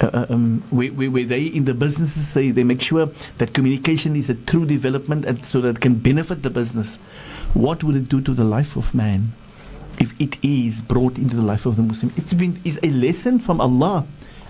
Uh, 0.00 0.24
um, 0.30 0.62
where, 0.70 0.88
where, 0.88 1.24
they 1.24 1.42
in 1.42 1.66
the 1.66 1.74
businesses 1.74 2.32
they, 2.32 2.50
they 2.50 2.64
make 2.64 2.80
sure 2.80 3.10
that 3.36 3.52
communication 3.52 4.16
is 4.16 4.30
a 4.30 4.34
true 4.34 4.64
development 4.64 5.26
and 5.26 5.44
so 5.44 5.60
that 5.60 5.76
it 5.76 5.80
can 5.80 5.94
benefit 5.94 6.42
the 6.42 6.48
business. 6.48 6.96
What 7.52 7.84
will 7.84 7.96
it 7.96 8.08
do 8.08 8.22
to 8.22 8.32
the 8.32 8.44
life 8.44 8.76
of 8.76 8.94
man 8.94 9.34
if 10.00 10.18
it 10.18 10.42
is 10.42 10.80
brought 10.80 11.18
into 11.18 11.36
the 11.36 11.42
life 11.42 11.66
of 11.66 11.76
the 11.76 11.82
Muslim? 11.82 12.10
It's 12.16 12.32
been 12.32 12.58
is 12.64 12.80
a 12.82 12.90
lesson 12.90 13.38
from 13.38 13.60
Allah 13.60 14.06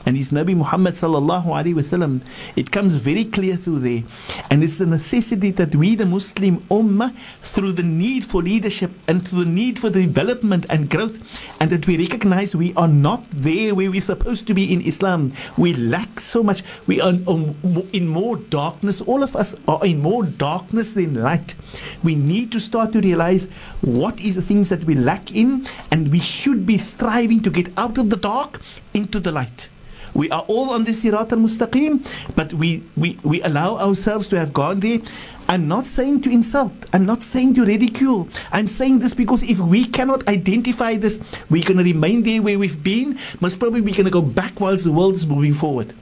and 0.06 0.16
his 0.16 0.30
Nabi 0.30 0.56
Muhammad 0.56 0.94
sallallahu 0.94 1.46
alaihi 1.46 1.74
wasallam. 1.74 2.20
It 2.56 2.70
comes 2.70 2.94
very 2.94 3.24
clear 3.24 3.56
through 3.56 3.80
there, 3.80 4.02
and 4.50 4.62
it's 4.62 4.80
a 4.80 4.86
necessity 4.86 5.50
that 5.52 5.74
we, 5.74 5.94
the 5.94 6.06
Muslim 6.06 6.60
ummah, 6.70 7.14
through 7.42 7.72
the 7.72 7.82
need 7.82 8.24
for 8.24 8.42
leadership 8.42 8.90
and 9.08 9.26
through 9.26 9.44
the 9.44 9.50
need 9.50 9.78
for 9.78 9.90
development 9.90 10.66
and 10.70 10.90
growth, 10.90 11.18
and 11.60 11.70
that 11.70 11.86
we 11.86 11.96
recognize 11.98 12.54
we 12.54 12.74
are 12.74 12.88
not 12.88 13.24
there 13.30 13.74
where 13.74 13.90
we're 13.90 14.00
supposed 14.00 14.46
to 14.46 14.54
be 14.54 14.72
in 14.72 14.80
Islam. 14.82 15.32
We 15.56 15.74
lack 15.74 16.20
so 16.20 16.42
much. 16.42 16.62
We 16.86 17.00
are 17.00 17.10
in 17.10 17.28
um, 17.28 18.08
more 18.08 18.36
darkness. 18.36 19.00
All 19.00 19.22
of 19.22 19.36
us 19.36 19.54
are 19.68 19.84
in 19.84 20.00
more 20.00 20.24
darkness 20.24 20.92
than 20.92 21.14
light. 21.14 21.54
We 22.02 22.14
need 22.14 22.52
to 22.52 22.60
start 22.60 22.92
to 22.92 23.00
realize 23.00 23.46
what 23.80 24.20
is 24.20 24.36
the 24.36 24.42
things 24.42 24.68
that 24.68 24.84
we 24.84 24.94
lack 24.94 25.34
in, 25.34 25.66
and 25.90 26.10
we 26.10 26.18
should 26.18 26.66
be 26.66 26.78
striving 26.78 27.42
to 27.42 27.50
get 27.50 27.68
out 27.76 27.98
of 27.98 28.10
the 28.10 28.16
dark 28.16 28.60
into 28.94 29.20
the 29.20 29.32
light. 29.32 29.68
We 30.14 30.30
are 30.30 30.44
all 30.48 30.70
on 30.70 30.84
the 30.84 30.92
Sirat 30.92 31.32
al 31.32 31.38
Mustaqim, 31.38 32.06
but 32.36 32.52
we, 32.52 32.82
we, 32.96 33.18
we 33.22 33.40
allow 33.42 33.78
ourselves 33.78 34.28
to 34.28 34.38
have 34.38 34.52
gone 34.52 34.80
there. 34.80 35.00
I'm 35.48 35.68
not 35.68 35.86
saying 35.86 36.22
to 36.22 36.30
insult, 36.30 36.72
I'm 36.92 37.04
not 37.04 37.22
saying 37.22 37.54
to 37.54 37.64
ridicule. 37.64 38.28
I'm 38.52 38.68
saying 38.68 39.00
this 39.00 39.14
because 39.14 39.42
if 39.42 39.58
we 39.58 39.84
cannot 39.84 40.26
identify 40.28 40.96
this, 40.96 41.20
we're 41.50 41.64
going 41.64 41.78
to 41.78 41.84
remain 41.84 42.22
there 42.22 42.40
where 42.42 42.58
we've 42.58 42.82
been. 42.82 43.18
Most 43.40 43.58
probably, 43.58 43.80
we're 43.80 43.94
going 43.94 44.04
to 44.04 44.10
go 44.10 44.22
back 44.22 44.60
whilst 44.60 44.84
the 44.84 44.92
world 44.92 45.14
is 45.14 45.26
moving 45.26 45.54
forward. 45.54 45.94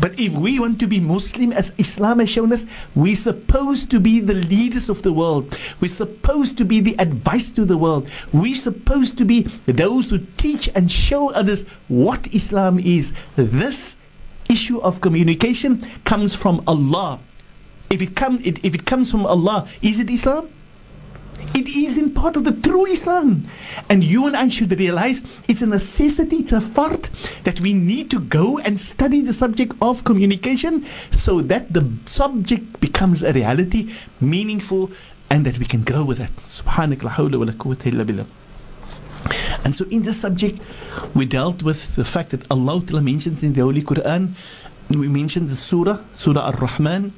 But 0.00 0.18
if 0.18 0.32
we 0.32 0.60
want 0.60 0.78
to 0.80 0.86
be 0.86 1.00
Muslim, 1.00 1.52
as 1.52 1.72
Islam 1.78 2.20
has 2.20 2.28
shown 2.28 2.52
us, 2.52 2.66
we're 2.94 3.16
supposed 3.16 3.90
to 3.90 4.00
be 4.00 4.20
the 4.20 4.34
leaders 4.34 4.88
of 4.88 5.02
the 5.02 5.12
world. 5.12 5.58
We're 5.80 5.88
supposed 5.88 6.56
to 6.58 6.64
be 6.64 6.80
the 6.80 6.94
advice 6.98 7.50
to 7.50 7.64
the 7.64 7.76
world. 7.76 8.08
We're 8.32 8.54
supposed 8.54 9.18
to 9.18 9.24
be 9.24 9.42
those 9.66 10.10
who 10.10 10.18
teach 10.36 10.68
and 10.74 10.90
show 10.90 11.30
others 11.32 11.64
what 11.88 12.32
Islam 12.32 12.78
is. 12.78 13.12
This 13.36 13.96
issue 14.48 14.78
of 14.80 15.00
communication 15.00 15.86
comes 16.04 16.34
from 16.34 16.62
Allah. 16.66 17.18
If 17.90 18.02
it, 18.02 18.14
come, 18.14 18.38
it, 18.44 18.64
if 18.64 18.74
it 18.74 18.84
comes 18.84 19.10
from 19.10 19.26
Allah, 19.26 19.68
is 19.82 19.98
it 19.98 20.10
Islam? 20.10 20.48
It 21.58 21.74
is 21.74 21.98
in 21.98 22.14
part 22.14 22.36
of 22.36 22.44
the 22.44 22.52
true 22.52 22.86
Islam. 22.86 23.48
And 23.90 24.04
you 24.04 24.28
and 24.28 24.36
I 24.36 24.46
should 24.46 24.70
realize 24.78 25.24
it's 25.48 25.60
a 25.60 25.66
necessity, 25.66 26.36
it's 26.36 26.52
a 26.52 26.60
fard 26.60 27.10
that 27.42 27.58
we 27.60 27.72
need 27.72 28.12
to 28.12 28.20
go 28.20 28.60
and 28.60 28.78
study 28.78 29.22
the 29.22 29.32
subject 29.32 29.74
of 29.82 30.04
communication 30.04 30.86
so 31.10 31.40
that 31.40 31.72
the 31.72 31.82
subject 32.06 32.78
becomes 32.78 33.24
a 33.24 33.32
reality, 33.32 33.92
meaningful, 34.20 34.92
and 35.28 35.44
that 35.46 35.58
we 35.58 35.64
can 35.64 35.82
grow 35.82 36.04
with 36.04 36.20
it. 36.20 36.30
Subhanak 36.46 37.02
wa 37.02 38.04
billah. 38.04 38.26
And 39.64 39.74
so 39.74 39.84
in 39.86 40.02
this 40.02 40.20
subject, 40.20 40.60
we 41.12 41.26
dealt 41.26 41.64
with 41.64 41.96
the 41.96 42.04
fact 42.04 42.30
that 42.30 42.48
Allah 42.52 42.80
mentions 43.02 43.42
in 43.42 43.54
the 43.54 43.62
Holy 43.62 43.82
Quran, 43.82 44.34
we 44.90 45.08
mentioned 45.08 45.48
the 45.48 45.56
Surah, 45.56 45.98
Surah 46.14 46.54
Ar-Rahman, 46.54 47.12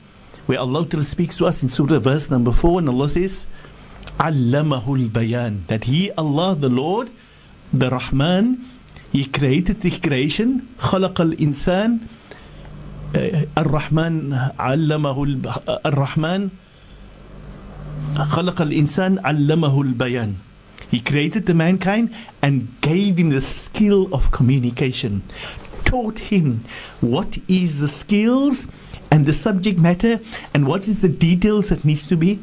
where 0.46 0.58
Allah 0.58 0.88
speaks 1.02 1.36
to 1.36 1.46
us 1.46 1.62
in 1.62 1.68
Surah 1.68 1.98
verse 1.98 2.30
number 2.30 2.52
4, 2.52 2.78
and 2.78 2.88
Allah 2.88 3.10
says, 3.10 3.44
Allamahul 4.19 5.11
Bayan. 5.11 5.65
That 5.67 5.85
He, 5.85 6.11
Allah, 6.11 6.55
the 6.55 6.69
Lord, 6.69 7.11
the 7.73 7.89
Rahman, 7.89 8.65
He 9.11 9.25
created 9.25 9.81
this 9.81 9.99
creation. 9.99 10.67
خلق 10.77 11.21
الإنسان 11.21 11.99
الرحمن 13.57 14.33
علمه 14.59 15.17
الرحمن 15.85 16.49
خلق 18.15 18.61
الإنسان 18.61 19.19
علمه 19.19 19.81
البيان. 19.81 20.33
He 20.91 20.99
created 20.99 21.45
the 21.45 21.53
mankind 21.53 22.13
and 22.41 22.67
gave 22.81 23.17
him 23.17 23.29
the 23.29 23.41
skill 23.41 24.09
of 24.13 24.31
communication. 24.31 25.23
Taught 25.85 26.19
him 26.19 26.63
what 27.01 27.37
is 27.47 27.79
the 27.79 27.87
skills 27.87 28.67
and 29.11 29.25
the 29.25 29.33
subject 29.33 29.79
matter 29.79 30.19
and 30.53 30.67
what 30.67 30.87
is 30.87 30.99
the 30.99 31.09
details 31.09 31.69
that 31.69 31.85
needs 31.85 32.07
to 32.07 32.17
be 32.17 32.39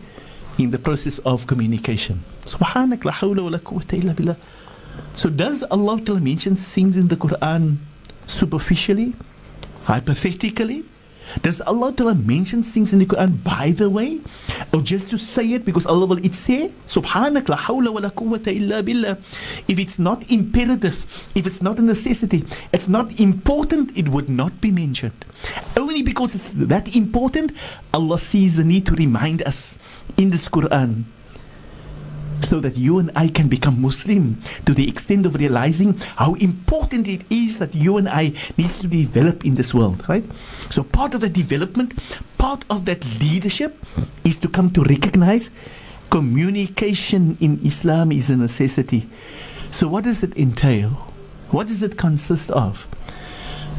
in 0.58 0.72
the 0.72 0.80
process 0.80 1.20
of 1.20 1.48
communication. 1.48 2.24
Subhanak 2.46 3.06
la 3.06 3.12
hawla 3.12 3.44
wa 3.44 3.50
la 3.50 3.60
quwwata 3.60 3.94
illa 4.02 4.14
billah. 4.14 4.36
So 5.14 5.30
does 5.30 5.64
Allah 5.64 5.98
mention 6.20 6.56
things 6.56 6.98
in 6.98 7.08
the 7.08 7.16
Quran 7.16 7.78
superficially, 8.26 9.14
hypothetically? 9.84 10.84
Does 11.42 11.62
Allah 11.62 11.94
mention 12.16 12.64
things 12.64 12.94
in 12.94 13.00
the 13.00 13.06
Quran 13.06 13.44
by 13.44 13.72
the 13.72 13.90
way? 13.90 14.20
Or 14.74 14.82
just 14.82 15.10
to 15.10 15.18
say 15.18 15.54
it 15.54 15.66
because 15.66 15.86
Allah 15.86 16.06
will 16.06 16.24
it 16.24 16.34
say? 16.34 16.72
Subhanak 16.88 17.50
la 17.50 17.58
hawla 17.58 17.94
wa 17.94 18.00
la 18.00 18.10
quwwata 18.10 18.48
illa 18.48 18.82
billah. 18.82 19.18
If 19.68 19.78
it's 19.78 20.00
not 20.00 20.30
imperative, 20.32 21.06
if 21.36 21.46
it's 21.46 21.62
not 21.62 21.78
a 21.78 21.82
necessity, 21.82 22.46
it's 22.72 22.88
not 22.88 23.20
important, 23.20 23.96
it 23.96 24.08
would 24.08 24.30
not 24.30 24.62
be 24.62 24.72
mentioned. 24.72 25.26
Only 25.76 26.02
because 26.02 26.34
it's 26.34 26.52
that 26.54 26.96
important, 26.96 27.52
Allah 27.94 28.18
sees 28.18 28.56
the 28.58 28.64
need 28.64 28.86
to 28.88 28.94
remind 28.94 29.44
us 29.44 29.76
in 30.16 30.30
this 30.30 30.48
Quran 30.48 31.04
so 32.42 32.60
that 32.60 32.78
you 32.78 33.00
and 33.00 33.12
I 33.16 33.28
can 33.28 33.48
become 33.48 33.82
Muslim 33.82 34.42
to 34.66 34.74
the 34.74 34.88
extent 34.88 35.26
of 35.26 35.36
realizing 35.36 35.98
how 36.16 36.36
important 36.36 37.08
it 37.08 37.24
is 37.30 37.60
that 37.60 37.74
you 37.76 37.98
and 37.98 38.08
I 38.08 38.34
needs 38.58 38.80
to 38.80 38.88
develop 38.88 39.46
in 39.46 39.56
this 39.56 39.74
world, 39.74 40.08
right? 40.08 40.24
So 40.70 40.84
part 40.84 41.14
of 41.14 41.22
the 41.22 41.30
development, 41.30 41.94
part 42.38 42.64
of 42.70 42.86
that 42.86 43.04
leadership 43.20 43.84
is 44.24 44.38
to 44.40 44.48
come 44.48 44.70
to 44.72 44.84
recognize 44.84 45.50
communication 46.10 47.38
in 47.42 47.60
Islam 47.66 48.12
is 48.12 48.30
a 48.30 48.38
necessity. 48.38 49.10
So 49.72 49.88
what 49.88 50.04
does 50.06 50.24
it 50.24 50.38
entail? 50.38 50.90
What 51.52 51.68
does 51.68 51.84
it 51.84 51.98
consist 51.98 52.52
of? 52.52 52.88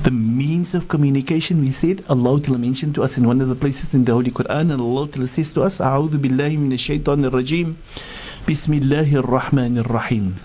the 0.03 0.11
means 0.11 0.73
of 0.75 0.89
communication, 0.89 1.61
we 1.61 1.71
said, 1.71 2.03
Allah 2.09 2.39
mentioned 2.57 2.95
to 2.95 3.03
us 3.03 3.17
in 3.17 3.25
one 3.25 3.39
of 3.39 3.47
the 3.47 3.55
places 3.55 3.93
in 3.93 4.03
the 4.03 4.11
Holy 4.11 4.31
Quran, 4.31 4.71
and 4.73 4.81
Allah 4.81 5.07
says 5.27 5.51
to 5.51 5.63
us, 5.63 5.79
أعوذ 5.79 6.17
بالله 6.17 6.57
من 6.57 6.73
الشيطان 6.73 7.25
الرجيم 7.25 7.75
بسم 8.43 8.73
الله 8.73 9.23
الرحمن 9.23 9.77
الرحيم 9.77 10.35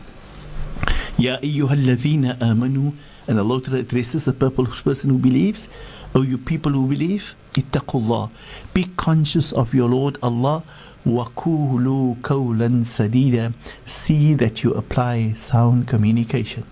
يا 1.19 1.43
أيها 1.43 1.75
الذين 1.75 2.25
آمنوا 2.39 2.91
and 3.27 3.41
Allah 3.41 3.61
addresses 3.75 4.25
the 4.25 4.33
person 4.33 5.11
who 5.11 5.19
believes 5.19 5.69
O 6.15 6.23
you 6.23 6.39
people 6.39 6.71
who 6.71 6.87
believe 6.87 7.35
اتقوا 7.59 8.01
الله 8.01 8.31
be 8.73 8.85
conscious 8.97 9.53
of 9.53 9.75
your 9.75 9.89
Lord 9.89 10.17
Allah 10.23 10.63
وقولوا 11.05 12.15
قولا 12.23 12.85
سديدا 12.85 13.53
see 13.85 14.35
that 14.35 14.63
you 14.63 14.75
apply 14.75 15.35
sound 15.35 15.89
communication 15.89 16.63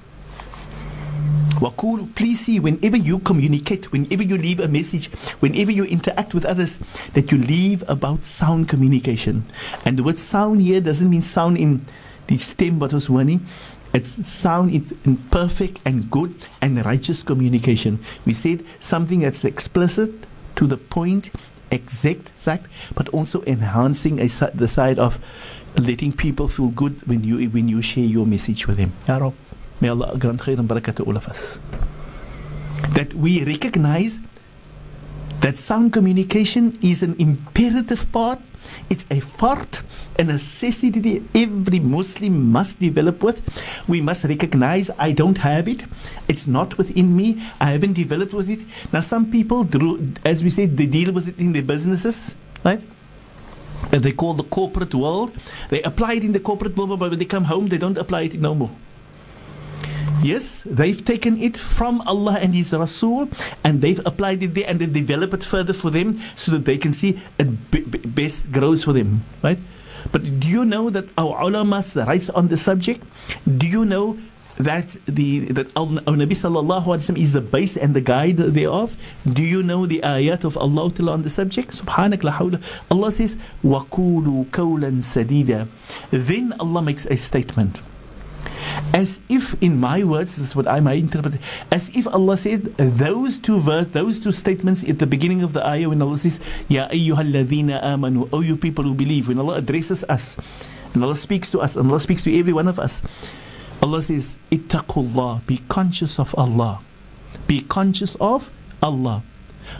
Wakul, 1.62 2.14
please 2.16 2.39
see 2.39 2.59
whenever 2.59 2.97
you 2.97 3.20
communicate, 3.20 3.91
whenever 3.91 4.24
you 4.24 4.36
leave 4.36 4.59
a 4.59 4.68
message, 4.68 5.07
whenever 5.41 5.72
you 5.72 5.86
interact 5.86 6.34
with 6.34 6.43
others, 6.43 6.80
that 7.14 7.32
you 7.32 7.38
leave 7.38 7.88
about 7.88 8.26
sound 8.26 8.68
communication. 8.68 9.43
And 9.86 9.95
the 9.95 10.03
word 10.03 10.18
sound 10.18 10.64
here 10.64 10.82
doesn't 10.82 11.07
mean 11.07 11.22
sound 11.22 11.57
in 11.57 11.86
the 12.26 12.38
stem 12.38 12.80
but 12.80 12.93
was 12.93 13.12
warning. 13.12 13.45
It's 13.93 14.28
sound 14.28 14.74
in 15.05 15.18
perfect 15.30 15.80
and 15.86 16.09
good 16.09 16.34
and 16.62 16.84
righteous 16.84 17.22
communication. 17.22 17.99
We 18.26 18.34
said 18.34 18.66
something 18.80 19.20
that's 19.20 19.45
explicit, 19.45 20.12
to 20.55 20.66
the 20.66 20.78
point, 20.78 21.30
exact, 21.70 22.30
exact, 22.30 22.68
but 22.95 23.09
also 23.09 23.43
enhancing 23.43 24.20
a, 24.20 24.28
the 24.55 24.68
side 24.68 24.97
of 24.97 25.20
letting 25.78 26.12
people 26.12 26.47
feel 26.47 26.70
good 26.70 27.05
when 27.07 27.24
you 27.24 27.49
when 27.49 27.70
you 27.70 27.82
share 27.82 28.03
your 28.03 28.26
message 28.26 28.68
with 28.68 28.78
them. 28.78 28.93
Ya. 29.07 29.32
May 29.82 29.89
Allah 29.89 30.15
grant 30.17 30.39
khair 30.41 30.59
and 30.59 30.69
barakah 30.69 30.95
to 30.97 31.03
all 31.03 31.17
of 31.17 31.27
us. 31.27 31.57
That 32.93 33.13
we 33.13 33.43
recognize 33.43 34.19
that 35.41 35.57
sound 35.57 35.91
communication 35.91 36.77
is 36.84 37.01
an 37.01 37.15
imperative 37.17 38.11
part, 38.11 38.39
it's 38.91 39.05
a 39.09 39.19
fard, 39.21 39.82
a 40.19 40.23
necessity 40.23 41.23
every 41.34 41.79
Muslim 41.79 42.51
must 42.51 42.79
develop 42.79 43.23
with. 43.23 43.41
We 43.88 44.01
must 44.01 44.23
recognize 44.25 44.91
I 44.99 45.13
don't 45.13 45.39
have 45.39 45.67
it, 45.67 45.86
it's 46.27 46.45
not 46.45 46.77
within 46.77 47.15
me, 47.15 47.41
I 47.59 47.71
haven't 47.71 47.93
developed 47.93 48.34
with 48.34 48.49
it. 48.49 48.59
Now, 48.93 49.01
some 49.01 49.32
people, 49.32 49.67
as 50.23 50.43
we 50.43 50.51
said, 50.51 50.77
they 50.77 50.86
deal 50.86 51.11
with 51.11 51.27
it 51.27 51.39
in 51.39 51.53
their 51.53 51.63
businesses, 51.63 52.36
right? 52.63 52.82
That 53.89 54.03
they 54.03 54.11
call 54.11 54.36
the 54.36 54.43
corporate 54.43 54.93
world. 54.93 55.34
They 55.71 55.82
apply 55.82 56.13
it 56.13 56.23
in 56.23 56.34
the 56.34 56.39
corporate 56.39 56.77
world, 56.77 56.99
but 56.99 57.09
when 57.09 57.17
they 57.17 57.25
come 57.25 57.45
home, 57.45 57.65
they 57.65 57.79
don't 57.79 57.97
apply 57.97 58.21
it 58.23 58.39
no 58.39 58.53
more. 58.53 58.69
Yes, 60.22 60.61
they've 60.65 61.03
taken 61.03 61.41
it 61.41 61.57
from 61.57 62.01
Allah 62.01 62.38
and 62.41 62.53
His 62.53 62.72
Rasul 62.74 63.30
and 63.63 63.82
they've 63.82 64.01
applied 64.05 64.43
it 64.43 64.53
there 64.53 64.65
and 64.67 64.80
they 64.80 64.86
develop 64.86 65.34
it 65.34 65.43
further 65.43 65.74
for 65.74 65.89
them 65.89 66.22
so 66.36 66.51
that 66.51 66.65
they 66.65 66.78
can 66.78 66.91
see 66.91 67.19
it 67.39 67.72
b- 67.72 67.82
b- 67.82 67.99
best 68.05 68.51
grows 68.51 68.84
for 68.84 68.93
them, 68.93 69.24
right? 69.41 69.57
But 70.11 70.39
do 70.39 70.47
you 70.47 70.65
know 70.65 70.89
that 70.89 71.05
our 71.17 71.41
ulama 71.41 71.84
writes 71.95 72.30
on 72.30 72.47
the 72.49 72.57
subject? 72.57 73.03
Do 73.45 73.67
you 73.67 73.86
know 73.86 74.17
that 74.57 74.95
the 75.07 75.45
that 75.57 75.67
our 75.76 75.88
Nabi 75.88 76.38
sallallahu 76.38 76.86
alaihi 76.86 77.01
wasallam 77.01 77.17
is 77.17 77.34
the 77.34 77.41
base 77.41 77.78
and 77.78 77.95
the 77.95 78.01
guide 78.01 78.38
thereof? 78.38 78.97
Do 79.26 79.41
you 79.41 79.63
know 79.63 79.86
the 79.86 80.01
ayat 80.01 80.43
of 80.43 80.57
Allah 80.57 80.91
on 81.09 81.22
the 81.24 81.30
subject? 81.30 81.72
Subhanak 81.72 82.24
la 82.24 82.34
hawla. 82.34 82.61
Allah 82.89 83.11
says, 83.11 83.38
"Waqulu 83.63 84.45
kawlan 84.53 85.01
sadida." 85.01 85.67
Then 86.11 86.53
Allah 86.59 86.82
makes 86.82 87.05
a 87.05 87.17
statement 87.17 87.82
as 88.93 89.19
if 89.29 89.55
in 89.61 89.79
my 89.79 90.03
words 90.03 90.35
this 90.35 90.47
is 90.47 90.55
what 90.55 90.67
I 90.67 90.79
might 90.79 90.99
interpret 90.99 91.39
as 91.71 91.89
if 91.95 92.07
Allah 92.07 92.37
said 92.37 92.75
those 92.77 93.39
two 93.39 93.59
verse 93.59 93.87
those 93.87 94.19
two 94.19 94.31
statements 94.31 94.83
at 94.83 94.99
the 94.99 95.07
beginning 95.07 95.43
of 95.43 95.53
the 95.53 95.65
ayah 95.65 95.89
when 95.89 96.01
Allah 96.01 96.17
says 96.17 96.39
Ya 96.67 96.87
ayyuhalladhina 96.89 97.81
amanu 97.83 98.27
O 98.31 98.41
you 98.41 98.55
people 98.55 98.83
who 98.83 98.93
believe 98.93 99.27
when 99.27 99.39
Allah 99.39 99.55
addresses 99.57 100.03
us 100.09 100.37
and 100.93 101.03
Allah 101.03 101.15
speaks 101.15 101.49
to 101.51 101.59
us 101.59 101.75
and 101.75 101.89
Allah 101.89 101.99
speaks 101.99 102.23
to 102.23 102.37
every 102.37 102.53
one 102.53 102.67
of 102.67 102.79
us 102.79 103.01
Allah 103.81 104.01
says 104.01 104.37
ittaqullah 104.51 105.45
be 105.47 105.57
conscious 105.67 106.19
of 106.19 106.35
Allah. 106.37 106.81
Be 107.47 107.61
conscious 107.61 108.15
of 108.19 108.51
Allah 108.83 109.23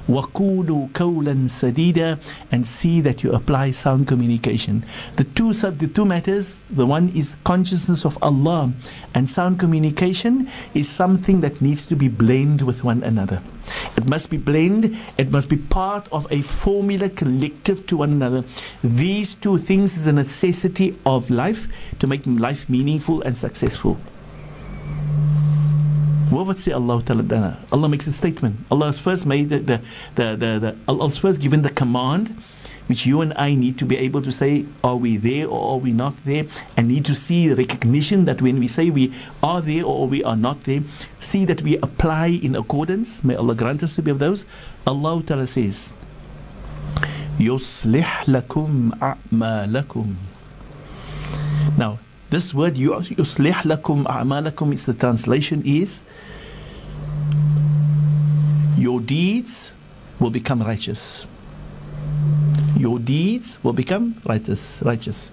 وَقُولُوا 0.09 0.89
قَوْلًا 0.95 1.49
سَدِيدًا 1.49 2.19
and 2.53 2.67
see 2.67 3.01
that 3.01 3.23
you 3.23 3.33
apply 3.33 3.71
sound 3.71 4.07
communication. 4.07 4.85
The 5.17 5.25
two, 5.25 5.53
sub, 5.53 5.79
the 5.79 5.87
two 5.87 6.05
matters, 6.05 6.59
the 6.71 6.87
one 6.87 7.11
is 7.15 7.37
consciousness 7.45 8.05
of 8.05 8.19
Allah 8.23 8.73
and 9.15 9.29
sound 9.29 9.59
communication 9.59 10.49
is 10.75 10.89
something 10.89 11.41
that 11.41 11.61
needs 11.61 11.87
to 11.87 11.97
be 11.97 12.09
blended 12.09 12.63
with 12.63 12.85
one 12.85 13.03
another. 13.03 13.43
It 13.97 14.07
must 14.07 14.31
be 14.31 14.37
blended, 14.37 14.97
it 15.19 15.31
must 15.31 15.49
be 15.49 15.57
part 15.57 16.09
of 16.13 16.31
a 16.31 16.43
formula 16.43 17.09
collective 17.09 17.87
to 17.87 17.97
one 17.97 18.13
another. 18.13 18.45
These 18.85 19.35
two 19.35 19.59
things 19.59 19.97
is 19.97 20.07
a 20.07 20.13
necessity 20.13 20.97
of 21.05 21.31
life 21.31 21.67
to 21.99 22.07
make 22.07 22.23
life 22.27 22.69
meaningful 22.69 23.23
and 23.23 23.37
successful. 23.37 23.99
What 26.31 26.47
would 26.47 26.59
say 26.59 26.73
Allah 26.73 27.03
Ta'ala? 27.03 27.57
Allah 27.71 27.89
makes 27.89 28.07
a 28.07 28.13
statement. 28.13 28.57
Allah 28.71 28.87
has 28.87 28.99
first 28.99 29.27
made 29.27 29.49
the, 29.49 29.59
the, 29.61 29.81
the, 30.17 30.37
the, 30.37 30.59
the 30.59 30.77
Allah's 30.89 31.17
first 31.17 31.41
given 31.41 31.63
the 31.63 31.71
command, 31.71 32.37
which 32.89 33.07
you 33.07 33.21
and 33.21 33.33
I 33.37 33.55
need 33.55 33.79
to 33.79 33.85
be 33.85 33.97
able 33.97 34.23
to 34.23 34.33
say, 34.33 34.65
are 34.83 34.97
we 34.97 35.17
there 35.17 35.47
or 35.49 35.75
are 35.75 35.79
we 35.79 35.93
not 35.93 36.15
there? 36.25 36.47
And 36.77 36.89
need 36.89 37.05
to 37.07 37.15
see 37.15 37.49
the 37.49 37.57
recognition 37.57 38.25
that 38.27 38.43
when 38.43 38.59
we 38.59 38.69
say 38.69 38.91
we 38.91 39.15
are 39.43 39.61
there 39.61 39.85
or 39.85 40.09
we 40.09 40.23
are 40.25 40.37
not 40.37 40.65
there, 40.65 40.83
see 41.19 41.45
that 41.45 41.63
we 41.63 41.79
apply 41.79 42.27
in 42.29 42.55
accordance. 42.57 43.25
May 43.25 43.37
Allah 43.37 43.55
grant 43.55 43.83
us 43.83 43.95
to 43.97 44.03
be 44.03 44.11
of 44.11 44.19
those. 44.19 44.47
Allah 44.87 45.23
Ta'ala 45.23 45.47
says, 45.47 45.93
يُصْلِحْ 47.39 48.27
لَكُمْ 48.27 48.99
أَعْمَالَكُمْ 48.99 50.15
Now, 51.79 51.99
this 52.31 52.53
word 52.53 52.75
يُصْلِحْ 52.75 53.63
لَكُمْ 53.63 54.07
أَعْمَالَكُمْ, 54.07 54.73
its 54.73 54.87
the 54.87 54.95
translation 54.95 55.63
is 55.65 56.01
your 58.82 59.00
deeds 59.00 59.70
will 60.20 60.32
become 60.32 60.64
righteous. 60.64 61.28
Your 62.76 62.98
deeds 62.98 63.60
will 63.62 63.74
become 63.74 64.16
righteous. 64.26 64.82
righteous. 64.84 65.30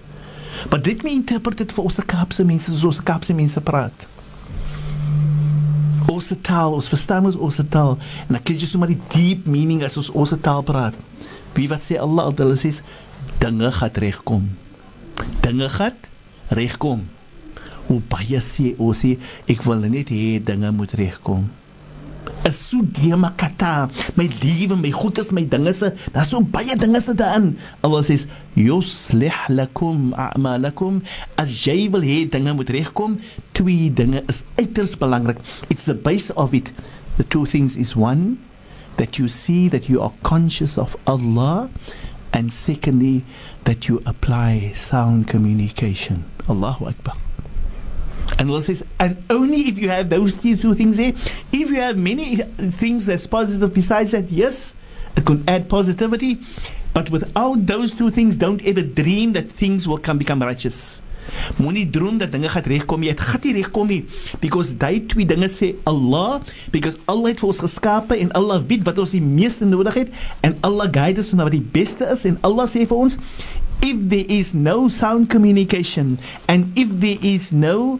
But 0.69 0.85
let 0.85 1.03
me 1.03 1.13
interpret 1.17 1.57
dit 1.57 1.71
vir 1.73 1.85
ons 1.85 1.99
Kaapse 2.05 2.45
mense 2.45 2.69
soos 2.69 2.85
ons 2.85 3.01
Kaapse 3.05 3.33
mense 3.33 3.61
praat. 3.65 4.05
Ons 6.09 6.29
taal, 6.45 6.75
ons 6.77 6.89
verstaan 6.89 7.25
ons 7.29 7.37
ons 7.37 7.59
taal 7.73 7.95
en 8.27 8.35
dan 8.37 8.41
kry 8.45 8.57
jy 8.57 8.69
sommer 8.69 8.89
die 8.91 9.01
deep 9.13 9.49
meaning 9.49 9.81
as 9.85 9.97
ons 9.97 10.11
ons 10.13 10.33
taal 10.45 10.61
praat. 10.65 10.97
Wie 11.57 11.69
wat 11.71 11.85
sê 11.85 11.97
Allah, 12.01 12.29
hulle 12.37 12.57
sê 12.57 12.73
dinge 13.41 13.71
gaan 13.77 14.01
regkom. 14.05 14.49
Dinge 15.45 15.69
gaan 15.73 15.97
regkom. 16.59 17.07
Hoe 17.89 18.01
baie 18.13 18.41
sê 18.45 18.75
ons 18.77 19.05
sê 19.05 19.15
ek 19.49 19.65
wil 19.65 19.85
net 19.89 20.13
hê 20.13 20.37
dinge 20.37 20.69
moet 20.75 20.93
regkom 20.97 21.49
is 22.49 22.57
so 22.57 22.81
demakata 22.97 23.73
my 24.17 24.25
lewe 24.43 24.75
my 24.83 24.91
goed 24.99 25.17
is 25.21 25.31
my 25.31 25.43
dinge 25.53 25.73
se 25.79 25.91
daar's 26.13 26.31
so 26.33 26.41
baie 26.41 26.75
dinge 26.83 27.01
se 27.05 27.13
daarin. 27.21 27.53
Allah 27.83 28.01
sê 28.01 28.17
yuslih 28.55 29.37
lakum 29.59 30.11
a'malakum. 30.25 31.01
As 31.37 31.53
jy 31.65 31.87
wil 31.93 32.01
hê 32.09 32.25
dinge 32.35 32.55
moet 32.57 32.73
regkom 32.75 33.19
twee 33.53 33.89
dinge 33.89 34.23
is 34.27 34.43
uiters 34.57 34.95
belangrik. 34.99 35.39
It's 35.69 35.85
the 35.85 35.93
base 35.93 36.29
of 36.31 36.53
it. 36.53 36.73
The 37.17 37.23
two 37.23 37.45
things 37.45 37.77
is 37.77 37.95
one 37.95 38.37
that 38.97 39.19
you 39.19 39.27
see 39.27 39.69
that 39.69 39.87
you 39.89 40.01
are 40.01 40.13
conscious 40.23 40.77
of 40.77 40.95
Allah 41.07 41.69
and 42.33 42.51
secondly 42.51 43.23
that 43.63 43.87
you 43.87 44.01
apply 44.05 44.73
sound 44.75 45.27
communication. 45.27 46.25
Allahu 46.49 46.89
akbar 46.89 47.28
and 48.37 48.49
Allah 48.49 48.61
says, 48.61 48.83
and 48.99 49.23
only 49.29 49.61
if 49.67 49.77
you 49.77 49.89
have 49.89 50.09
those 50.09 50.39
two 50.39 50.73
things 50.73 50.97
there, 50.97 51.13
if 51.51 51.69
you 51.69 51.75
have 51.81 51.97
many 51.97 52.37
things 52.37 53.05
that's 53.05 53.27
positive 53.27 53.73
besides 53.73 54.11
that, 54.11 54.29
yes, 54.31 54.75
it 55.15 55.25
could 55.25 55.43
add 55.47 55.69
positivity. 55.69 56.39
But 56.93 57.09
without 57.09 57.65
those 57.65 57.93
two 57.93 58.11
things, 58.11 58.37
don't 58.37 58.63
ever 58.65 58.81
dream 58.81 59.33
that 59.33 59.51
things 59.51 59.87
will 59.87 59.97
come 59.97 60.17
become 60.17 60.41
righteous. 60.41 61.01
Moenie 61.57 61.85
droom 61.89 62.17
dat 62.17 62.31
dinge 62.33 62.49
gaan 62.49 62.65
regkom 62.65 63.03
nie. 63.03 63.11
Dit 63.13 63.21
gaan 63.21 63.43
nie 63.43 63.53
regkom 63.59 63.87
nie 63.87 63.99
because 64.41 64.73
daai 64.81 65.05
twee 65.05 65.27
dinge 65.29 65.45
sê 65.51 65.75
Allah 65.89 66.41
because 66.73 66.97
Allah 67.05 67.33
het 67.33 67.43
vir 67.43 67.51
ons 67.51 67.61
geskape 67.61 68.17
en 68.17 68.33
Allah 68.37 68.57
weet 68.65 68.85
wat 68.87 68.97
ons 68.97 69.13
die 69.13 69.21
meeste 69.21 69.67
nodig 69.69 69.93
het 70.03 70.13
en 70.41 70.57
Allah 70.65 70.89
guide 70.89 71.21
ons 71.21 71.33
na 71.37 71.45
wat 71.45 71.53
die 71.53 71.69
beste 71.77 72.07
is 72.09 72.25
en 72.25 72.39
Allah 72.41 72.65
sê 72.69 72.87
vir 72.89 72.97
ons 72.97 73.19
if 73.85 73.97
there 74.11 74.25
is 74.27 74.53
no 74.53 74.89
sound 74.89 75.29
communication 75.29 76.17
and 76.47 76.73
if 76.77 76.89
there 76.99 77.19
is 77.21 77.51
no 77.53 77.99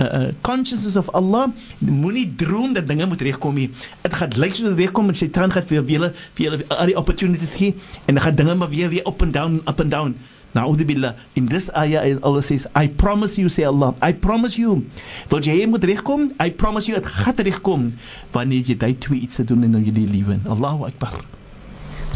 uh, 0.00 0.32
consciousness 0.46 0.96
of 0.96 1.10
Allah 1.14 1.48
moenie 1.78 2.26
droom 2.36 2.72
dat 2.72 2.88
dinge 2.88 3.06
moet 3.06 3.22
regkom 3.22 3.54
nie 3.54 3.70
dit 4.02 4.14
gaan 4.14 4.36
lyk 4.36 4.56
soos 4.56 4.72
dit 4.72 4.84
regkom 4.86 5.08
en 5.12 5.14
Satan 5.14 5.54
gaan 5.54 5.66
vir 5.70 5.82
julle 5.84 6.12
vir 6.34 6.44
julle 6.46 6.60
al 6.76 6.92
die 6.92 6.98
opportunities 6.98 7.54
gee 7.60 7.74
en 8.06 8.16
dan 8.16 8.24
gaan 8.24 8.34
dinge 8.42 8.54
maar 8.54 8.72
weer 8.72 8.88
weer 8.88 9.06
up 9.06 9.22
and 9.22 9.32
down 9.32 9.60
up 9.66 9.80
and 9.80 9.90
down 9.90 10.14
Na'udhu 10.54 10.84
billah. 10.84 11.14
In 11.36 11.46
this 11.46 11.70
ayah, 11.76 12.18
Allah 12.22 12.42
says, 12.42 12.66
I 12.74 12.88
promise 12.88 13.38
you, 13.38 13.48
say 13.48 13.62
Allah, 13.62 13.94
I 14.02 14.12
promise 14.12 14.58
you. 14.58 14.82
Wil 15.30 15.46
jy 15.46 15.66
moet 15.70 15.86
regkom? 15.86 16.32
I 16.42 16.50
promise 16.50 16.90
you, 16.90 16.98
het 16.98 17.06
gaat 17.06 17.38
regkom. 17.38 17.92
Wanneer 18.34 18.66
jy 18.66 18.74
die 18.74 18.96
twee 18.98 19.22
iets 19.22 19.38
te 19.38 19.46
doen 19.46 19.62
in 19.62 19.78
jou 19.78 19.94
lewe. 19.94 20.40
Allahu 20.50 20.90
Akbar. 20.90 21.22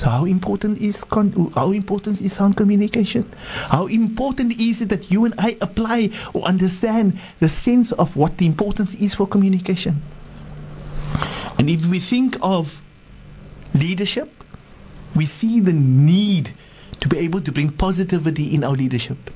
How 0.04 0.26
important 0.26 0.78
is 0.78 1.02
con- 1.02 1.50
how 1.54 1.72
important 1.72 2.20
is 2.20 2.34
sound 2.34 2.58
communication? 2.58 3.24
How 3.68 3.86
important 3.86 4.52
is 4.60 4.82
it 4.82 4.90
that 4.90 5.10
you 5.10 5.24
and 5.24 5.34
I 5.38 5.56
apply 5.62 6.10
or 6.34 6.42
understand 6.42 7.18
the 7.40 7.48
sense 7.48 7.90
of 7.92 8.14
what 8.14 8.36
the 8.36 8.44
importance 8.44 8.94
is 8.94 9.14
for 9.14 9.26
communication? 9.26 10.02
And 11.58 11.70
if 11.70 11.86
we 11.86 12.00
think 12.00 12.36
of 12.42 12.80
leadership, 13.72 14.30
we 15.16 15.24
see 15.24 15.60
the 15.60 15.72
need 15.72 16.52
to 17.00 17.08
be 17.08 17.18
able 17.18 17.40
to 17.40 17.50
bring 17.50 17.70
positivity 17.70 18.54
in 18.54 18.62
our 18.62 18.74
leadership. 18.74 19.30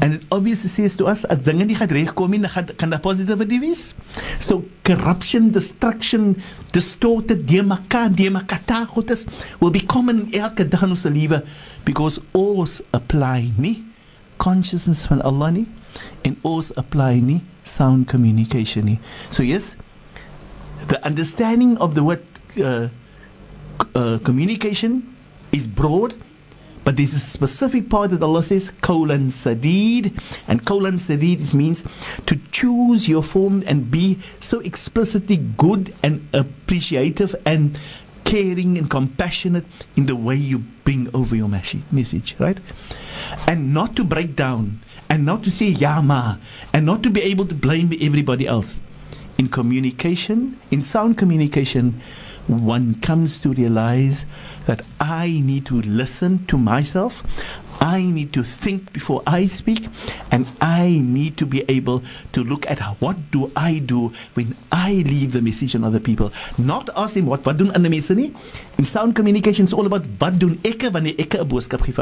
And 0.00 0.14
it 0.14 0.24
obviously 0.32 0.68
says 0.68 0.96
to 0.96 1.06
us 1.06 1.24
as 1.24 1.40
dinge 1.44 1.66
nie 1.66 1.76
gaan 1.76 1.90
regkom 1.92 2.30
nie, 2.32 2.48
gaan 2.48 2.70
kan 2.76 2.90
daar 2.90 3.02
positivity 3.04 3.58
wees. 3.60 3.92
So 4.38 4.64
corruption, 4.82 5.50
destruction, 5.52 6.42
distorted, 6.72 7.46
demakka, 7.46 8.08
demakata 8.08 8.86
goedes 8.86 9.26
will 9.60 9.70
be 9.70 9.80
common 9.80 10.32
elke 10.32 10.64
dag 10.64 10.82
in 10.82 10.96
ons 10.96 11.04
lewe 11.04 11.42
because 11.84 12.20
ons 12.32 12.80
apply 12.92 13.52
nie 13.58 13.82
consciousness 14.38 15.04
van 15.10 15.20
Allah 15.20 15.50
nie 15.52 15.66
en 16.24 16.36
ons 16.48 16.72
apply 16.80 17.20
nie 17.20 17.42
sound 17.64 18.08
communication 18.08 18.88
nie. 18.88 18.98
So 19.30 19.42
yes, 19.42 19.76
the 20.88 21.04
understanding 21.04 21.76
of 21.78 21.94
the 21.94 22.04
word 22.04 22.24
uh, 22.56 22.88
uh, 23.94 24.18
communication 24.24 25.14
is 25.52 25.66
broad 25.66 26.14
but 26.90 26.96
there's 26.96 27.14
a 27.14 27.20
specific 27.20 27.88
part 27.88 28.10
that 28.10 28.20
Allah 28.20 28.42
says, 28.42 28.72
kawlan 28.82 29.30
sadid. 29.30 30.10
And 30.48 30.64
kawlan 30.64 30.98
sadid 30.98 31.54
means 31.54 31.84
to 32.26 32.34
choose 32.50 33.08
your 33.08 33.22
form 33.22 33.62
and 33.64 33.92
be 33.92 34.18
so 34.40 34.58
explicitly 34.58 35.36
good 35.36 35.94
and 36.02 36.28
appreciative 36.32 37.36
and 37.46 37.78
caring 38.24 38.76
and 38.76 38.90
compassionate 38.90 39.66
in 39.96 40.06
the 40.06 40.16
way 40.16 40.34
you 40.34 40.64
bring 40.82 41.08
over 41.14 41.36
your 41.36 41.46
message, 41.46 42.34
right? 42.40 42.58
And 43.46 43.72
not 43.72 43.94
to 43.94 44.02
break 44.02 44.34
down 44.34 44.80
and 45.08 45.24
not 45.24 45.44
to 45.44 45.50
say 45.52 45.66
yama 45.66 46.40
and 46.74 46.84
not 46.84 47.04
to 47.04 47.10
be 47.10 47.22
able 47.22 47.46
to 47.46 47.54
blame 47.54 47.96
everybody 48.00 48.48
else. 48.48 48.80
In 49.38 49.48
communication, 49.48 50.58
in 50.72 50.82
sound 50.82 51.18
communication, 51.18 52.02
one 52.48 53.00
comes 53.00 53.38
to 53.42 53.50
realize 53.50 54.26
that 54.70 54.86
I 55.00 55.42
need 55.42 55.66
to 55.66 55.82
listen 55.82 56.46
to 56.46 56.54
myself. 56.56 57.26
I 57.82 58.06
need 58.06 58.30
to 58.38 58.44
think 58.44 58.92
before 58.92 59.18
I 59.26 59.46
speak, 59.46 59.88
and 60.30 60.46
I 60.60 61.02
need 61.02 61.34
to 61.42 61.46
be 61.46 61.64
able 61.66 62.04
to 62.34 62.44
look 62.44 62.70
at 62.70 62.78
what 63.02 63.16
do 63.32 63.50
I 63.56 63.80
do 63.80 64.12
when 64.34 64.54
I 64.70 65.02
leave 65.02 65.32
the 65.32 65.42
message 65.42 65.74
on 65.74 65.82
other 65.82 65.98
people. 65.98 66.30
Not 66.56 66.86
ask 66.94 67.18
them 67.18 67.26
what 67.26 67.42
wat 67.42 67.58
doen 67.58 67.72
ander 67.74 67.90
nie. 67.90 68.30
In 68.78 68.84
sound 68.84 69.16
communication 69.16 69.64
is 69.64 69.72
all 69.72 69.86
about 69.90 70.06
wat 70.20 70.38
doen 70.38 70.60
ek 70.62 70.86
wanneer 70.92 71.18
ek 71.18 71.34
'n 71.34 71.48
boodskap 71.48 71.82
gee. 71.82 71.96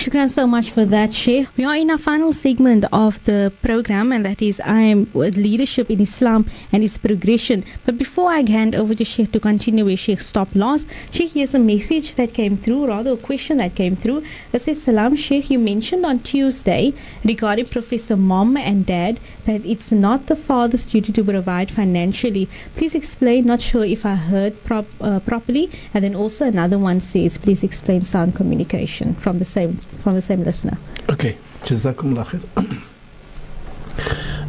Shukran 0.00 0.30
so 0.30 0.46
much 0.46 0.70
for 0.70 0.86
that, 0.86 1.12
Sheikh. 1.12 1.46
We 1.58 1.64
are 1.64 1.76
in 1.76 1.90
our 1.90 1.98
final 1.98 2.32
segment 2.32 2.86
of 2.90 3.22
the 3.24 3.52
program, 3.62 4.12
and 4.12 4.24
that 4.24 4.40
is 4.40 4.58
I 4.60 4.80
am 4.80 5.10
with 5.12 5.36
leadership 5.36 5.90
in 5.90 6.00
Islam 6.00 6.50
and 6.72 6.82
its 6.82 6.96
progression. 6.96 7.64
But 7.84 7.98
before 7.98 8.30
I 8.30 8.48
hand 8.48 8.74
over 8.74 8.94
to 8.94 9.04
Sheikh 9.04 9.30
to 9.32 9.40
continue 9.40 9.84
where 9.84 9.98
Sheikh 9.98 10.22
stopped 10.22 10.56
last, 10.56 10.88
Sheikh, 11.12 11.32
here's 11.32 11.54
a 11.54 11.58
message 11.58 12.14
that 12.14 12.32
came 12.32 12.56
through, 12.56 12.86
rather 12.86 13.12
a 13.12 13.16
question 13.18 13.58
that 13.58 13.74
came 13.74 13.94
through. 13.94 14.22
It 14.54 14.60
says, 14.60 14.82
Salam, 14.82 15.16
Sheikh, 15.16 15.50
you 15.50 15.58
mentioned 15.58 16.06
on 16.06 16.20
Tuesday 16.20 16.94
regarding 17.22 17.66
Professor 17.66 18.16
Mom 18.16 18.56
and 18.56 18.86
Dad 18.86 19.20
that 19.44 19.64
it's 19.66 19.92
not 19.92 20.26
the 20.26 20.36
father's 20.36 20.86
duty 20.86 21.12
to 21.12 21.22
provide 21.22 21.70
financially. 21.70 22.48
Please 22.74 22.94
explain. 22.94 23.46
Not 23.46 23.60
sure 23.60 23.84
if 23.84 24.06
I 24.06 24.14
heard 24.14 24.64
prop, 24.64 24.86
uh, 25.00 25.20
properly. 25.20 25.70
And 25.92 26.04
then 26.04 26.14
also 26.14 26.46
another 26.46 26.78
one 26.78 27.00
says, 27.00 27.38
please 27.38 27.62
explain 27.62 28.02
sound 28.02 28.34
communication 28.34 29.14
from 29.16 29.29
the 29.38 29.44
same 29.44 29.76
from 29.98 30.14
the 30.14 30.22
same 30.22 30.44
listener. 30.44 30.78
Okay, 31.08 31.36
Jazakumullah 31.62 32.40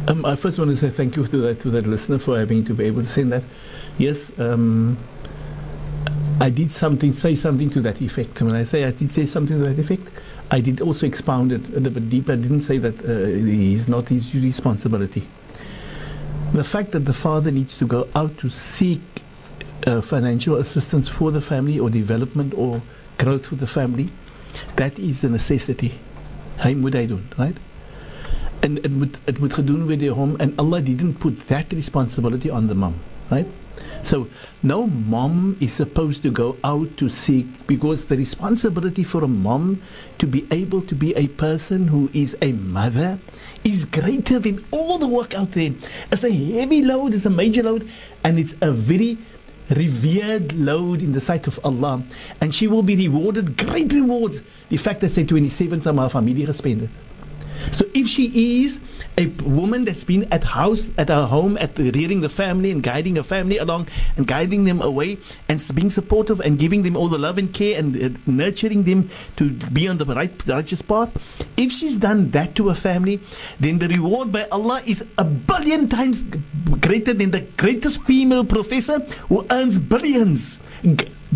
um, 0.08 0.24
I 0.24 0.36
first 0.36 0.58
want 0.58 0.70
to 0.70 0.76
say 0.76 0.90
thank 0.90 1.16
you 1.16 1.26
to 1.26 1.36
that 1.38 1.60
to 1.60 1.70
that 1.70 1.86
listener 1.86 2.18
for 2.18 2.38
having 2.38 2.64
to 2.64 2.74
be 2.74 2.84
able 2.84 3.02
to 3.02 3.08
say 3.08 3.22
that. 3.24 3.42
Yes, 3.98 4.32
um, 4.38 4.96
I 6.40 6.50
did 6.50 6.72
something, 6.72 7.14
say 7.14 7.34
something 7.34 7.70
to 7.70 7.80
that 7.82 8.00
effect. 8.00 8.40
When 8.42 8.54
I 8.54 8.64
say 8.64 8.84
I 8.84 8.90
did 8.90 9.10
say 9.10 9.26
something 9.26 9.58
to 9.58 9.64
that 9.68 9.78
effect, 9.78 10.08
I 10.50 10.60
did 10.60 10.80
also 10.80 11.06
expound 11.06 11.52
it 11.52 11.64
a 11.68 11.80
little 11.80 11.92
bit 11.92 12.10
deeper. 12.10 12.32
I 12.32 12.36
didn't 12.36 12.62
say 12.62 12.78
that 12.78 12.98
uh, 13.00 13.08
it's 13.08 13.88
not 13.88 14.08
his 14.08 14.34
responsibility. 14.34 15.28
The 16.52 16.64
fact 16.64 16.92
that 16.92 17.06
the 17.06 17.14
father 17.14 17.50
needs 17.50 17.78
to 17.78 17.86
go 17.86 18.08
out 18.14 18.36
to 18.38 18.50
seek 18.50 19.00
uh, 19.86 20.00
financial 20.00 20.56
assistance 20.56 21.08
for 21.08 21.30
the 21.30 21.40
family 21.40 21.78
or 21.78 21.90
development 21.90 22.54
or 22.54 22.82
growth 23.18 23.46
for 23.46 23.54
the 23.54 23.66
family 23.66 24.10
that 24.76 24.98
is 24.98 25.24
a 25.24 25.28
necessity. 25.28 25.92
Hy 26.62 26.74
moet 26.74 26.94
hy 26.94 27.06
doen, 27.06 27.24
right? 27.38 27.56
En 28.62 28.78
het 28.82 28.92
moet 28.94 29.18
het 29.24 29.38
moet 29.42 29.52
gedoen 29.52 29.86
word 29.88 30.00
deur 30.00 30.14
hom 30.14 30.36
and 30.38 30.54
Allah 30.62 30.82
didn't 30.84 31.18
put 31.18 31.46
that 31.48 31.72
responsibility 31.72 32.50
on 32.50 32.68
the 32.68 32.74
mom, 32.74 32.94
right? 33.30 33.48
So 34.02 34.28
no 34.62 34.86
mom 34.86 35.56
is 35.60 35.72
supposed 35.72 36.22
to 36.22 36.30
go 36.30 36.56
out 36.62 36.96
to 36.98 37.08
seek 37.08 37.46
because 37.66 38.06
the 38.06 38.16
responsibility 38.16 39.02
for 39.02 39.24
a 39.24 39.28
mom 39.28 39.82
to 40.18 40.26
be 40.26 40.46
able 40.50 40.82
to 40.82 40.94
be 40.94 41.14
a 41.14 41.28
person 41.28 41.88
who 41.88 42.10
is 42.12 42.36
a 42.42 42.52
mother 42.52 43.18
is 43.64 43.84
greater 43.84 44.38
than 44.38 44.64
all 44.70 44.98
the 44.98 45.08
work 45.08 45.34
out 45.34 45.52
there. 45.52 45.72
It's 46.10 46.24
a 46.24 46.32
heavy 46.32 46.82
load, 46.82 47.14
it's 47.14 47.26
a 47.26 47.30
major 47.30 47.62
load, 47.62 47.88
and 48.24 48.38
it's 48.38 48.54
a 48.60 48.72
very 48.72 49.18
revered 49.74 50.52
load 50.52 51.02
in 51.02 51.12
the 51.12 51.20
sight 51.20 51.46
of 51.46 51.58
Allah 51.62 52.02
and 52.40 52.54
she 52.54 52.66
will 52.66 52.82
be 52.82 52.96
rewarded 52.96 53.56
great 53.56 53.92
rewards. 53.92 54.42
Die 54.68 54.76
fact 54.76 55.00
that 55.00 55.12
sy 55.12 55.24
27 55.24 55.86
aan 55.86 55.98
haar 55.98 56.10
familie 56.10 56.46
gespend 56.46 56.80
het 56.86 57.11
So 57.70 57.86
if 57.94 58.08
she 58.08 58.64
is 58.64 58.80
a 59.16 59.26
woman 59.44 59.84
that's 59.84 60.04
been 60.04 60.26
at 60.32 60.42
house, 60.44 60.90
at 60.98 61.08
her 61.08 61.26
home, 61.26 61.56
at 61.58 61.78
rearing 61.78 62.20
the 62.20 62.28
family 62.28 62.70
and 62.70 62.82
guiding 62.82 63.16
her 63.16 63.22
family 63.22 63.58
along 63.58 63.88
and 64.16 64.26
guiding 64.26 64.64
them 64.64 64.80
away 64.82 65.18
and 65.48 65.62
being 65.74 65.90
supportive 65.90 66.40
and 66.40 66.58
giving 66.58 66.82
them 66.82 66.96
all 66.96 67.08
the 67.08 67.18
love 67.18 67.38
and 67.38 67.52
care 67.52 67.78
and 67.78 67.96
uh, 67.96 68.18
nurturing 68.26 68.84
them 68.84 69.10
to 69.36 69.50
be 69.50 69.86
on 69.86 69.98
the 69.98 70.06
right 70.06 70.32
righteous 70.46 70.82
path, 70.82 71.10
if 71.56 71.70
she's 71.72 71.96
done 71.96 72.30
that 72.30 72.54
to 72.56 72.68
her 72.68 72.74
family, 72.74 73.20
then 73.60 73.78
the 73.78 73.88
reward 73.88 74.32
by 74.32 74.46
Allah 74.50 74.82
is 74.86 75.04
a 75.18 75.24
billion 75.24 75.88
times 75.88 76.22
greater 76.80 77.12
than 77.14 77.30
the 77.30 77.40
greatest 77.56 78.02
female 78.02 78.44
professor 78.44 79.00
who 79.28 79.46
earns 79.50 79.78
billions, 79.78 80.58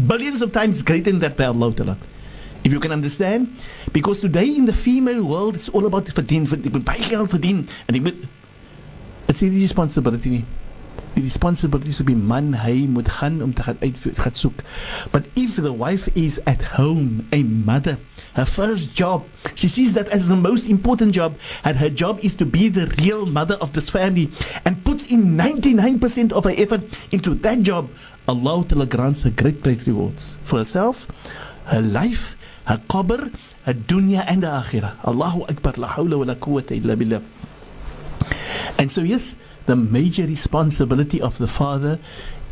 billions 0.07 0.43
of 0.43 0.53
times 0.53 0.83
greater 0.83 1.11
than 1.11 1.21
that 1.21 1.37
by 1.37 1.45
Allah. 1.45 1.97
If 2.67 2.73
you 2.73 2.81
can 2.81 2.91
understand. 2.91 3.63
Because 3.93 4.19
today 4.19 4.49
in 4.57 4.67
the 4.67 4.73
female 4.75 5.23
world, 5.23 5.55
it's 5.55 5.69
all 5.69 5.87
about 5.87 6.11
verdien, 6.11 6.49
verdien, 6.51 6.83
baie 6.83 7.03
geld 7.07 7.31
verdien. 7.31 7.69
En 7.87 7.95
ek 7.95 8.15
it's 9.29 9.43
a 9.43 9.47
responsibility. 9.47 10.43
Die 11.15 11.23
responsibility 11.23 11.93
is 11.95 12.01
op 12.03 12.11
die 12.11 12.17
man, 12.19 12.51
hy 12.59 12.89
moet 12.91 13.09
gaan 13.21 13.39
om 13.43 13.55
te 13.55 13.63
gaan. 13.63 13.79
But 15.13 15.31
if 15.35 15.55
the 15.55 15.73
wife 15.73 16.11
is 16.15 16.41
at 16.45 16.63
home, 16.75 17.25
a 17.33 17.43
mother, 17.43 17.99
her 18.35 18.45
first 18.45 18.99
job, 18.99 19.25
she 19.55 19.69
sees 19.69 19.95
that 19.95 20.09
as 20.09 20.27
the 20.27 20.35
most 20.35 20.67
important 20.67 21.15
job, 21.15 21.39
and 21.63 21.77
her 21.77 21.89
job 21.89 22.19
is 22.23 22.35
to 22.35 22.45
be 22.45 22.69
the 22.69 22.87
real 22.99 23.27
mother 23.27 23.55
of 23.61 23.73
this 23.73 23.89
family, 23.89 24.29
and 24.65 24.83
puts 24.85 25.07
in 25.07 25.37
99% 25.37 26.33
of 26.33 26.45
her 26.45 26.55
effort 26.57 26.83
into 27.13 27.35
that 27.35 27.63
job, 27.63 27.89
Allah 28.27 28.65
grants 28.65 29.23
her 29.23 29.31
great, 29.31 29.63
great 29.63 29.87
rewards 29.87 30.35
for 30.43 30.59
herself, 30.59 31.07
her 31.67 31.81
life, 31.81 32.36
her 32.67 33.75
dunya 33.75 34.25
and 34.27 34.43
her 34.43 34.63
akhirah. 34.63 34.95
Allahu 35.05 35.45
Akbar, 35.49 35.75
la 35.77 35.89
hawla 35.89 36.19
wa 36.19 36.25
la 36.25 36.35
quwwata 36.35 36.77
illa 36.77 36.97
billah. 36.97 37.23
And 38.79 38.91
so 38.91 39.03
yes, 39.03 39.35
the 39.67 39.77
major 39.77 40.27
responsibility 40.27 41.21
of 41.21 41.39
the 41.39 41.47
father 41.47 41.99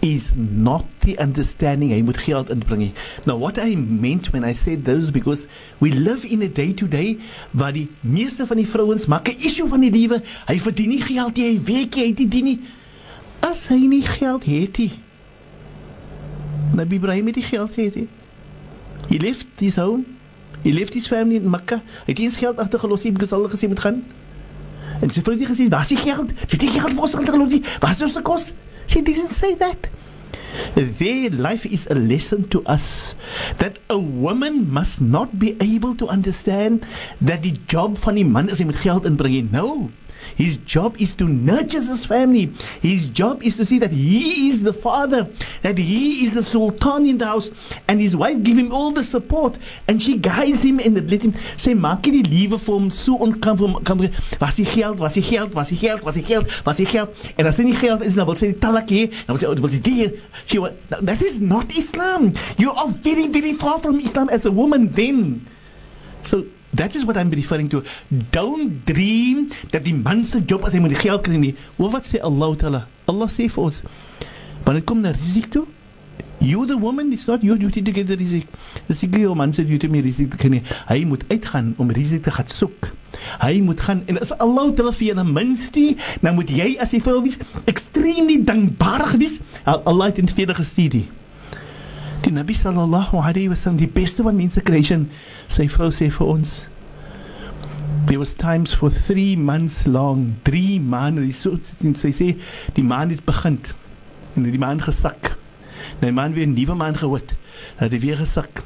is 0.02 0.34
not 0.36 0.84
the 1.00 1.18
understanding 1.18 1.90
hy 1.90 2.02
moet 2.02 2.18
geld 2.20 2.50
inbring 2.50 2.80
nie. 2.80 2.92
Now 3.26 3.36
what 3.36 3.58
I 3.58 3.74
meant 3.74 4.32
when 4.32 4.44
I 4.44 4.52
said 4.52 4.84
those 4.84 5.10
because 5.10 5.46
we 5.80 5.92
live 5.92 6.24
in 6.24 6.42
a 6.42 6.48
day 6.48 6.72
to 6.72 6.86
day 6.86 7.18
waar 7.52 7.72
die 7.72 7.88
meeste 8.00 8.46
van 8.46 8.60
die 8.60 8.68
vrouens 8.68 9.06
maak 9.06 9.28
'n 9.28 9.40
issue 9.40 9.68
van 9.68 9.80
die 9.80 9.90
lewe. 9.90 10.22
Hy 10.46 10.58
verdien 10.58 10.88
nie 10.88 11.02
geld 11.02 11.36
nie, 11.36 11.48
hy 11.48 11.60
werk 11.64 11.94
nie, 11.94 12.04
hy 12.04 12.12
dit 12.12 12.42
nie. 12.42 12.60
As 13.40 13.66
hy 13.68 13.86
nie 13.86 14.02
geld 14.02 14.44
het 14.44 14.78
nie. 14.78 14.92
Nabi 16.74 16.96
Ibrahim 16.96 17.26
het 17.26 17.36
nie 17.36 17.44
geld 17.44 17.72
gehad 17.72 17.94
nie. 17.94 18.08
He 18.08 18.23
left 19.08 19.46
his 19.58 19.76
home. 19.76 20.04
He 20.62 20.72
left 20.72 20.94
his 20.94 21.06
family 21.06 21.36
in 21.36 21.50
Mecca. 21.50 21.82
Hy 22.04 22.12
het 22.12 22.18
eens 22.18 22.36
geld 22.36 22.58
agtergelos, 22.58 23.02
het 23.02 23.18
gesal 23.18 23.48
gesê 23.50 23.68
moet 23.68 23.80
gaan. 23.80 24.04
En 25.00 25.10
sy 25.10 25.20
het 25.20 25.48
gesê, 25.48 25.68
"Waar 25.68 25.82
is 25.82 25.88
die 25.88 25.96
geld? 25.96 26.30
Het 26.48 26.60
die 26.60 26.68
geld 26.68 26.94
mos 26.94 27.14
agtergelos. 27.14 27.60
Wat 27.78 27.90
is 27.90 28.02
ons 28.02 28.22
kos?" 28.22 28.52
She 28.86 29.02
didn't 29.02 29.34
say 29.34 29.56
that. 29.56 29.90
Their 30.74 31.30
life 31.30 31.66
is 31.66 31.86
a 31.90 31.94
lesson 31.94 32.48
to 32.48 32.62
us 32.66 33.14
that 33.58 33.78
a 33.90 33.98
woman 33.98 34.70
must 34.70 35.00
not 35.00 35.38
be 35.38 35.56
able 35.60 35.94
to 35.96 36.06
understand 36.06 36.86
that 37.20 37.42
the 37.42 37.54
job 37.66 37.98
van 37.98 38.14
die 38.14 38.26
man 38.26 38.48
is 38.48 38.58
hy 38.58 38.64
moet 38.64 38.82
geld 38.82 39.04
inbring. 39.04 39.50
No. 39.50 39.90
His 40.36 40.56
job 40.58 40.96
is 40.98 41.14
to 41.14 41.24
nurture 41.24 41.80
his 41.80 42.04
family. 42.04 42.52
His 42.80 43.08
job 43.08 43.42
is 43.42 43.56
to 43.56 43.66
see 43.66 43.78
that 43.78 43.90
he 43.90 44.48
is 44.48 44.62
the 44.62 44.72
father, 44.72 45.28
that 45.62 45.78
he 45.78 46.24
is 46.24 46.34
the 46.34 46.42
sultan 46.42 47.06
in 47.06 47.18
the 47.18 47.26
house, 47.26 47.50
and 47.88 48.00
his 48.00 48.16
wife 48.16 48.42
give 48.42 48.58
him 48.58 48.72
all 48.72 48.90
the 48.90 49.04
support, 49.04 49.56
and 49.88 50.00
she 50.00 50.16
guides 50.16 50.62
him 50.62 50.80
and 50.80 51.10
let 51.10 51.22
him 51.22 51.34
say, 51.56 51.74
maak 51.74 52.02
die 52.02 52.22
liewe 52.22 52.58
vir 52.58 52.72
hom 52.72 52.90
so 52.90 53.18
oncomfortable. 53.22 54.10
Was 54.40 54.56
die 54.56 54.64
geld, 54.64 54.98
was 54.98 55.14
die 55.14 55.22
geld, 55.22 55.54
was 55.54 55.68
die 55.68 55.76
geld, 55.76 56.02
was 56.04 56.14
die 56.14 56.22
geld, 56.22 56.50
was 56.66 56.76
die 56.76 56.86
geld. 56.86 57.10
En 57.38 57.46
as 57.46 57.58
hy 57.58 57.68
nie 57.70 57.78
geld 57.78 58.02
is, 58.02 58.16
dan 58.18 58.26
wil 58.26 58.38
sy 58.38 58.52
die 58.52 58.60
talak 58.60 58.90
hê, 58.92 59.06
dan 59.26 59.36
wil 59.36 59.42
sy 59.42 59.52
wil 59.60 59.72
sy 59.72 59.80
die 59.84 60.10
she 60.46 60.58
that 60.88 61.22
is 61.22 61.40
not 61.40 61.76
Islam. 61.76 62.32
You 62.58 62.72
are 62.72 62.88
very 62.88 63.28
very 63.28 63.52
far 63.52 63.80
from 63.80 64.00
Islam 64.00 64.28
as 64.28 64.46
a 64.46 64.52
woman 64.52 64.92
then. 64.92 65.46
So 66.22 66.44
That 66.74 66.94
is 66.96 67.04
what 67.04 67.16
I'm 67.16 67.30
referring 67.30 67.68
to. 67.70 67.82
Don't 68.10 68.82
dream 68.84 69.48
dat 69.70 69.84
die 69.84 69.94
man 69.94 70.24
se 70.24 70.42
job 70.42 70.64
as 70.66 70.74
hy 70.74 70.82
moet 70.82 70.94
die 70.96 70.98
geld 71.04 71.22
kry 71.22 71.38
nie. 71.38 71.54
Hoe 71.78 71.90
wat 71.92 72.08
sê 72.08 72.18
Allah 72.18 72.56
Taala? 72.58 72.82
Allah 73.10 73.30
sê 73.30 73.46
vir 73.46 73.62
ons, 73.62 73.84
wanneer 74.64 74.82
dit 74.82 74.88
kom 74.90 75.04
na 75.04 75.12
risiko, 75.14 75.68
you 76.42 76.66
the 76.66 76.76
woman, 76.76 77.12
it's 77.12 77.28
not 77.30 77.44
your 77.46 77.56
duty 77.56 77.82
to 77.82 77.94
get 77.94 78.08
the 78.10 78.18
risiko. 78.18 78.50
Dis 78.88 79.04
nie 79.06 79.22
jou 79.22 79.36
man 79.38 79.54
se 79.54 79.62
duty 79.64 79.86
om 79.86 79.94
die 80.00 80.04
risiko 80.08 80.40
te 80.40 80.50
nie. 80.50 80.64
Hy 80.90 81.04
moet 81.06 81.22
uitgaan 81.30 81.74
om 81.78 81.94
risiko 81.94 82.26
te 82.26 82.34
gaan 82.34 82.50
soek. 82.50 82.90
Hy 83.40 83.60
moet 83.62 83.80
gaan 83.86 84.02
en 84.10 84.18
as 84.18 84.34
Allah 84.42 84.72
Taala 84.74 84.92
vir 84.92 85.14
jou 85.14 85.18
'n 85.22 85.32
minste, 85.32 85.94
dan 86.22 86.34
moet 86.34 86.50
jy 86.50 86.76
as 86.80 86.90
jy 86.90 87.00
vrou 87.00 87.22
wees, 87.22 87.38
extremely 87.66 88.42
dankbaar 88.42 89.14
wees. 89.18 89.38
Allah 89.64 90.06
het 90.06 90.18
in 90.18 90.28
steede 90.28 90.54
gestuur. 90.54 91.04
Die 92.24 92.32
Nabi 92.32 92.54
sallallahu 92.54 93.18
alayhi 93.20 93.50
wasallam, 93.50 93.78
die 93.78 93.86
beste 93.86 94.22
van 94.22 94.36
mense 94.36 94.62
creation, 94.62 95.10
sy 95.48 95.66
vrou 95.68 95.90
sê 95.92 96.08
vir 96.08 96.26
ons 96.26 96.62
There 98.06 98.18
was 98.18 98.34
times 98.34 98.72
for 98.72 98.90
3 98.90 99.36
months 99.36 99.84
long, 99.86 100.36
3 100.44 100.80
maande, 100.80 101.24
so 101.32 101.56
sy 101.60 102.12
sê 102.12 102.28
die 102.76 102.84
maand 102.84 103.12
het 103.12 103.24
begin 103.24 103.58
en 104.36 104.48
die 104.48 104.60
maand 104.60 104.84
gesak. 104.84 105.34
My 106.00 106.10
man 106.10 106.34
weer 106.34 106.46
'n 106.46 106.52
nuwe 106.52 106.74
man 106.74 106.96
gehoord. 106.96 107.36
Hy 107.78 107.88
het 107.88 108.00
weer 108.00 108.16
gesak. 108.16 108.62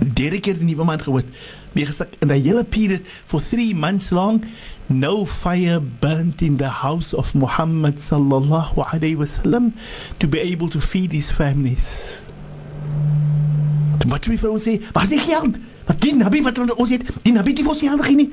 Derde 0.00 0.40
keer 0.40 0.56
'n 0.60 0.64
nuwe 0.64 0.84
man 0.84 1.00
gehoord. 1.00 1.28
Weer 1.72 1.86
gesak 1.86 2.16
in 2.20 2.28
'n 2.28 2.42
hele 2.42 2.64
period 2.64 3.02
for 3.24 3.40
3 3.40 3.74
months 3.74 4.10
long. 4.10 4.44
No 4.86 5.24
fire 5.24 5.80
burnt 5.80 6.42
in 6.42 6.56
the 6.56 6.72
house 6.84 7.16
of 7.16 7.34
Muhammad 7.34 8.00
sallallahu 8.00 8.76
alayhi 8.92 9.16
wasallam 9.16 9.72
to 10.16 10.28
be 10.28 10.40
able 10.40 10.68
to 10.68 10.80
feed 10.80 11.12
his 11.12 11.30
families. 11.30 12.20
Wat 14.06 14.26
wie 14.26 14.38
vir 14.38 14.50
ons 14.50 14.64
sê, 14.64 14.80
"Was 14.92 15.08
die 15.08 15.18
geld? 15.18 15.56
Wat 15.86 16.00
die 16.00 16.14
nabi 16.14 16.42
wat 16.42 16.58
ons 16.58 16.90
het, 16.90 17.02
die 17.22 17.32
nabi 17.32 17.52
nie 17.52 17.66
ons 17.66 17.80
geld 17.80 18.00
gegee 18.00 18.16
nie." 18.16 18.32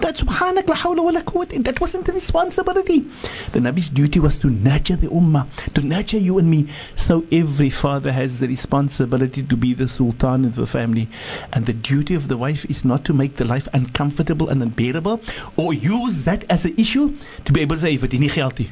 That 0.00 0.16
subhanak 0.16 0.68
la 0.68 0.74
hawla 0.74 1.02
wa 1.02 1.10
la. 1.10 1.22
That 1.62 1.80
wasn't 1.80 2.04
the 2.04 2.12
responsibility. 2.12 3.06
The 3.52 3.60
Nabi's 3.60 3.88
duty 3.88 4.18
was 4.20 4.38
to 4.40 4.50
nurture 4.50 4.96
the 4.96 5.08
ummah, 5.08 5.46
to 5.72 5.80
nurture 5.80 6.18
you 6.18 6.38
and 6.38 6.50
me. 6.50 6.66
So 6.96 7.24
every 7.32 7.70
father 7.70 8.12
has 8.12 8.40
the 8.40 8.46
responsibility 8.46 9.42
to 9.42 9.56
be 9.56 9.72
the 9.72 9.88
sultan 9.88 10.44
of 10.44 10.54
the 10.56 10.66
family. 10.66 11.08
And 11.52 11.64
the 11.64 11.72
duty 11.72 12.14
of 12.14 12.28
the 12.28 12.36
wife 12.36 12.66
is 12.68 12.84
not 12.84 13.04
to 13.06 13.14
make 13.14 13.36
the 13.36 13.46
life 13.46 13.68
uncomfortable 13.72 14.50
and 14.50 14.62
unbearable 14.62 15.22
or 15.56 15.72
use 15.72 16.24
that 16.24 16.44
as 16.50 16.66
an 16.66 16.74
issue 16.76 17.14
to 17.46 17.52
be 17.52 17.62
able 17.62 17.76
to 17.76 17.82
say, 17.82 17.96
"Verdien 17.96 18.20
nie 18.20 18.28
geld 18.28 18.58
nie." 18.58 18.70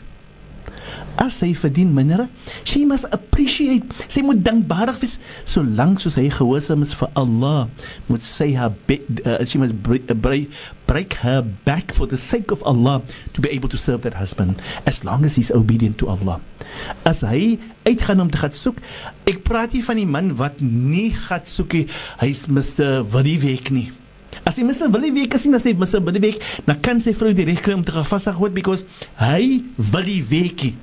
As 1.21 1.37
sy 1.39 1.53
verdien 1.55 1.93
minder, 1.95 2.27
she 2.67 2.85
must 2.85 3.07
appreciate. 3.15 3.87
Sy 4.11 4.25
moet 4.27 4.43
dankbaar 4.43 4.91
wees 4.99 5.19
solank 5.49 6.03
soos 6.03 6.17
hy 6.19 6.27
gehoorsaam 6.33 6.83
is 6.87 6.95
vir 6.99 7.11
Allah. 7.19 7.69
Moet 8.09 8.27
sy 8.27 8.51
haar 8.59 8.75
be, 8.89 8.99
uh, 9.23 9.39
she 9.47 9.61
must 9.63 9.77
break, 9.87 10.11
uh, 10.11 10.19
break, 10.19 10.51
break 10.91 11.19
her 11.23 11.43
back 11.65 11.95
for 11.95 12.11
the 12.11 12.19
sake 12.19 12.51
of 12.51 12.63
Allah 12.67 13.01
to 13.33 13.41
be 13.41 13.51
able 13.55 13.71
to 13.71 13.79
serve 13.79 14.03
that 14.03 14.19
husband 14.19 14.61
as 14.91 15.05
long 15.07 15.25
as 15.25 15.39
he's 15.39 15.53
obedient 15.55 15.99
to 16.03 16.11
Allah. 16.11 16.41
As 17.07 17.23
hy 17.23 17.61
uitgaan 17.87 18.25
om 18.25 18.31
te 18.33 18.41
gaan 18.43 18.57
soek, 18.57 18.81
ek 19.31 19.45
praat 19.47 19.77
nie 19.77 19.85
van 19.87 20.01
die 20.01 20.09
man 20.11 20.33
wat 20.41 20.59
nie 20.65 21.13
gaan 21.15 21.47
soek 21.47 21.79
nie. 21.79 21.85
Hy's 22.23 22.49
Mr. 22.51 23.05
Willie 23.15 23.39
Week 23.43 23.71
nie. 23.71 23.93
As 24.43 24.59
hy 24.59 24.65
Mr. 24.67 24.91
Willie 24.91 25.15
Week 25.15 25.33
is 25.37 25.47
nie, 25.47 25.55
as 25.55 25.65
hy 25.65 25.77
Mr. 25.79 26.03
Willie 26.03 26.25
Week, 26.25 26.43
dan 26.67 26.81
kan 26.85 26.99
sy 27.01 27.15
vrou 27.17 27.31
die 27.37 27.47
reg 27.47 27.63
kry 27.63 27.77
om 27.79 27.87
te 27.87 27.95
gaan 27.95 28.41
word 28.41 28.57
because 28.57 28.85
hy 29.23 29.63
Willie 29.79 30.25
Weekie 30.27 30.75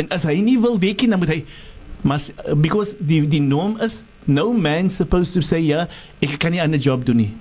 En 0.00 0.08
as 0.08 0.24
hy 0.24 0.38
nie 0.40 0.56
wil 0.60 0.78
weet 0.80 1.04
nie, 1.04 1.12
dan 1.12 1.20
moet 1.20 1.34
hy 1.34 1.42
maar 2.00 2.20
eh, 2.44 2.54
because 2.56 2.96
die 2.98 3.20
die 3.28 3.42
norm 3.44 3.76
is 3.84 4.02
no 4.24 4.52
man 4.52 4.88
supposed 4.90 5.32
to 5.36 5.40
say 5.44 5.60
ja, 5.60 5.86
ek 6.20 6.38
kan 6.40 6.52
nie 6.52 6.60
'n 6.60 6.64
ander 6.64 6.80
job 6.80 7.04
doen 7.04 7.16
nie. 7.16 7.32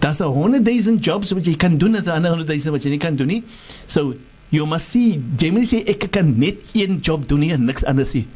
Daar's 0.00 0.20
'n 0.20 0.32
100,000 0.32 1.04
jobs 1.04 1.30
wat 1.30 1.44
jy 1.44 1.56
kan 1.56 1.78
doen 1.78 1.94
en 1.94 2.04
'n 2.04 2.08
ander 2.08 2.30
100,000 2.30 2.72
wat 2.72 2.82
jy 2.82 2.90
nie 2.90 2.98
kan 2.98 3.16
doen 3.16 3.26
nie. 3.26 3.42
So 3.86 4.14
you 4.48 4.66
must 4.66 4.88
see, 4.88 5.20
Jamie 5.36 5.64
sê 5.64 5.84
ek 5.84 6.10
kan 6.10 6.38
net 6.38 6.56
een 6.72 6.98
job 7.00 7.28
doen 7.28 7.40
nie 7.40 7.52
en 7.52 7.64
niks 7.64 7.84
anders 7.84 8.12
nie. 8.12 8.26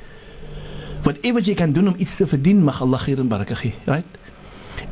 Whatever 1.03 1.41
jy 1.41 1.55
kan 1.55 1.73
doen 1.73 1.89
om 1.89 1.95
iets 1.99 2.17
te 2.17 2.27
verdien, 2.27 2.65
mag 2.65 2.83
Allah 2.83 2.99
gee 2.99 3.17
en 3.17 3.29
baraka 3.29 3.55
gee, 3.55 3.75
right? 3.87 4.19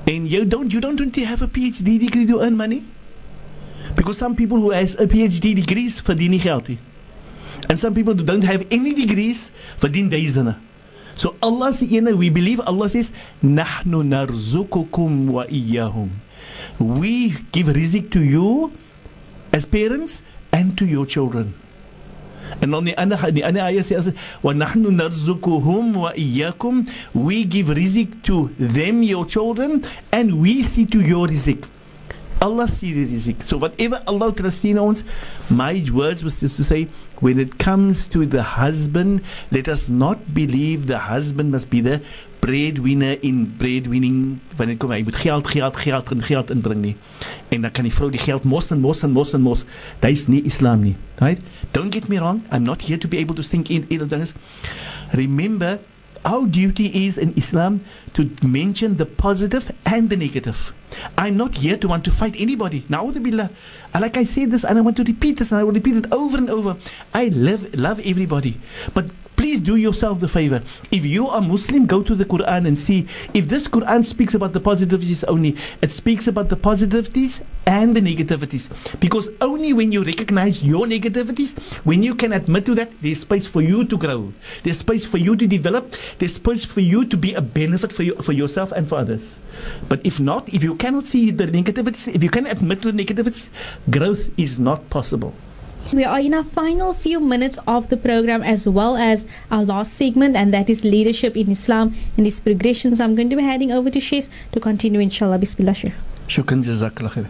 And 0.07 0.29
you 0.31 0.47
don't 0.47 0.73
you 0.73 0.81
don't 0.81 0.99
want 0.99 1.13
to 1.15 1.25
have 1.25 1.43
a 1.43 1.49
PhD 1.49 1.99
degree 1.99 2.27
to 2.27 2.41
earn 2.41 2.57
money? 2.57 2.83
Because 3.97 4.19
some 4.19 4.35
people 4.35 4.59
who 4.59 4.71
has 4.71 4.97
a 4.99 5.07
PhD 5.07 5.55
degrees 5.55 6.01
verdien 6.01 6.31
nie 6.31 6.41
geld 6.41 6.69
nie. 6.69 6.79
And 7.69 7.79
some 7.79 7.95
people 7.95 8.15
who 8.15 8.25
don't 8.25 8.45
have 8.45 8.67
any 8.71 8.95
degrees 8.95 9.51
duisende. 9.81 10.57
So 11.17 11.37
Allah 11.43 11.73
ene 11.81 12.17
we 12.17 12.29
believe 12.29 12.61
Allah 12.61 12.89
says 12.89 13.13
narzuqukum 13.43 15.27
wa 15.31 15.45
iyyahum. 15.47 16.11
We 16.79 17.31
give 17.53 17.69
rizq 17.69 18.11
to 18.13 18.21
you 18.21 18.73
as 19.53 19.65
parents 19.65 20.23
and 20.53 20.77
to 20.79 20.85
your 20.85 21.07
children. 21.07 21.55
And 22.61 22.75
on 22.75 22.85
the 22.85 22.97
other 22.97 23.17
wa 23.17 24.53
nahnu 24.53 24.91
narzuquhum 24.91 25.95
wa 25.95 26.13
iyyakum 26.13 26.91
we 27.15 27.45
give 27.45 27.67
rizq 27.67 28.23
to 28.25 28.51
them 28.59 29.03
your 29.03 29.25
children 29.25 29.85
and 30.13 30.41
we 30.41 30.63
see 30.63 30.85
to 30.87 31.01
your 31.01 31.29
rizq. 31.29 31.65
Allah 32.43 32.69
sees 32.69 32.95
the 32.95 33.33
rizq. 33.33 33.43
So 33.43 33.57
whatever 33.57 34.03
Allah 34.07 34.33
trusts 34.33 34.65
ons, 34.65 35.05
my 35.49 35.85
words 35.93 36.25
was 36.25 36.39
to 36.41 36.49
say, 36.49 36.89
when 37.25 37.41
it 37.41 37.57
comes 37.57 38.05
to 38.13 38.27
the 38.29 38.43
husband, 38.61 39.25
let 39.51 39.67
us 39.67 39.89
not 39.89 40.35
believe 40.37 40.87
the 40.87 40.99
husband 41.09 41.51
must 41.57 41.71
be 41.71 41.81
the 41.81 42.03
breadwinner 42.45 43.17
in 43.25 43.47
breadwinning. 43.57 44.19
Wanneer 44.59 44.77
kom 44.77 44.93
hy 44.93 45.01
moet 45.07 45.17
geld 45.17 45.49
geld 45.49 45.81
geld 45.81 46.13
en 46.13 46.21
geld 46.29 46.53
inbring 46.53 46.83
nie. 46.85 46.97
En 47.49 47.65
dan 47.65 47.73
kan 47.73 47.89
die 47.89 47.95
vrou 47.95 48.11
die 48.13 48.21
geld 48.21 48.45
mos 48.45 48.69
en 48.75 48.85
mos 48.85 49.01
en 49.09 49.17
mos 49.17 49.33
en 49.33 49.41
mos. 49.41 49.65
Dis 50.05 50.29
nie 50.29 50.45
islam 50.45 50.85
nie 50.85 50.97
right? 51.21 51.41
Don't 51.73 51.93
get 51.93 52.09
me 52.09 52.19
wrong 52.19 52.43
i'm 52.51 52.63
not 52.63 52.83
here 52.83 52.99
to 52.99 53.09
be 53.09 53.19
able 53.19 53.35
to 53.35 53.43
think 53.43 53.71
in 53.71 53.87
either 53.89 54.07
things 54.07 54.35
remember 55.13 55.79
our 56.25 56.47
duty 56.47 57.07
is 57.07 57.19
in 57.19 57.33
islam 57.37 57.85
to 58.13 58.31
mention 58.43 58.97
the 58.97 59.07
positive 59.07 59.71
and 59.87 60.11
the 60.11 60.17
negative 60.17 60.73
I'm 61.19 61.37
not 61.37 61.57
here 61.57 61.77
to 61.77 61.89
want 61.89 62.05
to 62.05 62.11
fight 62.11 62.37
anybody. 62.39 62.83
Na'udhu 62.83 63.41
uh, 63.41 63.49
Like 64.01 64.17
I 64.17 64.25
said 64.25 64.51
this 64.51 64.65
and 64.65 64.79
I 64.79 64.81
want 64.81 64.97
to 64.99 65.05
repeat 65.05 65.39
this 65.39 65.51
and 65.51 65.61
I 65.61 65.65
will 65.65 65.73
repeat 65.73 65.97
it 65.97 66.13
over 66.13 66.37
and 66.37 66.51
over. 66.51 66.77
I 67.13 67.29
love, 67.29 67.75
love 67.75 68.01
everybody. 68.05 68.61
But 68.93 69.07
please 69.55 69.61
do 69.63 69.77
yourself 69.77 70.19
the 70.19 70.27
favor. 70.27 70.61
If 70.91 71.07
you 71.07 71.29
are 71.29 71.41
Muslim, 71.41 71.87
go 71.87 72.03
to 72.03 72.17
the 72.17 72.25
Quran 72.25 72.67
and 72.67 72.75
see 72.75 73.07
if 73.35 73.47
this 73.47 73.69
Quran 73.69 74.05
speaks 74.05 74.35
about 74.35 74.53
the 74.53 74.59
positivities 74.59 75.23
only, 75.29 75.55
it 75.81 75.93
speaks 75.93 76.27
about 76.27 76.49
the 76.49 76.57
positivities 76.57 77.41
and 77.67 77.95
the 77.95 78.01
negativities. 78.01 78.67
Because 78.99 79.31
only 79.41 79.73
when 79.73 79.93
you 79.93 80.03
recognize 80.03 80.65
your 80.65 80.87
negativities, 80.87 81.57
when 81.87 82.03
you 82.03 82.17
can 82.17 82.33
admit 82.33 82.67
to 82.67 82.75
that, 82.75 82.91
there's 83.01 83.21
space 83.21 83.47
for 83.47 83.63
you 83.63 83.85
to 83.85 83.97
grow. 83.97 84.33
There's 84.65 84.79
space 84.81 85.07
for 85.07 85.19
you 85.19 85.37
to 85.37 85.47
develop. 85.47 85.95
There's 86.19 86.35
space 86.35 86.65
for 86.65 86.81
you 86.81 87.05
to 87.05 87.17
be 87.17 87.35
a 87.35 87.41
benefit 87.41 87.93
for 87.93 88.03
you, 88.03 88.17
for 88.27 88.33
yourself 88.33 88.73
and 88.73 88.89
for 88.89 88.99
others. 88.99 89.39
But 89.89 90.01
if 90.03 90.19
not, 90.19 90.49
if 90.53 90.65
you 90.65 90.75
cannot 90.75 91.07
see 91.07 91.31
the 91.31 91.47
negativities, 91.47 92.13
if 92.13 92.25
you 92.25 92.31
can 92.31 92.47
admit 92.47 92.83
to 92.83 92.91
the 92.91 93.05
negativities, 93.05 93.51
growth 93.89 94.37
is 94.37 94.59
not 94.59 94.91
possible. 94.91 95.33
We 95.93 96.05
are 96.05 96.19
in 96.19 96.35
our 96.35 96.43
final 96.43 96.93
few 96.95 97.21
minutes 97.21 97.59
of 97.67 97.89
the 97.89 97.97
program 97.97 98.43
as 98.43 98.69
well 98.69 98.97
as 98.97 99.27
our 99.51 99.65
last 99.65 99.95
segment, 99.95 100.35
and 100.35 100.53
that 100.53 100.69
is 100.71 100.85
leadership 100.85 101.37
in 101.37 101.51
Islam 101.51 101.95
and 102.17 102.27
its 102.27 102.41
progression. 102.41 102.97
So 102.97 103.05
I'm 103.05 103.15
going 103.15 103.31
to 103.31 103.37
be 103.37 103.43
heading 103.43 103.71
over 103.71 103.91
to 103.91 104.01
Sheikh 104.01 104.29
to 104.53 104.61
continue, 104.61 105.01
inshallah. 105.01 105.39
Bismillah, 105.39 105.75
Sheikh. 105.75 105.93
Shukran 106.29 106.65
jazakallah. 106.65 107.29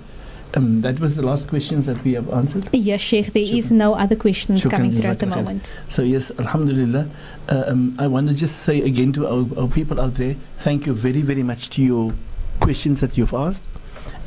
Um, 0.55 0.83
that 0.83 1.01
was 1.01 1.17
the 1.17 1.23
last 1.23 1.49
questions 1.49 1.87
that 1.87 2.03
we 2.05 2.13
have 2.15 2.33
answered. 2.33 2.69
Yes, 2.73 3.01
Sheikh. 3.01 3.33
There 3.33 3.43
is 3.43 3.73
no 3.73 3.95
other 3.95 4.15
questions 4.15 4.63
Shukran, 4.63 4.71
coming 4.71 4.91
through 4.93 5.11
at 5.11 5.19
the 5.19 5.27
moment. 5.27 5.73
So 5.91 6.03
yes, 6.03 6.31
Alhamdulillah. 6.39 7.09
Uh, 7.49 7.65
um, 7.67 7.97
I 7.99 8.07
want 8.07 8.29
to 8.29 8.35
just 8.35 8.61
say 8.61 8.81
again 8.81 9.13
to 9.15 9.27
our, 9.27 9.47
our 9.59 9.69
people 9.69 10.01
out 10.01 10.15
there, 10.15 10.37
thank 10.61 10.87
you 10.87 10.95
very 10.95 11.23
very 11.23 11.43
much 11.43 11.71
to 11.71 11.83
your 11.83 12.15
questions 12.61 13.01
that 13.01 13.19
you've 13.19 13.35
asked, 13.35 13.65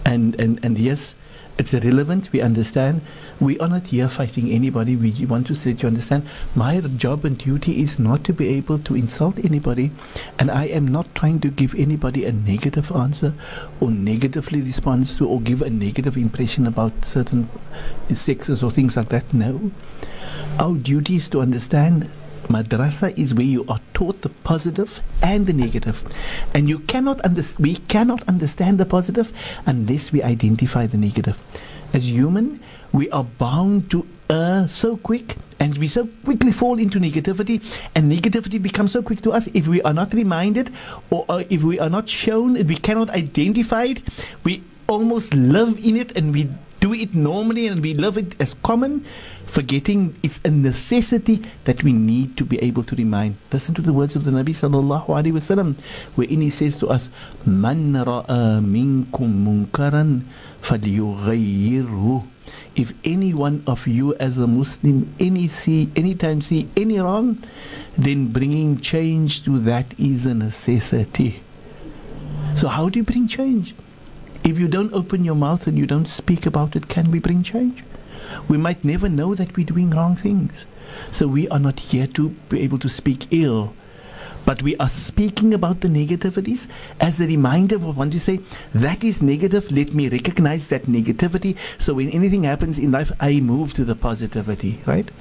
and 0.05 0.35
and 0.39 0.59
and 0.63 0.77
yes, 0.77 1.15
it's 1.57 1.73
irrelevant. 1.73 2.31
We 2.31 2.41
understand. 2.41 3.01
We 3.39 3.57
are 3.59 3.67
not 3.67 3.87
here 3.87 4.07
fighting 4.09 4.51
anybody. 4.51 4.95
We 4.95 5.25
want 5.25 5.47
to 5.47 5.55
say 5.55 5.73
to 5.73 5.87
understand. 5.87 6.27
My 6.55 6.79
job 6.79 7.25
and 7.25 7.37
duty 7.37 7.81
is 7.81 7.99
not 7.99 8.23
to 8.25 8.33
be 8.33 8.47
able 8.49 8.79
to 8.79 8.95
insult 8.95 9.39
anybody, 9.43 9.91
and 10.39 10.51
I 10.51 10.65
am 10.65 10.87
not 10.87 11.13
trying 11.15 11.39
to 11.41 11.49
give 11.49 11.73
anybody 11.75 12.25
a 12.25 12.31
negative 12.31 12.91
answer 12.91 13.33
or 13.79 13.91
negatively 13.91 14.61
respond 14.61 15.07
to 15.17 15.27
or 15.27 15.41
give 15.41 15.61
a 15.61 15.69
negative 15.69 16.17
impression 16.17 16.67
about 16.67 17.05
certain 17.05 17.49
sexes 18.13 18.63
or 18.63 18.71
things 18.71 18.97
like 18.97 19.09
that. 19.09 19.33
No. 19.33 19.71
Our 20.59 20.75
duty 20.75 21.17
is 21.17 21.29
to 21.29 21.41
understand 21.41 22.09
madrasa 22.49 23.17
is 23.17 23.33
where 23.33 23.45
you 23.45 23.65
are 23.67 23.79
taught 23.93 24.21
the 24.21 24.29
positive 24.43 25.01
and 25.21 25.47
the 25.47 25.53
negative. 25.53 26.03
and 26.53 26.69
you 26.69 26.79
cannot 26.79 27.23
under- 27.25 27.43
we 27.59 27.75
cannot 27.87 28.21
understand 28.27 28.77
the 28.77 28.85
positive 28.85 29.31
unless 29.65 30.11
we 30.11 30.21
identify 30.23 30.85
the 30.87 30.97
negative. 30.97 31.37
As 31.93 32.09
human 32.09 32.59
we 32.91 33.09
are 33.11 33.25
bound 33.37 33.89
to 33.91 34.05
err 34.29 34.67
so 34.67 34.97
quick 34.97 35.35
and 35.59 35.77
we 35.77 35.87
so 35.87 36.07
quickly 36.23 36.51
fall 36.51 36.77
into 36.79 36.99
negativity 36.99 37.61
and 37.95 38.11
negativity 38.11 38.61
becomes 38.61 38.91
so 38.91 39.01
quick 39.01 39.21
to 39.21 39.31
us. 39.31 39.47
If 39.53 39.67
we 39.67 39.81
are 39.81 39.93
not 39.93 40.13
reminded 40.13 40.69
or 41.09 41.25
uh, 41.29 41.43
if 41.49 41.63
we 41.63 41.79
are 41.79 41.89
not 41.89 42.07
shown 42.09 42.53
we 42.67 42.75
cannot 42.75 43.09
identify 43.09 43.83
it 43.85 43.99
we 44.43 44.63
almost 44.87 45.33
live 45.33 45.83
in 45.83 45.95
it 45.97 46.15
and 46.15 46.33
we 46.33 46.49
do 46.79 46.93
it 46.93 47.13
normally 47.15 47.67
and 47.67 47.81
we 47.81 47.93
love 47.93 48.17
it 48.17 48.35
as 48.39 48.53
common, 48.63 49.03
forgetting 49.47 50.15
it's 50.21 50.39
a 50.43 50.51
necessity 50.51 51.41
that 51.63 51.83
we 51.83 51.93
need 51.93 52.37
to 52.37 52.45
be 52.45 52.59
able 52.59 52.83
to 52.83 52.95
remind. 52.95 53.37
Listen 53.51 53.73
to 53.75 53.81
the 53.81 53.93
words 53.93 54.15
of 54.15 54.25
the 54.25 54.31
Nabi 54.31 54.53
sallallahu 54.53 55.07
alaihi 55.07 55.33
wasallam, 55.33 55.75
wherein 56.15 56.41
he 56.41 56.49
says 56.49 56.77
to 56.77 56.87
us, 56.89 57.09
"Man 57.45 57.93
ra'a 57.93 58.61
minkum 58.61 59.43
munkaran 59.47 60.23
falyughayyirhu." 60.61 62.27
If 62.75 62.93
any 63.03 63.33
one 63.33 63.63
of 63.65 63.87
you 63.87 64.13
as 64.15 64.37
a 64.37 64.45
Muslim 64.45 65.13
any 65.19 65.47
see 65.47 65.89
anytime 65.95 66.41
see 66.41 66.69
any 66.77 66.99
wrong, 66.99 67.39
then 67.97 68.27
bringing 68.27 68.79
change 68.79 69.43
to 69.45 69.59
that 69.59 69.95
is 69.97 70.25
a 70.25 70.33
necessity. 70.33 71.41
So 72.55 72.67
how 72.67 72.89
do 72.89 72.99
you 72.99 73.03
bring 73.03 73.27
change? 73.27 73.73
If 74.43 74.59
you 74.59 74.67
don't 74.67 74.93
open 74.93 75.25
your 75.25 75.35
mouth 75.35 75.67
and 75.67 75.77
you 75.77 75.85
don't 75.85 76.07
speak 76.07 76.45
about 76.45 76.75
it, 76.75 76.87
can 76.87 77.11
we 77.11 77.19
bring 77.19 77.43
change? 77.43 77.83
We 78.47 78.57
might 78.57 78.83
never 78.83 79.09
know 79.09 79.35
that 79.35 79.55
we're 79.55 79.65
doing 79.65 79.89
wrong 79.91 80.15
things. 80.15 80.65
So 81.11 81.27
we 81.27 81.47
are 81.49 81.59
not 81.59 81.79
here 81.79 82.07
to 82.07 82.29
be 82.49 82.61
able 82.61 82.79
to 82.79 82.89
speak 82.89 83.27
ill. 83.31 83.73
But 84.47 84.63
we 84.63 84.77
are 84.77 84.87
speaking 84.87 85.53
about 85.53 85.81
the 85.81 85.89
negativities 85.89 86.67
as 87.01 87.19
a 87.19 87.27
reminder 87.27 87.75
of 87.75 87.97
want 87.97 88.13
to 88.13 88.19
say 88.21 88.39
that 88.73 89.03
is 89.03 89.21
negative. 89.21 89.69
Let 89.69 89.93
me 89.93 90.07
recognize 90.07 90.69
that 90.69 90.85
negativity. 90.85 91.57
So 91.79 91.95
when 91.95 92.09
anything 92.11 92.43
happens 92.43 92.79
in 92.79 92.93
life, 92.93 93.11
I 93.19 93.41
move 93.41 93.73
to 93.73 93.83
the 93.83 93.93
positivity, 93.93 94.79
right? 94.85 95.11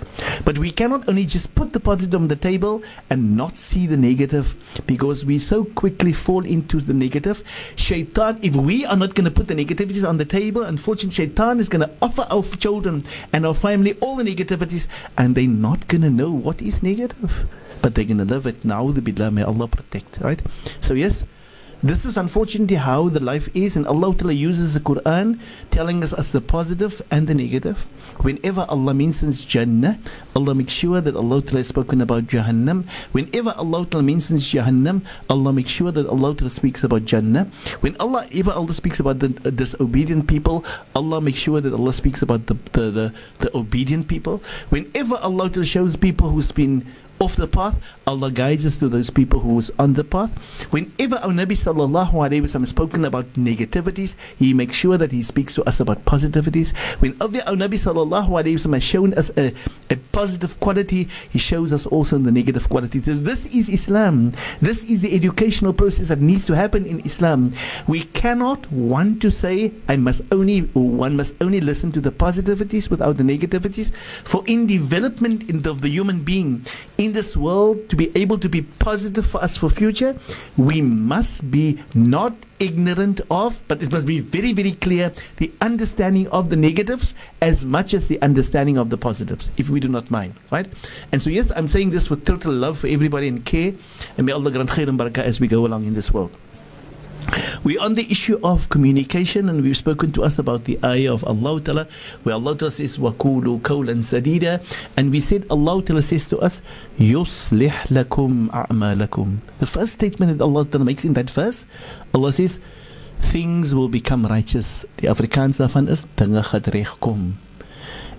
But 0.45 0.59
we 0.59 0.71
cannot 0.71 1.09
only 1.09 1.25
just 1.25 1.57
put 1.57 1.73
the 1.73 1.81
positive 1.81 2.21
on 2.21 2.29
the 2.29 2.37
table 2.37 2.85
and 3.11 3.37
not 3.37 3.59
see 3.59 3.89
the 3.89 3.97
negative 3.97 4.55
because 4.87 5.27
we 5.27 5.41
so 5.41 5.65
quickly 5.65 6.13
fall 6.13 6.45
into 6.45 6.81
the 6.81 6.95
negative. 6.95 7.43
Shaitan, 7.75 8.39
if 8.43 8.55
we 8.55 8.87
are 8.87 8.97
not 8.97 9.17
going 9.17 9.25
to 9.25 9.33
put 9.33 9.49
the 9.49 9.57
negativities 9.57 10.09
on 10.09 10.19
the 10.19 10.25
table, 10.25 10.63
unfortunately, 10.63 11.27
Shaitan 11.27 11.59
is 11.59 11.69
going 11.69 11.89
to 11.89 11.93
offer 12.01 12.29
our 12.31 12.45
children 12.45 13.03
and 13.33 13.45
our 13.45 13.55
family 13.55 13.95
all 13.95 14.15
the 14.15 14.23
negativities 14.23 14.87
and 15.19 15.35
they're 15.35 15.49
not 15.49 15.89
going 15.89 16.03
to 16.03 16.11
know 16.11 16.31
what 16.31 16.63
is 16.63 16.81
negative 16.81 17.49
but 17.87 17.95
they're 17.95 18.05
going 18.05 18.19
to 18.19 18.25
live 18.25 18.47
it. 18.47 18.63
Na'udhu 18.65 19.01
billah, 19.17 19.31
may 19.31 19.43
Allah 19.43 19.67
protect, 19.69 20.19
right? 20.21 20.41
So, 20.81 20.95
yes, 20.95 21.25
this 21.83 22.05
is 22.05 22.17
unfortunately 22.17 22.77
how 22.77 23.09
the 23.09 23.21
life 23.21 23.49
is, 23.55 23.77
and 23.77 23.87
Allah 23.87 24.15
Ta'ala 24.15 24.33
uses 24.33 24.75
the 24.75 24.81
Quran 24.81 25.39
telling 25.71 26.03
us 26.03 26.13
as 26.13 26.33
the 26.33 26.41
positive 26.41 27.03
and 27.11 27.27
the 27.27 27.35
negative. 27.35 27.87
Whenever 28.21 28.65
Allah 28.69 28.95
mentions 28.95 29.45
Jannah, 29.45 29.99
Allah 30.35 30.55
makes 30.55 30.73
sure 30.73 31.03
that 31.03 31.15
Allah 31.15 31.43
Ta'ala 31.43 31.59
has 31.61 31.69
spoken 31.69 32.01
about 32.01 32.29
Jahannam. 32.29 32.89
Whenever 33.13 33.53
Allah 33.59 33.85
Ta'ala 33.85 34.03
mentions 34.03 34.51
Jahannam, 34.51 35.03
Allah 35.29 35.53
makes 35.53 35.69
sure 35.69 35.93
that 35.93 36.07
Allah 36.07 36.35
Ta'ala 36.35 36.51
speaks 36.51 36.83
about 36.83 37.05
Jannah. 37.05 37.45
When 37.81 37.95
Allah 38.01 38.27
ever 38.33 38.53
Allah 38.53 38.73
speaks 38.73 38.99
about 38.99 39.19
the 39.19 39.37
uh, 39.45 39.51
disobedient 39.51 40.27
people, 40.29 40.65
Allah 40.95 41.21
makes 41.21 41.39
sure 41.39 41.61
that 41.61 41.75
Allah 41.75 41.93
speaks 41.93 42.23
about 42.23 42.47
the, 42.47 42.55
the, 42.73 42.91
the, 42.91 43.15
the 43.41 43.57
obedient 43.57 44.09
people. 44.09 44.43
Whenever 44.71 45.17
Allah 45.17 45.51
Ta'ala 45.51 45.67
shows 45.67 45.95
people 45.95 46.31
who's 46.31 46.53
been 46.53 46.89
off 47.19 47.37
the 47.37 47.49
path, 47.49 47.81
Allah 48.09 48.31
guides 48.31 48.65
us 48.65 48.79
to 48.79 48.89
those 48.89 49.11
people 49.11 49.41
who 49.41 49.59
is 49.59 49.73
on 49.81 49.95
the 49.95 50.05
path. 50.05 50.31
Whenever 50.71 51.17
our 51.27 51.35
Nabi 51.35 51.59
sallallahu 51.59 52.13
alaihi 52.15 52.47
wasallam 52.47 52.69
spoken 52.69 53.05
about 53.05 53.27
negativities, 53.35 54.15
he 54.39 54.55
makes 54.55 54.77
sure 54.77 54.97
that 54.97 55.11
he 55.11 55.25
speaks 55.25 55.55
to 55.59 55.65
us 55.67 55.81
about 55.81 56.05
positivities. 56.05 56.71
Whenever 57.03 57.43
our 57.51 57.59
Nabi 57.59 57.75
sallallahu 57.75 58.31
alaihi 58.31 58.63
wasallam 58.63 58.75
has 58.75 58.85
shown 58.85 59.13
us 59.15 59.33
a, 59.37 59.53
a 59.91 59.97
positive 60.15 60.55
quality, 60.61 61.09
he 61.29 61.41
shows 61.41 61.73
us 61.73 61.85
also 61.85 62.17
the 62.17 62.31
negative 62.31 62.69
quality. 62.69 63.01
This 63.01 63.47
is 63.47 63.69
Islam. 63.69 64.35
This 64.63 64.85
is 64.85 65.03
the 65.03 65.13
educational 65.13 65.73
process 65.73 66.07
that 66.07 66.21
needs 66.21 66.47
to 66.47 66.55
happen 66.55 66.87
in 66.87 67.01
Islam. 67.01 67.55
We 67.89 68.03
cannot 68.15 68.71
want 68.71 69.21
to 69.23 69.33
say 69.33 69.73
I 69.89 69.97
must 69.97 70.23
only 70.31 70.61
one 70.79 71.17
must 71.17 71.35
only 71.41 71.61
listen 71.61 71.91
to 71.91 72.01
the 72.01 72.13
positivities 72.13 72.89
without 72.89 73.17
the 73.17 73.25
negativities. 73.27 73.91
For 74.23 74.45
in 74.47 74.69
development 74.69 75.51
of 75.67 75.83
the 75.83 75.89
human 75.91 76.23
being, 76.23 76.65
in 76.99 77.13
this 77.13 77.37
world 77.37 77.96
to 77.97 78.05
be 78.05 78.21
able 78.21 78.39
to 78.39 78.49
be 78.49 78.63
positive 78.63 79.27
for 79.27 79.43
us 79.43 79.57
for 79.57 79.71
future, 79.71 80.17
we 80.57 80.83
must 80.83 81.51
be 81.51 81.83
not 81.95 82.35
ignorant 82.59 83.21
of, 83.31 83.61
but 83.69 83.83
it 83.83 83.91
must 83.93 84.07
be 84.07 84.21
very, 84.21 84.53
very 84.53 84.73
clear 84.73 85.13
the 85.37 85.51
understanding 85.61 86.29
of 86.29 86.51
the 86.51 86.57
negatives 86.57 87.15
as 87.41 87.65
much 87.65 87.95
as 87.95 88.09
the 88.09 88.21
understanding 88.23 88.77
of 88.77 88.91
the 88.91 88.97
positives, 88.97 89.51
if 89.57 89.69
we 89.69 89.81
do 89.81 89.89
not 89.89 90.11
mind, 90.11 90.35
right? 90.51 90.69
And 91.13 91.21
so, 91.21 91.31
yes, 91.31 91.51
I'm 91.55 91.69
saying 91.69 91.91
this 91.91 92.11
with 92.11 92.25
total 92.25 92.53
love 92.53 92.79
for 92.79 92.87
everybody 92.89 93.29
and 93.29 93.45
care, 93.45 93.73
and 94.17 94.27
may 94.27 94.33
Allah 94.33 94.51
grant 94.51 94.71
khair 94.71 94.89
and 94.89 94.99
barakah 94.99 95.25
as 95.25 95.41
we 95.41 95.49
go 95.49 95.67
along 95.67 95.87
in 95.87 95.95
this 95.95 96.13
world. 96.13 96.37
We're 97.64 97.80
on 97.80 97.94
the 97.94 98.10
issue 98.10 98.40
of 98.44 98.70
communication, 98.70 99.48
and 99.48 99.62
we've 99.62 99.78
spoken 99.78 100.12
to 100.14 100.24
us 100.24 100.40
about 100.40 100.66
the 100.66 100.80
ayah 100.84 101.14
of 101.14 101.24
Allah 101.24 101.62
Ta'ala, 101.62 101.88
where 102.24 102.36
Allah 102.36 102.58
Ta'ala 102.58 102.72
says, 102.72 102.98
وَقُولُوا 102.98 103.62
قَوْلًا 103.62 104.02
سَدِيدًا 104.02 104.66
And 104.98 105.12
we 105.12 105.20
said, 105.20 105.46
Allah 105.50 105.82
Ta'ala 105.84 106.02
says 106.02 106.28
to 106.30 106.40
us, 106.40 106.62
يُصْلِحْ 106.98 107.88
لَكُمْ 107.88 108.50
أَعْمَالَكُمْ 108.50 109.38
The 109.60 109.68
first 109.68 109.94
statement 109.94 110.38
that 110.38 110.44
Allah 110.44 110.66
Ta'ala 110.66 110.86
makes 110.86 111.06
in 111.06 111.14
that 111.14 111.30
verse, 111.30 111.66
Allah 112.14 112.32
says, 112.32 112.60
things 113.22 113.76
will 113.76 113.90
become 113.90 114.26
righteous. 114.26 114.86
Die 114.98 115.08
Afrikaans 115.08 115.62
daarvan 115.62 115.88
is, 115.88 116.04
dinge 116.18 116.44
gaan 116.44 116.66
regkom. 116.74 117.38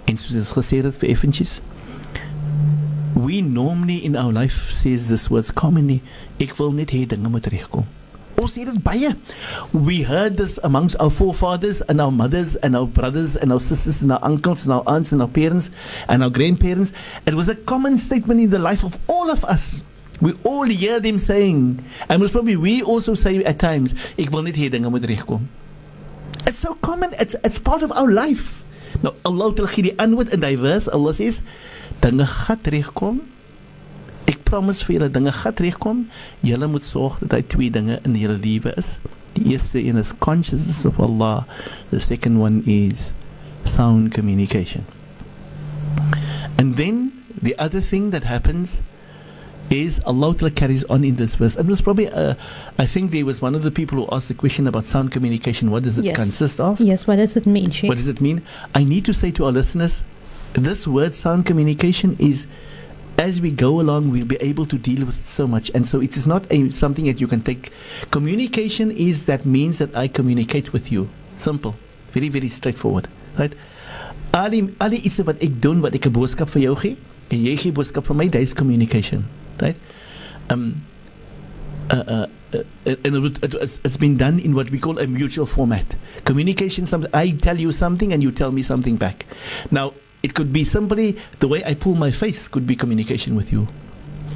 En 0.06 0.16
soos 0.16 0.38
ons 0.38 0.54
gesê 0.56 0.82
het 0.82 0.94
vir 1.02 1.10
effentjies, 1.10 1.60
we 3.14 3.40
normally 3.42 3.98
in 4.04 4.16
our 4.16 4.32
life 4.32 4.70
says 4.72 5.08
this 5.08 5.28
words 5.30 5.50
commonly, 5.50 6.00
ek 6.40 6.56
wil 6.58 6.72
net 6.72 6.94
hê 6.94 7.04
dinge 7.06 7.28
moet 7.28 7.50
regkom. 7.52 7.86
Sê 8.45 8.63
dit 8.63 8.83
baie. 8.83 9.15
We 9.73 10.03
heard 10.03 10.37
this 10.37 10.59
amongst 10.63 10.95
our 11.01 11.09
forefathers 11.09 11.81
and 11.81 11.99
our 11.99 12.11
mothers 12.11 12.55
and 12.55 12.77
our 12.77 12.85
brothers 12.85 13.35
and 13.35 13.51
our 13.51 13.59
sisters 13.59 14.01
and 14.01 14.11
our 14.11 14.21
uncles 14.21 14.63
and 14.63 14.71
our 14.71 14.83
aunts 14.87 15.11
and 15.11 15.21
our 15.21 15.27
parents 15.27 15.71
and 16.07 16.23
our 16.23 16.29
grandparents. 16.29 16.93
It 17.25 17.33
was 17.33 17.49
a 17.49 17.55
common 17.55 17.97
statement 17.97 18.39
in 18.39 18.49
the 18.49 18.59
life 18.59 18.85
of 18.85 18.99
all 19.07 19.29
of 19.31 19.43
us. 19.43 19.83
We 20.21 20.31
all 20.45 20.63
hear 20.63 21.01
them 21.01 21.19
saying, 21.19 21.83
and 22.07 22.21
most 22.21 22.31
probably 22.31 22.55
we 22.55 22.81
also 22.81 23.15
say 23.15 23.43
at 23.43 23.59
times, 23.59 23.93
ek 24.17 24.31
wil 24.31 24.47
net 24.47 24.55
hê 24.55 24.69
dinge 24.71 24.87
moet 24.87 25.03
regkom. 25.03 25.49
It's 26.45 26.59
so 26.59 26.77
common. 26.79 27.11
It's 27.19 27.35
it's 27.43 27.59
part 27.59 27.83
of 27.83 27.91
our 27.91 28.07
life. 28.07 28.63
Nou 29.03 29.11
Allah 29.27 29.51
tel 29.57 29.67
gee 29.67 29.89
die 29.91 29.97
antwoord 29.99 30.31
in 30.31 30.39
diverse. 30.39 30.87
Allah 30.87 31.13
says, 31.13 31.41
dinge 31.99 32.23
gaan 32.23 32.63
regkom. 32.63 33.25
Promise 34.47 34.85
vir 34.87 34.95
julle 34.97 35.09
dinge 35.11 35.31
gaan 35.35 35.57
regkom. 35.59 36.05
Julle 36.47 36.67
moet 36.71 36.85
sorg 36.87 37.19
dat 37.25 37.33
hy 37.39 37.41
twee 37.51 37.71
dinge 37.73 37.99
in 38.07 38.15
julle 38.15 38.37
lewe 38.43 38.71
is. 38.79 38.97
Die 39.35 39.51
eerste 39.53 39.81
een 39.83 39.99
is 39.99 40.13
consciousness 40.23 40.85
of 40.87 40.99
Allah. 41.03 41.43
The 41.91 41.99
second 41.99 42.39
one 42.41 42.61
is 42.65 43.11
sound 43.67 44.13
communication. 44.15 44.85
And 46.57 46.75
then 46.77 47.11
the 47.41 47.55
other 47.59 47.81
thing 47.81 48.09
that 48.11 48.23
happens 48.23 48.81
is 49.69 49.99
Allah 50.05 50.33
Ta'ala 50.33 50.49
carries 50.51 50.83
on 50.85 51.03
in 51.03 51.17
this 51.17 51.35
verse. 51.35 51.55
And 51.57 51.67
it 51.67 51.69
was 51.69 51.81
probably, 51.81 52.07
uh, 52.07 52.35
I 52.79 52.85
think 52.85 53.11
there 53.11 53.25
was 53.25 53.41
one 53.41 53.53
of 53.53 53.63
the 53.63 53.71
people 53.71 53.97
who 53.97 54.07
asked 54.15 54.29
the 54.29 54.33
question 54.33 54.65
about 54.65 54.85
sound 54.85 55.11
communication. 55.11 55.69
What 55.71 55.83
does 55.83 55.97
it 55.97 56.05
Yes. 56.05 56.15
consist 56.15 56.59
of? 56.61 56.79
Yes, 56.79 57.05
what 57.05 57.17
does 57.17 57.35
it 57.35 57.45
mean, 57.45 57.69
Sheikh? 57.71 57.89
What 57.89 57.97
does 57.97 58.07
it 58.07 58.21
mean? 58.21 58.41
I 58.73 58.85
need 58.85 59.03
to 59.05 59.13
say 59.13 59.29
to 59.31 59.45
our 59.45 59.51
listeners, 59.51 60.03
this 60.53 60.87
word 60.87 61.13
sound 61.13 61.45
communication 61.45 62.15
is 62.17 62.47
as 63.17 63.41
we 63.41 63.51
go 63.51 63.81
along, 63.81 64.11
we'll 64.11 64.25
be 64.25 64.37
able 64.37 64.65
to 64.67 64.77
deal 64.77 65.05
with 65.05 65.27
so 65.27 65.47
much. 65.47 65.71
And 65.73 65.87
so 65.87 65.99
it 66.01 66.15
is 66.15 66.27
not 66.27 66.45
a, 66.51 66.69
something 66.71 67.05
that 67.05 67.19
you 67.19 67.27
can 67.27 67.41
take. 67.41 67.71
Communication 68.11 68.91
is 68.91 69.25
that 69.25 69.45
means 69.45 69.79
that 69.79 69.95
I 69.95 70.07
communicate 70.07 70.71
with 70.71 70.91
you. 70.91 71.09
Simple. 71.37 71.75
Very, 72.11 72.29
very 72.29 72.49
straightforward. 72.49 73.07
Right? 73.37 73.53
Ali, 74.33 74.73
Ali 74.79 74.97
iets 74.97 75.17
wat 75.25 75.41
ek 75.41 75.61
doen 75.61 75.81
wat 75.81 75.95
ek 75.95 76.05
'n 76.05 76.13
boodskap 76.13 76.49
vir 76.49 76.61
jou 76.61 76.75
gee 76.75 76.97
en 77.31 77.39
jy 77.41 77.71
boodskap 77.71 78.05
vir 78.05 78.15
my, 78.15 78.27
dis 78.27 78.53
communication. 78.53 79.25
Right? 79.59 79.77
Um 80.49 80.83
uh, 81.89 82.03
uh, 82.07 82.27
uh, 82.53 82.95
and 83.05 83.25
it, 83.25 83.79
it's 83.83 83.97
been 83.97 84.17
done 84.17 84.39
in 84.39 84.53
what 84.53 84.69
we 84.69 84.79
call 84.79 84.99
a 84.99 85.07
mutual 85.07 85.45
format. 85.45 85.95
Communication, 86.25 86.85
some, 86.85 87.07
I 87.13 87.31
tell 87.31 87.57
you 87.57 87.71
something 87.71 88.11
and 88.11 88.21
you 88.21 88.31
tell 88.31 88.51
me 88.51 88.61
something 88.61 88.97
back. 88.97 89.25
Now, 89.71 89.93
it 90.27 90.33
could 90.33 90.51
be 90.51 90.65
simply 90.65 91.17
the 91.39 91.47
way 91.47 91.63
I 91.63 91.73
pull 91.73 91.95
my 91.95 92.11
face 92.11 92.49
could 92.49 92.67
be 92.67 92.75
communication 92.75 93.33
with 93.33 93.49
you. 93.49 93.65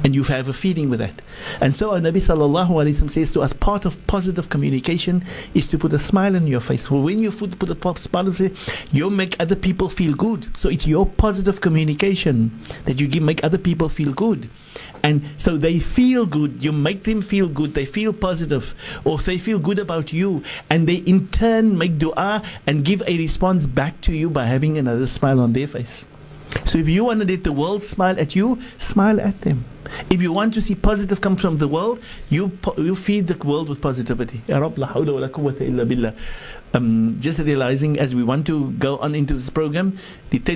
And 0.04 0.14
you 0.14 0.22
have 0.22 0.48
a 0.48 0.54
feeling 0.54 0.88
with 0.88 1.00
that. 1.00 1.20
And 1.60 1.74
so 1.74 1.90
our 1.90 1.98
Nabi 1.98 2.16
sallallahu 2.16 2.70
alayhi 2.70 3.02
wa 3.02 3.08
says 3.08 3.30
to 3.32 3.42
us, 3.42 3.52
part 3.52 3.84
of 3.84 3.94
positive 4.06 4.48
communication 4.48 5.22
is 5.52 5.68
to 5.68 5.76
put 5.76 5.92
a 5.92 5.98
smile 5.98 6.34
on 6.34 6.46
your 6.46 6.60
face. 6.60 6.90
When 6.90 7.18
you 7.18 7.30
put, 7.30 7.68
a 7.68 8.00
smile 8.00 8.26
on 8.26 8.32
your 8.32 8.48
face, 8.48 8.72
you 8.90 9.10
make 9.10 9.36
other 9.38 9.54
people 9.54 9.90
feel 9.90 10.14
good. 10.14 10.56
So 10.56 10.70
it's 10.70 10.86
your 10.86 11.04
positive 11.04 11.60
communication 11.60 12.58
that 12.86 12.98
you 12.98 13.06
give, 13.06 13.22
make 13.22 13.44
other 13.44 13.58
people 13.58 13.90
feel 13.90 14.14
good. 14.14 14.48
And 15.02 15.28
so 15.36 15.56
they 15.56 15.78
feel 15.80 16.26
good. 16.26 16.62
You 16.62 16.70
make 16.72 17.02
them 17.04 17.22
feel 17.22 17.48
good. 17.48 17.74
They 17.74 17.84
feel 17.84 18.12
positive, 18.12 18.74
or 19.04 19.18
they 19.18 19.38
feel 19.38 19.58
good 19.58 19.78
about 19.78 20.12
you, 20.12 20.44
and 20.70 20.86
they 20.86 20.96
in 20.96 21.28
turn 21.28 21.76
make 21.76 21.98
du'a 21.98 22.44
and 22.66 22.84
give 22.84 23.02
a 23.06 23.18
response 23.18 23.66
back 23.66 24.00
to 24.02 24.12
you 24.12 24.30
by 24.30 24.46
having 24.46 24.78
another 24.78 25.06
smile 25.06 25.40
on 25.40 25.52
their 25.54 25.66
face. 25.66 26.06
So 26.64 26.78
if 26.78 26.88
you 26.88 27.04
want 27.04 27.20
to 27.20 27.26
let 27.26 27.44
the 27.44 27.52
world 27.52 27.82
smile 27.82 28.18
at 28.20 28.36
you, 28.36 28.60
smile 28.78 29.20
at 29.20 29.40
them. 29.40 29.64
If 30.10 30.22
you 30.22 30.32
want 30.32 30.54
to 30.54 30.60
see 30.60 30.74
positive 30.74 31.20
come 31.20 31.36
from 31.36 31.56
the 31.56 31.68
world, 31.68 32.00
you 32.30 32.48
po- 32.48 32.74
you 32.76 32.94
feed 32.94 33.26
the 33.26 33.36
world 33.46 33.68
with 33.68 33.80
positivity. 33.80 34.40
Um, 36.74 37.20
just 37.20 37.38
realizing 37.40 37.98
as 37.98 38.14
we 38.14 38.22
want 38.22 38.46
to 38.46 38.70
go 38.72 38.96
on 38.98 39.14
into 39.14 39.34
this 39.34 39.50
program, 39.50 39.98
die 40.30 40.48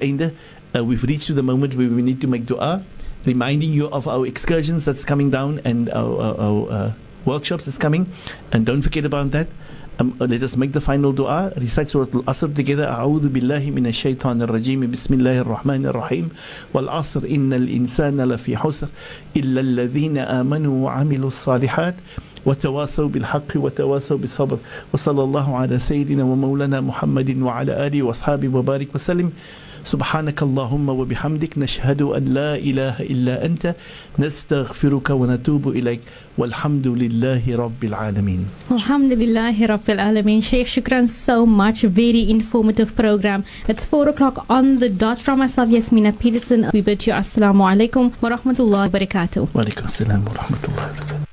einde. 0.00 0.32
Uh, 0.76 0.84
we've 0.84 1.02
reached 1.02 1.26
to 1.26 1.34
the 1.34 1.42
moment 1.42 1.74
where 1.74 1.88
we 1.88 2.02
need 2.02 2.20
to 2.20 2.28
make 2.28 2.46
dua, 2.46 2.84
reminding 3.25 3.71
you 3.71 3.87
of 3.87 4.07
our 4.07 4.25
excursions 4.27 4.85
that's 4.85 5.03
coming 5.03 5.29
down 5.29 5.61
and 5.63 5.89
our, 5.89 6.21
our, 6.21 6.39
our 6.39 6.71
uh, 6.71 6.91
workshops 7.25 7.65
that's 7.65 7.77
coming. 7.77 8.11
And 8.51 8.65
don't 8.65 8.81
forget 8.81 9.05
about 9.05 9.31
that. 9.31 9.47
Um, 9.99 10.17
uh, 10.19 10.25
let 10.25 10.41
us 10.41 10.55
make 10.55 10.71
the 10.71 10.81
final 10.81 11.13
dua. 11.13 11.53
Recite 11.55 11.89
Surah 11.89 12.07
Al-Asr 12.13 12.55
together. 12.55 12.85
أعوذ 12.87 13.29
بالله 13.29 13.71
من 13.71 13.85
الشيطان 13.87 14.41
الرجيم 14.41 14.91
بسم 14.91 15.13
الله 15.13 15.39
الرحمن 15.45 15.85
الرحيم 15.85 16.29
والعصر 16.73 17.21
إن 17.29 17.53
الإنسان 17.53 18.21
لفي 18.21 18.57
حسر 18.57 18.87
إلا 19.37 19.61
الذين 19.61 20.17
آمنوا 20.17 20.85
وعملوا 20.85 21.27
الصالحات 21.27 21.95
وتواصوا 22.45 23.07
بالحق 23.07 23.51
وتواصوا 23.55 24.17
بالصبر 24.17 24.57
وصلى 24.93 25.23
الله 25.23 25.57
على 25.57 25.79
سيدنا 25.79 26.23
ومولانا 26.23 26.81
محمد 26.81 27.37
وعلى 27.41 27.87
آله 27.87 28.03
وأصحابه 28.03 28.47
وبارك 28.49 28.95
وسلم 28.95 29.31
سبحانك 29.92 30.38
اللهم 30.42 30.88
وبحمدك 31.00 31.52
نشهد 31.58 32.00
أن 32.16 32.24
لا 32.38 32.50
إله 32.68 32.94
إلا 33.12 33.34
أنت 33.46 33.64
نستغفرك 34.18 35.08
ونتوب 35.10 35.68
إليك 35.78 36.00
والحمد 36.38 36.86
لله 37.02 37.42
رب 37.64 37.80
العالمين 37.90 38.40
Alhamdulillah 38.70 39.52
Rabbil 39.72 40.00
Alameen. 40.08 40.40
Sheikh 40.42 40.66
Shukran 40.74 41.08
so 41.08 41.46
much. 41.46 41.78
Very 42.02 42.22
informative 42.36 42.90
program. 43.02 43.44
It's 43.68 43.84
4 43.84 44.08
o'clock 44.12 44.44
on 44.50 44.78
the 44.82 44.88
dot 44.90 45.18
from 45.18 45.38
myself, 45.38 45.68
Yasmina 45.70 46.12
Peterson. 46.22 46.70
We 46.74 46.80
bid 46.82 47.06
you 47.06 47.12
Assalamu 47.22 47.62
alaikum 47.72 48.12
wa 48.22 48.28
rahmatullahi 48.36 48.86
wa 48.92 48.98
barakatuh. 48.98 49.48
وعليكم 49.54 49.84
السلام 49.84 50.24
ورحمة 50.28 50.58
الله 50.68 50.84
وبركاته 50.90 51.27